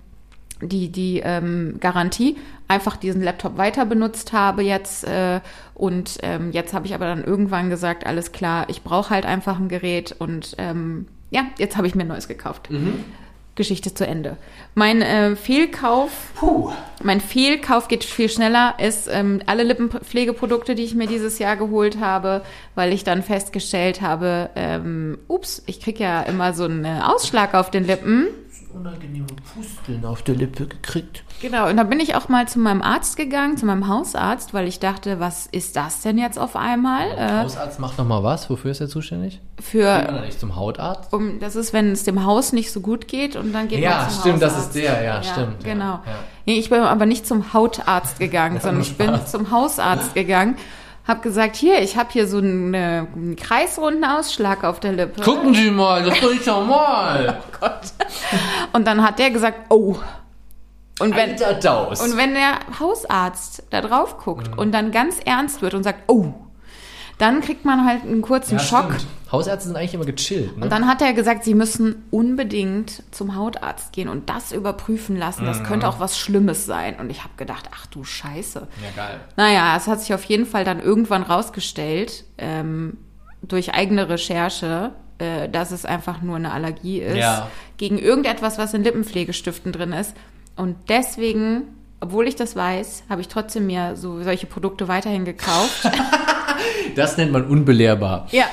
die, 0.63 0.91
die 0.91 1.21
ähm, 1.25 1.77
Garantie, 1.81 2.37
einfach 2.69 2.97
diesen 2.97 3.23
Laptop 3.23 3.57
weiter 3.57 3.87
benutzt 3.87 4.33
habe 4.33 4.63
jetzt. 4.63 5.05
Äh, 5.05 5.41
und 5.75 6.19
ähm, 6.23 6.53
jetzt 6.53 6.75
habe 6.75 6.87
ich 6.87 6.95
aber 6.95 7.07
dann 7.07 7.25
irgendwann 7.25 7.71
gesagt, 7.71 8.07
alles 8.07 8.33
klar, 8.33 8.67
ich 8.69 8.83
brauche 8.83 9.11
halt 9.11 9.25
einfach 9.25 9.59
ein 9.59 9.69
Gerät 9.69 10.15
und 10.19 10.55
ähm, 10.59 11.07
ja, 11.31 11.45
jetzt 11.59 11.77
habe 11.77 11.87
ich 11.87 11.95
mir 11.95 12.03
ein 12.03 12.09
neues 12.09 12.29
gekauft. 12.29 12.69
Geschichte 13.55 13.93
zu 13.93 14.07
Ende. 14.07 14.37
Mein 14.75 15.03
äh, 15.03 15.37
Fehlkauf, 15.37 16.11
Puh. 16.37 16.71
mein 17.03 17.21
Fehlkauf 17.21 17.89
geht 17.89 18.05
viel 18.05 18.29
schneller, 18.29 18.75
ist 18.79 19.09
ähm, 19.11 19.43
alle 19.47 19.65
Lippenpflegeprodukte, 19.65 20.75
die 20.75 20.85
ich 20.85 20.95
mir 20.95 21.07
dieses 21.07 21.39
Jahr 21.39 21.57
geholt 21.57 21.99
habe, 22.01 22.43
weil 22.75 22.93
ich 22.93 23.05
dann 23.05 23.23
festgestellt 23.23 24.01
habe, 24.01 24.51
ähm, 24.57 25.19
ups, 25.29 25.63
ich 25.67 25.81
krieg 25.81 25.99
ja 25.99 26.23
immer 26.23 26.53
so 26.55 26.65
einen 26.65 26.85
äh, 26.85 27.01
Ausschlag 27.03 27.55
auf 27.55 27.71
den 27.71 27.87
Lippen. 27.87 28.29
Unangenehme 28.75 29.27
Pusteln 29.55 30.05
auf 30.05 30.23
der 30.23 30.37
Lippe 30.37 30.67
gekriegt. 30.67 31.25
Genau, 31.43 31.69
und 31.69 31.77
dann 31.77 31.89
bin 31.89 31.99
ich 32.01 32.15
auch 32.15 32.29
mal 32.29 32.47
zu 32.47 32.59
meinem 32.59 32.83
Arzt 32.83 33.17
gegangen, 33.17 33.57
zu 33.57 33.67
meinem 33.67 33.89
Hausarzt, 33.89 34.55
weil 34.55 34.69
ich 34.69 34.79
dachte, 34.79 35.19
was 35.21 35.47
ist 35.47 35.77
das 35.77 36.03
denn 36.03 36.19
jetzt 36.19 36.39
auf 36.39 36.55
einmal? 36.57 37.09
Äh, 37.17 37.43
Hausarzt 37.43 37.81
macht 37.81 37.99
noch 37.99 38.07
mal 38.07 38.23
was. 38.23 38.49
Wofür 38.49 38.71
ist 38.71 38.81
er 38.81 38.89
zuständig? 38.89 39.41
Geht 39.57 39.65
für, 39.65 39.85
man 39.85 40.15
da 40.15 40.21
nicht 40.23 40.39
zum 40.39 40.57
Hautarzt? 40.57 41.13
um, 41.13 41.41
das 41.41 41.57
ist, 41.57 41.73
wenn 41.73 41.91
es 41.93 42.05
dem 42.05 42.25
Haus 42.25 42.53
nicht 42.53 42.71
so 42.73 42.81
gut 42.81 43.09
geht 43.09 43.37
und 43.37 43.53
dann 43.53 43.69
geht 43.69 43.81
Ja, 43.81 44.03
man 44.03 44.11
zum 44.11 44.21
stimmt, 44.21 44.43
das 44.43 44.53
Hausarzt. 44.55 44.77
ist 44.77 44.83
der, 44.85 45.03
ja, 45.03 45.23
stimmt, 45.23 45.63
ja, 45.65 45.73
Genau. 45.73 45.85
ja. 45.85 46.01
Nee, 46.47 46.59
ich 46.59 46.71
bin 46.71 46.81
aber 46.81 47.07
nicht 47.07 47.27
zum 47.27 47.53
Hautarzt 47.53 48.19
gegangen, 48.19 48.61
sondern 48.61 48.83
ich 48.83 48.97
bin 48.97 49.19
zum 49.27 49.51
Hausarzt 49.51 50.15
gegangen. 50.15 50.57
Hab 51.11 51.23
gesagt, 51.23 51.57
hier, 51.57 51.81
ich 51.83 51.97
habe 51.97 52.09
hier 52.13 52.27
so 52.29 52.39
einen, 52.39 52.73
äh, 52.73 53.05
einen 53.15 53.35
kreisrunden 53.37 54.05
Ausschlag 54.05 54.63
auf 54.65 54.79
der 54.79 54.93
Lippe. 54.93 55.21
Gucken 55.23 55.53
Sie 55.55 55.71
mal, 55.71 56.05
das 56.05 56.15
ist 56.15 56.23
doch 56.23 56.31
nicht 56.33 56.47
normal. 56.47 57.43
Und 58.73 58.87
dann 58.87 59.03
hat 59.03 59.19
der 59.19 59.31
gesagt, 59.31 59.59
oh. 59.71 59.97
Und 61.01 61.17
wenn, 61.17 61.31
Alter. 61.43 61.89
Und 61.91 62.17
wenn 62.17 62.35
der 62.35 62.61
Hausarzt 62.79 63.65
da 63.71 63.81
drauf 63.81 64.19
guckt 64.19 64.53
Mhm. 64.53 64.59
und 64.59 64.73
dann 64.73 64.93
ganz 64.93 65.17
ernst 65.25 65.63
wird 65.63 65.75
und 65.75 65.83
sagt, 65.83 66.01
oh, 66.09 66.27
dann 67.21 67.41
kriegt 67.41 67.65
man 67.65 67.85
halt 67.87 68.03
einen 68.03 68.23
kurzen 68.23 68.55
ja, 68.55 68.59
Schock. 68.61 68.93
stimmt. 68.95 69.07
Hausärzte 69.33 69.69
sind 69.69 69.77
eigentlich 69.77 69.95
immer 69.95 70.05
gechillt. 70.07 70.57
Ne? 70.57 70.65
Und 70.65 70.73
dann 70.73 70.89
hat 70.89 71.01
er 71.03 71.13
gesagt, 71.13 71.45
sie 71.45 71.55
müssen 71.55 72.03
unbedingt 72.11 73.05
zum 73.13 73.37
Hautarzt 73.37 73.93
gehen 73.93 74.09
und 74.09 74.29
das 74.29 74.51
überprüfen 74.51 75.17
lassen. 75.17 75.43
Mhm. 75.43 75.47
Das 75.47 75.63
könnte 75.63 75.89
auch 75.89 76.01
was 76.01 76.19
Schlimmes 76.19 76.67
sein. 76.67 76.97
Und 76.99 77.11
ich 77.11 77.21
habe 77.23 77.35
gedacht, 77.37 77.69
ach 77.73 77.87
du 77.87 78.03
Scheiße. 78.03 78.61
ja, 78.83 79.03
geil. 79.05 79.21
Naja, 79.37 79.77
es 79.77 79.87
hat 79.87 80.01
sich 80.01 80.13
auf 80.15 80.25
jeden 80.25 80.47
Fall 80.47 80.65
dann 80.65 80.81
irgendwann 80.81 81.23
rausgestellt, 81.23 82.25
ähm, 82.39 82.97
durch 83.43 83.73
eigene 83.73 84.09
Recherche, 84.09 84.91
äh, 85.19 85.49
dass 85.49 85.71
es 85.71 85.85
einfach 85.85 86.23
nur 86.23 86.37
eine 86.37 86.53
Allergie 86.53 87.01
ist 87.01 87.17
Ja. 87.17 87.49
gegen 87.77 87.99
irgendetwas, 87.99 88.59
was 88.59 88.75
in 88.75 88.83
Lippenpflegestiften 88.83 89.71
drin 89.73 89.93
ist. 89.93 90.15
Und 90.57 90.77
deswegen, 90.89 91.63
obwohl 92.01 92.27
ich 92.27 92.35
das 92.37 92.57
weiß, 92.57 93.05
habe 93.09 93.21
ich 93.21 93.29
trotzdem 93.29 93.67
mir 93.67 93.95
so 93.97 94.23
solche 94.23 94.47
Produkte 94.47 94.89
weiterhin 94.89 95.25
gekauft. 95.25 95.89
Das 96.97 97.17
nennt 97.17 97.33
man 97.33 97.45
unbelehrbar. 97.47 98.27
ja. 98.33 98.45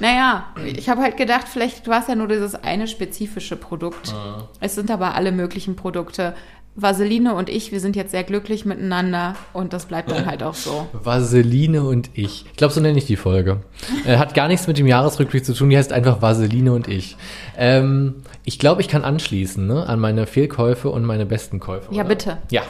Naja, 0.00 0.46
ich 0.64 0.88
habe 0.88 1.02
halt 1.02 1.16
gedacht, 1.16 1.46
vielleicht 1.48 1.86
war 1.86 2.00
es 2.00 2.08
ja 2.08 2.14
nur 2.14 2.28
dieses 2.28 2.54
eine 2.54 2.88
spezifische 2.88 3.56
Produkt. 3.56 4.14
Es 4.60 4.74
sind 4.74 4.90
aber 4.90 5.14
alle 5.14 5.32
möglichen 5.32 5.76
Produkte. 5.76 6.34
Vaseline 6.76 7.34
und 7.34 7.48
ich, 7.48 7.70
wir 7.70 7.78
sind 7.78 7.94
jetzt 7.94 8.10
sehr 8.10 8.24
glücklich 8.24 8.64
miteinander 8.64 9.36
und 9.52 9.72
das 9.72 9.86
bleibt 9.86 10.10
dann 10.10 10.26
halt 10.26 10.42
auch 10.42 10.54
so. 10.54 10.88
Vaseline 10.92 11.84
und 11.84 12.10
ich. 12.14 12.46
Ich 12.50 12.56
glaube, 12.56 12.74
so 12.74 12.80
nenne 12.80 12.98
ich 12.98 13.06
die 13.06 13.16
Folge. 13.16 13.60
Äh, 14.04 14.16
hat 14.16 14.34
gar 14.34 14.48
nichts 14.48 14.66
mit 14.66 14.76
dem 14.78 14.88
Jahresrückblick 14.88 15.44
zu 15.44 15.54
tun, 15.54 15.70
die 15.70 15.78
heißt 15.78 15.92
einfach 15.92 16.20
Vaseline 16.20 16.72
und 16.72 16.88
ich. 16.88 17.16
Ähm, 17.56 18.24
ich 18.44 18.58
glaube, 18.58 18.80
ich 18.80 18.88
kann 18.88 19.04
anschließen 19.04 19.64
ne, 19.64 19.86
an 19.88 20.00
meine 20.00 20.26
Fehlkäufe 20.26 20.90
und 20.90 21.04
meine 21.04 21.26
besten 21.26 21.60
Käufe. 21.60 21.94
Ja, 21.94 22.00
oder? 22.00 22.08
bitte. 22.08 22.38
Ja. 22.50 22.62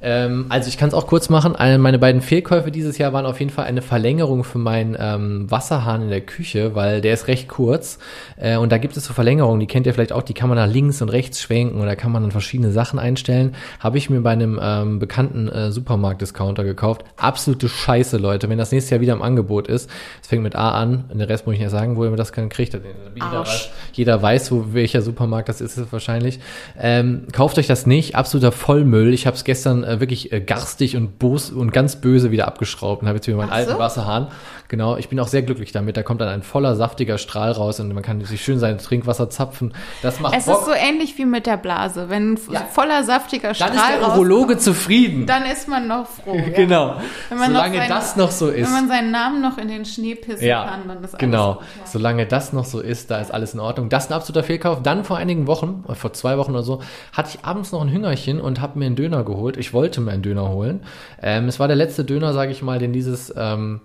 Ähm, 0.00 0.46
also 0.48 0.68
ich 0.68 0.78
kann 0.78 0.88
es 0.88 0.94
auch 0.94 1.06
kurz 1.06 1.28
machen. 1.28 1.56
Eine, 1.56 1.78
meine 1.78 1.98
beiden 1.98 2.20
Fehlkäufe 2.20 2.70
dieses 2.70 2.98
Jahr 2.98 3.12
waren 3.12 3.26
auf 3.26 3.40
jeden 3.40 3.50
Fall 3.50 3.64
eine 3.64 3.82
Verlängerung 3.82 4.44
für 4.44 4.58
meinen 4.58 4.96
ähm, 4.98 5.50
Wasserhahn 5.50 6.02
in 6.02 6.10
der 6.10 6.20
Küche, 6.20 6.74
weil 6.74 7.00
der 7.00 7.14
ist 7.14 7.28
recht 7.28 7.48
kurz. 7.48 7.98
Äh, 8.36 8.56
und 8.56 8.70
da 8.70 8.78
gibt 8.78 8.96
es 8.96 9.04
so 9.04 9.12
Verlängerungen, 9.12 9.60
die 9.60 9.66
kennt 9.66 9.86
ihr 9.86 9.94
vielleicht 9.94 10.12
auch, 10.12 10.22
die 10.22 10.34
kann 10.34 10.48
man 10.48 10.56
nach 10.56 10.68
links 10.68 11.02
und 11.02 11.08
rechts 11.08 11.40
schwenken 11.40 11.80
oder 11.80 11.96
kann 11.96 12.12
man 12.12 12.22
dann 12.22 12.30
verschiedene 12.30 12.70
Sachen 12.70 12.98
einstellen. 12.98 13.54
Habe 13.80 13.98
ich 13.98 14.10
mir 14.10 14.20
bei 14.20 14.30
einem 14.30 14.58
ähm, 14.62 14.98
bekannten 14.98 15.48
äh, 15.48 15.72
Supermarkt-Discounter 15.72 16.64
gekauft. 16.64 17.04
Absolute 17.16 17.68
Scheiße, 17.68 18.18
Leute. 18.18 18.48
Wenn 18.48 18.58
das 18.58 18.72
nächstes 18.72 18.90
Jahr 18.90 19.00
wieder 19.00 19.14
im 19.14 19.22
Angebot 19.22 19.68
ist, 19.68 19.90
es 20.22 20.28
fängt 20.28 20.42
mit 20.42 20.56
A 20.56 20.70
an, 20.72 21.04
den 21.12 21.20
Rest 21.20 21.46
muss 21.46 21.54
ich 21.54 21.60
nicht 21.60 21.70
sagen, 21.70 21.96
wo 21.96 22.04
ihr 22.04 22.10
das 22.16 22.32
dann 22.32 22.48
kriegt. 22.48 22.74
Jeder 23.14 23.40
weiß, 23.40 23.70
jeder 23.92 24.22
weiß, 24.22 24.52
wo 24.52 24.66
welcher 24.72 25.02
Supermarkt 25.02 25.48
das 25.48 25.60
ist, 25.60 25.76
ist 25.76 25.92
wahrscheinlich. 25.92 26.40
Ähm, 26.78 27.26
kauft 27.32 27.58
euch 27.58 27.66
das 27.66 27.86
nicht, 27.86 28.14
absoluter 28.14 28.52
Vollmüll. 28.52 29.12
Ich 29.12 29.26
habe 29.26 29.36
es 29.36 29.44
gestern 29.44 29.84
äh, 29.88 30.00
wirklich 30.00 30.32
äh, 30.32 30.40
garstig 30.40 30.96
und 30.96 31.18
bos 31.18 31.50
und 31.50 31.72
ganz 31.72 31.96
böse 31.96 32.30
wieder 32.30 32.46
abgeschraubt 32.46 33.02
und 33.02 33.08
habe 33.08 33.16
jetzt 33.16 33.26
wieder 33.26 33.36
meinen 33.36 33.50
Ach 33.50 33.56
alten 33.56 33.72
so? 33.72 33.78
Wasserhahn. 33.78 34.28
Genau, 34.68 34.98
ich 34.98 35.08
bin 35.08 35.18
auch 35.18 35.28
sehr 35.28 35.40
glücklich 35.42 35.72
damit. 35.72 35.96
Da 35.96 36.02
kommt 36.02 36.20
dann 36.20 36.28
ein 36.28 36.42
voller, 36.42 36.76
saftiger 36.76 37.16
Strahl 37.16 37.52
raus 37.52 37.80
und 37.80 37.92
man 37.94 38.02
kann 38.02 38.22
sich 38.22 38.42
schön 38.44 38.58
sein 38.58 38.76
Trinkwasser 38.76 39.30
zapfen. 39.30 39.72
Das 40.02 40.20
macht 40.20 40.34
Es 40.36 40.44
Bock. 40.44 40.58
ist 40.60 40.66
so 40.66 40.72
ähnlich 40.72 41.16
wie 41.16 41.24
mit 41.24 41.46
der 41.46 41.56
Blase. 41.56 42.10
Wenn 42.10 42.34
ein 42.34 42.38
Ja. 42.52 42.60
voller 42.70 43.02
saftiger 43.02 43.48
dann 43.48 43.54
Strahl 43.54 43.70
ist 43.72 43.78
der 43.82 43.98
rauskommt, 44.02 44.18
Urologe 44.18 44.58
zufrieden. 44.58 45.24
dann 45.26 45.44
ist 45.46 45.68
man 45.68 45.88
noch 45.88 46.06
froh. 46.06 46.34
ja. 46.36 46.48
genau. 46.54 46.96
Wenn 47.30 47.38
man 47.38 47.52
noch 47.52 47.60
Solange 47.60 47.78
seinen- 47.78 47.88
das 47.88 48.16
noch 48.16 48.30
so 48.30 48.48
ist. 48.48 48.66
Wenn 48.66 48.72
man 48.74 48.88
seinen 48.88 49.10
Namen 49.10 49.40
noch 49.40 49.56
in 49.56 49.68
den 49.68 49.86
Schnee 49.86 50.14
pissen 50.14 50.46
Ja, 50.46 50.66
kann, 50.66 50.80
dann 50.86 50.98
ist 50.98 51.14
alles 51.14 51.18
genau. 51.18 51.54
gut. 51.54 51.62
Ja. 51.62 51.86
Solange 51.86 52.26
das 52.26 52.52
noch 52.52 52.66
so 52.66 52.80
ist, 52.80 53.10
da 53.10 53.20
ist 53.20 53.32
alles 53.32 53.54
in 53.54 53.60
Ordnung. 53.60 53.88
Das 53.88 54.04
ist 54.04 54.10
ein 54.10 54.14
absoluter 54.16 54.44
Fehlkauf. 54.44 54.82
Dann 54.82 55.02
vor 55.04 55.16
einigen 55.16 55.46
Wochen, 55.46 55.82
oder 55.86 55.94
vor 55.94 56.12
zwei 56.12 56.36
Wochen 56.36 56.50
oder 56.50 56.62
so, 56.62 56.82
hatte 57.14 57.30
ich 57.38 57.42
abends 57.44 57.72
noch 57.72 57.80
ein 57.80 57.90
Hüngerchen 57.90 58.38
und 58.38 58.60
habe 58.60 58.78
mir 58.78 58.84
einen 58.84 58.96
Döner 58.96 59.24
geholt. 59.24 59.56
Ich 59.56 59.72
wollte 59.72 60.02
mir 60.02 60.10
einen 60.12 60.22
Döner 60.22 60.50
holen. 60.50 60.82
Ähm, 61.22 61.48
es 61.48 61.58
war 61.58 61.68
der 61.68 61.76
letzte 61.76 62.04
Döner, 62.04 62.34
sage 62.34 62.52
ich 62.52 62.60
mal, 62.62 62.78
den 62.78 62.92
dieses 62.92 63.32
ähm, 63.34 63.80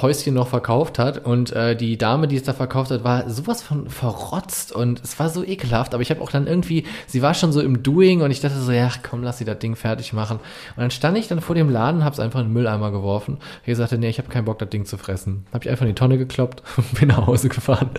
Häuschen 0.00 0.27
noch 0.30 0.48
verkauft 0.48 0.98
hat. 0.98 1.24
Und 1.24 1.52
äh, 1.52 1.76
die 1.76 1.98
Dame, 1.98 2.28
die 2.28 2.36
es 2.36 2.42
da 2.42 2.52
verkauft 2.52 2.90
hat, 2.90 3.04
war 3.04 3.28
sowas 3.28 3.62
von 3.62 3.88
verrotzt 3.88 4.72
und 4.72 5.02
es 5.02 5.18
war 5.18 5.28
so 5.28 5.44
ekelhaft. 5.44 5.94
Aber 5.94 6.02
ich 6.02 6.10
habe 6.10 6.20
auch 6.20 6.30
dann 6.30 6.46
irgendwie, 6.46 6.84
sie 7.06 7.22
war 7.22 7.34
schon 7.34 7.52
so 7.52 7.60
im 7.60 7.82
Doing 7.82 8.22
und 8.22 8.30
ich 8.30 8.40
dachte 8.40 8.58
so, 8.58 8.72
ja, 8.72 8.90
komm, 9.08 9.22
lass 9.22 9.38
sie 9.38 9.44
das 9.44 9.58
Ding 9.58 9.76
fertig 9.76 10.12
machen. 10.12 10.38
Und 10.76 10.80
dann 10.82 10.90
stand 10.90 11.16
ich 11.18 11.28
dann 11.28 11.40
vor 11.40 11.54
dem 11.54 11.70
Laden, 11.70 12.04
habe 12.04 12.14
es 12.14 12.20
einfach 12.20 12.40
in 12.40 12.46
den 12.46 12.52
Mülleimer 12.52 12.90
geworfen. 12.90 13.38
Ich 13.64 13.76
sagte, 13.76 13.98
nee, 13.98 14.08
ich 14.08 14.18
habe 14.18 14.28
keinen 14.28 14.44
Bock, 14.44 14.58
das 14.58 14.70
Ding 14.70 14.84
zu 14.84 14.98
fressen. 14.98 15.46
Habe 15.52 15.64
ich 15.64 15.70
einfach 15.70 15.82
in 15.82 15.88
die 15.88 15.94
Tonne 15.94 16.18
gekloppt 16.18 16.62
und 16.76 16.94
bin 17.00 17.08
nach 17.08 17.26
Hause 17.26 17.48
gefahren. 17.48 17.90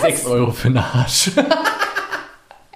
Sechs 0.00 0.26
Euro 0.26 0.52
für 0.52 0.68
einen 0.68 0.78
Arsch. 0.78 1.30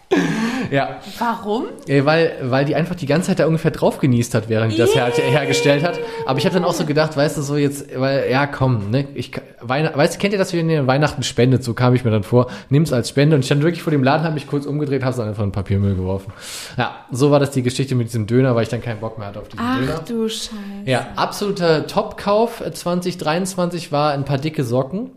ja, 0.71 1.01
Warum? 1.19 1.65
äh, 1.89 2.05
weil, 2.05 2.37
weil 2.43 2.65
die 2.65 2.75
einfach 2.77 2.95
die 2.95 3.07
ganze 3.07 3.29
Zeit 3.29 3.41
da 3.41 3.47
ungefähr 3.47 3.73
drauf 3.73 3.99
genießt 3.99 4.35
hat, 4.35 4.49
während 4.49 4.73
die 4.73 4.77
das 4.77 4.95
her 4.95 5.11
hergestellt 5.17 5.83
hat. 5.83 5.99
Aber 6.27 6.39
ich 6.39 6.45
habe 6.45 6.55
dann 6.55 6.65
auch 6.65 6.75
so 6.75 6.85
gedacht, 6.85 7.17
weißt 7.17 7.37
du, 7.37 7.43
so 7.43 7.57
jetzt, 7.57 7.87
weil, 7.99 8.31
ja, 8.31 8.47
komm, 8.47 8.91
ne, 8.91 9.09
ich, 9.15 9.33
weißt 9.61 10.15
du, 10.15 10.19
kennt 10.19 10.33
ihr 10.33 10.39
das, 10.39 10.53
wie 10.53 10.61
ihr 10.61 10.87
Weihnachten 10.87 11.23
spendet? 11.23 11.65
So 11.65 11.75
kam 11.75 11.95
ich 11.95 12.05
mir 12.05 12.13
dann 12.13 12.23
vor, 12.23 12.49
nimm's 12.69 12.93
als 12.93 13.09
Spende. 13.09 13.35
Und 13.35 13.41
ich 13.41 13.47
stand 13.47 13.63
wirklich 13.63 13.83
vor 13.83 13.91
dem 13.91 14.05
Laden, 14.05 14.25
habe 14.25 14.35
mich 14.35 14.47
kurz 14.47 14.65
umgedreht, 14.65 15.03
habe 15.03 15.11
es 15.11 15.17
dann 15.17 15.29
einfach 15.29 15.43
in 15.43 15.53
Papiermüll 15.53 15.97
geworfen. 15.97 16.33
Ja, 16.77 16.95
so 17.11 17.31
war 17.31 17.41
das 17.41 17.51
die 17.51 17.63
Geschichte 17.63 17.95
mit 17.97 18.09
diesem 18.09 18.27
Döner, 18.27 18.55
weil 18.55 18.63
ich 18.63 18.69
dann 18.69 18.83
keinen 18.83 19.01
Bock 19.01 19.19
mehr 19.19 19.29
hatte 19.29 19.41
auf 19.41 19.49
diesen 19.49 19.65
Döner. 19.65 20.01
Ach 20.01 20.05
du 20.05 20.29
Scheiße. 20.29 20.53
Ja, 20.85 21.09
absoluter 21.17 21.87
Top-Kauf 21.87 22.63
2023 22.73 23.91
war 23.91 24.13
ein 24.13 24.25
paar 24.25 24.39
dicke 24.39 24.63
Socken. 24.63 25.11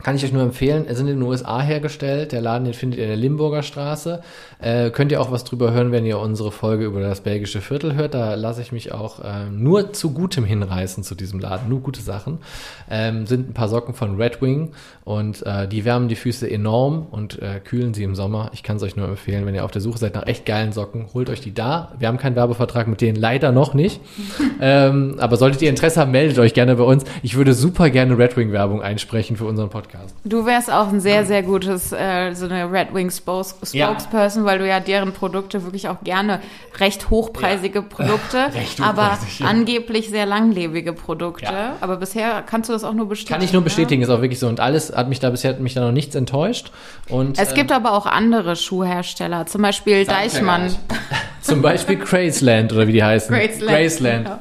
Kann 0.00 0.14
ich 0.14 0.24
euch 0.24 0.32
nur 0.32 0.44
empfehlen. 0.44 0.86
Es 0.88 0.96
sind 0.96 1.08
in 1.08 1.18
den 1.18 1.28
USA 1.28 1.60
hergestellt. 1.60 2.30
Der 2.30 2.40
Laden, 2.40 2.64
den 2.64 2.74
findet 2.74 2.98
ihr 2.98 3.04
in 3.06 3.10
der 3.10 3.16
Limburger 3.16 3.64
Straße. 3.64 4.22
Äh, 4.60 4.90
könnt 4.90 5.10
ihr 5.10 5.20
auch 5.20 5.32
was 5.32 5.42
drüber 5.42 5.72
hören, 5.72 5.90
wenn 5.90 6.06
ihr 6.06 6.20
unsere 6.20 6.52
Folge 6.52 6.84
über 6.84 7.00
das 7.00 7.22
belgische 7.22 7.60
Viertel 7.60 7.96
hört. 7.96 8.14
Da 8.14 8.36
lasse 8.36 8.62
ich 8.62 8.70
mich 8.70 8.92
auch 8.92 9.18
äh, 9.18 9.50
nur 9.50 9.92
zu 9.92 10.12
Gutem 10.12 10.44
hinreißen 10.44 11.02
zu 11.02 11.16
diesem 11.16 11.40
Laden. 11.40 11.68
Nur 11.68 11.80
gute 11.80 12.00
Sachen. 12.00 12.38
Ähm, 12.88 13.26
sind 13.26 13.50
ein 13.50 13.54
paar 13.54 13.68
Socken 13.68 13.92
von 13.92 14.14
Red 14.14 14.40
Wing 14.40 14.70
und 15.02 15.44
äh, 15.44 15.66
die 15.66 15.84
wärmen 15.84 16.06
die 16.06 16.14
Füße 16.14 16.48
enorm 16.48 17.08
und 17.10 17.42
äh, 17.42 17.58
kühlen 17.58 17.92
sie 17.92 18.04
im 18.04 18.14
Sommer. 18.14 18.50
Ich 18.52 18.62
kann 18.62 18.76
es 18.76 18.84
euch 18.84 18.94
nur 18.94 19.08
empfehlen, 19.08 19.46
wenn 19.46 19.54
ihr 19.56 19.64
auf 19.64 19.72
der 19.72 19.82
Suche 19.82 19.98
seid 19.98 20.14
nach 20.14 20.28
echt 20.28 20.46
geilen 20.46 20.70
Socken, 20.70 21.06
holt 21.12 21.28
euch 21.28 21.40
die 21.40 21.54
da. 21.54 21.92
Wir 21.98 22.06
haben 22.06 22.18
keinen 22.18 22.36
Werbevertrag 22.36 22.86
mit 22.86 23.00
denen 23.00 23.16
leider 23.16 23.50
noch 23.50 23.74
nicht. 23.74 24.00
ähm, 24.60 25.16
aber 25.18 25.36
solltet 25.36 25.60
ihr 25.62 25.70
Interesse 25.70 26.00
haben, 26.00 26.12
meldet 26.12 26.38
euch 26.38 26.54
gerne 26.54 26.76
bei 26.76 26.84
uns. 26.84 27.04
Ich 27.24 27.36
würde 27.36 27.52
super 27.52 27.90
gerne 27.90 28.16
Red 28.16 28.36
Wing 28.36 28.52
Werbung 28.52 28.80
einsprechen 28.80 29.36
für 29.36 29.44
unseren 29.44 29.70
Podcast. 29.70 29.87
Du 30.24 30.46
wärst 30.46 30.70
auch 30.70 30.88
ein 30.88 31.00
sehr, 31.00 31.24
sehr 31.24 31.42
gutes, 31.42 31.92
äh, 31.92 32.34
so 32.34 32.46
eine 32.46 32.70
Red 32.70 32.94
Wing 32.94 33.10
Spokes 33.10 33.72
Ja. 33.72 33.88
Spokesperson, 33.88 34.44
weil 34.44 34.58
du 34.58 34.68
ja 34.68 34.80
deren 34.80 35.12
Produkte 35.12 35.64
wirklich 35.64 35.88
auch 35.88 36.02
gerne 36.02 36.40
recht 36.78 37.10
hochpreisige 37.10 37.82
Produkte, 37.88 38.46
Recht 38.54 38.80
aber 38.80 39.12
hochpreisig, 39.12 39.40
ja. 39.40 39.46
angeblich 39.46 40.08
sehr 40.10 40.26
langlebige 40.26 40.92
Produkte. 40.92 41.44
Ja. 41.44 41.76
Aber 41.80 41.96
bisher 41.96 42.42
kannst 42.42 42.68
du 42.68 42.72
das 42.72 42.84
auch 42.84 42.94
nur 42.94 43.08
bestätigen. 43.08 43.38
Kann 43.38 43.44
ich 43.44 43.52
nur 43.52 43.62
ne? 43.62 43.64
bestätigen, 43.64 44.02
ist 44.02 44.10
auch 44.10 44.20
wirklich 44.20 44.38
so. 44.38 44.48
Und 44.48 44.60
alles 44.60 44.94
hat 44.94 45.08
mich 45.08 45.20
da 45.20 45.30
bisher 45.30 45.50
hat 45.50 45.60
mich 45.60 45.74
da 45.74 45.80
noch 45.80 45.92
nichts 45.92 46.14
enttäuscht. 46.14 46.72
Und 47.08 47.38
Es 47.38 47.54
gibt 47.54 47.72
aber 47.72 47.92
auch 47.92 48.06
andere 48.06 48.56
Schuhhersteller, 48.56 49.46
zum 49.46 49.62
Beispiel 49.62 50.04
Deichmann. 50.04 50.74
zum 51.40 51.62
Beispiel 51.62 51.96
Graceland 51.96 52.72
oder 52.72 52.86
wie 52.86 52.92
die 52.92 53.02
heißen. 53.04 53.34
Graceland. 53.34 53.68
Graceland. 53.70 54.26
Ja. 54.26 54.38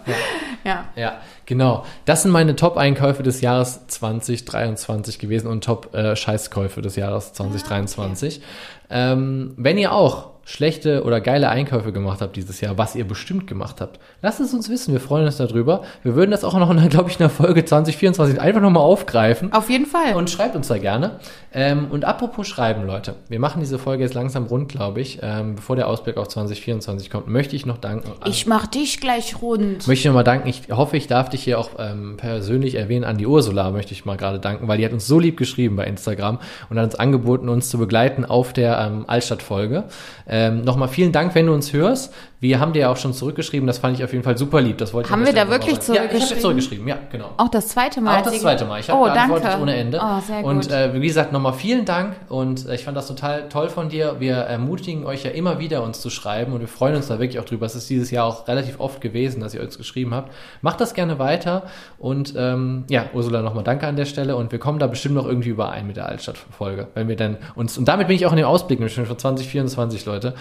Ja. 0.63 0.85
Ja. 0.95 1.17
Genau. 1.47 1.85
Das 2.03 2.23
sind 2.23 2.31
meine 2.31 2.55
Top-Einkäufe 2.57 3.23
des 3.23 3.39
Jahres 3.39 3.87
2023 3.87 5.17
gewesen 5.17 5.47
und 5.47 5.63
Top-Scheißkäufe 5.63 6.81
des 6.81 6.97
Jahres 6.97 7.33
2023. 7.33 8.41
ähm, 8.89 9.53
wenn 9.57 9.77
ihr 9.77 9.93
auch 9.93 10.31
schlechte 10.43 11.03
oder 11.03 11.19
geile 11.21 11.49
Einkäufe 11.49 11.91
gemacht 11.91 12.21
habt 12.21 12.35
dieses 12.35 12.61
Jahr, 12.61 12.77
was 12.77 12.95
ihr 12.95 13.07
bestimmt 13.07 13.47
gemacht 13.47 13.81
habt, 13.81 13.99
lasst 14.21 14.39
es 14.39 14.53
uns 14.53 14.69
wissen. 14.69 14.93
Wir 14.93 14.99
freuen 14.99 15.25
uns 15.25 15.37
darüber. 15.37 15.83
Wir 16.03 16.15
würden 16.15 16.31
das 16.31 16.43
auch 16.43 16.53
noch, 16.57 16.69
glaube 16.89 17.09
ich, 17.09 17.15
in 17.15 17.19
der 17.19 17.29
Folge 17.29 17.63
2024 17.65 18.39
einfach 18.41 18.61
nochmal 18.61 18.83
aufgreifen. 18.83 19.53
Auf 19.53 19.69
jeden 19.69 19.85
Fall. 19.85 20.15
Und 20.15 20.29
schreibt 20.29 20.55
uns 20.55 20.67
da 20.67 20.77
gerne. 20.77 21.19
Ähm, 21.53 21.87
und 21.89 22.05
apropos 22.05 22.47
Schreiben, 22.47 22.85
Leute. 22.85 23.15
Wir 23.29 23.39
machen 23.39 23.59
diese 23.61 23.79
Folge 23.79 24.03
jetzt 24.03 24.13
langsam 24.13 24.45
rund, 24.45 24.69
glaube 24.69 25.01
ich. 25.01 25.19
Ähm, 25.23 25.55
bevor 25.55 25.75
der 25.75 25.87
Ausblick 25.87 26.17
auf 26.17 26.27
2024 26.27 27.09
kommt, 27.09 27.27
möchte 27.27 27.55
ich 27.55 27.65
noch 27.65 27.77
danken. 27.77 28.11
an- 28.19 28.29
ich 28.29 28.45
mach 28.45 28.67
dich 28.67 28.99
gleich 28.99 29.41
rund. 29.41 29.87
möchte 29.87 29.93
ich 30.01 30.05
nochmal 30.05 30.23
danken. 30.23 30.47
Ich 30.49 30.63
hoffe, 30.71 30.97
ich 30.97 31.07
darf 31.07 31.29
dich 31.29 31.43
hier 31.43 31.57
auch 31.59 31.71
ähm, 31.79 32.15
persönlich 32.17 32.75
erwähnen. 32.75 33.05
An 33.05 33.17
die 33.17 33.25
Ursula 33.27 33.71
möchte 33.71 33.93
ich 33.93 34.05
mal 34.05 34.17
gerade 34.17 34.39
danken, 34.39 34.67
weil 34.67 34.77
die 34.77 34.85
hat 34.85 34.93
uns 34.93 35.07
so 35.07 35.19
lieb 35.19 35.37
geschrieben 35.37 35.75
bei 35.77 35.85
Instagram 35.85 36.39
und 36.69 36.77
hat 36.77 36.85
uns 36.85 36.95
angeboten, 36.95 37.49
uns 37.49 37.69
zu 37.69 37.77
begleiten 37.77 38.25
auf 38.25 38.53
der 38.53 38.77
ähm, 38.79 39.05
Altstadt-Folge. 39.07 39.85
Ähm, 40.27 40.61
nochmal 40.63 40.89
vielen 40.89 41.11
Dank, 41.11 41.33
wenn 41.33 41.47
du 41.47 41.53
uns 41.53 41.73
hörst. 41.73 42.13
Wir 42.39 42.59
haben 42.59 42.71
dir 42.71 42.81
ja 42.81 42.91
auch 42.91 42.97
schon 42.97 43.13
zurückgeschrieben. 43.13 43.65
Das 43.65 43.79
fand 43.79 43.97
ich 43.97 44.03
auf 44.03 44.11
jeden 44.11 44.23
Fall 44.23 44.37
super 44.37 44.61
lieb. 44.61 44.77
Das 44.77 44.93
wollte 44.93 45.07
ich 45.07 45.11
Haben 45.11 45.21
an 45.21 45.25
wir 45.25 45.33
da 45.33 45.49
wirklich 45.49 45.81
sagen. 45.81 45.95
Ja, 45.95 46.03
ich 46.03 46.09
habe 46.09 46.09
zurückgeschrieben? 46.09 46.41
zurückgeschrieben. 46.41 46.87
Ja, 46.87 46.99
genau. 47.11 47.31
Auch 47.37 47.49
das 47.49 47.69
zweite 47.69 47.99
Mal. 47.99 48.19
Auch 48.19 48.23
das 48.23 48.39
zweite 48.39 48.65
Mal. 48.65 48.79
Ich 48.79 48.89
habe 48.89 49.01
oh, 49.01 49.05
geantwortet 49.05 49.45
danke. 49.45 49.61
ohne 49.63 49.75
Ende. 49.75 49.99
Oh, 49.99 50.19
sehr 50.19 50.43
gut. 50.43 50.51
Und 50.51 50.71
äh, 50.71 50.93
wie 50.93 51.07
gesagt, 51.07 51.31
nochmal 51.31 51.53
vielen 51.53 51.85
Dank 51.85 52.15
und 52.29 52.67
äh, 52.67 52.75
ich 52.75 52.83
fand 52.83 52.95
das 52.95 53.07
total 53.07 53.49
toll 53.49 53.69
von 53.69 53.89
dir. 53.89 54.17
Wir 54.19 54.35
ermutigen 54.35 55.05
euch 55.05 55.23
ja 55.23 55.31
immer 55.31 55.57
wieder, 55.57 55.81
uns 55.81 55.99
zu 55.99 56.11
schreiben 56.11 56.53
und 56.53 56.59
wir 56.59 56.67
freuen 56.67 56.95
uns 56.95 57.07
da 57.07 57.17
wirklich 57.17 57.39
auch 57.39 57.45
drüber. 57.45 57.65
Es 57.65 57.73
ist 57.73 57.89
dieses 57.89 58.11
Jahr 58.11 58.25
auch 58.25 58.47
relativ 58.47 58.79
oft 58.79 59.01
gewesen, 59.01 59.41
dass 59.41 59.55
ihr 59.55 59.61
uns 59.61 59.75
geschrieben 59.75 60.13
habt. 60.13 60.31
Macht 60.61 60.79
das 60.79 60.93
gerne 60.93 61.17
weiter 61.17 61.63
und 61.97 62.35
ähm, 62.37 62.83
ja, 62.87 63.05
Ursula, 63.13 63.41
nochmal 63.41 63.63
danke 63.63 63.87
an 63.87 63.95
der 63.95 64.05
Stelle 64.05 64.35
und 64.35 64.51
wir 64.51 64.59
kommen 64.59 64.77
da 64.77 64.85
bestimmt 64.85 65.15
noch 65.15 65.25
irgendwie 65.25 65.49
überein 65.49 65.87
mit 65.87 65.97
der 65.97 66.07
Altstadtfolge, 66.07 66.89
wenn 66.93 67.07
wir 67.07 67.15
dann 67.15 67.37
uns, 67.55 67.79
und 67.79 67.87
damit 67.87 68.07
bin 68.07 68.15
ich 68.15 68.27
auch 68.27 68.31
in 68.31 68.37
dem 68.37 68.45
Ausblick, 68.45 68.77
nämlich 68.79 68.93
schon 68.93 69.07
für 69.07 69.17
2024, 69.17 70.05
Leute. 70.05 70.35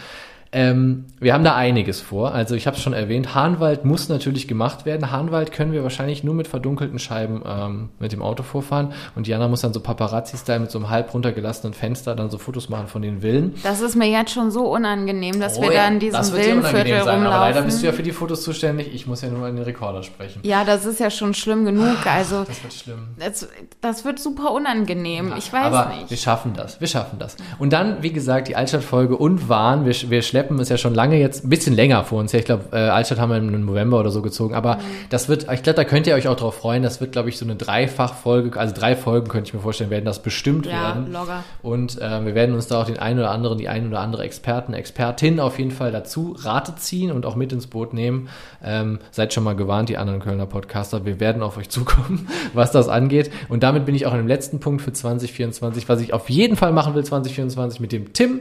Ähm, 0.53 1.05
wir 1.19 1.35
haben 1.35 1.45
da 1.45 1.55
einiges 1.57 2.01
vor. 2.01 2.33
Also 2.33 2.55
ich 2.55 2.67
habe 2.67 2.77
es 2.77 2.83
schon 2.83 2.93
erwähnt, 2.93 3.35
Hahnwald 3.35 3.85
muss 3.85 4.09
natürlich 4.09 4.47
gemacht 4.49 4.87
werden. 4.87 5.11
Hahnwald 5.11 5.53
können 5.53 5.73
wir 5.73 5.83
wahrscheinlich 5.83 6.25
nur 6.25 6.35
mit 6.35 6.47
verdunkelten 6.47 6.99
Scheiben 6.99 7.43
ähm, 7.47 7.89
mit 7.99 8.13
dem 8.13 8.23
Auto 8.23 8.43
vorfahren. 8.43 8.93
Und 9.15 9.27
Diana 9.27 9.49
muss 9.49 9.61
dann 9.63 9.73
so 9.75 9.81
Paparazzi-Style 9.81 10.61
mit 10.61 10.71
so 10.71 10.79
einem 10.79 10.89
halb 10.89 11.13
runtergelassenen 11.13 11.75
Fenster 11.75 12.15
dann 12.15 12.31
so 12.31 12.39
Fotos 12.39 12.69
machen 12.69 12.87
von 12.87 13.03
den 13.03 13.21
Villen. 13.21 13.55
Das 13.63 13.81
ist 13.81 13.97
mir 13.97 14.09
jetzt 14.09 14.31
schon 14.33 14.51
so 14.51 14.67
unangenehm, 14.67 15.41
dass 15.41 15.61
wir 15.61 15.69
Oh 15.69 15.71
ja, 15.73 15.83
da 15.83 15.89
in 15.89 15.99
diesem 16.01 16.21
Villenviertel 16.33 16.63
sein, 17.05 17.15
rumlaufen. 17.17 17.27
Aber 17.27 17.39
leider 17.41 17.63
bist 17.63 17.83
du 17.83 17.87
ja 17.87 17.93
für 17.93 18.03
die 18.03 18.13
Fotos 18.13 18.43
zuständig. 18.43 18.95
Ich 18.95 19.07
muss 19.07 19.23
ja 19.23 19.29
nur 19.29 19.47
an 19.47 19.57
den 19.57 19.65
Rekorder 19.65 20.03
sprechen. 20.05 20.41
ja, 20.45 20.65
das 20.65 20.87
ist 20.87 21.01
ja 21.01 21.11
schon 21.11 21.35
schlimm 21.35 21.65
genug. 21.65 22.07
Also 22.07 22.45
Das 22.45 22.63
wird 22.63 22.73
schlimm. 22.73 22.99
das, 23.19 23.49
das 23.81 24.05
wird 24.05 24.19
super 24.21 24.53
unangenehm. 24.53 25.33
ich 25.37 25.53
weiß 25.53 25.67
Aber 25.67 25.91
wir 25.91 26.03
nicht. 26.09 26.23
schaffen 26.23 26.53
das. 26.55 26.81
Wir 26.81 26.89
schaffen 26.89 27.19
das. 27.19 27.37
Und 27.59 27.73
dann, 27.73 28.03
wie 28.03 28.13
gesagt, 28.13 28.49
die 28.49 28.57
Altstadtfolge 28.57 29.17
und 29.17 29.49
Wahn. 29.49 29.85
Wir, 29.87 29.95
wir 30.11 30.23
schleppen 30.37 30.61
es 30.61 30.69
ja 30.69 30.77
schon 30.77 30.95
lange 30.95 31.19
jetzt, 31.19 31.45
ein 31.45 31.49
bisschen 31.49 31.75
länger 31.75 32.05
vor 32.05 32.21
uns. 32.21 32.33
Ja, 32.33 32.39
ich 32.39 32.45
glaube, 32.45 32.65
äh, 32.73 32.77
Altstadt 32.77 33.19
haben 33.19 33.31
wir 33.31 33.39
im 33.39 33.65
November 33.65 33.99
oder 33.99 34.11
so 34.11 34.21
gezogen. 34.21 34.51
Mhm. 34.51 34.57
Aber 34.59 34.79
das 35.09 35.31
wird, 35.31 35.51
ich 35.51 35.63
glaube, 35.63 35.77
da 35.77 35.85
könnt 35.85 36.07
ihr 36.07 36.15
euch 36.15 36.29
auch 36.29 36.37
drauf 36.37 36.57
freuen. 36.57 36.83
Das 36.83 37.01
wird, 37.01 37.13
glaube 37.13 37.31
ich, 37.31 37.39
so 37.39 37.47
eine 37.47 37.57
Dreifachfolge, 37.57 38.59
also 38.59 38.75
drei 38.75 38.97
Folgen 38.97 39.29
könnte 39.29 39.49
ich 39.49 39.55
mir 39.55 39.61
vorstellen, 39.61 39.89
werden 39.89 40.05
das 40.05 40.21
bestimmt 40.23 40.67
Ja, 40.67 40.89
werden. 40.95 41.11
locker. 41.11 41.43
Und 41.63 41.99
äh, 42.03 42.25
wir 42.27 42.35
werden 42.35 42.55
uns 42.55 42.67
da 42.67 42.83
auch 42.83 42.85
den 42.85 42.99
einen 42.99 43.19
oder 43.19 43.31
anderen, 43.31 43.57
die 43.57 43.69
ein 43.71 43.89
oder 43.89 44.01
andere 44.01 44.25
Experten, 44.25 44.75
Expertin 44.75 45.41
auf 45.41 45.59
jeden 45.59 45.71
Fall 45.71 45.91
dazu 45.91 46.37
Rate 46.39 46.75
ziehen 46.77 47.13
und 47.13 47.25
auch 47.25 47.35
mit 47.35 47.51
ins 47.53 47.67
Boot 47.67 47.95
nehmen. 47.95 48.29
Ähm, 48.63 48.99
seid 49.13 49.33
schon 49.33 49.43
mal 49.45 49.57
gewarnt, 49.57 49.89
die 49.89 49.97
anderen 49.97 50.21
Kölner 50.21 50.45
Podcaster. 50.45 51.07
Wir 51.07 51.19
werden 51.19 51.43
auf 51.43 51.57
euch 51.57 51.69
zukommen, 51.71 52.29
was 52.53 52.73
das 52.73 52.89
angeht. 52.89 53.31
Und 53.49 53.63
damit 53.63 53.87
bin 53.87 53.95
ich 53.95 54.05
auch 54.05 54.13
in 54.13 54.19
dem 54.19 54.29
letzten 54.29 54.61
Punkt 54.61 54.83
für 54.83 54.93
2024, 54.93 55.89
was 55.89 56.03
ich 56.03 56.13
auf 56.13 56.29
jeden 56.29 56.57
Fall 56.57 56.73
machen 56.73 56.95
will 56.95 57.05
2024 57.05 57.81
mit 57.81 57.93
dem 57.93 58.13
Tim 58.13 58.41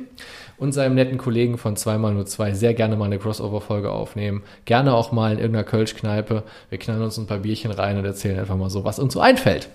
und 0.57 0.71
seinem 0.71 0.95
netten 0.95 1.17
Kollegen 1.17 1.57
von 1.57 1.75
2x02 1.85 2.53
sehr 2.53 2.73
gerne 2.73 2.95
mal 2.95 3.05
eine 3.05 3.19
Crossover-Folge 3.19 3.91
aufnehmen. 3.91 4.43
Gerne 4.65 4.93
auch 4.93 5.11
mal 5.11 5.33
in 5.33 5.39
irgendeiner 5.39 5.65
Kölsch-Kneipe. 5.65 6.43
Wir 6.69 6.77
knallen 6.77 7.01
uns 7.01 7.17
ein 7.17 7.27
paar 7.27 7.39
Bierchen 7.39 7.71
rein 7.71 7.97
und 7.97 8.05
erzählen 8.05 8.39
einfach 8.39 8.57
mal 8.57 8.69
so, 8.69 8.83
was 8.83 8.99
uns 8.99 9.13
so 9.13 9.19
einfällt. 9.19 9.69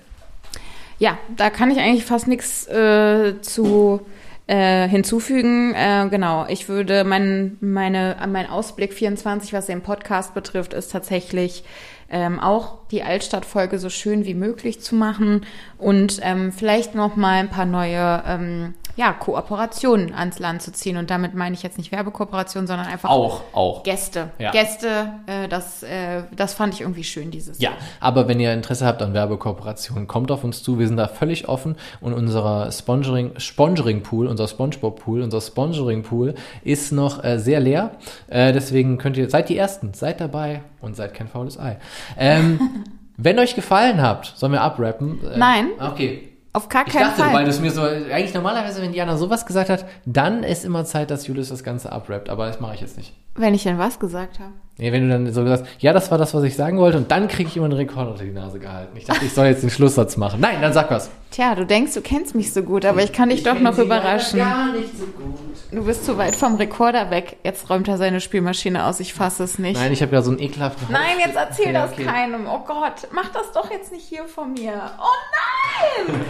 Ja, 0.98 1.16
da 1.36 1.48
kann 1.48 1.70
ich 1.70 1.78
eigentlich 1.78 2.04
fast 2.04 2.28
nichts 2.28 2.66
äh, 2.66 3.40
zu 3.40 4.02
äh, 4.46 4.88
hinzufügen. 4.88 5.74
Äh, 5.74 6.08
genau, 6.10 6.44
ich 6.48 6.68
würde 6.68 7.04
mein, 7.04 7.56
meine, 7.60 8.16
mein 8.28 8.50
Ausblick 8.50 8.92
24, 8.92 9.52
was 9.52 9.66
den 9.66 9.80
Podcast 9.80 10.34
betrifft, 10.34 10.74
ist 10.74 10.90
tatsächlich 10.92 11.64
ähm, 12.10 12.40
auch 12.40 12.79
die 12.90 13.02
Altstadtfolge 13.02 13.78
so 13.78 13.88
schön 13.88 14.24
wie 14.24 14.34
möglich 14.34 14.80
zu 14.80 14.94
machen 14.94 15.46
und 15.78 16.20
ähm, 16.22 16.52
vielleicht 16.52 16.94
noch 16.94 17.16
mal 17.16 17.38
ein 17.38 17.48
paar 17.48 17.66
neue 17.66 18.22
ähm, 18.26 18.74
ja, 18.96 19.12
Kooperationen 19.12 20.12
ans 20.12 20.38
Land 20.38 20.62
zu 20.62 20.72
ziehen. 20.72 20.96
Und 20.96 21.10
damit 21.10 21.34
meine 21.34 21.54
ich 21.54 21.62
jetzt 21.62 21.78
nicht 21.78 21.92
Werbekooperation, 21.92 22.66
sondern 22.66 22.86
einfach 22.86 23.08
Auch, 23.08 23.42
auch. 23.52 23.82
Gäste. 23.82 24.30
Ja. 24.38 24.50
Gäste, 24.50 25.12
äh, 25.26 25.48
das, 25.48 25.82
äh, 25.82 26.24
das 26.36 26.54
fand 26.54 26.74
ich 26.74 26.82
irgendwie 26.82 27.04
schön 27.04 27.30
dieses 27.30 27.58
Ja, 27.60 27.70
aber 28.00 28.28
wenn 28.28 28.40
ihr 28.40 28.52
Interesse 28.52 28.84
habt 28.86 29.00
an 29.02 29.14
Werbekooperationen, 29.14 30.06
kommt 30.06 30.30
auf 30.30 30.44
uns 30.44 30.62
zu. 30.62 30.78
Wir 30.78 30.86
sind 30.86 30.96
da 30.96 31.08
völlig 31.08 31.48
offen 31.48 31.76
und 32.00 32.12
unser 32.12 32.70
Sponsoring, 32.70 33.32
Sponsoring 33.38 34.02
Pool, 34.02 34.26
unser 34.26 34.48
SpongeBob 34.48 35.00
Pool, 35.00 35.22
unser 35.22 35.40
Sponsoring 35.40 36.02
Pool 36.02 36.34
ist 36.62 36.92
noch 36.92 37.24
äh, 37.24 37.38
sehr 37.38 37.60
leer. 37.60 37.92
Äh, 38.28 38.52
deswegen 38.52 38.98
könnt 38.98 39.16
ihr, 39.16 39.30
seid 39.30 39.48
die 39.48 39.56
Ersten, 39.56 39.94
seid 39.94 40.20
dabei 40.20 40.62
und 40.80 40.96
seid 40.96 41.14
kein 41.14 41.28
faules 41.28 41.58
Ei. 41.58 41.78
Ähm, 42.18 42.60
wenn 43.22 43.38
euch 43.38 43.54
gefallen 43.54 44.00
habt, 44.02 44.32
sollen 44.36 44.52
wir 44.52 44.62
abrappen? 44.62 45.18
Äh, 45.24 45.38
Nein. 45.38 45.66
Okay. 45.78 46.26
Auf 46.52 46.68
gar 46.68 46.84
Ich 46.86 46.92
keinen 46.92 47.02
dachte, 47.10 47.22
Fall. 47.22 47.32
weil 47.32 47.44
du 47.44 47.50
es 47.50 47.60
mir 47.60 47.70
so, 47.70 47.82
eigentlich 47.82 48.34
normalerweise, 48.34 48.82
wenn 48.82 48.92
Diana 48.92 49.16
sowas 49.16 49.46
gesagt 49.46 49.70
hat, 49.70 49.84
dann 50.04 50.42
ist 50.42 50.64
immer 50.64 50.84
Zeit, 50.84 51.10
dass 51.12 51.26
Julius 51.28 51.48
das 51.50 51.62
Ganze 51.62 51.92
abrappt, 51.92 52.28
aber 52.28 52.46
das 52.46 52.58
mache 52.58 52.74
ich 52.74 52.80
jetzt 52.80 52.96
nicht. 52.96 53.12
Wenn 53.34 53.54
ich 53.54 53.62
denn 53.62 53.78
was 53.78 53.98
gesagt 53.98 54.38
habe. 54.40 54.52
Nee, 54.80 54.92
wenn 54.92 55.02
du 55.02 55.08
dann 55.10 55.30
so 55.30 55.46
sagst, 55.46 55.66
ja, 55.80 55.92
das 55.92 56.10
war 56.10 56.16
das, 56.16 56.32
was 56.32 56.42
ich 56.42 56.56
sagen 56.56 56.78
wollte, 56.78 56.96
und 56.96 57.10
dann 57.10 57.28
kriege 57.28 57.48
ich 57.50 57.56
immer 57.56 57.66
einen 57.66 57.74
Rekord 57.74 58.08
unter 58.08 58.24
die 58.24 58.30
Nase 58.30 58.58
gehalten. 58.58 58.96
Ich 58.96 59.04
dachte, 59.04 59.26
ich 59.26 59.34
soll 59.34 59.44
jetzt 59.44 59.62
den 59.62 59.68
Schlusssatz 59.68 60.16
machen. 60.16 60.40
Nein, 60.40 60.62
dann 60.62 60.72
sag 60.72 60.90
was. 60.90 61.10
Tja, 61.30 61.54
du 61.54 61.66
denkst, 61.66 61.92
du 61.92 62.00
kennst 62.00 62.34
mich 62.34 62.52
so 62.54 62.62
gut, 62.62 62.86
aber 62.86 63.02
ich 63.02 63.12
kann 63.12 63.28
dich 63.28 63.42
doch 63.42 63.60
noch 63.60 63.76
überraschen. 63.76 64.38
Gar 64.38 64.72
nicht 64.72 64.96
so 64.98 65.04
gut. 65.04 65.36
Du 65.70 65.84
bist 65.84 66.06
zu 66.06 66.16
weit 66.16 66.34
vom 66.34 66.54
Rekorder 66.54 67.10
weg. 67.10 67.36
Jetzt 67.44 67.68
räumt 67.68 67.88
er 67.88 67.98
seine 67.98 68.22
Spielmaschine 68.22 68.86
aus. 68.86 69.00
Ich 69.00 69.12
fasse 69.12 69.44
es 69.44 69.58
nicht. 69.58 69.78
Nein, 69.78 69.92
ich 69.92 70.00
habe 70.00 70.14
ja 70.14 70.22
so 70.22 70.30
einen 70.30 70.40
ekelhaften 70.40 70.88
Nein, 70.90 71.18
jetzt 71.24 71.36
erzähl 71.36 71.66
Okay, 71.66 71.72
das 71.74 71.92
okay. 71.92 72.04
keinem. 72.04 72.46
Oh 72.48 72.60
Gott, 72.66 73.06
mach 73.12 73.28
das 73.32 73.52
doch 73.52 73.70
jetzt 73.70 73.92
nicht 73.92 74.06
hier 74.08 74.24
von 74.24 74.54
mir. 74.54 74.72
Oh 74.98 76.06
nein! 76.08 76.20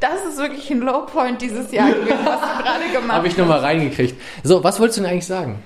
Das 0.00 0.24
ist 0.28 0.36
wirklich 0.38 0.68
ein 0.72 0.80
Lowpoint 0.80 1.40
dieses 1.40 1.70
Jahr 1.70 1.90
gewesen, 1.92 2.18
was 2.24 2.40
du 2.40 2.62
gerade 2.62 2.92
gemacht 2.92 3.16
Habe 3.16 3.28
ich 3.28 3.36
nur 3.36 3.46
mal 3.46 3.60
reingekriegt. 3.60 4.20
So, 4.42 4.64
was 4.64 4.80
wolltest 4.80 4.98
du 4.98 5.02
denn 5.02 5.10
eigentlich 5.12 5.26
sagen? 5.26 5.62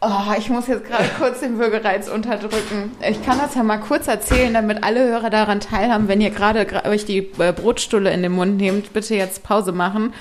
Oh, 0.00 0.32
ich 0.38 0.48
muss 0.48 0.68
jetzt 0.68 0.84
gerade 0.84 1.08
kurz 1.18 1.40
den 1.40 1.58
Würgereiz 1.58 2.08
unterdrücken. 2.08 2.92
Ich 3.08 3.20
kann 3.24 3.38
das 3.38 3.56
ja 3.56 3.64
mal 3.64 3.78
kurz 3.78 4.06
erzählen, 4.06 4.54
damit 4.54 4.84
alle 4.84 5.00
Hörer 5.00 5.28
daran 5.28 5.58
teilhaben. 5.58 6.06
Wenn 6.06 6.20
ihr 6.20 6.30
gerade 6.30 6.66
euch 6.84 7.04
die 7.04 7.30
äh, 7.38 7.52
Brotstulle 7.52 8.12
in 8.12 8.22
den 8.22 8.30
Mund 8.32 8.58
nehmt, 8.58 8.92
bitte 8.92 9.16
jetzt 9.16 9.42
Pause 9.42 9.72
machen. 9.72 10.14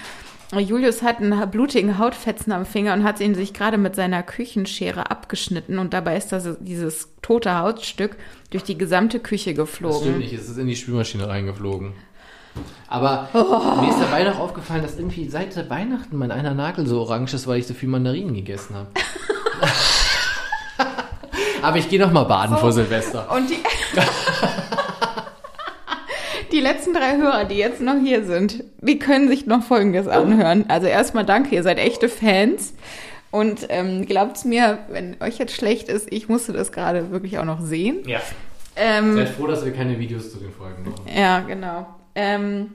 Julius 0.58 1.04
hat 1.04 1.20
einen 1.20 1.48
blutigen 1.52 2.00
Hautfetzen 2.00 2.54
am 2.54 2.66
Finger 2.66 2.94
und 2.94 3.04
hat 3.04 3.20
ihn 3.20 3.36
sich 3.36 3.54
gerade 3.54 3.78
mit 3.78 3.96
seiner 3.96 4.24
Küchenschere 4.24 5.12
abgeschnitten 5.12 5.78
und 5.78 5.94
dabei 5.94 6.16
ist 6.16 6.32
das, 6.32 6.48
dieses 6.62 7.10
tote 7.22 7.60
Hautstück 7.60 8.16
durch 8.52 8.64
die 8.64 8.78
gesamte 8.78 9.20
Küche 9.20 9.54
Das 9.54 9.70
stimmt 9.70 9.90
geflogen. 9.92 10.18
nicht, 10.20 10.32
es 10.34 10.48
ist 10.48 10.58
in 10.58 10.68
die 10.68 10.78
Spülmaschine 10.78 11.28
reingeflogen. 11.28 11.92
Aber 12.88 13.28
mir 13.34 13.90
ist 13.90 14.00
dabei 14.00 14.24
noch 14.24 14.40
aufgefallen, 14.40 14.82
dass 14.82 14.98
irgendwie 14.98 15.28
seit 15.30 15.70
Weihnachten 15.70 16.16
mein 16.18 16.32
einer 16.32 16.54
Nagel 16.54 16.88
so 16.88 17.02
orange 17.02 17.34
ist, 17.36 17.46
weil 17.46 17.60
ich 17.60 17.68
so 17.68 17.74
viel 17.74 17.90
Mandarinen 17.90 18.34
gegessen 18.34 18.74
habe. 18.76 18.88
Aber 21.62 21.78
ich 21.78 21.90
gehe 21.90 22.00
noch 22.00 22.12
mal 22.12 22.24
baden 22.24 22.56
So. 22.56 22.62
vor 22.62 22.72
Silvester. 22.72 23.32
Und 23.32 23.50
die, 23.50 23.58
die 26.52 26.60
letzten 26.60 26.94
drei 26.94 27.18
Hörer, 27.18 27.46
die 27.46 27.56
jetzt 27.56 27.82
noch 27.82 27.96
hier 28.02 28.24
sind, 28.26 28.64
die 28.82 29.00
können 29.00 29.28
sich 29.28 29.46
noch 29.48 29.64
Folgendes 29.64 30.08
anhören. 30.08 30.66
Also 30.70 30.88
erstmal 30.88 31.26
danke, 31.26 31.56
ihr 31.56 31.64
seid 31.64 31.80
echte 31.80 32.10
Fans. 32.10 32.74
Und 33.32 33.66
ähm, 33.70 34.06
glaubt's 34.06 34.46
mir, 34.46 34.80
wenn 34.90 35.18
euch 35.22 35.38
jetzt 35.38 35.56
schlecht 35.56 35.90
ist, 35.90 36.12
ich 36.12 36.30
musste 36.30 36.54
das 36.54 36.72
gerade 36.72 37.12
wirklich 37.12 37.38
auch 37.40 37.46
noch 37.46 37.60
sehen. 37.62 37.98
Ja. 38.06 38.20
Ähm, 38.76 39.16
Seid 39.16 39.30
froh, 39.30 39.48
dass 39.48 39.66
wir 39.66 39.74
keine 39.74 40.00
Videos 40.00 40.32
zu 40.32 40.38
den 40.38 40.52
Folgen 40.54 40.84
machen. 40.90 41.04
Ja, 41.14 41.40
genau. 41.42 41.88
Ähm, 42.16 42.74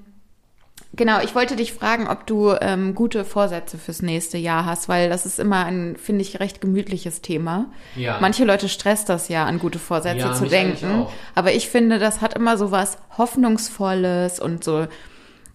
genau, 0.95 1.21
ich 1.23 1.35
wollte 1.35 1.57
dich 1.57 1.73
fragen, 1.73 2.09
ob 2.09 2.27
du 2.27 2.55
ähm, 2.61 2.95
gute 2.95 3.25
Vorsätze 3.25 3.79
fürs 3.79 4.03
nächste 4.03 4.39
Jahr 4.39 4.65
hast, 4.67 4.89
weil 4.89 5.09
das 5.09 5.27
ist 5.27 5.39
immer 5.39 5.65
ein, 5.65 5.97
finde 5.97 6.23
ich, 6.23 6.41
recht 6.41 6.61
gemütliches 6.61 7.21
Thema. 7.23 7.67
Ja. 7.97 8.19
Manche 8.21 8.45
Leute 8.45 8.69
stresst 8.69 9.09
das 9.09 9.29
ja, 9.29 9.45
an 9.45 9.59
gute 9.59 9.79
Vorsätze 9.79 10.27
Ja, 10.27 10.33
zu 10.35 10.47
denken. 10.47 11.07
Aber 11.35 11.53
ich 11.53 11.69
finde, 11.69 11.99
das 11.99 12.21
hat 12.21 12.35
immer 12.35 12.57
so 12.57 12.71
was 12.71 12.99
Hoffnungsvolles 13.19 14.41
und 14.41 14.65
so 14.65 14.87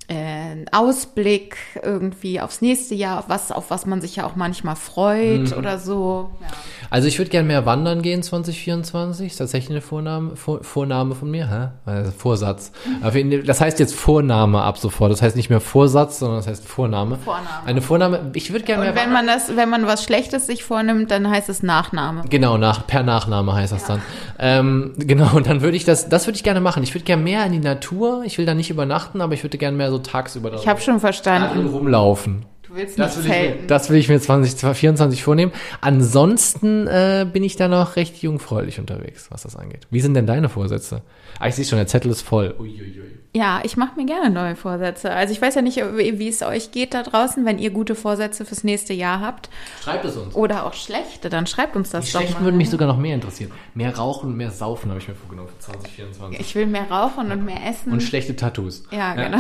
äh, 0.10 0.66
Ausblick 0.72 1.58
irgendwie 1.84 2.40
aufs 2.40 2.62
nächste 2.62 2.96
Jahr, 2.96 3.20
auf 3.20 3.26
was, 3.28 3.52
auf 3.52 3.70
was 3.70 3.86
man 3.86 4.00
sich 4.02 4.16
ja 4.16 4.26
auch 4.26 4.36
manchmal 4.36 4.76
freut 4.76 5.52
Mhm. 5.52 5.58
oder 5.58 5.78
so. 5.80 6.30
Ja. 6.42 6.48
Also 6.90 7.10
ich 7.10 7.18
würde 7.18 7.30
gerne 7.30 7.46
mehr 7.48 7.66
wandern 7.66 8.02
gehen 8.02 8.24
2024. 8.24 9.28
Ist 9.28 9.38
tatsächlich 9.38 9.72
eine 9.72 9.82
Vorname, 9.82 10.36
Vor, 10.38 10.64
Vorname 10.64 11.16
von 11.16 11.30
mir, 11.30 11.50
hä? 11.50 11.68
Also 11.86 12.12
Vorsatz. 12.12 12.72
Das 13.46 13.60
heißt 13.62 13.80
jetzt 13.80 13.94
Vorname 13.96 14.62
ab 14.62 14.78
sofort. 14.78 15.12
Das 15.12 15.22
heißt 15.22 15.36
nicht 15.36 15.50
mehr 15.50 15.60
Vorsatz, 15.60 16.20
sondern 16.20 16.38
das 16.38 16.48
heißt 16.48 16.66
Vorname. 16.66 17.18
Vorname. 17.18 17.48
Eine 17.66 17.82
Vorname. 17.82 18.32
Ich 18.34 18.52
würde 18.52 18.64
gerne 18.66 18.84
mehr 18.84 18.92
Und 18.92 18.98
wenn 19.00 19.12
man 19.12 19.28
das, 19.28 19.56
wenn 19.56 19.70
man 19.70 19.86
was 19.88 20.04
Schlechtes 20.04 20.48
sich 20.48 20.64
vornimmt, 20.64 21.12
dann 21.12 21.30
heißt 21.30 21.50
es 21.50 21.64
Nachname. 21.64 22.24
Genau, 22.30 22.58
nach, 22.58 22.88
per 22.88 23.04
Nachname 23.04 23.54
heißt 23.54 23.74
das 23.74 23.86
dann. 23.86 24.02
Ähm, 24.40 24.94
genau, 24.98 25.36
und 25.36 25.48
dann 25.48 25.62
würde 25.62 25.76
ich 25.76 25.84
das, 25.86 26.10
das 26.10 26.28
würde 26.28 26.38
ich 26.38 26.44
gerne 26.44 26.62
machen. 26.62 26.84
Ich 26.84 26.94
würde 26.94 27.06
gerne 27.06 27.22
mehr 27.24 27.46
in 27.46 27.52
die 27.52 27.60
Natur. 27.60 28.24
Ich 28.26 28.38
will 28.38 28.46
da 28.46 28.54
nicht 28.54 28.70
übernachten, 28.70 29.20
aber 29.22 29.34
ich 29.34 29.44
würde 29.44 29.58
gerne 29.58 29.76
mehr 29.76 29.90
so 29.92 29.97
tagsüber 30.00 30.50
da 30.52 30.58
Ich 30.58 30.68
habe 30.68 30.82
schon 30.82 31.00
verstanden. 31.00 31.68
rumlaufen. 31.68 32.46
Du 32.64 32.76
willst 32.76 33.00
Das 33.00 33.16
nicht 33.18 33.26
will, 33.26 33.32
ich 33.32 33.38
mir, 33.40 33.48
zelten. 33.52 33.68
das 33.68 33.90
will 33.90 33.98
ich 33.98 34.10
mir 34.10 34.20
2024 34.20 35.24
vornehmen. 35.24 35.52
Ansonsten 35.82 36.86
äh, 36.88 37.26
bin 37.32 37.44
ich 37.44 37.56
da 37.56 37.68
noch 37.68 37.96
recht 37.96 38.22
jungfräulich 38.22 38.80
unterwegs, 38.80 39.28
was 39.32 39.44
das 39.44 39.56
angeht. 39.56 39.88
Wie 39.90 40.02
sind 40.02 40.14
denn 40.16 40.28
deine 40.28 40.50
Vorsätze? 40.50 41.02
Ah, 41.40 41.48
ich 41.48 41.56
sehe 41.56 41.66
schon, 41.66 41.78
der 41.78 41.88
Zettel 41.88 42.12
ist 42.12 42.22
voll. 42.22 42.54
Uiuiui. 42.60 43.17
Ja, 43.38 43.60
ich 43.64 43.78
mache 43.78 43.92
mir 44.00 44.06
gerne 44.08 44.32
neue 44.32 44.56
Vorsätze. 44.56 45.12
Also 45.12 45.32
ich 45.32 45.40
weiß 45.40 45.54
ja 45.54 45.62
nicht, 45.62 45.78
wie 45.78 46.28
es 46.28 46.42
euch 46.42 46.72
geht 46.72 46.96
da 46.96 47.04
draußen, 47.04 47.46
wenn 47.46 47.60
ihr 47.60 47.70
gute 47.70 47.94
Vorsätze 47.94 48.46
fürs 48.46 48.64
nächste 48.64 48.94
Jahr 48.94 49.20
habt 49.22 49.50
Schreibt 49.84 50.06
es 50.06 50.18
uns. 50.18 50.34
oder 50.34 50.66
auch 50.66 50.74
schlechte, 50.74 51.30
dann 51.30 51.46
schreibt 51.46 51.76
uns 51.76 51.92
das 51.92 52.06
Die 52.06 52.12
doch 52.14 52.20
schlechten 52.22 52.40
mal. 52.42 52.46
würden 52.48 52.58
mich 52.58 52.72
sogar 52.72 52.88
noch 52.88 52.98
mehr 52.98 53.14
interessieren. 53.14 53.52
Mehr 53.76 53.96
rauchen 53.96 54.32
und 54.32 54.38
mehr 54.38 54.50
saufen 54.50 54.90
habe 54.90 55.00
ich 55.00 55.08
mir 55.08 55.14
vorgenommen 55.14 55.50
für 55.50 55.60
2024. 55.60 56.40
Ich 56.40 56.56
will 56.56 56.66
mehr 56.66 56.90
rauchen 56.90 57.32
und 57.32 57.46
mehr 57.46 57.60
essen. 57.70 57.92
und 57.94 58.02
schlechte 58.02 58.36
Tattoos. 58.36 58.86
ja, 58.90 59.14
genau. 59.14 59.38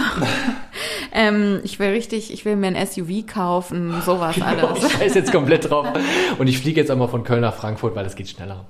ähm, 1.11 1.59
ich 1.63 1.79
will 1.79 1.89
richtig, 1.89 2.31
ich 2.31 2.45
will 2.45 2.55
mir 2.55 2.67
ein 2.67 2.85
SUV 2.87 3.25
kaufen, 3.25 3.99
sowas 4.05 4.35
Oh, 4.39 4.43
alles. 4.43 4.83
ich 4.83 4.91
scheiß 4.91 5.15
jetzt 5.15 5.31
komplett 5.31 5.69
drauf. 5.71 5.87
Und 6.37 6.45
ich 6.45 6.59
fliege 6.59 6.79
jetzt 6.81 6.91
einmal 6.91 7.07
von 7.07 7.23
Köln 7.23 7.41
nach 7.41 7.55
Frankfurt, 7.55 7.95
weil 7.95 8.03
das 8.03 8.15
geht 8.15 8.29
schneller. 8.29 8.65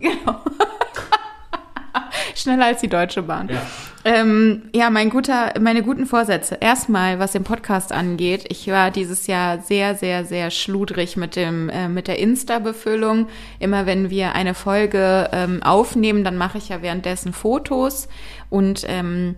Schneller 2.37 2.65
als 2.65 2.81
die 2.81 2.87
Deutsche 2.87 3.23
Bahn. 3.23 3.49
Ja. 3.49 3.61
Ähm, 4.05 4.69
ja, 4.73 4.89
mein 4.89 5.09
guter, 5.09 5.53
meine 5.59 5.83
guten 5.83 6.05
Vorsätze. 6.05 6.57
Erstmal, 6.61 7.19
was 7.19 7.33
den 7.33 7.43
Podcast 7.43 7.91
angeht, 7.91 8.45
ich 8.49 8.67
war 8.67 8.91
dieses 8.91 9.27
Jahr 9.27 9.59
sehr, 9.59 9.95
sehr, 9.95 10.23
sehr 10.23 10.51
schludrig 10.51 11.17
mit 11.17 11.35
dem, 11.35 11.69
äh, 11.69 11.89
mit 11.89 12.07
der 12.07 12.19
Insta-Befüllung. 12.19 13.27
Immer 13.59 13.85
wenn 13.85 14.09
wir 14.09 14.33
eine 14.33 14.53
Folge 14.53 15.29
ähm, 15.33 15.61
aufnehmen, 15.63 16.23
dann 16.23 16.37
mache 16.37 16.57
ich 16.57 16.69
ja 16.69 16.81
währenddessen 16.81 17.33
Fotos 17.33 18.07
und 18.49 18.85
ähm, 18.87 19.35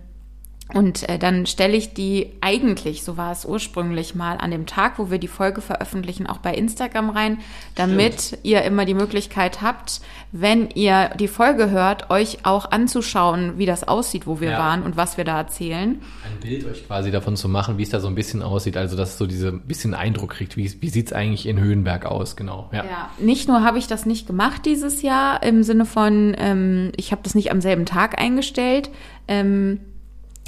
und 0.74 1.08
äh, 1.08 1.18
dann 1.18 1.46
stelle 1.46 1.76
ich 1.76 1.94
die 1.94 2.32
eigentlich, 2.40 3.02
so 3.02 3.16
war 3.16 3.32
es 3.32 3.44
ursprünglich 3.44 4.14
mal, 4.14 4.36
an 4.38 4.50
dem 4.50 4.66
Tag, 4.66 4.98
wo 4.98 5.10
wir 5.10 5.18
die 5.18 5.28
Folge 5.28 5.60
veröffentlichen, 5.60 6.26
auch 6.26 6.38
bei 6.38 6.54
Instagram 6.54 7.10
rein, 7.10 7.38
damit 7.74 8.38
ihr 8.42 8.62
immer 8.62 8.84
die 8.84 8.94
Möglichkeit 8.94 9.62
habt, 9.62 10.00
wenn 10.32 10.70
ihr 10.70 11.10
die 11.18 11.28
Folge 11.28 11.70
hört, 11.70 12.10
euch 12.10 12.38
auch 12.44 12.70
anzuschauen, 12.70 13.58
wie 13.58 13.66
das 13.66 13.86
aussieht, 13.86 14.26
wo 14.26 14.40
wir 14.40 14.50
Ja. 14.52 14.58
waren 14.58 14.82
und 14.82 14.96
was 14.96 15.16
wir 15.16 15.24
da 15.24 15.38
erzählen. 15.38 16.00
Ein 16.24 16.40
Bild 16.40 16.64
euch 16.66 16.86
quasi 16.86 17.10
davon 17.10 17.36
zu 17.36 17.48
machen, 17.48 17.78
wie 17.78 17.82
es 17.82 17.90
da 17.90 18.00
so 18.00 18.06
ein 18.08 18.14
bisschen 18.14 18.42
aussieht. 18.42 18.76
Also, 18.76 18.96
dass 18.96 19.10
es 19.10 19.18
so 19.18 19.26
diese 19.26 19.52
bisschen 19.52 19.94
Eindruck 19.94 20.30
kriegt, 20.30 20.56
wie, 20.56 20.70
wie 20.80 20.88
sieht's 20.88 21.12
eigentlich 21.12 21.46
in 21.46 21.58
Höhenberg 21.58 22.06
aus, 22.06 22.36
genau. 22.36 22.70
Ja. 22.72 22.84
Ja, 22.84 23.10
nicht 23.18 23.48
nur 23.48 23.62
habe 23.64 23.78
ich 23.78 23.86
das 23.86 24.06
nicht 24.06 24.26
gemacht 24.26 24.64
dieses 24.66 25.02
Jahr 25.02 25.42
im 25.42 25.62
Sinne 25.62 25.84
von, 25.86 26.34
ähm, 26.38 26.92
ich 26.96 27.12
habe 27.12 27.22
das 27.24 27.34
nicht 27.34 27.50
am 27.50 27.60
selben 27.60 27.84
Tag 27.86 28.20
eingestellt. 28.20 28.90
Ähm, 29.28 29.80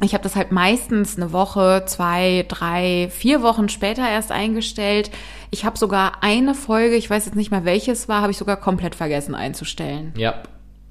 ich 0.03 0.15
habe 0.15 0.23
das 0.23 0.37
halt 0.37 0.53
meistens 0.53 1.17
eine 1.17 1.33
Woche, 1.33 1.85
zwei, 1.87 2.45
drei, 2.49 3.09
vier 3.11 3.43
Wochen 3.43 3.69
später 3.69 4.09
erst 4.09 4.33
eingestellt. 4.33 5.11
Ich 5.51 5.65
habe 5.65 5.79
sogar 5.79 6.23
eine 6.23 6.55
Folge, 6.55 6.97
ich 6.97 7.09
weiß 7.09 7.27
jetzt 7.27 7.35
nicht 7.37 7.51
mehr 7.51 7.65
welches 7.65 8.09
war, 8.09 8.23
habe 8.23 8.33
ich 8.33 8.39
sogar 8.39 8.57
komplett 8.57 8.95
vergessen 8.95 9.35
einzustellen. 9.35 10.13
ja. 10.17 10.43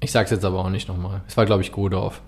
Ich 0.04 0.10
sag's 0.10 0.32
jetzt 0.32 0.44
aber 0.44 0.58
auch 0.58 0.68
nicht 0.68 0.88
nochmal. 0.88 1.20
Es 1.28 1.36
war, 1.36 1.46
glaube 1.46 1.62
ich, 1.62 1.70
Godorf. 1.70 2.22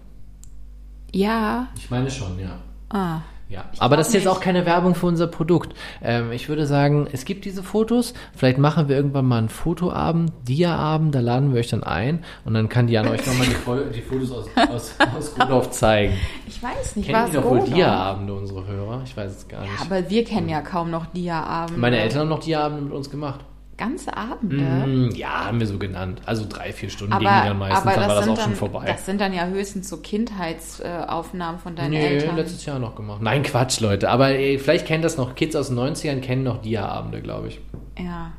Ja, 1.13 1.67
Ich 1.77 1.91
meine 1.91 2.09
schon, 2.09 2.39
ja. 2.39 2.61
ah, 2.91 3.23
Ja, 3.49 3.67
aber 3.79 3.97
das 3.97 4.09
ist 4.09 4.15
jetzt 4.15 4.25
nicht. 4.25 4.33
auch 4.33 4.41
keine 4.41 4.65
Werbung 4.65 4.95
für 4.95 5.07
unser 5.07 5.27
Produkt. 5.27 5.75
Ähm, 6.03 6.33
ich 6.33 6.49
würde 6.49 6.67
sagen, 6.67 7.07
es 7.13 7.25
gibt 7.25 7.45
diese 7.45 7.63
Fotos. 7.63 8.15
Vielleicht 8.35 8.59
machen 8.59 8.89
wir 8.89 8.97
irgendwann 8.97 9.27
mal 9.27 9.39
einen 9.39 9.49
Fotoabend, 9.51 10.33
Dia-Abend, 10.49 11.15
da 11.15 11.21
laden 11.21 11.53
wir 11.53 11.61
euch 11.61 11.69
dann 11.69 11.83
ein 11.83 12.25
und 12.45 12.55
dann 12.55 12.69
kann 12.69 12.87
Diana 12.87 13.11
euch 13.11 13.25
nochmal 13.27 13.47
die, 13.47 13.97
die 13.97 14.03
Fotos 14.03 14.33
aus, 14.33 14.47
aus, 14.71 14.95
aus 15.17 15.35
Godorf 15.35 15.71
zeigen. 15.71 16.15
ich 16.47 16.63
weiß 16.63 16.97
nicht, 16.97 17.07
Kennen 17.07 17.23
was 17.23 17.31
die 17.31 17.37
doch 17.37 17.45
wohl 17.45 17.61
Dia-Abende, 17.61 18.35
unsere 18.35 18.67
Hörer? 18.67 19.03
Ich 19.05 19.17
weiß 19.17 19.31
es 19.31 19.49
gar 19.49 19.63
nicht. 19.63 19.81
Aber 19.81 20.09
wir 20.09 20.25
kennen 20.25 20.49
ja 20.49 20.63
kaum 20.63 20.91
noch 20.91 21.07
Dia-Abende. 21.07 21.79
Meine 21.79 21.99
Eltern 21.99 22.21
haben 22.23 22.29
noch 22.29 22.41
Dia-Abende 22.41 22.83
mit 22.83 22.93
uns 22.93 23.11
gemacht. 23.11 23.41
Ganze 23.77 24.17
Abende. 24.17 24.59
Hm, 24.85 25.11
ja, 25.17 25.47
haben 25.47 25.59
wir 25.59 25.67
so 25.67 25.79
genannt. 25.79 26.21
Also 26.27 26.47
drei, 26.49 26.73
vier 26.73 26.91
Stunden 26.91 27.13
Aber, 27.13 27.25
gingen 27.25 27.45
dann 27.45 27.59
meistens, 27.59 27.81
aber 27.83 27.91
dann 27.91 28.01
das, 28.01 28.09
war 28.09 28.15
das 28.17 28.29
auch 28.29 28.37
schon 28.37 28.51
dann, 28.51 28.55
vorbei. 28.55 28.85
das 28.87 29.07
sind 29.07 29.21
dann 29.21 29.33
ja 29.35 29.47
höchstens 29.47 29.89
so 29.89 29.97
Kindheitsaufnahmen 29.97 31.59
von 31.61 31.75
deinen 31.77 31.91
Nee, 31.91 32.07
Eltern. 32.07 32.37
letztes 32.37 32.65
Jahr 32.67 32.79
noch 32.79 32.95
gemacht. 32.95 33.21
Nein, 33.23 33.43
Quatsch, 33.43 33.81
Leute. 33.81 34.11
Aber 34.11 34.29
ey, 34.29 34.59
vielleicht 34.59 34.87
kennen 34.87 35.03
das 35.03 35.17
noch 35.17 35.35
Kids 35.35 35.57
aus 35.57 35.69
den 35.69 35.79
90ern, 35.79 36.21
kennen 36.21 36.45
noch 36.45 36.63
Dia-Abende, 36.63 37.21
glaube 37.21 37.49
ich. 37.49 37.61
Ja. 37.99 38.33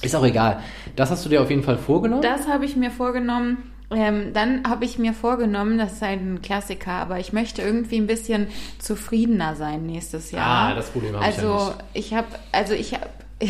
Ist 0.00 0.14
auch 0.14 0.24
egal. 0.24 0.60
Das 0.96 1.10
hast 1.10 1.24
du 1.24 1.28
dir 1.28 1.42
auf 1.42 1.50
jeden 1.50 1.62
Fall 1.64 1.76
vorgenommen. 1.76 2.22
Das 2.22 2.46
habe 2.48 2.64
ich 2.64 2.76
mir 2.76 2.90
vorgenommen. 2.90 3.58
Ähm, 3.90 4.32
dann 4.34 4.64
habe 4.68 4.84
ich 4.84 4.98
mir 4.98 5.14
vorgenommen, 5.14 5.78
das 5.78 5.94
ist 5.94 6.02
ein 6.02 6.40
Klassiker, 6.42 6.92
aber 6.92 7.18
ich 7.20 7.32
möchte 7.32 7.62
irgendwie 7.62 7.96
ein 7.96 8.06
bisschen 8.06 8.48
zufriedener 8.78 9.56
sein 9.56 9.86
nächstes 9.86 10.30
Jahr. 10.30 10.46
Ah, 10.70 10.74
das 10.74 10.90
Problem 10.90 11.16
habe 11.16 11.28
ich 11.28 11.36
ja 11.38 11.42
Also 11.42 11.66
nicht. 11.70 11.84
ich 11.94 12.14
habe, 12.14 12.26
also 12.52 12.74
ich 12.74 12.92
habe, 12.94 13.06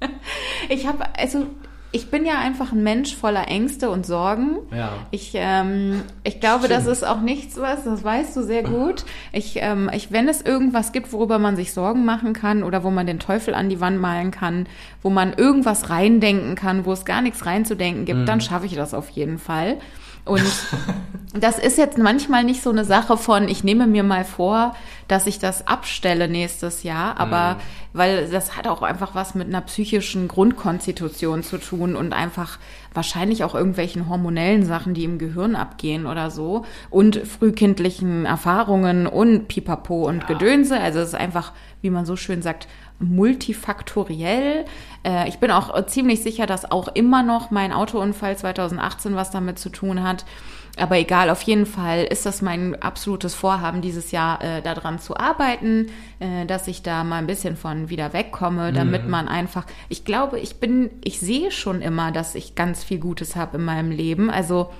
ich 0.68 0.86
habe, 0.86 1.04
also 1.18 1.46
ich 1.90 2.10
bin 2.10 2.26
ja 2.26 2.38
einfach 2.38 2.72
ein 2.72 2.82
Mensch 2.82 3.16
voller 3.16 3.48
Ängste 3.48 3.88
und 3.88 4.04
Sorgen. 4.04 4.58
Ja. 4.76 4.90
Ich, 5.10 5.32
ähm, 5.34 6.02
ich 6.22 6.38
glaube, 6.38 6.66
Stimmt. 6.66 6.80
das 6.80 6.86
ist 6.86 7.02
auch 7.02 7.22
nichts 7.22 7.56
was, 7.58 7.84
das 7.84 8.04
weißt 8.04 8.36
du 8.36 8.42
sehr 8.42 8.62
gut. 8.62 9.06
Ich, 9.32 9.56
ähm, 9.56 9.88
ich, 9.94 10.12
wenn 10.12 10.28
es 10.28 10.42
irgendwas 10.42 10.92
gibt, 10.92 11.14
worüber 11.14 11.38
man 11.38 11.56
sich 11.56 11.72
Sorgen 11.72 12.04
machen 12.04 12.34
kann 12.34 12.62
oder 12.62 12.84
wo 12.84 12.90
man 12.90 13.06
den 13.06 13.18
Teufel 13.18 13.54
an 13.54 13.70
die 13.70 13.80
Wand 13.80 13.98
malen 14.02 14.30
kann, 14.32 14.66
wo 15.02 15.08
man 15.08 15.32
irgendwas 15.32 15.88
reindenken 15.88 16.56
kann, 16.56 16.84
wo 16.84 16.92
es 16.92 17.06
gar 17.06 17.22
nichts 17.22 17.46
reinzudenken 17.46 18.04
gibt, 18.04 18.20
Mhm. 18.20 18.26
dann 18.26 18.42
schaffe 18.42 18.66
ich 18.66 18.74
das 18.74 18.92
auf 18.92 19.08
jeden 19.08 19.38
Fall. 19.38 19.78
Und 20.28 20.44
das 21.34 21.58
ist 21.58 21.78
jetzt 21.78 21.98
manchmal 21.98 22.44
nicht 22.44 22.62
so 22.62 22.70
eine 22.70 22.84
Sache 22.84 23.16
von, 23.16 23.48
ich 23.48 23.64
nehme 23.64 23.86
mir 23.86 24.02
mal 24.02 24.24
vor, 24.24 24.74
dass 25.08 25.26
ich 25.26 25.38
das 25.38 25.66
abstelle 25.66 26.28
nächstes 26.28 26.82
Jahr, 26.82 27.18
aber 27.18 27.56
weil 27.92 28.28
das 28.28 28.56
hat 28.56 28.66
auch 28.66 28.82
einfach 28.82 29.14
was 29.14 29.34
mit 29.34 29.48
einer 29.48 29.62
psychischen 29.62 30.28
Grundkonstitution 30.28 31.42
zu 31.42 31.58
tun 31.58 31.96
und 31.96 32.12
einfach 32.12 32.58
wahrscheinlich 32.92 33.44
auch 33.44 33.54
irgendwelchen 33.54 34.08
hormonellen 34.08 34.64
Sachen, 34.64 34.94
die 34.94 35.04
im 35.04 35.18
Gehirn 35.18 35.56
abgehen 35.56 36.06
oder 36.06 36.30
so 36.30 36.64
und 36.90 37.16
frühkindlichen 37.16 38.26
Erfahrungen 38.26 39.06
und 39.06 39.48
Pipapo 39.48 40.06
und 40.06 40.26
Gedönse. 40.26 40.78
Also 40.78 41.00
es 41.00 41.08
ist 41.08 41.14
einfach, 41.14 41.52
wie 41.80 41.90
man 41.90 42.04
so 42.04 42.16
schön 42.16 42.42
sagt, 42.42 42.68
multifaktoriell. 42.98 44.64
Äh, 45.04 45.28
ich 45.28 45.38
bin 45.38 45.50
auch 45.50 45.86
ziemlich 45.86 46.22
sicher, 46.22 46.46
dass 46.46 46.70
auch 46.70 46.88
immer 46.88 47.22
noch 47.22 47.50
mein 47.50 47.72
Autounfall 47.72 48.36
2018 48.36 49.14
was 49.14 49.30
damit 49.30 49.58
zu 49.58 49.68
tun 49.68 50.02
hat. 50.02 50.24
Aber 50.78 50.96
egal, 50.96 51.30
auf 51.30 51.42
jeden 51.42 51.66
Fall 51.66 52.04
ist 52.04 52.24
das 52.24 52.40
mein 52.40 52.80
absolutes 52.80 53.34
Vorhaben, 53.34 53.80
dieses 53.80 54.12
Jahr 54.12 54.42
äh, 54.42 54.62
daran 54.62 54.98
zu 54.98 55.16
arbeiten, 55.16 55.86
äh, 56.20 56.46
dass 56.46 56.68
ich 56.68 56.82
da 56.82 57.04
mal 57.04 57.16
ein 57.16 57.26
bisschen 57.26 57.56
von 57.56 57.90
wieder 57.90 58.12
wegkomme, 58.12 58.72
damit 58.72 59.08
man 59.08 59.28
einfach, 59.28 59.66
ich 59.88 60.04
glaube, 60.04 60.38
ich 60.38 60.60
bin, 60.60 60.90
ich 61.02 61.18
sehe 61.18 61.50
schon 61.50 61.82
immer, 61.82 62.12
dass 62.12 62.34
ich 62.34 62.54
ganz 62.54 62.84
viel 62.84 62.98
Gutes 62.98 63.34
habe 63.34 63.58
in 63.58 63.64
meinem 63.64 63.90
Leben. 63.90 64.30
Also 64.30 64.70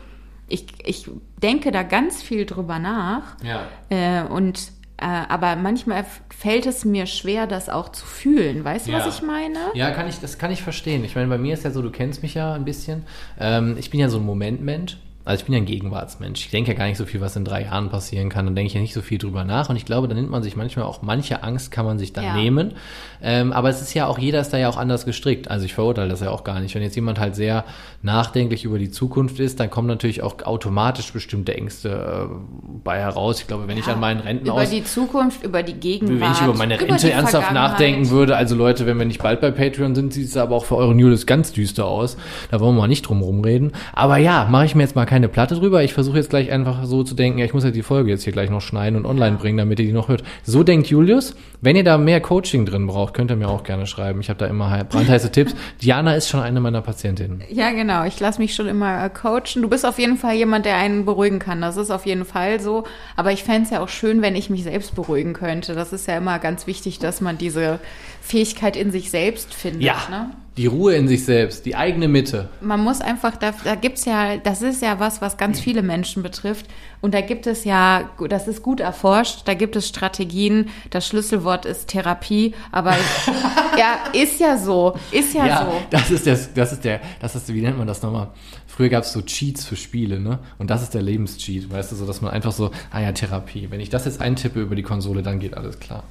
ich, 0.47 0.67
ich 0.85 1.11
denke 1.43 1.73
da 1.73 1.83
ganz 1.83 2.23
viel 2.23 2.47
drüber 2.47 2.79
nach. 2.79 3.37
Ja. 3.43 3.67
Äh, 3.91 4.23
und 4.23 4.73
aber 5.07 5.57
manchmal 5.57 6.05
fällt 6.37 6.67
es 6.67 6.85
mir 6.85 7.07
schwer, 7.07 7.47
das 7.47 7.69
auch 7.69 7.91
zu 7.91 8.05
fühlen. 8.05 8.65
Weißt 8.65 8.87
du, 8.89 8.93
Ja. 8.93 8.99
was 8.99 9.17
ich 9.17 9.23
meine? 9.23 9.59
Ja, 9.75 9.91
kann 9.93 10.09
ich, 10.09 10.19
das 10.21 10.39
kann 10.39 10.51
ich 10.51 10.63
verstehen. 10.63 11.05
Ich 11.05 11.15
meine, 11.15 11.29
bei 11.29 11.39
mir 11.39 11.55
ist 11.55 11.65
ja 11.65 11.71
so, 11.71 11.83
du 11.83 11.91
kennst 11.91 12.23
mich 12.23 12.35
ja 12.35 12.53
ein 12.55 12.65
bisschen. 12.65 13.05
Ähm, 13.39 13.77
ich 13.79 13.91
bin 13.91 14.01
ja 14.01 14.09
so 14.09 14.19
ein 14.19 14.27
Momentmensch. 14.27 14.97
Also 15.29 15.43
ich 15.43 15.45
bin 15.45 15.53
ja 15.53 15.61
ein 15.61 15.67
Gegenwartsmensch. 15.67 16.47
Ich 16.47 16.51
denke 16.51 16.73
ja 16.73 16.79
gar 16.79 16.87
nicht 16.87 16.97
so 16.97 17.05
viel, 17.05 17.21
was 17.21 17.37
in 17.37 17.45
drei 17.45 17.65
Jahren 17.65 17.91
passieren 17.91 18.31
kann. 18.31 18.47
Dann 18.47 18.55
denke 18.55 18.69
ich 18.69 18.75
ja 18.75 18.81
nicht 18.81 18.95
so 18.95 19.03
viel 19.03 19.19
drüber 19.19 19.45
nach. 19.45 19.69
Und 19.69 19.77
ich 19.77 19.85
glaube, 19.85 20.09
da 20.09 20.15
nimmt 20.15 20.31
man 20.31 20.43
sich 20.43 20.57
manchmal 20.57 20.87
auch, 20.87 21.03
manche 21.03 21.43
Angst 21.43 21.71
kann 21.71 21.85
man 21.85 21.99
sich 21.99 22.15
dann 22.15 22.25
Ja. 22.25 22.35
nehmen. 22.35 22.73
Ähm, 23.21 23.53
aber 23.53 23.69
es 23.69 23.83
ist 23.83 23.93
ja 23.93 24.07
auch, 24.07 24.19
jeder 24.19 24.41
ist 24.41 24.55
da 24.55 24.57
ja 24.57 24.71
auch 24.71 24.79
anders 24.79 25.05
gestrickt. 25.05 25.51
Also 25.51 25.67
ich 25.67 25.75
verurteile 25.75 26.09
das 26.09 26.21
ja 26.21 26.31
auch 26.31 26.45
gar 26.45 26.61
nicht. 26.61 26.75
Wenn 26.75 26.83
jetzt 26.83 26.95
jemand 26.95 27.19
halt 27.21 27.35
sehr 27.35 27.67
nachdenklich 28.01 28.65
über 28.65 28.79
die 28.79 28.91
Zukunft 28.91 29.39
ist, 29.39 29.61
dann 29.61 29.69
kommen 29.69 29.87
natürlich 29.87 30.23
auch 30.23 30.43
automatisch 30.45 31.13
bestimmte 31.13 31.55
Ängste 31.55 32.31
äh, 32.31 32.35
bei 32.83 32.99
heraus. 32.99 33.41
Ich 33.41 33.47
glaube, 33.49 33.69
wenn 33.69 33.77
ich 33.77 33.87
an 33.87 34.01
meinen 34.01 34.21
Renten 34.21 34.47
Über 34.47 34.55
aus... 34.55 34.71
die 34.71 34.85
Zukunft, 34.85 35.43
über 35.45 35.63
die 35.63 35.75
Gegenwart. 35.75 36.21
Wenn 36.21 36.33
ich 36.33 36.41
über 36.41 36.55
meine 36.55 36.77
über 36.77 36.89
Rente 36.89 37.07
die 37.09 37.13
ernsthaft 37.13 37.53
nachdenken 37.53 38.09
würde, 38.09 38.35
also 38.35 38.55
Leute, 38.55 38.87
wenn 38.87 38.99
wir 38.99 39.05
nicht 39.05 39.23
bald 39.23 39.43
bei 39.43 39.51
Patreon 39.51 39.95
sind, 39.95 40.15
sieht 40.15 40.29
es 40.29 40.39
aber 40.39 40.57
auch 40.57 40.65
für 40.65 40.77
euren 40.77 40.99
Julius 40.99 41.27
ganz 41.27 41.53
düster 41.53 41.85
aus. 41.85 42.17
Da 42.51 42.61
wollen 42.61 42.77
wir 42.77 42.83
mal 42.83 42.89
nicht 42.89 43.03
drum 43.03 43.21
rumreden. 43.21 43.73
Aber 43.93 44.17
ja, 44.17 44.47
mache 44.51 44.65
ich 44.65 44.75
mir 44.75 44.85
jetzt 44.85 44.97
mal 44.97 45.05
keine 45.05 45.18
Platte 45.27 45.57
drüber. 45.57 45.83
Ich 45.83 45.95
versuche 45.95 46.19
jetzt 46.19 46.31
gleich 46.31 46.53
einfach 46.53 46.85
so 46.85 47.03
zu 47.03 47.17
denken, 47.17 47.41
ja, 47.41 47.45
ich 47.45 47.53
muss 47.55 47.65
ja 47.65 47.73
die 47.73 47.83
Folge 47.83 48.11
jetzt 48.11 48.23
hier 48.23 48.33
gleich 48.33 48.51
noch 48.51 48.61
schneiden 48.61 48.95
und 48.95 49.05
online 49.07 49.37
bringen, 49.39 49.59
damit 49.59 49.81
ihr 49.81 49.87
die 49.87 49.93
noch 49.93 50.07
hört. 50.09 50.23
So 50.45 50.63
denkt 50.63 50.87
Julius. 50.87 51.35
Wenn 51.61 51.75
ihr 51.75 51.83
da 51.83 51.99
mehr 51.99 52.21
Coaching 52.21 52.65
drin 52.67 52.87
braucht, 52.87 53.15
könnt 53.15 53.33
ihr 53.33 53.37
mir 53.37 53.49
auch 53.49 53.65
gerne 53.65 53.89
schreiben. 53.89 54.21
Ich 54.21 54.29
habe 54.31 54.39
da 54.39 54.47
immer 54.47 54.73
he- 54.77 54.85
brandheiße 54.89 55.33
Tipps. 55.33 55.57
Diana 55.83 56.15
ist 56.15 56.29
schon 56.29 56.39
eine 56.39 56.61
meiner 56.61 56.83
Patientinnen. 56.83 57.43
Ja, 57.51 57.73
genau. 57.73 58.05
Ich 58.05 58.21
lasse 58.21 58.41
mich 58.41 58.55
schon 58.55 58.69
immer 58.69 59.05
äh, 59.05 59.11
coachen. 59.11 59.63
Du 59.63 59.69
bist 59.69 59.85
auf 59.85 59.99
jeden 59.99 60.19
Fall 60.19 60.37
jemand, 60.37 60.67
der 60.67 60.77
einen 60.77 61.05
beruhigen 61.05 61.41
kann. 61.41 61.61
Das 61.61 61.77
ist 61.77 61.91
auf 61.91 62.07
jeden 62.07 62.25
Fall 62.25 62.61
so. 62.61 62.85
Aber 63.17 63.33
ich 63.33 63.43
fände 63.43 63.63
es 63.65 63.71
ja 63.71 63.81
auch 63.81 63.89
schön, 63.89 64.23
wenn 64.23 64.37
ich 64.37 64.51
mich 64.51 64.63
selbst 64.63 64.95
beruhigen 64.95 65.33
könnte. 65.33 65.75
Das 65.75 65.93
ist 65.93 66.07
ja 66.07 66.17
immer 66.19 66.39
ganz 66.39 66.69
wichtig, 66.69 67.01
dass 67.01 67.21
man 67.21 67.39
diese 67.39 67.81
Fähigkeit 68.21 68.77
in 68.77 68.93
sich 68.93 69.11
selbst 69.11 69.55
findet. 69.55 69.83
Ne? 70.11 70.31
Die 70.59 70.67
Ruhe 70.67 70.97
in 70.97 71.07
sich 71.07 71.25
selbst, 71.25 71.65
die 71.67 71.77
eigene 71.77 72.09
Mitte. 72.09 72.49
Man 72.61 72.83
muss 72.83 73.01
einfach, 73.01 73.37
da, 73.37 73.55
da 73.65 73.77
gibt's 73.77 74.05
ja, 74.05 74.37
das 74.39 74.61
ist 74.61 74.83
ja 74.83 74.99
was, 74.99 75.23
was 75.23 75.37
ganz 75.37 75.61
viele 75.61 75.83
Menschen 75.83 76.25
betrifft. 76.25 76.67
Und 77.01 77.15
da 77.15 77.21
gibt 77.21 77.47
es 77.47 77.65
ja, 77.65 78.11
das 78.29 78.49
ist 78.49 78.65
gut 78.65 78.81
erforscht, 78.81 79.43
da 79.47 79.55
gibt 79.55 79.77
es 79.77 79.87
Strategien. 79.87 80.69
Das 80.91 81.07
Schlüsselwort 81.07 81.65
ist 81.65 81.87
Therapie, 81.87 82.55
aber 82.73 82.91
ja, 83.79 83.99
ist 84.13 84.41
ja 84.41 84.59
so, 84.59 84.97
ist 85.13 85.33
ja, 85.33 85.47
Ja, 85.47 85.65
so. 85.65 85.81
das 85.91 86.11
ist 86.11 86.27
der, 86.27 86.39
das 86.57 86.73
ist 86.73 86.85
der, 86.85 87.01
das 87.21 87.37
ist, 87.37 87.55
wie 87.55 87.61
nennt 87.61 87.79
man 87.79 87.87
das 87.87 88.03
nochmal? 88.03 88.31
Früher 88.67 88.89
gab 88.89 89.05
es 89.05 89.13
so 89.13 89.23
Cheats 89.23 89.65
für 89.65 89.77
Spiele, 89.77 90.19
ne? 90.19 90.41
Und 90.59 90.71
das 90.71 90.83
ist 90.83 90.93
der 90.93 91.03
Lebenscheat, 91.03 91.71
weißt 91.71 91.93
du, 91.93 91.97
so, 91.97 92.05
dass 92.05 92.21
man 92.21 92.33
einfach 92.33 92.53
so, 92.53 92.73
ah 92.91 93.01
ja, 93.01 93.13
Therapie. 93.13 93.69
Wenn 93.71 93.79
ich 93.79 93.91
das 93.91 94.07
jetzt 94.07 94.21
eintippe 94.21 94.61
über 94.61 94.75
die 94.75 94.83
Konsole, 94.83 95.23
dann 95.23 95.39
geht 95.39 95.57
alles 95.57 95.79
klar. 95.79 96.03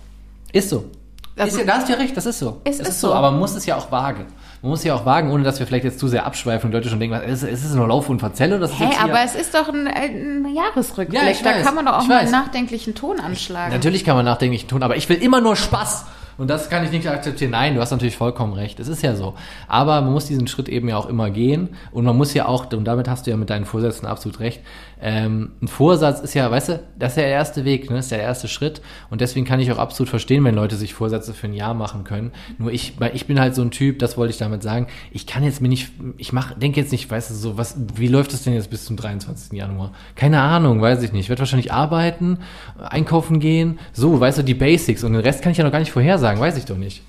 Ist 0.54 0.70
so. 0.70 0.86
Das- 1.38 1.50
ist 1.54 1.60
ja, 1.60 1.66
da 1.66 1.74
hast 1.76 1.88
du 1.88 1.94
ja 1.94 2.00
recht, 2.00 2.18
das 2.18 2.26
ist 2.26 2.40
so. 2.40 2.62
Es 2.64 2.78
Das 2.80 2.90
ist 2.90 3.00
so. 3.02 3.14
aber 3.14 3.32
man 3.32 3.40
muss 3.40 3.56
es 3.56 3.66
ja 3.66 3.76
auch 3.78 3.92
wagen. 3.92 4.26
Man 4.62 4.72
muss 4.72 4.80
es 4.80 4.86
ja 4.86 4.96
auch 4.96 5.06
wagen, 5.06 5.32
ohne 5.32 5.44
dass 5.44 5.60
wir 5.60 5.68
vielleicht 5.68 5.86
jetzt 5.86 6.00
zu 6.00 6.08
sehr 6.08 6.26
abschweifen 6.26 6.68
und 6.70 6.74
Leute 6.74 6.90
schon 6.90 7.00
denken, 7.00 7.16
was, 7.16 7.44
ist, 7.44 7.44
ist 7.44 7.64
es 7.66 7.74
nur 7.76 7.88
Lauf 7.88 8.10
und 8.10 8.20
Verzelle? 8.20 8.56
Oder 8.56 8.66
ist 8.66 8.72
es 8.72 8.80
Hä, 8.80 8.86
jetzt 8.86 9.02
hier- 9.02 9.04
aber 9.14 9.24
es 9.24 9.36
ist 9.36 9.54
doch 9.54 9.70
ein, 9.70 9.88
ein 9.88 10.48
Jahresrückblick. 10.56 11.14
Ja, 11.22 11.32
da 11.32 11.50
weiß, 11.58 11.64
kann 11.64 11.76
man 11.76 11.86
doch 11.86 12.00
auch 12.00 12.08
mal 12.08 12.18
einen 12.20 12.32
nachdenklichen 12.32 12.96
Ton 12.96 13.20
anschlagen. 13.20 13.72
Natürlich 13.72 14.04
kann 14.04 14.16
man 14.16 14.26
nachdenklich 14.26 14.66
tun, 14.66 14.82
aber 14.84 14.96
ich 14.98 15.08
will 15.10 15.18
immer 15.22 15.40
nur 15.42 15.56
Spaß. 15.56 16.06
Und 16.40 16.52
das 16.52 16.70
kann 16.70 16.84
ich 16.84 16.92
nicht 16.92 17.08
akzeptieren. 17.10 17.50
Nein, 17.50 17.74
du 17.74 17.82
hast 17.82 17.90
natürlich 17.90 18.16
vollkommen 18.16 18.54
recht. 18.54 18.80
Es 18.80 18.88
ist 18.88 19.02
ja 19.02 19.16
so. 19.16 19.34
Aber 19.68 20.02
man 20.02 20.14
muss 20.14 20.26
diesen 20.26 20.46
Schritt 20.48 20.70
eben 20.70 20.88
ja 20.88 20.96
auch 20.96 21.08
immer 21.08 21.32
gehen. 21.32 21.70
Und 21.92 22.06
man 22.06 22.16
muss 22.16 22.32
ja 22.36 22.46
auch, 22.46 22.72
und 22.72 22.86
damit 22.86 23.08
hast 23.10 23.26
du 23.26 23.32
ja 23.32 23.38
mit 23.38 23.50
deinen 23.50 23.66
Vorsätzen 23.66 24.06
absolut 24.06 24.40
recht, 24.40 24.62
ähm, 25.02 25.52
ein 25.62 25.68
Vorsatz 25.68 26.22
ist 26.22 26.34
ja, 26.34 26.50
weißt 26.50 26.70
du, 26.70 26.80
das 26.98 27.14
ist 27.14 27.18
ja 27.18 27.24
der 27.24 27.32
erste 27.32 27.66
Weg, 27.66 27.90
ne? 27.90 27.98
Das 27.98 28.06
ist 28.06 28.12
der 28.12 28.22
erste 28.22 28.48
Schritt. 28.48 28.82
Und 29.10 29.22
deswegen 29.22 29.46
kann 29.46 29.60
ich 29.60 29.72
auch 29.72 29.78
absolut 29.78 30.10
verstehen, 30.10 30.44
wenn 30.44 30.56
Leute 30.56 30.76
sich 30.76 30.94
Vorsätze 30.94 31.34
für 31.34 31.48
ein 31.48 31.54
Jahr 31.54 31.74
machen 31.74 32.04
können. 32.04 32.32
Nur 32.58 32.72
ich, 32.72 33.00
weil 33.00 33.16
ich 33.16 33.28
bin 33.28 33.40
halt 33.40 33.54
so 33.54 33.62
ein 33.62 33.72
Typ, 33.72 34.00
das 34.00 34.18
wollte 34.18 34.32
ich 34.32 34.38
damit 34.38 34.64
sagen, 34.64 34.88
ich 35.12 35.28
kann 35.28 35.44
jetzt 35.44 35.62
mir 35.62 35.70
nicht, 35.70 35.92
ich 36.18 36.34
mach, 36.34 36.54
denke 36.54 36.80
jetzt 36.80 36.92
nicht, 36.92 37.10
weißt 37.10 37.30
du, 37.30 37.36
so, 37.36 37.58
was, 37.58 37.76
wie 37.96 38.08
läuft 38.08 38.34
das 38.34 38.44
denn 38.44 38.54
jetzt 38.54 38.70
bis 38.70 38.86
zum 38.86 38.98
23. 38.98 39.54
Januar? 39.54 39.94
Keine 40.16 40.42
Ahnung, 40.42 40.82
weiß 40.82 41.04
ich 41.04 41.12
nicht. 41.12 41.26
Ich 41.26 41.30
werde 41.30 41.42
wahrscheinlich 41.42 41.72
arbeiten, 41.72 42.40
einkaufen 42.80 43.40
gehen, 43.40 43.80
so, 43.94 44.20
weißt 44.20 44.40
du, 44.40 44.44
die 44.44 44.56
Basics. 44.56 45.04
Und 45.04 45.14
den 45.14 45.22
Rest 45.22 45.42
kann 45.42 45.52
ich 45.52 45.58
ja 45.58 45.64
noch 45.64 45.72
gar 45.72 45.80
nicht 45.80 45.92
vorhersagen, 45.92 46.42
weiß 46.42 46.58
ich 46.58 46.66
doch 46.66 46.78
nicht. 46.78 47.04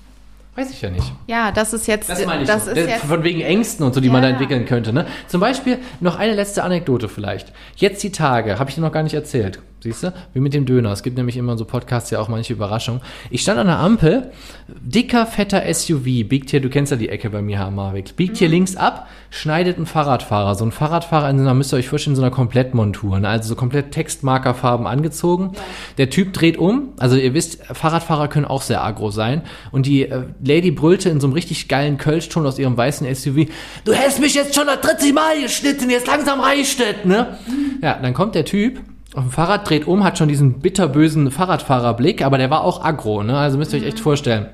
Weiß 0.59 0.71
ich 0.71 0.81
ja 0.81 0.89
nicht. 0.89 1.11
ja, 1.27 1.51
das 1.51 1.73
ist 1.73 1.87
jetzt, 1.87 2.09
Das 2.09 2.25
meine 2.25 2.41
ich 2.41 2.47
das 2.47 2.65
so. 2.65 2.71
ist 2.71 2.77
jetzt, 2.77 3.05
Von 3.05 3.23
wegen 3.23 3.41
Ängsten 3.41 3.85
und 3.85 3.93
so, 3.93 4.01
die 4.01 4.09
man 4.09 4.21
da 4.21 4.27
Ja. 4.27 4.33
entwickeln 4.33 4.65
könnte. 4.65 4.91
Ne? 4.91 5.05
Zum 5.27 5.39
Beispiel 5.39 5.77
noch 6.01 6.17
eine 6.17 6.33
letzte 6.33 6.63
Anekdote 6.63 7.07
vielleicht. 7.07 7.53
Jetzt 7.77 8.03
die 8.03 8.11
Tage, 8.11 8.59
habe 8.59 8.69
ich 8.69 8.75
dir 8.75 8.81
noch 8.81 8.91
gar 8.91 9.03
nicht 9.03 9.13
erzählt. 9.13 9.59
Siehst 9.81 10.03
du? 10.03 10.13
Wie 10.33 10.41
mit 10.41 10.53
dem 10.53 10.65
Döner. 10.65 10.91
Es 10.91 11.03
gibt 11.03 11.15
nämlich 11.15 11.37
immer 11.37 11.57
so 11.57 11.63
Podcasts 11.63 12.09
ja 12.09 12.19
auch 12.19 12.27
manche 12.27 12.51
Überraschungen. 12.51 13.01
Ich 13.29 13.41
stand 13.41 13.59
an 13.59 13.67
der 13.67 13.79
Ampel, 13.79 14.31
dicker, 14.67 15.25
fetter 15.25 15.63
SUV, 15.73 16.27
biegt 16.27 16.49
hier, 16.49 16.59
du 16.59 16.69
kennst 16.69 16.91
ja 16.91 16.97
die 16.97 17.07
Ecke 17.07 17.29
bei 17.29 17.41
mir, 17.41 17.59
Herr 17.59 17.71
Marwig, 17.71 18.15
biegt 18.17 18.37
hier 18.37 18.49
links 18.49 18.75
ab, 18.75 19.07
schneidet 19.29 19.77
ein 19.77 19.85
Fahrradfahrer. 19.85 20.55
So 20.55 20.65
ein 20.65 20.73
Fahrradfahrer 20.73 21.29
in 21.29 21.37
so 21.37 21.43
einer, 21.43 21.53
müsst 21.53 21.73
ihr 21.73 21.77
euch 21.77 21.87
vorstellen, 21.87 22.11
in 22.11 22.15
so 22.17 22.21
einer 22.23 22.31
Komplettmontur. 22.31 23.19
Ne? 23.19 23.29
Also 23.29 23.47
so 23.47 23.55
komplett 23.55 23.91
Textmarkerfarben 23.91 24.85
angezogen. 24.85 25.53
Der 25.97 26.09
Typ 26.09 26.33
dreht 26.33 26.57
um. 26.57 26.89
Also 26.97 27.15
ihr 27.15 27.33
wisst, 27.33 27.63
Fahrradfahrer 27.65 28.27
können 28.27 28.45
auch 28.45 28.61
sehr 28.61 28.83
agro 28.83 29.11
sein. 29.11 29.43
Und 29.71 29.85
die 29.85 30.03
äh, 30.03 30.23
Lady 30.43 30.71
brüllte 30.71 31.09
in 31.09 31.21
so 31.21 31.27
einem 31.27 31.33
richtig 31.33 31.69
geilen 31.69 31.97
Kölschton 31.97 32.45
aus 32.45 32.59
ihrem 32.59 32.75
weißen 32.75 33.07
SUV, 33.15 33.47
du 33.85 33.95
hast 33.95 34.19
mich 34.19 34.33
jetzt 34.33 34.55
schon 34.55 34.67
das 34.67 34.81
dritte 34.81 35.13
Mal 35.13 35.41
geschnitten, 35.41 35.89
jetzt 35.89 36.07
langsam 36.07 36.41
reicht 36.41 36.79
ne? 37.05 37.37
Ja, 37.81 37.99
dann 38.01 38.13
kommt 38.13 38.35
der 38.35 38.45
Typ 38.45 38.81
auf 39.19 39.25
dem 39.25 39.31
Fahrrad, 39.31 39.69
dreht 39.69 39.85
um, 39.85 40.03
hat 40.05 40.17
schon 40.17 40.29
diesen 40.29 40.59
bitterbösen 40.59 41.29
Fahrradfahrerblick, 41.29 42.23
aber 42.23 42.37
der 42.37 42.49
war 42.49 42.63
auch 42.63 42.83
aggro, 42.83 43.21
ne? 43.21 43.37
Also 43.37 43.57
müsst 43.57 43.73
ihr 43.73 43.79
euch 43.79 43.85
echt 43.85 43.99
vorstellen. 43.99 44.47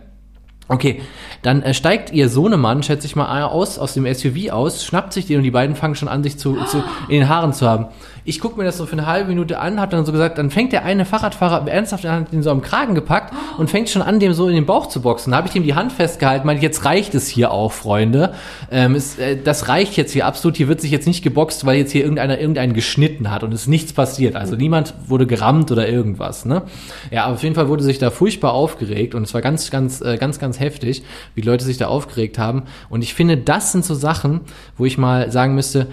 Okay, 0.68 1.02
dann 1.44 1.62
äh, 1.62 1.76
steigt 1.76 2.12
ihr 2.12 2.28
Sohnemann, 2.30 2.82
schätze 2.82 3.06
ich 3.06 3.16
mal, 3.16 3.44
aus, 3.44 3.78
aus 3.78 3.94
dem 3.94 4.12
SUV 4.12 4.52
aus, 4.52 4.84
schnappt 4.84 5.14
sich 5.14 5.28
den 5.28 5.38
und 5.38 5.44
die 5.44 5.52
beiden 5.52 5.76
fangen 5.76 5.94
schon 5.94 6.08
an, 6.08 6.24
sich 6.24 6.40
zu, 6.40 6.56
zu 6.66 6.84
in 7.08 7.20
den 7.20 7.30
Haaren 7.30 7.54
zu 7.54 7.70
haben. 7.70 7.86
Ich 8.28 8.40
gucke 8.40 8.58
mir 8.58 8.66
das 8.66 8.78
so 8.78 8.88
für 8.88 8.94
eine 8.94 9.06
halbe 9.06 9.30
Minute 9.30 9.60
an, 9.60 9.80
hab 9.80 9.92
dann 9.92 10.04
so 10.04 10.12
gesagt, 10.12 10.40
dann 10.40 10.50
fängt 10.50 10.74
der 10.74 10.84
eine 10.84 11.06
Fahrradfahrer 11.06 11.68
ernsthaft 11.68 12.08
an, 12.08 12.22
hat 12.22 12.34
den 12.34 12.42
so 12.42 12.50
am 12.50 12.64
Kragen 12.64 12.96
gepackt 12.96 13.36
und 13.60 13.70
fängt 13.70 13.88
schon 13.88 14.02
an, 14.02 14.20
dem 14.20 14.34
so 14.34 14.48
in 14.48 14.56
den 14.56 14.66
Bauch 14.66 14.88
zu 14.88 15.00
boxen. 15.00 15.30
Da 15.30 15.38
habe 15.38 15.48
ich 15.48 15.54
dem 15.54 15.62
die 15.62 15.76
Hand 15.76 15.92
festgehalten, 15.92 16.48
meinte, 16.48 16.64
jetzt 16.64 16.86
reicht 16.86 17.14
es 17.14 17.28
hier 17.28 17.52
auch, 17.52 17.72
Freunde. 17.72 18.34
Ähm, 18.72 18.96
es, 18.96 19.20
äh, 19.20 19.38
das 19.38 19.68
reicht 19.68 19.96
jetzt 19.96 20.12
hier 20.12 20.26
absolut. 20.26 20.58
Hier 20.58 20.68
wird 20.68 20.82
sich 20.82 20.90
jetzt 20.90 21.06
nicht 21.06 21.24
geboxt, 21.24 21.68
weil 21.68 21.78
jetzt 21.78 21.92
hier 21.92 22.02
irgendeiner 22.02 22.40
irgendeinen 22.40 22.74
geschnitten 22.74 23.30
hat 23.30 23.44
und 23.44 23.54
es 23.54 23.62
ist 23.62 23.68
nichts 23.68 23.94
passiert. 23.94 24.36
Also 24.36 24.56
niemand 24.56 24.96
wurde 25.06 25.28
gerammt 25.28 25.72
oder 25.72 25.88
irgendwas. 25.88 26.46
Ne? 26.46 26.64
Ja, 27.12 27.26
aber 27.26 27.36
auf 27.36 27.44
jeden 27.44 27.54
Fall 27.54 27.70
wurde 27.70 27.84
sich 27.84 28.00
da 28.00 28.10
furchtbar 28.10 28.54
aufgeregt 28.54 29.14
und 29.14 29.22
es 29.22 29.36
war 29.36 29.42
ganz, 29.42 29.70
ganz, 29.70 30.02
äh, 30.02 30.18
ganz, 30.18 30.40
ganz 30.40 30.60
heftig, 30.60 31.04
wie 31.36 31.42
Leute 31.42 31.64
sich 31.64 31.78
da 31.78 31.90
aufgeregt 31.90 32.40
haben. 32.40 32.64
Und 32.90 33.04
ich 33.04 33.14
finde, 33.14 33.38
das 33.38 33.72
sind 33.72 33.86
so 33.86 33.94
Sachen, 33.94 34.42
wo 34.78 34.86
ich 34.86 34.98
mal 34.98 35.32
sagen 35.32 35.54
müsste, 35.54 35.88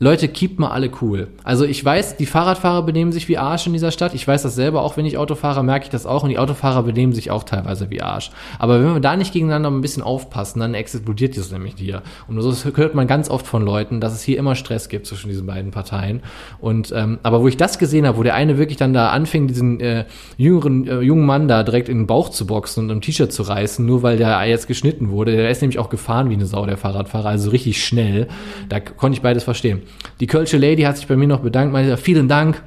Leute, 0.00 0.28
keep 0.28 0.60
mal 0.60 0.70
alle 0.70 0.92
cool. 1.02 1.26
Also 1.42 1.64
ich 1.64 1.84
weiß, 1.84 2.16
die 2.18 2.26
Fahrradfahrer 2.26 2.84
benehmen 2.84 3.10
sich 3.10 3.28
wie 3.28 3.36
Arsch 3.36 3.66
in 3.66 3.72
dieser 3.72 3.90
Stadt. 3.90 4.14
Ich 4.14 4.28
weiß 4.28 4.42
das 4.42 4.54
selber, 4.54 4.82
auch 4.82 4.96
wenn 4.96 5.04
ich 5.04 5.18
Auto 5.18 5.34
fahre, 5.34 5.64
merke 5.64 5.86
ich 5.86 5.90
das 5.90 6.06
auch. 6.06 6.22
Und 6.22 6.28
die 6.28 6.38
Autofahrer 6.38 6.84
benehmen 6.84 7.12
sich 7.12 7.32
auch 7.32 7.42
teilweise 7.42 7.90
wie 7.90 8.00
Arsch. 8.00 8.30
Aber 8.60 8.78
wenn 8.78 8.94
wir 8.94 9.00
da 9.00 9.16
nicht 9.16 9.32
gegeneinander 9.32 9.72
ein 9.72 9.80
bisschen 9.80 10.04
aufpassen, 10.04 10.60
dann 10.60 10.74
explodiert 10.74 11.36
das 11.36 11.50
nämlich 11.50 11.74
hier. 11.78 12.02
Und 12.28 12.40
so 12.40 12.54
hört 12.76 12.94
man 12.94 13.08
ganz 13.08 13.28
oft 13.28 13.44
von 13.44 13.64
Leuten, 13.64 14.00
dass 14.00 14.12
es 14.12 14.22
hier 14.22 14.38
immer 14.38 14.54
Stress 14.54 14.88
gibt 14.88 15.08
zwischen 15.08 15.30
diesen 15.30 15.46
beiden 15.46 15.72
Parteien. 15.72 16.22
Und 16.60 16.92
ähm, 16.94 17.18
aber 17.24 17.42
wo 17.42 17.48
ich 17.48 17.56
das 17.56 17.80
gesehen 17.80 18.06
habe, 18.06 18.18
wo 18.18 18.22
der 18.22 18.36
eine 18.36 18.56
wirklich 18.56 18.76
dann 18.78 18.92
da 18.92 19.08
anfing, 19.08 19.48
diesen 19.48 19.80
äh, 19.80 20.04
jüngeren 20.36 20.86
äh, 20.86 21.00
jungen 21.00 21.26
Mann 21.26 21.48
da 21.48 21.64
direkt 21.64 21.88
in 21.88 22.02
den 22.02 22.06
Bauch 22.06 22.28
zu 22.28 22.46
boxen 22.46 22.84
und 22.84 22.90
ein 22.92 23.00
T-Shirt 23.00 23.32
zu 23.32 23.42
reißen, 23.42 23.84
nur 23.84 24.04
weil 24.04 24.16
der 24.16 24.44
jetzt 24.44 24.68
geschnitten 24.68 25.10
wurde. 25.10 25.32
Der 25.32 25.50
ist 25.50 25.60
nämlich 25.60 25.80
auch 25.80 25.90
gefahren 25.90 26.30
wie 26.30 26.34
eine 26.34 26.46
Sau, 26.46 26.66
der 26.66 26.76
Fahrradfahrer, 26.76 27.30
also 27.30 27.50
richtig 27.50 27.84
schnell. 27.84 28.28
Da 28.68 28.78
konnte 28.78 29.16
ich 29.16 29.22
beides 29.22 29.42
verstehen. 29.42 29.87
Die 30.20 30.26
Kölsche 30.26 30.58
Lady 30.58 30.82
hat 30.82 30.96
sich 30.96 31.06
bei 31.06 31.16
mir 31.16 31.28
noch 31.28 31.40
bedankt, 31.40 31.72
meinte, 31.72 31.96
vielen 31.96 32.28
Dank. 32.28 32.62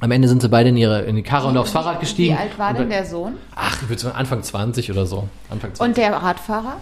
Am 0.00 0.10
Ende 0.10 0.28
sind 0.28 0.42
sie 0.42 0.48
beide 0.48 0.68
in 0.70 0.76
ihre 0.76 1.02
in 1.02 1.16
die 1.16 1.22
Karre 1.22 1.48
und 1.48 1.56
aufs 1.56 1.70
Fahrrad 1.70 2.00
gestiegen. 2.00 2.34
wie 2.34 2.38
alt 2.38 2.58
war 2.58 2.74
denn 2.74 2.90
der 2.90 3.06
Sohn? 3.06 3.34
Ach, 3.54 3.80
ich 3.80 3.88
würde 3.88 4.02
sagen 4.02 4.16
Anfang 4.16 4.42
20 4.42 4.90
oder 4.90 5.06
so. 5.06 5.28
Anfang 5.50 5.74
20. 5.74 5.80
Und 5.80 5.96
der 5.96 6.12
Radfahrer? 6.12 6.76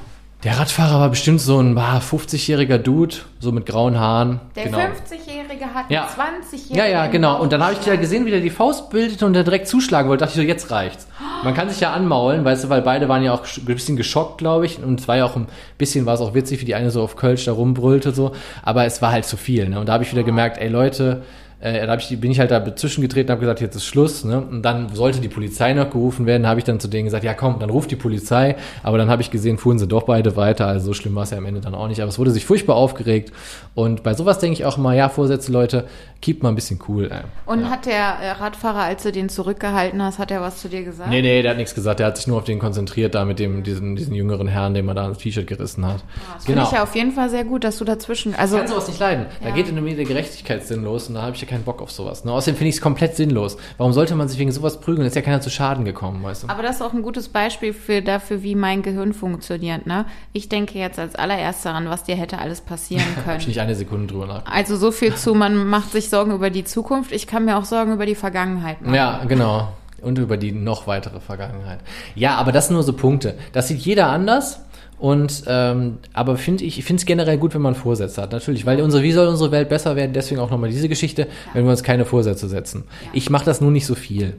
Der 0.45 0.59
Radfahrer 0.59 0.99
war 0.99 1.09
bestimmt 1.09 1.41
so 1.41 1.61
ein 1.61 1.79
ah, 1.79 1.99
50-jähriger 1.99 2.79
Dude, 2.79 3.15
so 3.39 3.53
mit 3.53 3.65
grauen 3.65 3.99
Haaren. 3.99 4.41
Der 4.57 4.65
genau. 4.65 4.79
50-Jährige 4.79 5.67
hat 5.73 5.89
Ja. 5.89 6.03
einen 6.05 6.43
20-Jährigen. 6.43 6.77
Ja, 6.77 6.87
ja, 6.87 7.07
genau. 7.07 7.41
Und 7.41 7.53
dann 7.53 7.63
habe 7.63 7.77
ich 7.79 7.87
ja 7.87 7.95
gesehen, 7.95 8.27
wie 8.27 8.33
der 8.33 8.41
die 8.41 8.51
Faust 8.51 8.91
bildete 8.91 9.25
und 9.25 9.35
der 9.35 9.45
direkt 9.45 9.69
zuschlagen 9.69 10.09
wollte. 10.09 10.25
Dachte 10.25 10.41
ich 10.41 10.45
so, 10.45 10.49
jetzt 10.49 10.71
reicht's. 10.73 11.07
Man 11.45 11.55
kann 11.55 11.69
sich 11.69 11.79
ja 11.81 11.93
anmaulen, 11.93 12.45
weißt 12.45 12.65
du, 12.65 12.69
weil 12.71 12.83
beide 12.83 13.09
waren 13.09 13.23
ja 13.23 13.33
auch 13.33 13.45
ein 13.57 13.65
bisschen 13.65 13.97
geschockt, 13.97 14.39
glaube 14.39 14.67
ich. 14.67 14.83
Und 14.83 14.99
es 14.99 15.07
war 15.07 15.17
ja 15.17 15.27
auch 15.27 15.37
ein 15.37 15.47
bisschen, 15.79 16.07
war 16.07 16.15
es 16.15 16.21
auch 16.21 16.35
witzig, 16.35 16.61
wie 16.61 16.65
die 16.65 16.75
eine 16.75 16.91
so 16.91 17.03
auf 17.03 17.15
Kölsch 17.15 17.45
da 17.45 17.53
rumbrüllte 17.53 18.11
so. 18.13 18.33
Aber 18.63 18.85
es 18.85 19.01
war 19.01 19.13
halt 19.13 19.25
zu 19.25 19.37
viel. 19.37 19.69
Ne? 19.69 19.79
Und 19.79 19.87
da 19.87 19.93
habe 19.93 20.03
ich 20.03 20.11
wieder 20.11 20.25
gemerkt, 20.25 20.59
ey 20.59 20.69
Leute, 20.69 21.23
Äh, 21.63 21.87
da 21.87 21.95
ich, 21.97 22.21
bin 22.21 22.33
ich 22.33 22.41
halt 22.41 22.51
da 22.51 22.75
zwischengetreten 22.75 23.29
und 23.29 23.33
habe 23.33 23.41
gesagt, 23.41 23.61
jetzt 23.61 23.77
ist 23.77 23.87
Schluss. 23.87 24.25
Ne? 24.25 24.39
Und 24.41 24.63
dann 24.63 24.93
sollte 24.95 25.21
die 25.21 25.29
Polizei 25.29 25.73
noch 25.75 25.91
gerufen 25.91 26.27
werden. 26.27 26.47
habe 26.47 26.59
ich 26.59 26.65
dann 26.65 26.81
zu 26.81 26.89
denen 26.89 27.05
gesagt, 27.05 27.23
ja 27.23 27.35
komm, 27.35 27.61
dann 27.61 27.71
ruft 27.71 27.91
die 27.93 27.97
Polizei. 27.97 28.57
Aber 28.83 28.99
dann 28.99 29.09
habe 29.09 29.23
ich 29.23 29.31
gesehen, 29.31 29.59
fuhren 29.59 29.79
sie 29.79 29.87
doch 29.87 30.03
beide 30.03 30.35
weiter. 30.37 30.67
Also 30.67 30.87
so 30.87 30.93
schlimm 30.93 31.15
war 31.15 31.23
es 31.23 31.31
ja 31.31 31.39
am 31.39 31.47
Ende 31.47 31.61
dann 31.61 31.75
auch 31.75 31.87
nicht. 31.87 32.01
Aber 32.01 32.09
es 32.09 32.19
wurde 32.19 32.33
sich 32.33 32.45
furchtbar 32.45 32.75
aufgeregt. 32.75 33.33
Und 33.75 34.03
bei 34.03 34.15
sowas 34.15 34.41
denke 34.41 34.55
ich 34.55 34.65
auch 34.65 34.77
immer, 34.77 34.93
ja, 34.93 35.09
Vorsätze, 35.09 35.53
Leute, 35.53 35.85
keep 36.21 36.43
mal 36.43 36.49
ein 36.49 36.57
bisschen 36.57 36.81
cool. 36.89 37.11
Ey. 37.13 37.21
Und 37.47 37.63
ja. 37.63 37.71
hat 37.71 37.87
der 37.87 37.95
äh, 38.21 38.31
Radfahrer, 38.33 38.83
als 38.83 39.05
du 39.05 39.13
den 39.13 39.29
zurückgehalten 39.29 40.03
hast, 40.03 40.19
hat 40.19 40.31
er 40.31 40.41
was 40.41 40.61
zu 40.61 40.69
dir 40.69 40.83
gesagt? 40.83 41.11
Nee, 41.11 41.23
nee, 41.23 41.43
der 41.43 41.53
hat 41.53 41.59
nichts 41.59 41.75
gesagt. 41.75 42.01
Der 42.01 42.09
hat 42.09 42.17
sich 42.17 42.27
nur 42.27 42.39
auf 42.39 42.45
den 42.45 42.59
konzentriert, 42.59 43.15
da 43.15 43.25
mit 43.25 43.39
dem, 43.39 43.63
diesen, 43.63 43.95
diesen 43.95 44.15
jüngeren 44.15 44.49
Herrn, 44.49 44.75
dem 44.75 44.89
er 44.89 44.95
da 44.95 45.07
ein 45.07 45.17
T-Shirt 45.17 45.47
gerissen 45.47 45.87
hat. 45.87 46.03
Ah, 46.03 46.35
das 46.35 46.45
finde 46.47 46.63
ich 46.63 46.73
ja 46.73 46.83
auf 46.83 46.95
jeden 46.97 47.13
Fall 47.13 47.31
sehr 47.31 47.45
gut, 47.45 47.63
dass 47.65 47.79
du 47.79 47.85
dazwischen. 47.85 48.35
Also, 48.35 48.57
ich 48.57 48.63
kann 48.63 48.69
sowas 48.69 48.89
nicht 48.89 48.99
leiden. 48.99 49.27
Da 49.41 49.51
Ja. 49.51 49.55
geht 49.55 49.69
in 49.69 49.83
mir 49.83 49.95
der 49.95 50.05
Gerechtigkeitssinn 50.05 50.83
los 50.83 51.09
und 51.09 51.15
da 51.15 51.23
habe 51.23 51.35
ich 51.35 51.43
ja 51.43 51.49
keinen 51.53 51.65
Bock 51.65 51.81
auf 51.83 51.91
sowas. 51.91 52.25
Ne? 52.25 52.33
Außerdem 52.33 52.57
finde 52.57 52.69
ich 52.71 52.77
es 52.77 52.81
komplett 52.81 53.15
sinnlos. 53.17 53.57
Warum 53.77 53.93
sollte 53.93 54.15
man 54.15 54.29
sich 54.29 54.39
wegen 54.39 54.51
sowas 54.51 54.81
prügeln? 54.81 55.07
Ist 55.07 55.15
ja 55.17 55.23
keiner 55.23 55.41
zu 55.41 55.51
Schaden 55.51 55.85
gekommen, 55.85 56.23
weißt 56.23 56.45
du? 56.45 56.49
aber 56.49 56.63
das 56.63 56.77
ist 56.77 56.83
auch 56.83 56.93
ein 56.93 57.03
gutes 57.03 57.29
Beispiel 57.29 57.73
für 57.73 58.03
dafür, 58.03 58.43
wie 58.43 58.55
mein 58.55 58.83
Gehirn 58.83 59.13
funktioniert. 59.13 59.87
Ne? 59.87 60.07
Ich 60.33 60.49
denke 60.49 60.79
jetzt 60.79 60.99
als 60.99 61.15
allererstes 61.15 61.65
daran, 61.65 61.89
was 61.89 62.05
dir 62.05 62.17
hätte 62.17 62.39
alles 62.39 62.61
passieren 62.61 63.05
Hab 63.17 63.19
ich 63.19 63.25
können. 63.25 63.47
nicht 63.47 63.61
eine 63.61 63.75
Sekunde 63.75 64.07
drüber 64.07 64.27
nach. 64.27 64.47
Also 64.47 64.77
so 64.77 64.91
viel 64.91 65.15
zu, 65.15 65.35
man 65.35 65.67
macht 65.67 65.93
sich 65.93 66.09
Sorgen 66.09 66.33
über 66.33 66.51
die 66.51 66.65
Zukunft. 66.65 67.13
Ich 67.13 67.27
kann 67.27 67.45
mir 67.45 67.57
auch 67.59 67.65
Sorgen 67.65 67.93
über 67.93 68.07
die 68.07 68.15
Vergangenheit 68.15 68.81
machen. 68.81 68.95
Ja, 68.95 69.23
genau. 69.29 69.69
Und 70.01 70.19
über 70.19 70.37
die 70.37 70.51
noch 70.51 70.87
weitere 70.89 71.21
Vergangenheit. 71.21 71.79
Ja, 72.17 72.35
aber 72.37 72.51
das 72.51 72.67
sind 72.67 72.75
nur 72.75 72.83
so 72.83 72.93
Punkte. 72.93 73.37
Das 73.53 73.69
sieht 73.69 73.79
jeder 73.79 74.09
anders. 74.09 74.61
Und 75.03 75.43
ähm, 75.49 75.99
aber 76.13 76.37
finde 76.37 76.63
ich, 76.63 76.79
ich 76.79 76.85
finde 76.85 77.01
es 77.01 77.07
generell 77.07 77.37
gut, 77.37 77.55
wenn 77.55 77.61
man 77.61 77.75
Vorsätze 77.75 78.23
hat, 78.23 78.31
natürlich, 78.31 78.67
weil 78.67 78.81
unsere, 78.81 79.03
wie 79.03 79.11
soll 79.11 79.27
unsere 79.27 79.51
Welt 79.51 79.69
besser 79.69 79.97
werden? 79.97 80.13
Deswegen 80.13 80.41
auch 80.41 80.49
nochmal 80.49 80.71
diese 80.71 80.89
Geschichte, 80.89 81.27
wenn 81.55 81.65
wir 81.65 81.73
uns 81.73 81.83
keine 81.83 82.05
Vorsätze 82.05 82.49
setzen. 82.49 82.85
Ich 83.13 83.29
mache 83.29 83.45
das 83.45 83.61
nur 83.61 83.73
nicht 83.73 83.85
so 83.85 83.97
viel. 83.97 84.35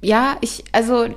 Ja, 0.00 0.38
ich, 0.40 0.64
also 0.72 1.08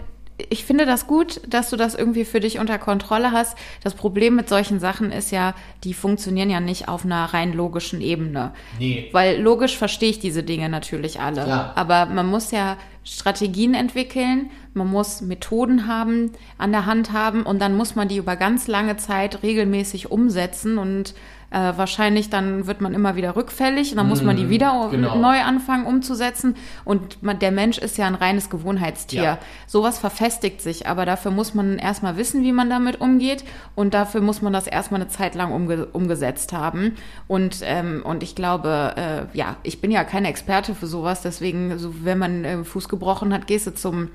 ich 0.49 0.65
finde 0.65 0.85
das 0.85 1.07
gut, 1.07 1.39
dass 1.47 1.69
du 1.69 1.77
das 1.77 1.95
irgendwie 1.95 2.25
für 2.25 2.41
dich 2.41 2.59
unter 2.59 2.79
Kontrolle 2.79 3.31
hast. 3.31 3.57
Das 3.81 3.93
Problem 3.93 4.35
mit 4.35 4.49
solchen 4.49 4.81
Sachen 4.81 5.13
ist 5.13 5.31
ja, 5.31 5.53
die 5.85 5.93
funktionieren 5.93 6.49
ja 6.49 6.59
nicht 6.59 6.89
auf 6.89 7.05
einer 7.05 7.33
rein 7.33 7.53
logischen 7.53 8.01
Ebene. 8.01 8.51
Nee. 8.77 9.07
Weil 9.13 9.41
logisch 9.41 9.77
verstehe 9.77 10.09
ich 10.09 10.19
diese 10.19 10.43
Dinge 10.43 10.67
natürlich 10.67 11.21
alle. 11.21 11.45
Klar. 11.45 11.71
Aber 11.75 12.07
man 12.07 12.25
muss 12.25 12.51
ja 12.51 12.75
Strategien 13.11 13.73
entwickeln, 13.73 14.51
man 14.73 14.87
muss 14.87 15.21
Methoden 15.21 15.87
haben, 15.87 16.31
an 16.57 16.71
der 16.71 16.85
Hand 16.85 17.11
haben 17.11 17.43
und 17.43 17.59
dann 17.59 17.75
muss 17.75 17.95
man 17.95 18.07
die 18.07 18.17
über 18.17 18.35
ganz 18.35 18.67
lange 18.67 18.97
Zeit 18.97 19.41
regelmäßig 19.41 20.11
umsetzen 20.11 20.77
und 20.77 21.15
äh, 21.51 21.73
wahrscheinlich 21.75 22.29
dann 22.29 22.67
wird 22.67 22.81
man 22.81 22.93
immer 22.93 23.15
wieder 23.15 23.35
rückfällig 23.35 23.91
und 23.91 23.97
dann 23.97 24.07
muss 24.07 24.21
man 24.21 24.37
die 24.37 24.49
wieder 24.49 24.89
genau. 24.91 25.15
neu 25.17 25.41
anfangen 25.41 25.85
umzusetzen 25.85 26.55
und 26.85 27.23
man, 27.23 27.39
der 27.39 27.51
Mensch 27.51 27.77
ist 27.77 27.97
ja 27.97 28.05
ein 28.05 28.15
reines 28.15 28.49
Gewohnheitstier. 28.49 29.23
Ja. 29.23 29.37
Sowas 29.67 29.99
verfestigt 29.99 30.61
sich, 30.61 30.87
aber 30.87 31.05
dafür 31.05 31.31
muss 31.31 31.53
man 31.53 31.77
erstmal 31.77 32.17
wissen, 32.17 32.43
wie 32.43 32.51
man 32.51 32.69
damit 32.69 33.01
umgeht 33.01 33.43
und 33.75 33.93
dafür 33.93 34.21
muss 34.21 34.41
man 34.41 34.53
das 34.53 34.67
erstmal 34.67 35.01
eine 35.01 35.09
Zeit 35.09 35.35
lang 35.35 35.51
umge 35.51 35.85
umgesetzt 35.87 36.53
haben. 36.53 36.95
Und, 37.27 37.59
ähm, 37.63 38.01
und 38.03 38.23
ich 38.23 38.35
glaube, 38.35 38.93
äh, 38.95 39.37
ja, 39.37 39.57
ich 39.63 39.81
bin 39.81 39.91
ja 39.91 40.03
keine 40.03 40.27
Experte 40.27 40.75
für 40.75 40.87
sowas, 40.87 41.21
deswegen, 41.21 41.77
so, 41.77 41.93
wenn 42.03 42.17
man 42.17 42.45
äh, 42.45 42.63
Fuß 42.63 42.89
gebrochen 42.89 43.33
hat, 43.33 43.47
gehst 43.47 43.67
du 43.67 43.73
zum, 43.73 44.09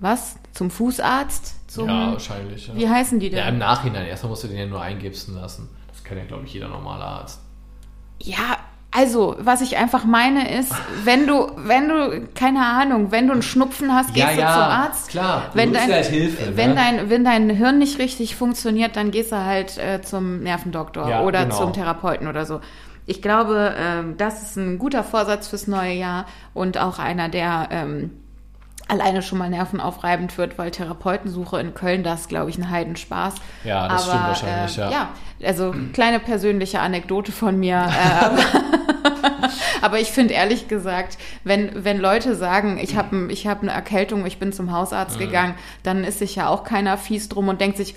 was? 0.00 0.36
Zum 0.52 0.70
Fußarzt? 0.70 1.70
Zum, 1.70 1.88
ja, 1.88 2.12
wahrscheinlich. 2.12 2.68
Ja. 2.68 2.76
Wie 2.76 2.88
heißen 2.88 3.18
die 3.18 3.30
denn? 3.30 3.38
Ja, 3.38 3.48
im 3.48 3.58
Nachhinein. 3.58 4.06
Erstmal 4.06 4.30
musst 4.30 4.44
du 4.44 4.48
den 4.48 4.58
ja 4.58 4.66
nur 4.66 4.80
eingipsen 4.80 5.34
lassen. 5.34 5.68
Kann 6.08 6.18
ja, 6.18 6.24
glaube 6.24 6.44
ich, 6.46 6.54
jeder 6.54 6.68
normale 6.68 7.04
Arzt. 7.04 7.40
Ja, 8.20 8.56
also, 8.90 9.36
was 9.38 9.60
ich 9.60 9.76
einfach 9.76 10.04
meine 10.06 10.58
ist, 10.58 10.72
wenn 11.04 11.26
du, 11.26 11.50
wenn 11.56 11.88
du, 11.88 12.26
keine 12.34 12.64
Ahnung, 12.64 13.12
wenn 13.12 13.26
du 13.26 13.34
einen 13.34 13.42
Schnupfen 13.42 13.94
hast, 13.94 14.16
Ja, 14.16 14.26
gehst 14.28 14.38
ja, 14.38 14.46
du 14.46 14.52
zum 14.54 14.62
Arzt. 14.62 15.08
klar. 15.10 15.50
Wenn 15.52 15.72
dein, 15.74 15.92
halt 15.92 16.06
Hilfe, 16.06 16.56
wenn, 16.56 16.70
ne? 16.70 16.74
dein, 16.74 17.10
wenn 17.10 17.24
dein 17.24 17.50
Hirn 17.50 17.78
nicht 17.78 17.98
richtig 17.98 18.34
funktioniert, 18.34 18.96
dann 18.96 19.10
gehst 19.10 19.30
du 19.30 19.36
halt 19.44 19.76
äh, 19.76 20.00
zum 20.00 20.40
Nervendoktor 20.42 21.08
Ja, 21.08 21.22
oder 21.22 21.44
genau. 21.44 21.56
zum 21.58 21.72
Therapeuten 21.74 22.26
oder 22.28 22.46
so. 22.46 22.60
Ich 23.04 23.20
glaube, 23.22 23.74
ähm, 23.78 24.16
das 24.16 24.42
ist 24.42 24.56
ein 24.56 24.78
guter 24.78 25.04
Vorsatz 25.04 25.48
fürs 25.48 25.66
neue 25.66 25.92
Jahr 25.92 26.24
und 26.54 26.78
auch 26.78 26.98
einer, 26.98 27.28
der 27.28 27.68
ähm, 27.70 28.10
alleine 28.88 29.22
schon 29.22 29.38
mal 29.38 29.50
nervenaufreibend 29.50 30.36
wird, 30.38 30.58
weil 30.58 30.70
Therapeutensuche 30.70 31.60
in 31.60 31.74
Köln, 31.74 32.02
das 32.02 32.22
ist, 32.22 32.28
glaube 32.28 32.50
ich, 32.50 32.58
ein 32.58 32.70
Heidenspaß. 32.70 33.34
Ja, 33.64 33.86
das 33.86 34.06
stimmt 34.06 34.22
wahrscheinlich, 34.22 34.78
äh, 34.78 34.80
ja. 34.80 34.90
ja, 34.90 35.08
also 35.46 35.74
kleine 35.92 36.18
persönliche 36.18 36.80
Anekdote 36.80 37.30
von 37.30 37.58
mir. 37.58 37.76
Äh, 37.76 38.24
aber, 38.24 38.42
aber 39.82 40.00
ich 40.00 40.10
finde 40.10 40.34
ehrlich 40.34 40.68
gesagt, 40.68 41.18
wenn, 41.44 41.84
wenn 41.84 41.98
Leute 41.98 42.34
sagen, 42.34 42.78
ich 42.78 42.96
habe 42.96 43.30
ich 43.30 43.46
hab 43.46 43.62
eine 43.62 43.72
Erkältung, 43.72 44.24
ich 44.24 44.38
bin 44.38 44.52
zum 44.52 44.72
Hausarzt 44.72 45.18
gegangen, 45.18 45.54
dann 45.82 46.02
ist 46.02 46.18
sich 46.18 46.36
ja 46.36 46.48
auch 46.48 46.64
keiner 46.64 46.96
fies 46.96 47.28
drum 47.28 47.48
und 47.48 47.60
denkt 47.60 47.76
sich, 47.76 47.94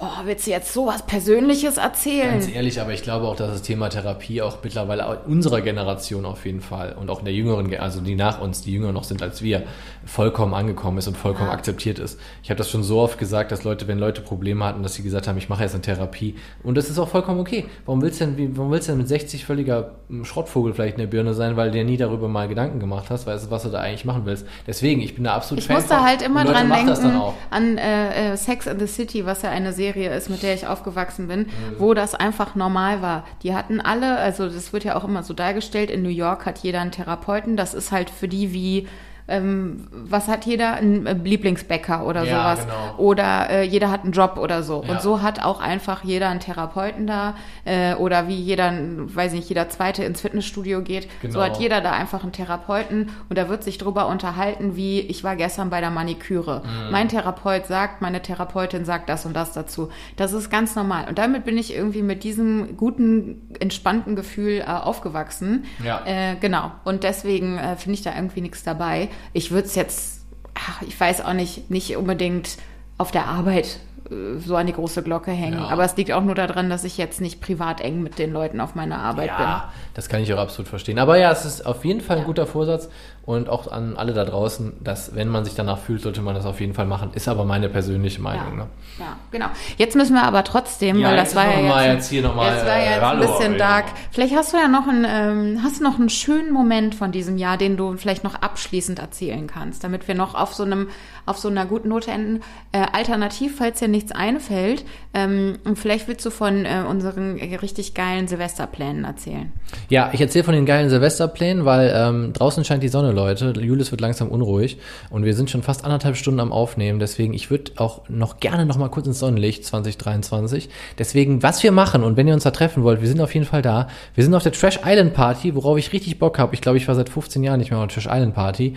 oh, 0.00 0.06
willst 0.24 0.46
du 0.46 0.50
jetzt 0.50 0.72
sowas 0.72 1.02
Persönliches 1.06 1.76
erzählen? 1.76 2.30
Ganz 2.32 2.48
ehrlich, 2.50 2.80
aber 2.80 2.92
ich 2.92 3.02
glaube 3.02 3.26
auch, 3.28 3.36
dass 3.36 3.50
das 3.52 3.62
Thema 3.62 3.88
Therapie 3.88 4.42
auch 4.42 4.58
mittlerweile 4.62 5.02
in 5.26 5.32
unserer 5.32 5.60
Generation 5.60 6.24
auf 6.24 6.46
jeden 6.46 6.60
Fall 6.60 6.96
und 6.98 7.10
auch 7.10 7.18
in 7.20 7.26
der 7.26 7.34
jüngeren, 7.34 7.68
Ge- 7.68 7.78
also 7.78 8.00
die 8.00 8.14
nach 8.14 8.40
uns, 8.40 8.62
die 8.62 8.72
jünger 8.72 8.92
noch 8.92 9.04
sind 9.04 9.22
als 9.22 9.42
wir, 9.42 9.64
vollkommen 10.06 10.54
angekommen 10.54 10.98
ist 10.98 11.06
und 11.08 11.16
vollkommen 11.16 11.50
akzeptiert 11.50 11.98
ist. 11.98 12.18
Ich 12.42 12.50
habe 12.50 12.56
das 12.58 12.70
schon 12.70 12.82
so 12.82 13.00
oft 13.00 13.18
gesagt, 13.18 13.52
dass 13.52 13.64
Leute, 13.64 13.86
wenn 13.88 13.98
Leute 13.98 14.22
Probleme 14.22 14.64
hatten, 14.64 14.82
dass 14.82 14.94
sie 14.94 15.02
gesagt 15.02 15.28
haben, 15.28 15.36
ich 15.38 15.48
mache 15.48 15.62
jetzt 15.62 15.74
eine 15.74 15.82
Therapie 15.82 16.36
und 16.62 16.76
das 16.76 16.88
ist 16.88 16.98
auch 16.98 17.08
vollkommen 17.08 17.38
okay. 17.40 17.66
Warum 17.84 18.00
willst 18.02 18.20
du 18.20 18.26
denn, 18.26 18.56
warum 18.56 18.70
willst 18.72 18.88
du 18.88 18.92
denn 18.92 18.98
mit 18.98 19.08
60 19.08 19.44
völliger 19.44 19.92
mm, 20.08 20.24
Schrottvogel 20.24 20.72
vielleicht 20.74 20.94
in 20.94 21.00
der 21.00 21.06
Birne 21.08 21.34
sein, 21.34 21.56
weil 21.56 21.70
du 21.70 21.78
dir 21.78 21.84
nie 21.84 21.96
darüber 21.98 22.28
mal 22.28 22.48
Gedanken 22.48 22.80
gemacht 22.80 23.06
hast, 23.10 23.26
weißt 23.26 23.46
du, 23.46 23.50
was 23.50 23.62
du 23.64 23.68
da 23.68 23.80
eigentlich 23.80 24.04
machen 24.06 24.22
willst. 24.24 24.46
Deswegen, 24.66 25.00
ich 25.02 25.14
bin 25.14 25.24
da 25.24 25.34
absolut 25.34 25.60
Ich 25.60 25.66
Fan 25.66 25.76
musste 25.76 25.94
von. 25.94 26.04
halt 26.04 26.22
immer 26.22 26.44
dran 26.44 26.70
denken 26.70 27.20
an 27.50 27.78
äh, 27.78 28.32
äh, 28.32 28.36
Sex 28.36 28.66
in 28.66 28.78
the 28.78 28.86
City, 28.86 29.26
was 29.26 29.42
ja 29.42 29.50
eine 29.50 29.72
Serie 29.72 29.89
ist, 29.96 30.30
mit 30.30 30.42
der 30.42 30.54
ich 30.54 30.66
aufgewachsen 30.66 31.28
bin, 31.28 31.46
wo 31.78 31.94
das 31.94 32.14
einfach 32.14 32.54
normal 32.54 33.02
war. 33.02 33.24
Die 33.42 33.54
hatten 33.54 33.80
alle, 33.80 34.16
also 34.16 34.48
das 34.48 34.72
wird 34.72 34.84
ja 34.84 34.96
auch 34.96 35.04
immer 35.04 35.22
so 35.22 35.34
dargestellt, 35.34 35.90
in 35.90 36.02
New 36.02 36.08
York 36.08 36.46
hat 36.46 36.58
jeder 36.58 36.80
einen 36.80 36.92
Therapeuten. 36.92 37.56
Das 37.56 37.74
ist 37.74 37.92
halt 37.92 38.10
für 38.10 38.28
die 38.28 38.52
wie 38.52 38.88
ähm, 39.30 39.86
was 39.92 40.28
hat 40.28 40.44
jeder? 40.44 40.74
Ein 40.74 41.06
äh, 41.06 41.12
Lieblingsbäcker 41.14 42.06
oder 42.06 42.24
Ja, 42.24 42.54
sowas. 42.54 42.66
genau. 42.66 42.94
Oder 42.98 43.50
äh, 43.50 43.62
jeder 43.64 43.90
hat 43.90 44.02
einen 44.04 44.12
Job 44.12 44.36
oder 44.38 44.62
so. 44.62 44.82
Ja. 44.84 44.92
Und 44.92 45.00
so 45.02 45.22
hat 45.22 45.42
auch 45.42 45.60
einfach 45.60 46.04
jeder 46.04 46.28
einen 46.28 46.40
Therapeuten 46.40 47.06
da. 47.06 47.34
Äh, 47.64 47.94
oder 47.94 48.28
wie 48.28 48.34
jeder, 48.36 48.72
weiß 48.72 49.32
nicht, 49.32 49.48
jeder 49.48 49.68
Zweite 49.68 50.04
ins 50.04 50.20
Fitnessstudio 50.20 50.82
geht. 50.82 51.04
So 51.22 51.28
Genau. 51.28 51.40
hat 51.42 51.58
jeder 51.58 51.80
da 51.80 51.92
einfach 51.92 52.22
einen 52.22 52.32
Therapeuten 52.32 53.10
und 53.28 53.38
da 53.38 53.48
wird 53.48 53.62
sich 53.64 53.78
drüber 53.78 54.08
unterhalten, 54.08 54.76
wie 54.76 55.00
ich 55.00 55.24
war 55.24 55.36
gestern 55.36 55.70
bei 55.70 55.80
der 55.80 55.90
Maniküre. 55.90 56.62
Mhm. 56.64 56.90
Mein 56.90 57.08
Therapeut 57.08 57.66
sagt, 57.66 58.02
meine 58.02 58.20
Therapeutin 58.22 58.84
sagt 58.84 59.08
das 59.08 59.24
und 59.26 59.34
das 59.34 59.52
dazu. 59.52 59.88
Das 60.16 60.32
ist 60.32 60.50
ganz 60.50 60.74
normal. 60.74 61.06
Und 61.08 61.18
damit 61.18 61.44
bin 61.44 61.56
ich 61.56 61.74
irgendwie 61.74 62.02
mit 62.02 62.24
diesem 62.24 62.76
guten, 62.76 63.48
entspannten 63.60 64.16
Gefühl 64.16 64.60
äh, 64.60 64.64
aufgewachsen. 64.64 65.64
Ja. 65.84 66.02
Äh, 66.04 66.36
genau. 66.40 66.72
Und 66.84 67.04
deswegen 67.04 67.58
äh, 67.58 67.76
finde 67.76 67.94
ich 67.94 68.02
da 68.02 68.14
irgendwie 68.14 68.40
nichts 68.40 68.62
dabei. 68.64 69.08
Ich 69.32 69.50
würde 69.50 69.66
es 69.66 69.74
jetzt, 69.74 70.26
ach, 70.54 70.82
ich 70.82 70.98
weiß 70.98 71.24
auch 71.24 71.32
nicht, 71.32 71.70
nicht 71.70 71.96
unbedingt 71.96 72.58
auf 72.98 73.10
der 73.10 73.26
Arbeit 73.26 73.80
äh, 74.10 74.38
so 74.38 74.56
an 74.56 74.66
die 74.66 74.72
große 74.72 75.02
Glocke 75.02 75.30
hängen. 75.30 75.58
Ja. 75.58 75.68
Aber 75.68 75.84
es 75.84 75.96
liegt 75.96 76.12
auch 76.12 76.22
nur 76.22 76.34
daran, 76.34 76.70
dass 76.70 76.84
ich 76.84 76.98
jetzt 76.98 77.20
nicht 77.20 77.40
privat 77.40 77.80
eng 77.80 78.02
mit 78.02 78.18
den 78.18 78.32
Leuten 78.32 78.60
auf 78.60 78.74
meiner 78.74 78.98
Arbeit 78.98 79.36
bin. 79.36 79.46
Ja, 79.46 79.72
das 79.94 80.08
kann 80.08 80.20
ich 80.22 80.32
auch 80.34 80.38
absolut 80.38 80.68
verstehen. 80.68 80.98
Aber 80.98 81.16
ja, 81.18 81.30
es 81.32 81.44
ist 81.44 81.66
auf 81.66 81.84
jeden 81.84 82.00
Fall 82.00 82.18
ein 82.18 82.24
guter 82.24 82.46
Vorsatz 82.46 82.88
und 83.24 83.48
auch 83.48 83.70
an 83.70 83.96
alle 83.96 84.12
da 84.12 84.24
draußen, 84.24 84.72
dass 84.82 85.14
wenn 85.14 85.28
man 85.28 85.44
sich 85.44 85.54
danach 85.54 85.78
fühlt, 85.78 86.02
sollte 86.02 86.20
man 86.22 86.34
das 86.34 86.46
auf 86.46 86.60
jeden 86.60 86.74
Fall 86.74 86.86
machen. 86.86 87.10
Ist 87.14 87.28
aber 87.28 87.44
meine 87.44 87.68
persönliche 87.68 88.20
Meinung. 88.20 88.58
Ja, 88.58 88.64
Ne? 88.64 88.66
ja, 88.98 89.16
genau. 89.30 89.46
Jetzt 89.76 89.94
müssen 89.96 90.14
wir 90.14 90.22
aber 90.24 90.42
trotzdem, 90.44 90.98
Ja, 90.98 91.08
weil 91.08 91.18
jetzt 91.18 91.34
das 91.34 91.36
war 91.36 91.50
ja 91.52 91.60
mal 91.68 91.84
jetzt, 91.86 91.94
jetzt 91.94 92.08
hier 92.10 92.22
noch 92.22 92.34
mal, 92.34 92.54
das 92.54 92.64
war 92.66 92.76
ja 92.78 92.82
äh, 92.82 92.94
jetzt 92.94 93.02
ein 93.04 93.18
bisschen 93.20 93.58
dark. 93.58 93.84
Vielleicht 94.10 94.34
hast 94.34 94.52
du 94.52 94.56
ja 94.56 94.68
noch 94.68 94.88
einen, 94.88 95.06
ähm, 95.08 95.60
hast 95.62 95.80
du 95.80 95.84
noch 95.84 95.98
einen 95.98 96.08
schönen 96.08 96.52
Moment 96.52 96.94
von 96.94 97.12
diesem 97.12 97.36
Jahr, 97.38 97.56
den 97.56 97.76
du 97.76 97.96
vielleicht 97.96 98.24
noch 98.24 98.34
abschließend 98.36 98.98
erzählen 98.98 99.46
kannst, 99.46 99.84
damit 99.84 100.08
wir 100.08 100.14
noch 100.14 100.34
auf 100.34 100.54
so 100.54 100.64
einem, 100.64 100.88
auf 101.30 101.38
so 101.38 101.48
einer 101.48 101.64
guten 101.64 101.88
Note 101.88 102.10
enden. 102.10 102.40
Äh, 102.72 102.84
alternativ, 102.92 103.56
falls 103.56 103.78
dir 103.78 103.88
nichts 103.88 104.12
einfällt, 104.12 104.84
ähm, 105.14 105.58
vielleicht 105.74 106.08
willst 106.08 106.26
du 106.26 106.30
von 106.30 106.64
äh, 106.64 106.82
unseren 106.88 107.36
richtig 107.38 107.94
geilen 107.94 108.28
Silvesterplänen 108.28 109.04
erzählen. 109.04 109.52
Ja, 109.88 110.10
ich 110.12 110.20
erzähle 110.20 110.44
von 110.44 110.54
den 110.54 110.66
geilen 110.66 110.90
Silvesterplänen, 110.90 111.64
weil 111.64 111.92
ähm, 111.94 112.32
draußen 112.32 112.64
scheint 112.64 112.82
die 112.82 112.88
Sonne, 112.88 113.12
Leute. 113.12 113.52
Julius 113.60 113.90
wird 113.90 114.00
langsam 114.00 114.28
unruhig 114.28 114.78
und 115.10 115.24
wir 115.24 115.34
sind 115.34 115.50
schon 115.50 115.62
fast 115.62 115.84
anderthalb 115.84 116.16
Stunden 116.16 116.40
am 116.40 116.52
Aufnehmen. 116.52 116.98
Deswegen, 116.98 117.32
ich 117.32 117.50
würde 117.50 117.72
auch 117.76 118.08
noch 118.08 118.40
gerne 118.40 118.66
noch 118.66 118.76
mal 118.76 118.88
kurz 118.88 119.06
ins 119.06 119.20
Sonnenlicht 119.20 119.64
2023. 119.64 120.68
Deswegen, 120.98 121.42
was 121.42 121.62
wir 121.62 121.72
machen 121.72 122.02
und 122.02 122.16
wenn 122.16 122.28
ihr 122.28 122.34
uns 122.34 122.44
da 122.44 122.50
treffen 122.50 122.82
wollt, 122.82 123.00
wir 123.00 123.08
sind 123.08 123.20
auf 123.20 123.34
jeden 123.34 123.46
Fall 123.46 123.62
da. 123.62 123.88
Wir 124.14 124.24
sind 124.24 124.34
auf 124.34 124.42
der 124.42 124.52
Trash 124.52 124.80
Island 124.84 125.14
Party, 125.14 125.54
worauf 125.54 125.78
ich 125.78 125.92
richtig 125.92 126.18
Bock 126.18 126.38
habe. 126.38 126.54
Ich 126.54 126.60
glaube, 126.60 126.78
ich 126.78 126.88
war 126.88 126.94
seit 126.94 127.08
15 127.08 127.42
Jahren 127.42 127.60
nicht 127.60 127.70
mehr 127.70 127.78
auf 127.78 127.86
der 127.86 127.94
Trash 127.94 128.12
Island 128.12 128.34
Party. 128.34 128.74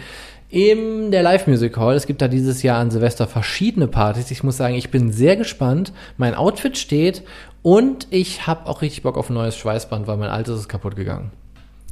In 0.53 1.09
der 1.09 1.23
Live 1.23 1.47
Music 1.47 1.75
Hall. 1.77 1.95
Es 1.95 2.05
gibt 2.05 2.21
da 2.21 2.27
dieses 2.27 2.61
Jahr 2.61 2.77
an 2.77 2.91
Silvester 2.91 3.25
verschiedene 3.25 3.88
Partys. 3.88 4.30
Ich 4.30 4.43
muss 4.43 4.55
sagen, 4.55 4.75
ich 4.75 4.91
bin 4.91 5.11
sehr 5.11 5.35
gespannt. 5.35 5.91
Mein 6.17 6.35
Outfit 6.35 6.77
steht 6.77 7.23
und 7.63 8.05
ich 8.11 8.45
habe 8.45 8.69
auch 8.69 8.84
richtig 8.84 9.01
Bock 9.01 9.17
auf 9.17 9.31
ein 9.31 9.34
neues 9.34 9.57
Schweißband, 9.57 10.05
weil 10.05 10.17
mein 10.17 10.30
altes 10.30 10.59
ist 10.59 10.69
kaputt 10.69 10.95
gegangen. 10.95 11.31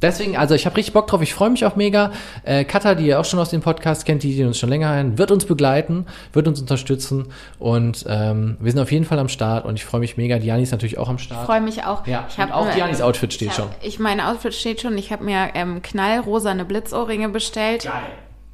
Deswegen, 0.00 0.36
also 0.36 0.54
ich 0.54 0.64
habe 0.64 0.76
richtig 0.76 0.94
Bock 0.94 1.08
drauf, 1.08 1.22
ich 1.22 1.34
freue 1.34 1.50
mich 1.50 1.66
auch 1.66 1.74
mega. 1.74 2.12
Äh, 2.44 2.62
Katha, 2.62 2.94
die 2.94 3.06
ihr 3.08 3.18
auch 3.18 3.24
schon 3.24 3.40
aus 3.40 3.50
dem 3.50 3.62
Podcast 3.62 4.04
kennt, 4.06 4.22
die, 4.22 4.32
die 4.36 4.44
uns 4.44 4.58
schon 4.60 4.68
länger 4.68 4.94
hören, 4.94 5.18
wird 5.18 5.32
uns 5.32 5.44
begleiten, 5.44 6.06
wird 6.32 6.46
uns 6.46 6.60
unterstützen 6.60 7.26
und 7.58 8.04
ähm, 8.08 8.58
wir 8.60 8.70
sind 8.70 8.80
auf 8.80 8.92
jeden 8.92 9.04
Fall 9.04 9.18
am 9.18 9.28
Start 9.28 9.64
und 9.64 9.74
ich 9.74 9.84
freue 9.84 10.00
mich 10.00 10.16
mega. 10.16 10.38
Diani 10.38 10.62
ist 10.62 10.70
natürlich 10.70 10.98
auch 10.98 11.08
am 11.08 11.16
Ich 11.16 11.22
Start. 11.22 11.46
freue 11.46 11.60
mich 11.60 11.84
auch. 11.84 12.06
Ja, 12.06 12.26
ich 12.28 12.38
hab 12.38 12.52
auch 12.54 12.66
mir- 12.66 12.74
Dianis 12.74 13.00
Outfit 13.00 13.32
steht 13.32 13.48
ich 13.48 13.54
schon. 13.54 13.64
Hab, 13.70 13.76
ich 13.84 13.98
mein 13.98 14.20
Outfit 14.20 14.54
steht 14.54 14.80
schon. 14.80 14.96
Ich 14.98 15.10
habe 15.10 15.24
mir 15.24 15.48
ähm, 15.54 15.82
knallrosane 15.82 16.64
Blitzohrringe 16.64 17.28
bestellt. 17.28 17.88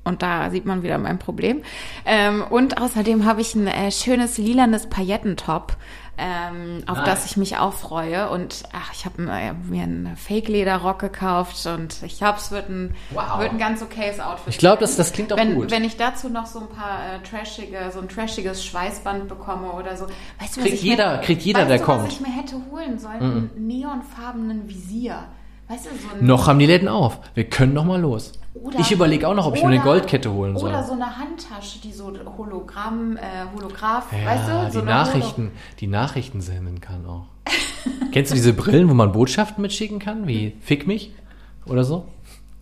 Und 0.09 0.23
da 0.23 0.51
sieht 0.51 0.65
man 0.65 0.83
wieder 0.83 0.99
mein 0.99 1.19
Problem. 1.19 1.63
Ähm, 2.05 2.43
und 2.49 2.81
außerdem 2.81 3.25
habe 3.25 3.41
ich 3.41 3.55
ein 3.55 3.67
äh, 3.67 3.91
schönes 3.93 4.39
lilanes 4.39 4.89
Paillettentop, 4.89 5.77
ähm, 6.21 6.83
auf 6.89 6.97
Nice. 6.99 7.07
das 7.07 7.25
ich 7.27 7.37
mich 7.37 7.59
auch 7.59 7.73
freue. 7.75 8.29
Und 8.31 8.65
ach, 8.73 8.93
ich 8.93 9.05
habe 9.05 9.23
äh, 9.31 9.53
mir 9.53 9.85
einen 9.85 10.17
Fake-Lederrock 10.17 10.99
gekauft 10.99 11.65
und 11.67 12.03
ich 12.03 12.19
glaube, 12.19 12.39
es 12.39 12.51
wird 12.51 12.69
ein, 12.69 12.95
Wow. 13.11 13.39
wird 13.39 13.51
ein 13.53 13.59
ganz 13.59 13.83
okayes 13.83 14.19
Outfit. 14.19 14.49
Ich 14.55 14.59
glaube, 14.59 14.81
das, 14.81 14.97
das 14.97 15.13
klingt 15.13 15.33
auch 15.33 15.37
wenn, 15.37 15.55
gut. 15.55 15.71
wenn 15.71 15.85
ich 15.85 15.97
dazu 15.97 16.29
noch 16.29 16.47
so 16.47 16.59
ein 16.61 16.69
paar 16.69 16.99
äh, 17.15 17.23
trashige, 17.29 17.79
so 17.93 18.01
ein 18.01 18.09
trashiges 18.09 18.65
Schweißband 18.65 19.29
bekomme 19.29 19.71
oder 19.73 19.97
so. 19.97 20.07
Weißt 20.41 20.57
du, 20.57 20.61
was 20.61 20.67
Kriegt 20.67 20.75
ich 20.75 20.83
jeder- 20.83 21.19
mir, 21.19 21.23
kriegt 21.23 21.43
jeder, 21.43 21.67
der 21.67 21.79
du, 21.79 21.85
kommt. 21.85 22.07
Was 22.07 22.13
ich 22.15 22.21
mir 22.21 22.33
hätte 22.35 22.57
holen 22.73 22.99
sollen? 22.99 23.21
Einen 23.21 23.51
neonfarbenen 23.69 24.69
Visier. 24.69 25.25
Weißt 25.69 25.87
du, 25.87 25.91
so 26.19 26.25
noch 26.25 26.47
haben 26.47 26.59
die 26.59 26.67
Läden 26.67 26.89
auf. 26.89 27.19
Wir 27.35 27.45
können 27.45 27.75
noch 27.75 27.85
mal 27.85 28.01
los. 28.01 28.33
oder- 28.55 28.81
ich 28.81 28.91
überlege 28.91 29.29
auch 29.29 29.35
noch, 29.35 29.47
ob 29.47 29.55
ich 29.57 29.63
mir 29.63 29.69
eine 29.69 29.77
oder- 29.81 29.85
Goldkette 29.91 30.33
holen 30.33 30.57
soll. 30.57 30.71
Oder 30.71 30.83
so 30.83 30.95
eine 30.95 31.17
Handtasche, 31.17 31.79
die 31.83 31.93
so 31.93 32.13
Hologramm, 32.37 33.17
äh, 33.17 33.21
Holograph, 33.55 34.07
Ja, 34.13 34.27
weißt 34.31 34.49
du? 34.49 34.73
So 34.73 34.81
die 34.81 34.87
Nachrichten, 34.87 35.51
die 35.81 35.87
Nachrichten 35.87 36.41
senden 36.41 36.81
kann 36.81 37.07
auch. 37.07 37.27
Kennst 38.13 38.31
du 38.33 38.35
diese 38.35 38.53
Brillen, 38.55 38.89
wo 38.89 38.95
man 38.95 39.13
Botschaften 39.13 39.63
mitschicken 39.63 39.99
kann, 40.01 40.27
wie 40.27 40.57
Fick 40.61 40.87
mich 40.87 41.13
oder 41.67 41.85
so? 41.85 42.05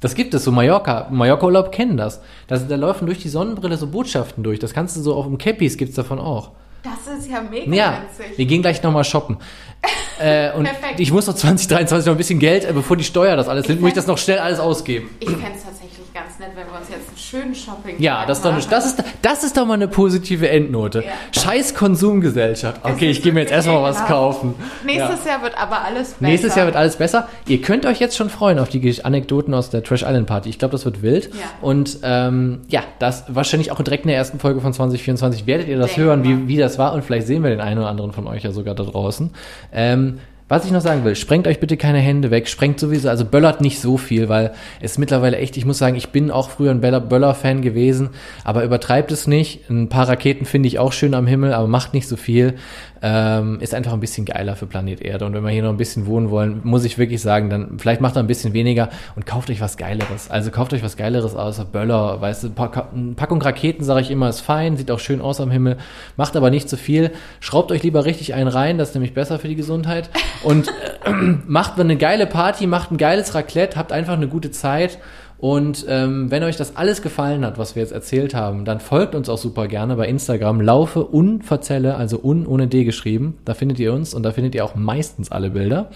Das 0.01 0.15
gibt 0.15 0.35
es, 0.35 0.45
so 0.45 0.53
Mallorca. 0.53 1.07
Mallorca-Urlaub 1.11 1.73
kennen 1.73 1.97
das. 1.97 2.21
das. 2.49 2.69
Da 2.69 2.77
laufen 2.77 3.07
durch 3.07 3.19
die 3.21 3.31
Sonnenbrille 3.31 3.79
so 3.79 3.87
Botschaften 3.87 4.45
durch. 4.45 4.59
Das 4.59 4.75
kannst 4.75 4.97
du 4.97 5.01
so 5.01 5.15
auf 5.15 5.25
dem 5.25 5.39
Cappies 5.39 5.79
gibt's 5.79 5.95
davon 5.95 6.19
auch. 6.19 6.51
Das 6.83 7.19
ist 7.19 7.29
ja 7.31 7.41
mega 7.41 7.75
Ja, 7.75 8.03
witzig. 8.03 8.39
wir 8.39 8.47
gehen 8.47 8.61
gleich 8.63 8.83
nochmal 8.83 9.03
shoppen. 9.05 9.39
äh, 10.19 10.53
und 10.53 10.65
Perfekt. 10.65 11.01
ich 11.01 11.13
muss 11.13 11.27
noch 11.27 11.35
2023 11.35 12.07
noch 12.07 12.15
ein 12.15 12.19
bisschen 12.19 12.39
Geld, 12.39 12.65
äh, 12.65 12.73
bevor 12.73 12.97
die 12.97 13.05
Steuer 13.05 13.37
das 13.37 13.49
alles 13.49 13.69
nimmt, 13.69 13.81
muss 13.81 13.89
ich 13.89 13.95
das 13.95 14.07
noch 14.07 14.19
schnell 14.19 14.39
alles 14.39 14.59
ausgeben. 14.59 15.11
Ich 15.21 15.29
fände 15.29 15.53
es 15.55 15.65
tatsächlich 15.65 16.13
ganz 16.13 16.39
nett, 16.39 16.51
wenn 16.55 16.67
wir 16.67 16.79
uns 16.79 16.89
jetzt 16.89 17.09
einen 17.09 17.19
schönen 17.37 17.55
shopping 17.55 17.97
Ja, 17.99 18.25
das 18.27 18.39
ist, 18.39 18.45
doch 18.45 18.53
eine, 18.53 18.63
das, 18.63 18.87
ist, 18.87 19.05
das 19.23 19.45
ist 19.45 19.57
doch 19.57 19.67
mal 19.67 19.75
eine 19.75 19.89
positive 19.89 20.49
Endnote. 20.49 21.05
Ja. 21.05 21.41
Scheiß 21.41 21.75
Konsumgesellschaft. 21.75 22.81
Okay, 22.85 23.11
ich 23.11 23.23
gehe 23.23 23.33
mir 23.33 23.41
jetzt 23.41 23.53
erstmal 23.53 23.83
was 23.83 24.05
kaufen. 24.07 24.55
Nächstes 24.85 25.25
Jahr 25.25 25.43
wird 25.43 25.57
aber 25.59 25.83
alles 25.83 26.13
besser. 26.13 26.31
Nächstes 26.31 26.55
Jahr 26.55 26.67
wird 26.67 26.77
alles 26.77 26.97
besser. 26.97 27.29
Ihr 27.47 27.61
könnt 27.61 27.87
euch 27.87 28.01
jetzt 28.01 28.17
schon 28.17 28.31
freuen 28.31 28.59
auf 28.59 28.69
die 28.69 28.87
Anekdoten 29.03 29.53
aus 29.55 29.71
der 29.71 29.83
Trash 29.83 30.03
Island 30.03 30.27
Party. 30.27 30.49
Ich 30.49 30.59
glaube, 30.59 30.73
das 30.73 30.85
wird 30.85 31.03
wild. 31.03 31.27
Ja. 31.35 31.41
Und 31.61 31.99
ähm, 32.03 32.61
ja, 32.69 32.83
das 32.99 33.25
wahrscheinlich 33.29 33.73
auch 33.73 33.81
direkt 33.83 34.05
in 34.05 34.09
der 34.09 34.17
ersten 34.17 34.39
Folge 34.39 34.61
von 34.61 34.73
2024 34.73 35.47
werdet 35.47 35.69
ihr 35.69 35.79
das 35.79 35.95
Denke 35.95 36.03
hören, 36.03 36.21
mal. 36.21 36.29
wie, 36.29 36.49
wie 36.49 36.57
das 36.57 36.79
war. 36.79 36.93
Und 36.95 37.05
vielleicht 37.05 37.27
sehen 37.27 37.43
wir 37.43 37.51
den 37.51 37.61
einen 37.61 37.79
oder 37.79 37.89
anderen 37.89 38.13
von 38.13 38.27
euch 38.27 38.45
ja 38.45 38.53
sogar 38.53 38.75
da 38.75 38.85
draußen. 38.85 39.31
Ähm, 39.73 40.19
was 40.49 40.65
ich 40.65 40.71
noch 40.71 40.81
sagen 40.81 41.05
will, 41.05 41.17
sprengt 41.17 41.49
euch 41.49 41.59
bitte 41.59 41.77
keine 41.77 41.99
Hände 41.99 42.31
weg, 42.31 42.49
sprengt 42.49 42.79
sowieso, 42.79 43.09
also 43.09 43.25
böllert 43.25 43.61
nicht 43.61 43.81
so 43.81 43.97
viel, 43.97 44.29
weil 44.29 44.53
es 44.81 44.97
mittlerweile 44.97 45.39
echt, 45.39 45.57
ich 45.57 45.65
muss 45.65 45.79
sagen, 45.79 45.97
ich 45.97 46.11
bin 46.11 46.31
auch 46.31 46.51
früher 46.51 46.71
ein 46.71 46.81
Böller- 46.81 47.01
Böller-Fan 47.01 47.63
gewesen, 47.63 48.11
aber 48.45 48.63
übertreibt 48.63 49.11
es 49.11 49.27
nicht. 49.27 49.69
Ein 49.69 49.89
paar 49.89 50.09
Raketen 50.09 50.45
finde 50.45 50.69
ich 50.69 50.79
auch 50.79 50.93
schön 50.93 51.15
am 51.15 51.27
Himmel, 51.27 51.53
aber 51.53 51.67
macht 51.67 51.95
nicht 51.95 52.07
so 52.07 52.17
viel. 52.17 52.55
Ähm, 53.03 53.59
ist 53.61 53.75
einfach 53.75 53.93
ein 53.93 54.01
bisschen 54.01 54.25
geiler 54.25 54.57
für 54.57 54.67
Planet 54.67 55.03
Erde. 55.03 55.27
Und 55.27 55.35
wenn 55.35 55.45
wir 55.45 55.51
hier 55.51 55.63
noch 55.63 55.71
ein 55.71 55.77
bisschen 55.77 56.07
wohnen 56.07 56.31
wollen, 56.31 56.61
muss 56.65 56.85
ich 56.85 56.99
wirklich 56.99 57.21
sagen, 57.21 57.51
dann 57.51 57.79
vielleicht 57.79 58.01
macht 58.01 58.17
er 58.17 58.23
ein 58.23 58.27
bisschen 58.27 58.53
weniger 58.53 58.89
und 59.17 59.27
kauft 59.27 59.51
euch 59.51 59.61
was 59.61 59.77
Geileres. 59.77 60.31
Also 60.31 60.51
kauft 60.51 60.73
euch 60.73 60.83
was 60.83 60.97
Geileres 60.97 61.35
außer 61.35 61.65
Böller, 61.65 62.21
weißt 62.21 62.45
du, 62.45 62.51
Packung 62.51 63.43
Raketen, 63.43 63.85
sage 63.85 64.01
ich 64.01 64.11
immer, 64.11 64.29
ist 64.29 64.41
fein, 64.41 64.77
sieht 64.77 64.91
auch 64.91 65.01
schön 65.01 65.21
aus 65.21 65.41
am 65.41 65.51
Himmel, 65.51 65.77
macht 66.17 66.37
aber 66.37 66.51
nicht 66.51 66.69
zu 66.69 66.77
viel. 66.77 67.11
Schraubt 67.41 67.71
euch 67.71 67.83
lieber 67.83 68.05
richtig 68.05 68.35
einen 68.35 68.49
rein, 68.49 68.79
das 68.79 68.89
ist 68.89 68.95
nämlich 68.95 69.15
besser 69.15 69.39
für 69.39 69.49
die 69.49 69.57
Gesundheit. 69.57 70.11
Und 70.43 70.69
äh, 71.05 71.11
macht 71.47 71.79
eine 71.79 71.97
geile 71.97 72.27
Party, 72.27 72.67
macht 72.67 72.91
ein 72.91 72.97
geiles 72.97 73.35
Raclette, 73.35 73.77
habt 73.79 73.93
einfach 73.93 74.15
eine 74.15 74.29
gute 74.29 74.51
Zeit. 74.51 74.99
Und 75.39 75.85
ähm, 75.89 76.31
wenn 76.31 76.43
euch 76.43 76.57
das 76.57 76.77
alles 76.77 77.03
gefallen 77.03 77.45
hat, 77.45 77.59
was 77.59 77.75
wir 77.75 77.83
jetzt 77.83 77.93
erzählt 77.93 78.35
haben, 78.35 78.65
dann 78.65 78.81
folgt 78.81 79.15
uns 79.15 79.29
auch 79.29 79.39
super 79.39 79.69
gerne 79.69 79.97
bei 79.97 80.09
Instagram. 80.09 80.61
Laufe 80.61 81.05
unverzelle, 81.05 81.97
also 81.97 82.21
un 82.23 82.47
ohne 82.47 82.69
D 82.69 82.85
geschrieben. 82.85 83.37
Da 83.45 83.55
findet 83.55 83.79
ihr 83.79 83.93
uns 83.93 84.15
und 84.15 84.23
da 84.23 84.33
findet 84.33 84.55
ihr 84.55 84.65
auch 84.65 84.75
meistens 84.75 85.31
alle 85.31 85.51
Bilder. 85.51 85.91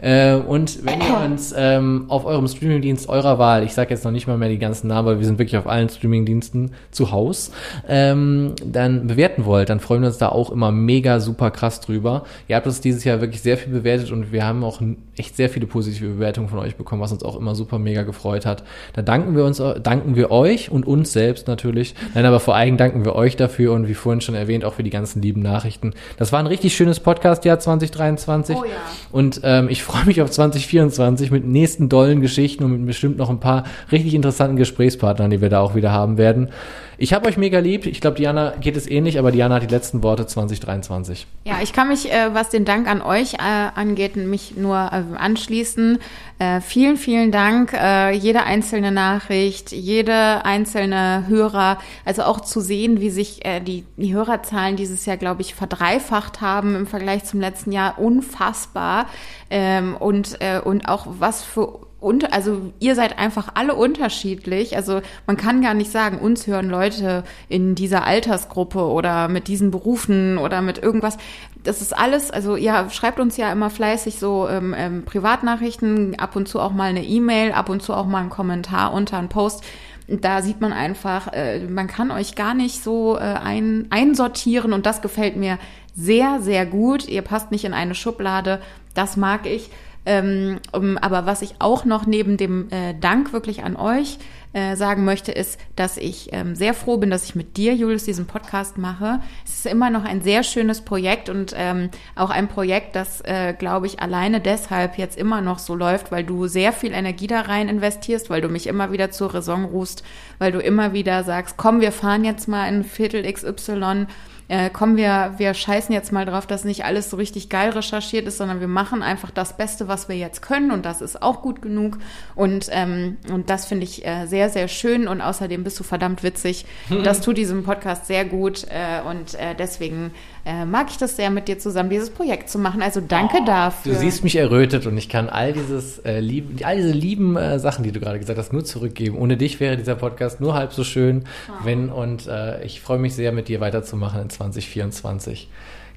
Äh, 0.00 0.34
und 0.34 0.84
wenn 0.84 1.00
ihr 1.00 1.20
uns 1.24 1.54
ähm, 1.56 2.04
auf 2.08 2.26
eurem 2.26 2.46
Streamingdienst 2.46 3.08
eurer 3.08 3.38
Wahl, 3.38 3.64
ich 3.64 3.72
sage 3.72 3.90
jetzt 3.90 4.04
noch 4.04 4.12
nicht 4.12 4.26
mal 4.26 4.36
mehr 4.36 4.50
die 4.50 4.58
ganzen 4.58 4.88
Namen, 4.88 5.08
weil 5.08 5.18
wir 5.18 5.26
sind 5.26 5.38
wirklich 5.38 5.56
auf 5.56 5.66
allen 5.66 5.88
Streamingdiensten 5.88 6.72
zu 6.90 7.10
Haus, 7.10 7.50
ähm, 7.88 8.54
dann 8.64 9.06
bewerten 9.06 9.46
wollt, 9.46 9.70
dann 9.70 9.80
freuen 9.80 10.02
wir 10.02 10.08
uns 10.08 10.18
da 10.18 10.28
auch 10.28 10.50
immer 10.50 10.70
mega 10.70 11.20
super 11.20 11.50
krass 11.50 11.80
drüber. 11.80 12.24
Ihr 12.48 12.56
habt 12.56 12.66
uns 12.66 12.80
dieses 12.80 13.04
Jahr 13.04 13.20
wirklich 13.20 13.40
sehr 13.40 13.56
viel 13.56 13.72
bewertet 13.72 14.12
und 14.12 14.32
wir 14.32 14.44
haben 14.44 14.64
auch 14.64 14.80
echt 15.16 15.36
sehr 15.36 15.48
viele 15.48 15.66
positive 15.66 16.14
Bewertungen 16.14 16.48
von 16.48 16.58
euch 16.58 16.76
bekommen, 16.76 17.00
was 17.00 17.12
uns 17.12 17.22
auch 17.22 17.36
immer 17.36 17.54
super 17.54 17.78
mega 17.78 18.02
gefreut 18.02 18.46
hat. 18.46 18.64
Da 18.92 19.02
danken 19.02 19.36
wir 19.36 19.44
uns, 19.44 19.62
danken 19.82 20.16
wir 20.16 20.30
euch 20.30 20.70
und 20.70 20.86
uns 20.86 21.12
selbst 21.12 21.48
natürlich. 21.48 21.94
Nein, 22.14 22.26
aber 22.26 22.40
vor 22.40 22.54
allem 22.54 22.76
danken 22.76 23.04
wir 23.04 23.14
euch 23.14 23.36
dafür 23.36 23.72
und 23.72 23.88
wie 23.88 23.94
vorhin 23.94 24.20
schon 24.20 24.34
erwähnt, 24.34 24.64
auch 24.64 24.74
für 24.74 24.82
die 24.82 24.90
ganzen 24.90 25.22
lieben 25.22 25.42
Nachrichten. 25.42 25.94
Das 26.16 26.32
war 26.32 26.40
ein 26.40 26.46
richtig 26.46 26.74
schönes 26.74 27.00
Podcast-Jahr 27.00 27.58
2023. 27.58 28.56
Oh 28.56 28.64
ja. 28.64 28.70
Und 29.10 29.40
ähm, 29.44 29.68
ich 29.68 29.82
freue 29.82 30.04
mich 30.04 30.22
auf 30.22 30.30
2024 30.30 31.30
mit 31.30 31.44
nächsten 31.44 31.88
dollen 31.88 32.20
Geschichten 32.20 32.64
und 32.64 32.72
mit 32.72 32.86
bestimmt 32.86 33.18
noch 33.18 33.30
ein 33.30 33.40
paar 33.40 33.64
richtig 33.90 34.14
interessanten 34.14 34.56
Gesprächspartnern, 34.56 35.30
die 35.30 35.40
wir 35.40 35.48
da 35.48 35.60
auch 35.60 35.74
wieder 35.74 35.92
haben 35.92 36.18
werden. 36.18 36.50
Ich 36.98 37.12
habe 37.12 37.26
euch 37.26 37.36
mega 37.36 37.58
lieb. 37.58 37.86
Ich 37.86 38.00
glaube, 38.00 38.16
Diana 38.16 38.52
geht 38.60 38.76
es 38.76 38.88
ähnlich, 38.88 39.18
aber 39.18 39.32
Diana 39.32 39.56
hat 39.56 39.62
die 39.64 39.74
letzten 39.74 40.04
Worte 40.04 40.24
2023. 40.24 41.26
Ja, 41.44 41.54
ich 41.60 41.72
kann 41.72 41.88
mich, 41.88 42.12
äh, 42.12 42.32
was 42.32 42.48
den 42.50 42.64
Dank 42.64 42.86
an 42.86 43.02
euch 43.02 43.34
äh, 43.34 43.38
angeht, 43.74 44.14
mich 44.14 44.56
nur 44.56 44.76
äh, 44.76 45.16
anschließen. 45.16 45.98
Äh, 46.42 46.60
vielen, 46.60 46.96
vielen 46.96 47.30
Dank. 47.30 47.72
Äh, 47.72 48.14
jede 48.14 48.42
einzelne 48.42 48.90
Nachricht, 48.90 49.70
jede 49.70 50.44
einzelne 50.44 51.26
Hörer, 51.28 51.78
also 52.04 52.24
auch 52.24 52.40
zu 52.40 52.60
sehen, 52.60 53.00
wie 53.00 53.10
sich 53.10 53.44
äh, 53.44 53.60
die, 53.60 53.84
die 53.96 54.12
Hörerzahlen 54.12 54.74
dieses 54.74 55.06
Jahr, 55.06 55.16
glaube 55.16 55.42
ich, 55.42 55.54
verdreifacht 55.54 56.40
haben 56.40 56.74
im 56.74 56.88
Vergleich 56.88 57.22
zum 57.22 57.38
letzten 57.38 57.70
Jahr. 57.70 57.96
Unfassbar. 57.96 59.06
Ähm, 59.50 59.96
und, 59.96 60.40
äh, 60.40 60.58
und 60.58 60.88
auch 60.88 61.06
was 61.06 61.44
für 61.44 61.78
und 62.02 62.32
also 62.32 62.72
ihr 62.80 62.96
seid 62.96 63.18
einfach 63.18 63.50
alle 63.54 63.76
unterschiedlich. 63.76 64.76
Also 64.76 65.02
man 65.28 65.36
kann 65.36 65.62
gar 65.62 65.72
nicht 65.72 65.90
sagen, 65.90 66.18
uns 66.18 66.48
hören 66.48 66.68
Leute 66.68 67.22
in 67.48 67.76
dieser 67.76 68.04
Altersgruppe 68.04 68.80
oder 68.80 69.28
mit 69.28 69.46
diesen 69.46 69.70
Berufen 69.70 70.36
oder 70.36 70.62
mit 70.62 70.82
irgendwas. 70.82 71.16
Das 71.62 71.80
ist 71.80 71.96
alles, 71.96 72.32
also 72.32 72.56
ihr 72.56 72.90
schreibt 72.90 73.20
uns 73.20 73.36
ja 73.36 73.52
immer 73.52 73.70
fleißig 73.70 74.18
so 74.18 74.48
ähm, 74.48 74.74
ähm, 74.76 75.04
Privatnachrichten, 75.04 76.18
ab 76.18 76.34
und 76.34 76.48
zu 76.48 76.58
auch 76.58 76.72
mal 76.72 76.90
eine 76.90 77.04
E-Mail, 77.04 77.52
ab 77.52 77.68
und 77.68 77.82
zu 77.82 77.94
auch 77.94 78.06
mal 78.06 78.18
einen 78.18 78.30
Kommentar 78.30 78.92
unter 78.92 79.18
einen 79.18 79.28
Post. 79.28 79.62
Da 80.08 80.42
sieht 80.42 80.60
man 80.60 80.72
einfach, 80.72 81.32
äh, 81.32 81.60
man 81.60 81.86
kann 81.86 82.10
euch 82.10 82.34
gar 82.34 82.54
nicht 82.54 82.82
so 82.82 83.16
äh, 83.16 83.20
ein, 83.20 83.86
einsortieren 83.90 84.72
und 84.72 84.86
das 84.86 85.02
gefällt 85.02 85.36
mir 85.36 85.58
sehr, 85.94 86.40
sehr 86.40 86.66
gut. 86.66 87.06
Ihr 87.06 87.22
passt 87.22 87.52
nicht 87.52 87.64
in 87.64 87.74
eine 87.74 87.94
Schublade, 87.94 88.60
das 88.92 89.16
mag 89.16 89.46
ich. 89.46 89.70
Ähm, 90.04 90.58
aber 91.00 91.26
was 91.26 91.42
ich 91.42 91.54
auch 91.60 91.84
noch 91.84 92.06
neben 92.06 92.36
dem 92.36 92.70
äh, 92.70 92.94
Dank 92.94 93.32
wirklich 93.32 93.62
an 93.62 93.76
euch 93.76 94.18
äh, 94.52 94.76
sagen 94.76 95.04
möchte, 95.04 95.32
ist, 95.32 95.58
dass 95.76 95.96
ich 95.96 96.30
ähm, 96.32 96.54
sehr 96.54 96.74
froh 96.74 96.98
bin, 96.98 97.08
dass 97.08 97.24
ich 97.24 97.34
mit 97.34 97.56
dir, 97.56 97.74
Julius, 97.74 98.04
diesen 98.04 98.26
Podcast 98.26 98.78
mache. 98.78 99.20
Es 99.46 99.54
ist 99.54 99.66
immer 99.66 99.90
noch 99.90 100.04
ein 100.04 100.20
sehr 100.20 100.42
schönes 100.42 100.82
Projekt 100.82 101.28
und 101.28 101.54
ähm, 101.56 101.88
auch 102.16 102.30
ein 102.30 102.48
Projekt, 102.48 102.96
das, 102.96 103.20
äh, 103.22 103.54
glaube 103.56 103.86
ich, 103.86 104.00
alleine 104.00 104.40
deshalb 104.40 104.98
jetzt 104.98 105.16
immer 105.16 105.40
noch 105.40 105.58
so 105.58 105.74
läuft, 105.74 106.12
weil 106.12 106.24
du 106.24 106.48
sehr 106.48 106.72
viel 106.72 106.92
Energie 106.92 107.28
da 107.28 107.42
rein 107.42 107.68
investierst, 107.68 108.28
weil 108.28 108.40
du 108.40 108.48
mich 108.48 108.66
immer 108.66 108.92
wieder 108.92 109.10
zur 109.10 109.32
Raison 109.32 109.64
rufst, 109.64 110.02
weil 110.38 110.52
du 110.52 110.58
immer 110.58 110.92
wieder 110.92 111.24
sagst, 111.24 111.56
komm, 111.56 111.80
wir 111.80 111.92
fahren 111.92 112.24
jetzt 112.24 112.48
mal 112.48 112.66
in 112.68 112.84
Viertel 112.84 113.30
XY 113.30 114.06
äh, 114.52 114.68
komm, 114.70 114.98
wir, 114.98 115.32
wir 115.38 115.54
scheißen 115.54 115.94
jetzt 115.94 116.12
mal 116.12 116.26
drauf, 116.26 116.46
dass 116.46 116.64
nicht 116.64 116.84
alles 116.84 117.08
so 117.08 117.16
richtig 117.16 117.48
geil 117.48 117.70
recherchiert 117.70 118.26
ist, 118.26 118.36
sondern 118.36 118.60
wir 118.60 118.68
machen 118.68 119.02
einfach 119.02 119.30
das 119.30 119.56
Beste, 119.56 119.88
was 119.88 120.10
wir 120.10 120.16
jetzt 120.16 120.42
können 120.42 120.72
und 120.72 120.84
das 120.84 121.00
ist 121.00 121.22
auch 121.22 121.40
gut 121.40 121.62
genug. 121.62 121.96
Und, 122.34 122.68
ähm, 122.70 123.16
und 123.32 123.48
das 123.48 123.64
finde 123.64 123.84
ich 123.84 124.04
äh, 124.04 124.26
sehr, 124.26 124.50
sehr 124.50 124.68
schön 124.68 125.08
und 125.08 125.22
außerdem 125.22 125.64
bist 125.64 125.80
du 125.80 125.84
verdammt 125.84 126.22
witzig. 126.22 126.66
Das 127.02 127.22
tut 127.22 127.38
diesem 127.38 127.64
Podcast 127.64 128.06
sehr 128.06 128.24
gut 128.24 128.66
äh, 128.68 129.00
und 129.08 129.34
äh, 129.34 129.54
deswegen 129.58 130.12
äh, 130.44 130.64
mag 130.64 130.88
ich 130.90 130.98
das 130.98 131.16
sehr, 131.16 131.30
mit 131.30 131.46
dir 131.46 131.58
zusammen 131.58 131.90
dieses 131.90 132.10
Projekt 132.10 132.48
zu 132.48 132.58
machen. 132.58 132.82
Also 132.82 133.00
danke 133.00 133.44
dafür. 133.44 133.92
Du 133.92 133.98
siehst 133.98 134.24
mich 134.24 134.36
errötet 134.36 134.86
und 134.86 134.98
ich 134.98 135.08
kann 135.08 135.28
all 135.28 135.52
dieses 135.52 135.98
äh, 136.00 136.18
lieb, 136.18 136.64
all 136.64 136.76
diese 136.76 136.90
lieben 136.90 137.36
äh, 137.36 137.58
Sachen, 137.58 137.84
die 137.84 137.92
du 137.92 138.00
gerade 138.00 138.18
gesagt 138.18 138.38
hast, 138.38 138.52
nur 138.52 138.64
zurückgeben. 138.64 139.16
Ohne 139.16 139.36
dich 139.36 139.60
wäre 139.60 139.76
dieser 139.76 139.94
Podcast 139.94 140.40
nur 140.40 140.54
halb 140.54 140.72
so 140.72 140.82
schön, 140.82 141.24
wenn 141.62 141.90
und 141.90 142.26
äh, 142.26 142.64
ich 142.64 142.80
freue 142.80 142.98
mich 142.98 143.14
sehr, 143.14 143.30
mit 143.32 143.48
dir 143.48 143.60
weiterzumachen 143.60 144.22
in 144.22 144.30
2024. 144.30 145.48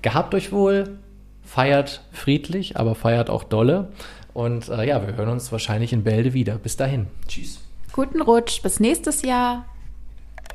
Gehabt 0.03 0.35
euch 0.35 0.51
wohl, 0.51 0.99
feiert 1.43 2.03
friedlich, 2.11 2.77
aber 2.77 2.93
feiert 2.93 3.29
auch 3.31 3.43
dolle. 3.43 3.89
Und 4.33 4.69
äh, 4.69 4.85
ja, 4.85 5.05
wir 5.07 5.15
hören 5.15 5.29
uns 5.29 5.51
wahrscheinlich 5.51 5.93
in 5.93 6.03
Bälde 6.03 6.33
wieder. 6.33 6.55
Bis 6.57 6.77
dahin. 6.77 7.07
Tschüss. 7.27 7.61
Guten 7.93 8.21
Rutsch, 8.21 8.61
bis 8.61 8.79
nächstes 8.79 9.21
Jahr. 9.21 9.65